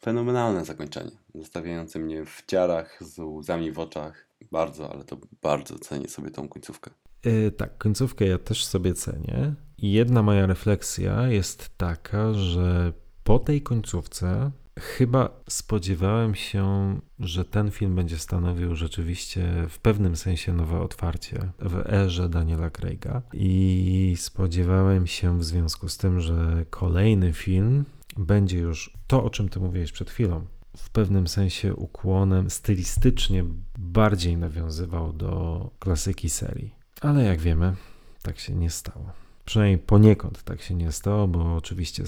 fenomenalne 0.00 0.64
zakończenie, 0.64 1.16
zostawiające 1.34 1.98
mnie 1.98 2.24
w 2.24 2.42
ciarach, 2.46 2.98
z 3.00 3.18
łzami 3.18 3.72
w 3.72 3.78
oczach. 3.78 4.26
Bardzo, 4.52 4.92
ale 4.92 5.04
to 5.04 5.18
bardzo 5.42 5.78
cenię 5.78 6.08
sobie 6.08 6.30
tą 6.30 6.48
końcówkę. 6.48 6.90
Yy, 7.24 7.50
tak, 7.50 7.78
końcówkę 7.78 8.26
ja 8.26 8.38
też 8.38 8.64
sobie 8.64 8.94
cenię. 8.94 9.54
I 9.78 9.92
jedna 9.92 10.22
moja 10.22 10.46
refleksja 10.46 11.28
jest 11.28 11.78
taka, 11.78 12.34
że 12.34 12.92
po 13.28 13.38
tej 13.38 13.62
końcówce 13.62 14.50
chyba 14.78 15.30
spodziewałem 15.48 16.34
się, 16.34 16.94
że 17.20 17.44
ten 17.44 17.70
film 17.70 17.94
będzie 17.94 18.18
stanowił 18.18 18.76
rzeczywiście 18.76 19.66
w 19.68 19.78
pewnym 19.78 20.16
sensie 20.16 20.52
nowe 20.52 20.80
otwarcie 20.80 21.38
w 21.58 21.86
erze 21.86 22.28
Daniela 22.28 22.70
Craiga 22.70 23.22
i 23.32 24.14
spodziewałem 24.18 25.06
się 25.06 25.38
w 25.38 25.44
związku 25.44 25.88
z 25.88 25.96
tym, 25.96 26.20
że 26.20 26.64
kolejny 26.70 27.32
film 27.32 27.84
będzie 28.16 28.58
już 28.58 28.96
to, 29.06 29.24
o 29.24 29.30
czym 29.30 29.48
ty 29.48 29.60
mówiłeś 29.60 29.92
przed 29.92 30.10
chwilą, 30.10 30.44
w 30.76 30.90
pewnym 30.90 31.28
sensie 31.28 31.74
ukłonem 31.74 32.50
stylistycznie 32.50 33.44
bardziej 33.78 34.36
nawiązywał 34.36 35.12
do 35.12 35.70
klasyki 35.78 36.30
serii. 36.30 36.74
Ale 37.00 37.24
jak 37.24 37.40
wiemy, 37.40 37.76
tak 38.22 38.38
się 38.38 38.54
nie 38.54 38.70
stało. 38.70 39.10
Przynajmniej 39.44 39.78
poniekąd 39.78 40.42
tak 40.42 40.62
się 40.62 40.74
nie 40.74 40.92
stało, 40.92 41.28
bo 41.28 41.56
oczywiście 41.56 42.06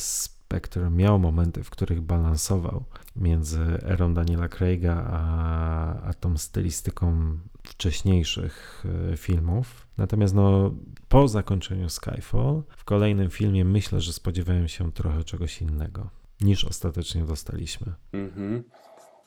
Spectre 0.51 0.91
miał 0.91 1.19
momenty, 1.19 1.65
w 1.65 1.71
których 1.71 2.01
balansował 2.01 2.85
między 3.17 3.61
erą 3.83 4.15
Daniela 4.15 4.49
Craiga 4.49 5.07
a, 5.11 6.03
a 6.03 6.15
tą 6.15 6.39
stylistyką 6.39 7.39
wcześniejszych 7.63 8.85
e, 9.13 9.17
filmów. 9.17 9.87
Natomiast 9.99 10.35
no, 10.35 10.75
po 11.09 11.29
zakończeniu 11.29 11.89
Skyfall 11.89 12.63
w 12.77 12.85
kolejnym 12.85 13.31
filmie 13.31 13.65
myślę, 13.65 14.01
że 14.01 14.13
spodziewałem 14.13 14.69
się 14.69 14.93
trochę 14.93 15.25
czegoś 15.25 15.63
innego 15.63 16.11
niż 16.41 16.65
ostatecznie 16.65 17.25
dostaliśmy. 17.25 17.93
Mhm. 18.13 18.65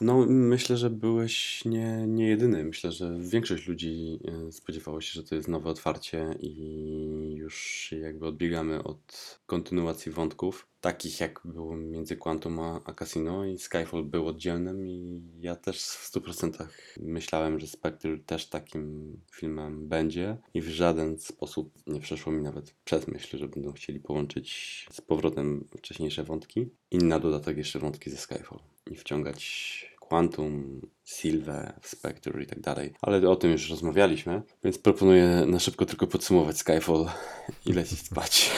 No, 0.02 0.26
myślę, 0.30 0.78
że 0.78 0.90
byłeś 0.90 1.66
nie, 1.66 2.06
nie 2.08 2.28
jedyny. 2.28 2.64
Myślę, 2.64 2.92
że 2.92 3.18
większość 3.20 3.68
ludzi 3.68 4.20
e, 4.26 4.52
spodziewało 4.52 5.02
się, 5.02 5.12
że 5.14 5.24
to 5.24 5.36
jest 5.36 5.48
nowe 5.48 5.70
otwarcie 5.70 6.36
i 6.40 7.34
już 7.36 7.90
jakby 8.02 8.28
odbiegamy 8.28 8.84
od 8.84 9.40
kontynuacji 9.46 10.12
wątków, 10.12 10.68
takich 10.82 11.20
jak 11.20 11.42
było 11.46 11.78
między 11.78 12.18
Quantum 12.18 12.60
a, 12.60 12.82
a 12.86 12.94
Casino 12.94 13.46
i 13.46 13.58
Skyfall 13.58 14.04
był 14.04 14.28
oddzielnym 14.28 14.88
i 14.88 15.22
ja 15.40 15.56
też 15.56 15.82
w 15.82 16.12
100% 16.12 16.68
myślałem, 17.00 17.60
że 17.60 17.68
Spectre 17.68 18.18
też 18.18 18.50
takim 18.50 19.14
filmem 19.32 19.88
będzie 19.88 20.38
i 20.54 20.62
w 20.62 20.68
żaden 20.68 21.20
sposób 21.20 21.74
nie 21.88 22.00
przeszło 22.00 22.32
mi 22.32 22.44
nawet 22.44 22.76
przez 22.86 23.08
myśl, 23.08 23.38
że 23.38 23.48
będą 23.48 23.74
chcieli 23.74 24.00
połączyć 24.00 24.88
z 24.92 25.02
powrotem 25.02 25.68
wcześniejsze 25.78 26.24
wątki 26.24 26.70
i 26.92 26.98
na 26.98 27.20
dodatek 27.20 27.58
jeszcze 27.58 27.80
wątki 27.80 28.10
ze 28.10 28.18
Skyfall 28.18 28.73
i 28.92 28.96
wciągać 28.96 29.94
Quantum, 30.00 30.82
Silve, 31.04 31.74
Spectre 31.82 32.44
i 32.44 32.46
tak 32.46 32.60
dalej. 32.60 32.94
Ale 33.02 33.30
o 33.30 33.36
tym 33.36 33.52
już 33.52 33.70
rozmawialiśmy, 33.70 34.42
więc 34.64 34.78
proponuję 34.78 35.46
na 35.48 35.60
szybko 35.60 35.86
tylko 35.86 36.08
podsumować 36.08 36.58
Skyfall 36.58 37.06
i 37.66 37.74
lecieć 37.74 38.00
spać. 38.00 38.52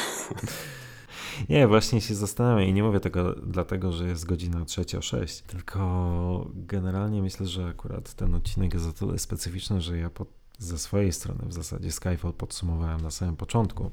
Nie, 1.49 1.67
właśnie 1.67 2.01
się 2.01 2.15
zastanawiam 2.15 2.69
i 2.69 2.73
nie 2.73 2.83
mówię 2.83 2.99
tego 2.99 3.33
dlatego, 3.33 3.91
że 3.91 4.07
jest 4.07 4.25
godzina 4.25 4.65
trzecia 4.65 5.01
sześć, 5.01 5.41
tylko 5.41 6.51
generalnie 6.53 7.21
myślę, 7.21 7.45
że 7.45 7.65
akurat 7.65 8.13
ten 8.13 8.35
odcinek 8.35 8.73
jest 8.73 8.87
o 8.87 8.93
tyle 8.93 9.19
specyficzny, 9.19 9.81
że 9.81 9.97
ja 9.97 10.09
po 10.09 10.25
ze 10.57 10.77
swojej 10.77 11.11
strony 11.11 11.45
w 11.45 11.53
zasadzie 11.53 11.91
Skyfall 11.91 12.33
podsumowałem 12.33 13.01
na 13.01 13.11
samym 13.11 13.35
początku, 13.35 13.91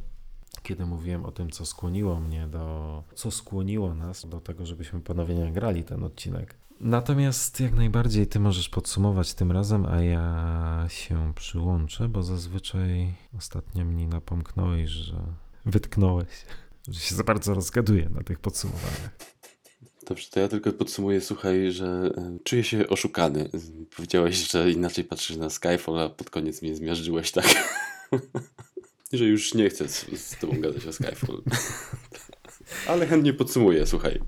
kiedy 0.63 0.87
mówiłem 0.87 1.25
o 1.25 1.33
tym, 1.33 1.51
co 1.51 1.67
skłoniło 1.67 2.21
mnie 2.21 2.47
do, 2.47 3.05
co 3.15 3.31
skłoniło 3.31 3.95
nas 3.95 4.29
do 4.29 4.41
tego, 4.41 4.67
żebyśmy 4.67 5.01
ponownie 5.01 5.45
nagrali 5.45 5.85
ten 5.85 6.05
odcinek. 6.05 6.55
Natomiast 6.81 7.61
jak 7.61 7.75
najbardziej 7.75 8.27
ty 8.27 8.41
możesz 8.41 8.69
podsumować 8.69 9.35
tym 9.35 9.53
razem, 9.53 9.87
a 9.87 10.03
ja 10.03 10.87
się 10.89 11.33
przyłączę, 11.35 12.09
bo 12.09 12.23
zazwyczaj 12.23 13.15
ostatnio 13.39 13.85
mnie 13.85 14.09
napomknąłeś, 14.09 14.91
że 14.91 15.17
wytknąłeś, 15.67 16.29
że 16.89 17.01
się 17.01 17.15
za 17.15 17.25
bardzo 17.25 17.55
rozgaduję 17.55 18.09
na 18.09 18.23
tych 18.23 18.39
podsumowaniach. 18.39 19.11
Dobrze, 20.09 20.31
to 20.31 20.41
ja 20.41 20.49
tylko 20.49 20.73
podsumuję, 20.73 21.21
słuchaj, 21.21 21.73
że 21.73 22.11
czuję 22.45 22.65
się 22.65 22.89
oszukany. 22.89 23.51
Powiedziałeś, 23.97 24.51
że 24.51 24.71
inaczej 24.71 25.05
patrzysz 25.05 25.37
na 25.37 25.51
Skyfall, 25.51 25.99
a 25.99 26.09
pod 26.09 26.31
koniec 26.31 26.63
mnie 26.63 26.77
zmiażdżyłeś 26.77 27.33
tak. 27.33 27.47
że 29.13 29.25
już 29.25 29.55
nie 29.55 29.71
chcę 29.71 29.89
z, 29.89 30.21
z 30.21 30.39
tobą 30.39 30.61
gadać 30.61 30.87
o 30.87 30.93
Skyfall. 30.93 31.43
Ale 32.89 33.07
chętnie 33.07 33.33
podsumuję, 33.33 33.87
słuchaj. 33.87 34.21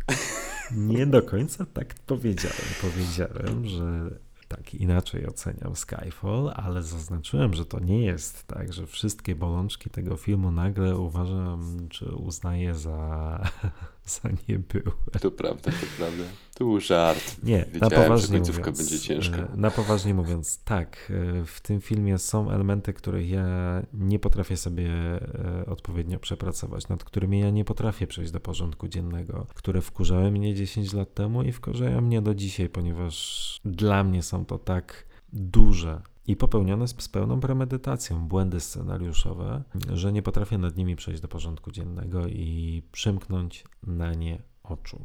Nie 0.76 1.06
do 1.06 1.22
końca 1.22 1.66
tak 1.74 1.94
powiedziałem. 2.06 2.58
Powiedziałem, 2.80 3.66
że 3.66 4.10
tak 4.48 4.74
inaczej 4.74 5.26
oceniam 5.26 5.76
Skyfall, 5.76 6.52
ale 6.54 6.82
zaznaczyłem, 6.82 7.54
że 7.54 7.66
to 7.66 7.80
nie 7.80 8.04
jest 8.04 8.46
tak, 8.46 8.72
że 8.72 8.86
wszystkie 8.86 9.34
bolączki 9.34 9.90
tego 9.90 10.16
filmu 10.16 10.50
nagle 10.50 10.96
uważam, 10.96 11.88
czy 11.90 12.04
uznaję 12.04 12.74
za, 12.74 13.40
za 14.06 14.28
niebyłe. 14.48 14.92
To 15.20 15.30
prawda, 15.30 15.70
to 15.70 15.86
prawda. 15.98 16.24
To 16.54 16.64
był 16.64 16.80
żart. 16.80 17.36
Nie, 17.42 17.64
Wiedziałem, 17.72 17.80
na 17.80 18.02
poważnie 18.02 18.38
mówiąc, 18.38 18.78
będzie 18.78 19.00
ciężka. 19.00 19.36
e, 19.36 19.56
Na 19.56 19.70
poważnie 19.70 20.14
mówiąc, 20.14 20.58
tak, 20.64 21.12
e, 21.40 21.44
w 21.44 21.60
tym 21.60 21.80
filmie 21.80 22.18
są 22.18 22.50
elementy, 22.50 22.92
których 22.92 23.30
ja 23.30 23.46
nie 23.94 24.18
potrafię 24.18 24.56
sobie 24.56 24.90
e, 24.90 25.66
odpowiednio 25.66 26.18
przepracować, 26.18 26.88
nad 26.88 27.04
którymi 27.04 27.40
ja 27.40 27.50
nie 27.50 27.64
potrafię 27.64 28.06
przejść 28.06 28.32
do 28.32 28.40
porządku 28.40 28.88
dziennego, 28.88 29.46
które 29.54 29.80
wkurzały 29.80 30.30
mnie 30.30 30.54
10 30.54 30.92
lat 30.92 31.14
temu 31.14 31.42
i 31.42 31.52
wkurzają 31.52 32.00
mnie 32.00 32.22
do 32.22 32.34
dzisiaj, 32.34 32.68
ponieważ 32.68 33.58
dla 33.64 34.04
mnie 34.04 34.22
są 34.22 34.44
to 34.44 34.58
tak 34.58 35.06
duże 35.32 36.00
i 36.26 36.36
popełnione 36.36 36.88
z, 36.88 37.08
pełną 37.08 37.40
premedytacją 37.40 38.28
błędy 38.28 38.60
scenariuszowe, 38.60 39.62
że 39.92 40.12
nie 40.12 40.22
potrafię 40.22 40.58
nad 40.58 40.76
nimi 40.76 40.96
przejść 40.96 41.22
do 41.22 41.28
porządku 41.28 41.70
dziennego 41.70 42.26
i 42.26 42.82
przymknąć 42.92 43.64
na 43.82 44.14
nie 44.14 44.42
oczu. 44.62 45.04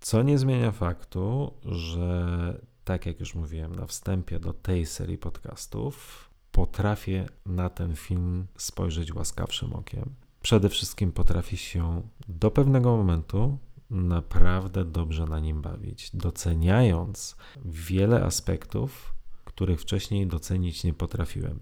Co 0.00 0.22
nie 0.22 0.38
zmienia 0.38 0.72
faktu, 0.72 1.52
że 1.64 2.60
tak 2.84 3.06
jak 3.06 3.20
już 3.20 3.34
mówiłem 3.34 3.74
na 3.74 3.86
wstępie 3.86 4.40
do 4.40 4.52
tej 4.52 4.86
serii 4.86 5.18
podcastów, 5.18 6.30
potrafię 6.52 7.28
na 7.46 7.70
ten 7.70 7.96
film 7.96 8.46
spojrzeć 8.56 9.14
łaskawszym 9.14 9.72
okiem. 9.72 10.14
Przede 10.42 10.68
wszystkim 10.68 11.12
potrafię 11.12 11.56
się 11.56 12.02
do 12.28 12.50
pewnego 12.50 12.96
momentu 12.96 13.58
naprawdę 13.90 14.84
dobrze 14.84 15.24
na 15.24 15.40
nim 15.40 15.62
bawić, 15.62 16.10
doceniając 16.14 17.36
wiele 17.64 18.24
aspektów, 18.24 19.11
których 19.54 19.80
wcześniej 19.80 20.26
docenić 20.26 20.84
nie 20.84 20.94
potrafiłem. 20.94 21.60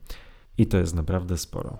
I 0.59 0.67
to 0.67 0.79
jest 0.79 0.95
naprawdę 0.95 1.39
sporo. 1.39 1.79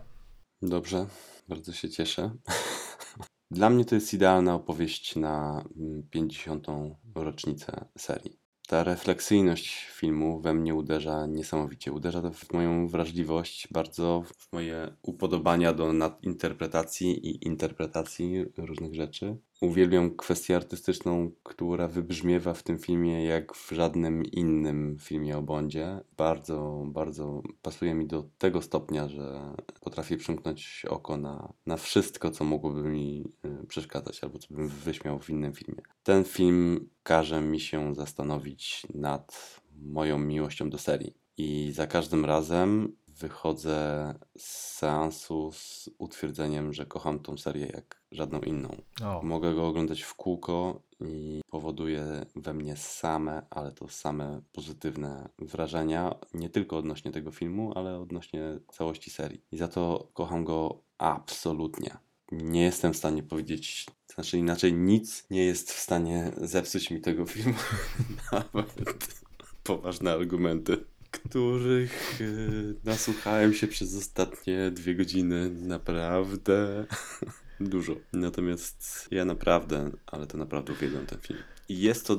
Dobrze, 0.63 1.07
bardzo 1.49 1.73
się 1.73 1.89
cieszę. 1.89 2.31
Dla 3.51 3.71
mnie 3.71 3.85
to 3.85 3.95
jest 3.95 4.15
idealna 4.15 4.55
opowieść 4.55 5.17
na 5.17 5.65
mm, 5.77 6.03
50. 6.11 6.67
rocznicę 7.15 7.85
serii. 7.99 8.41
Ta 8.69 8.85
refleksyjność 8.85 9.87
filmu 9.87 10.41
we 10.41 10.55
mnie 10.55 10.75
uderza 10.75 11.27
niesamowicie. 11.27 11.93
Uderza 11.93 12.23
to 12.23 12.31
w 12.31 12.53
moją 12.53 12.89
wrażliwość, 12.89 13.69
bardzo 13.73 14.25
w 14.37 14.53
moje 14.53 14.97
upodobania 15.03 15.73
do 15.73 15.93
nadinterpretacji 15.93 17.29
i 17.29 17.47
interpretacji 17.47 18.45
różnych 18.57 18.95
rzeczy. 18.95 19.37
Uwielbiam 19.61 20.17
kwestię 20.17 20.57
artystyczną, 20.57 21.31
która 21.43 21.89
wybrzmiewa 21.89 22.55
w 22.55 22.63
tym 22.63 22.79
filmie 22.79 23.25
jak 23.25 23.55
w 23.55 23.71
żadnym 23.71 24.25
innym 24.25 24.97
filmie 25.01 25.39
o 25.39 25.43
Bondzie. 25.43 26.01
Bardzo, 26.17 26.85
bardzo 26.87 27.43
pasuje 27.63 27.95
mi 27.95 28.07
do 28.07 28.25
tego 28.39 28.63
stopnia, 28.63 29.09
że 29.09 29.55
potrafię 29.81 30.17
przymknąć 30.17 30.87
oko 30.89 31.17
na, 31.17 31.53
na 31.67 31.77
wszystko, 31.77 32.31
co 32.31 32.45
mogłoby 32.45 32.83
mi 32.83 33.25
y, 33.63 33.67
przeszkadzać 33.67 34.25
albo 34.25 34.39
co 34.39 34.55
bym 34.55 34.69
wyśmiał 34.69 35.19
w 35.19 35.31
innym 35.31 35.53
filmie. 35.53 35.83
Ten 36.03 36.25
film 36.25 36.89
każe 37.03 37.41
mi 37.41 37.61
się 37.61 37.95
zastanowić 37.95 38.87
nad 38.95 39.61
moją 39.83 40.19
miłością 40.19 40.71
do 40.71 40.79
serii. 40.79 41.15
I 41.37 41.73
za 41.73 41.87
każdym 41.87 42.25
razem 42.25 42.97
wychodzę 43.21 44.15
z 44.39 44.77
seansu 44.77 45.53
z 45.53 45.91
utwierdzeniem, 45.99 46.73
że 46.73 46.87
kocham 46.87 47.19
tą 47.19 47.37
serię 47.37 47.67
jak 47.67 48.03
żadną 48.13 48.41
inną. 48.41 48.77
O, 49.05 49.23
Mogę 49.23 49.55
go 49.55 49.69
oglądać 49.69 50.03
w 50.03 50.15
kółko 50.15 50.83
i 51.01 51.41
powoduje 51.51 52.27
we 52.37 52.55
mnie 52.55 52.77
same, 52.77 53.47
ale 53.51 53.73
to 53.73 53.89
same 53.89 54.43
pozytywne 54.53 55.29
wrażenia, 55.39 56.15
nie 56.35 56.51
tylko 56.51 56.79
odnośnie 56.79 57.13
tego 57.13 57.31
filmu, 57.31 57.73
ale 57.75 57.99
odnośnie 57.99 58.59
całości 58.73 59.11
serii. 59.11 59.43
I 59.53 59.57
za 59.57 59.69
to 59.69 60.11
kocham 60.15 60.45
go 60.45 60.83
absolutnie. 60.99 61.97
Nie 62.33 62.63
jestem 62.63 62.93
w 62.93 62.97
stanie 62.97 63.23
powiedzieć, 63.23 63.87
znaczy 64.15 64.39
inaczej, 64.39 64.73
nic 64.73 65.27
nie 65.31 65.45
jest 65.45 65.73
w 65.73 65.79
stanie 65.79 66.33
zepsuć 66.37 66.91
mi 66.91 67.01
tego 67.01 67.27
filmu. 67.27 67.59
Nawet 68.33 69.21
poważne 69.63 70.13
argumenty, 70.13 70.85
których 71.11 72.21
yy, 72.21 72.75
nasłuchałem 72.85 73.55
się 73.55 73.67
przez 73.67 73.97
ostatnie 73.97 74.71
dwie 74.71 74.95
godziny. 74.95 75.51
Naprawdę 75.51 76.87
dużo. 77.61 77.97
Natomiast 78.13 79.09
ja 79.11 79.25
naprawdę, 79.25 79.91
ale 80.07 80.27
to 80.27 80.39
naprawdę 80.39 80.73
uwielbiam 80.73 81.07
ten 81.07 81.21
film. 81.21 81.39
I 81.69 81.81
jest 81.81 82.07
to 82.07 82.17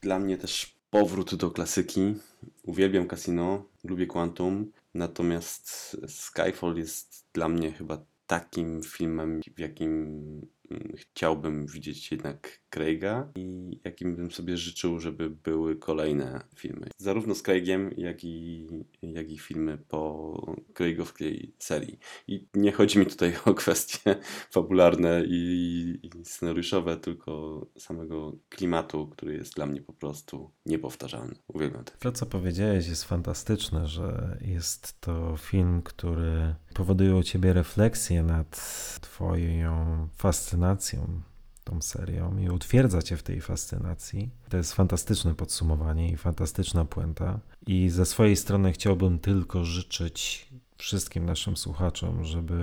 dla 0.00 0.18
mnie 0.18 0.38
też 0.38 0.74
powrót 0.90 1.34
do 1.34 1.50
klasyki. 1.50 2.14
Uwielbiam 2.62 3.08
Casino, 3.08 3.64
lubię 3.84 4.06
Quantum, 4.06 4.72
natomiast 4.94 5.96
Skyfall 6.08 6.76
jest 6.76 7.24
dla 7.32 7.48
mnie 7.48 7.72
chyba 7.72 8.04
takim 8.26 8.82
filmem, 8.82 9.40
w 9.56 9.58
jakim 9.58 10.20
chciałbym 10.96 11.66
widzieć 11.66 12.12
jednak 12.12 12.60
Craiga 12.70 13.28
i 13.34 13.80
jakim 13.84 14.16
bym 14.16 14.30
sobie 14.30 14.56
życzył, 14.56 15.00
żeby 15.00 15.30
były 15.30 15.76
kolejne 15.76 16.40
filmy. 16.56 16.86
Zarówno 16.98 17.34
z 17.34 17.42
Craigiem, 17.42 17.90
jak 17.96 18.24
i, 18.24 18.66
jak 19.02 19.30
i 19.30 19.38
filmy 19.38 19.78
po 19.78 20.56
Craigowskiej 20.74 21.54
serii. 21.58 21.98
I 22.28 22.48
nie 22.54 22.72
chodzi 22.72 22.98
mi 22.98 23.06
tutaj 23.06 23.34
o 23.44 23.54
kwestie 23.54 24.16
fabularne 24.54 25.24
i, 25.26 25.98
i 26.02 26.24
scenariuszowe, 26.24 26.96
tylko 26.96 27.66
samego 27.78 28.36
klimatu, 28.48 29.06
który 29.08 29.34
jest 29.34 29.54
dla 29.54 29.66
mnie 29.66 29.82
po 29.82 29.92
prostu 29.92 30.50
niepowtarzalny. 30.66 31.34
Uwielbiam 31.48 31.84
ten 31.84 31.96
To, 31.98 32.12
co 32.12 32.26
powiedziałeś, 32.26 32.88
jest 32.88 33.04
fantastyczne, 33.04 33.86
że 33.86 34.38
jest 34.40 35.00
to 35.00 35.36
film, 35.36 35.82
który 35.82 36.54
powoduje 36.74 37.16
u 37.16 37.22
ciebie 37.22 37.52
refleksję 37.52 38.22
nad 38.22 38.60
Twoją 39.00 40.08
fascynacją 40.16 40.59
tą 41.64 41.82
serią 41.82 42.38
i 42.38 42.48
utwierdza 42.48 43.02
cię 43.02 43.16
w 43.16 43.22
tej 43.22 43.40
fascynacji. 43.40 44.30
To 44.48 44.56
jest 44.56 44.72
fantastyczne 44.72 45.34
podsumowanie 45.34 46.10
i 46.10 46.16
fantastyczna 46.16 46.84
puenta. 46.84 47.40
I 47.66 47.88
ze 47.88 48.06
swojej 48.06 48.36
strony 48.36 48.72
chciałbym 48.72 49.18
tylko 49.18 49.64
życzyć 49.64 50.48
wszystkim 50.76 51.24
naszym 51.24 51.56
słuchaczom, 51.56 52.24
żeby 52.24 52.56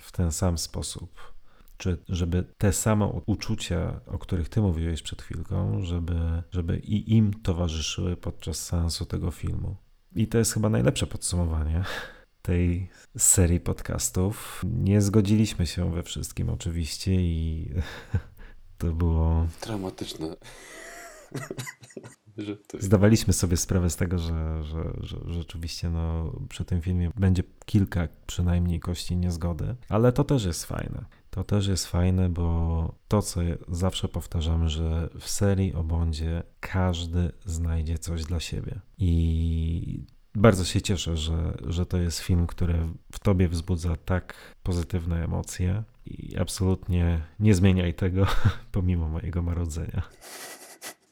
w 0.00 0.12
ten 0.12 0.32
sam 0.32 0.58
sposób 0.58 1.10
czy 1.80 1.98
żeby 2.08 2.44
te 2.58 2.72
same 2.72 3.06
uczucia, 3.06 4.00
o 4.06 4.18
których 4.18 4.48
ty 4.48 4.60
mówiłeś 4.60 5.02
przed 5.02 5.22
chwilką, 5.22 5.82
żeby, 5.82 6.42
żeby 6.50 6.78
i 6.78 7.16
im 7.16 7.34
towarzyszyły 7.34 8.16
podczas 8.16 8.56
seansu 8.56 9.06
tego 9.06 9.30
filmu. 9.30 9.76
I 10.14 10.28
to 10.28 10.38
jest 10.38 10.54
chyba 10.54 10.68
najlepsze 10.68 11.06
podsumowanie 11.06 11.84
tej 12.42 12.88
serii 13.18 13.60
podcastów. 13.60 14.64
Nie 14.64 15.00
zgodziliśmy 15.00 15.66
się 15.66 15.92
we 15.92 16.02
wszystkim 16.02 16.50
oczywiście 16.50 17.14
i 17.14 17.70
to 18.78 18.92
było... 18.92 19.46
Jest... 22.36 22.76
Zdawaliśmy 22.86 23.32
sobie 23.32 23.56
sprawę 23.56 23.90
z 23.90 23.96
tego, 23.96 24.18
że, 24.18 24.64
że, 24.64 24.92
że 25.00 25.16
rzeczywiście 25.26 25.90
no, 25.90 26.32
przy 26.48 26.64
tym 26.64 26.80
filmie 26.80 27.10
będzie 27.16 27.42
kilka 27.64 28.08
przynajmniej 28.26 28.80
kości 28.80 29.16
niezgody, 29.16 29.74
ale 29.88 30.12
to 30.12 30.24
też 30.24 30.44
jest 30.44 30.64
fajne. 30.64 31.04
To 31.30 31.44
też 31.44 31.66
jest 31.66 31.86
fajne, 31.86 32.28
bo 32.28 32.94
to, 33.08 33.22
co 33.22 33.40
zawsze 33.68 34.08
powtarzamy, 34.08 34.68
że 34.68 35.08
w 35.20 35.30
serii 35.30 35.74
o 35.74 35.84
Bondzie 35.84 36.42
każdy 36.60 37.32
znajdzie 37.44 37.98
coś 37.98 38.24
dla 38.24 38.40
siebie. 38.40 38.80
I 38.98 40.04
bardzo 40.34 40.64
się 40.64 40.82
cieszę, 40.82 41.16
że, 41.16 41.58
że 41.66 41.86
to 41.86 41.96
jest 41.96 42.18
film, 42.18 42.46
który 42.46 42.78
w 43.12 43.18
tobie 43.18 43.48
wzbudza 43.48 43.96
tak 44.04 44.34
pozytywne 44.62 45.24
emocje 45.24 45.82
i 46.06 46.36
absolutnie 46.38 47.22
nie 47.40 47.54
zmieniaj 47.54 47.94
tego 47.94 48.26
pomimo 48.72 49.08
mojego 49.08 49.42
marudzenia. 49.42 50.02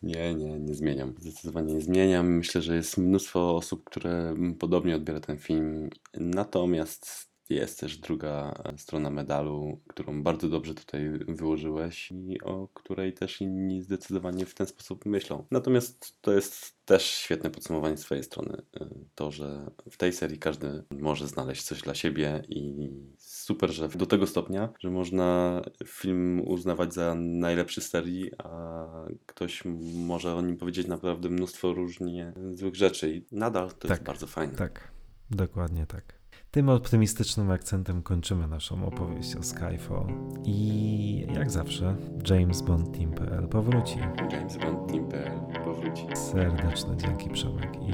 Nie, 0.02 0.34
nie, 0.34 0.60
nie 0.60 0.74
zmieniam. 0.74 1.14
Zdecydowanie 1.18 1.74
nie 1.74 1.80
zmieniam. 1.80 2.26
Myślę, 2.26 2.62
że 2.62 2.76
jest 2.76 2.98
mnóstwo 2.98 3.56
osób, 3.56 3.84
które 3.84 4.34
podobnie 4.58 4.96
odbiera 4.96 5.20
ten 5.20 5.38
film. 5.38 5.90
Natomiast 6.14 7.27
jest 7.54 7.80
też 7.80 7.98
druga 7.98 8.62
strona 8.76 9.10
medalu, 9.10 9.80
którą 9.88 10.22
bardzo 10.22 10.48
dobrze 10.48 10.74
tutaj 10.74 11.10
wyłożyłeś 11.28 12.10
i 12.12 12.40
o 12.40 12.68
której 12.74 13.12
też 13.12 13.40
inni 13.40 13.82
zdecydowanie 13.82 14.46
w 14.46 14.54
ten 14.54 14.66
sposób 14.66 15.06
myślą. 15.06 15.46
Natomiast 15.50 16.20
to 16.20 16.32
jest 16.32 16.78
też 16.84 17.04
świetne 17.04 17.50
podsumowanie 17.50 17.96
z 17.96 18.00
twojej 18.00 18.24
strony. 18.24 18.62
y, 18.80 18.86
To, 19.14 19.30
że 19.30 19.70
w 19.90 19.96
tej 19.96 20.12
serii 20.12 20.38
każdy 20.38 20.84
może 20.90 21.28
znaleźć 21.28 21.62
coś 21.62 21.82
dla 21.82 21.94
siebie 21.94 22.42
i 22.48 22.90
super, 23.18 23.70
że 23.70 23.88
do 23.88 24.06
tego 24.06 24.26
stopnia, 24.26 24.68
że 24.80 24.90
można 24.90 25.60
film 25.86 26.40
uznawać 26.46 26.94
za 26.94 27.14
najlepszy 27.14 27.80
z 27.80 27.88
serii, 27.90 28.30
a 28.38 28.86
ktoś 29.26 29.62
może 29.94 30.34
o 30.34 30.42
nim 30.42 30.56
powiedzieć 30.56 30.86
naprawdę 30.86 31.28
mnóstwo 31.28 31.74
różnie 31.74 32.32
złych 32.52 32.74
rzeczy 32.76 33.14
i 33.14 33.26
nadal 33.32 33.68
to 33.68 33.88
jest 33.88 34.00
Tak, 34.00 34.02
bardzo 34.02 34.26
fajne. 34.26 34.54
Tak, 34.54 34.92
dokładnie 35.30 35.86
tak. 35.86 36.17
Tym 36.50 36.68
optymistycznym 36.68 37.50
akcentem 37.50 38.02
kończymy 38.02 38.46
naszą 38.46 38.86
opowieść 38.86 39.36
o 39.36 39.42
Skyfall. 39.42 40.06
I 40.44 41.26
jak 41.34 41.50
zawsze, 41.50 41.96
James 42.30 42.62
Bond 42.62 42.98
Team.pl 42.98 43.48
powróci. 43.48 43.98
James 44.32 44.56
Bond 44.56 44.92
Team.pl 44.92 45.64
powróci. 45.64 46.06
Serdeczne 46.14 46.96
dzięki 46.96 47.30
Przemek 47.30 47.76
i 47.76 47.92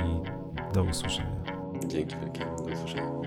do 0.74 0.84
usłyszenia. 0.84 1.42
Dzięki 1.86 2.16
wielkie. 2.16 2.44
Do 2.44 2.72
usłyszenia. 2.72 3.23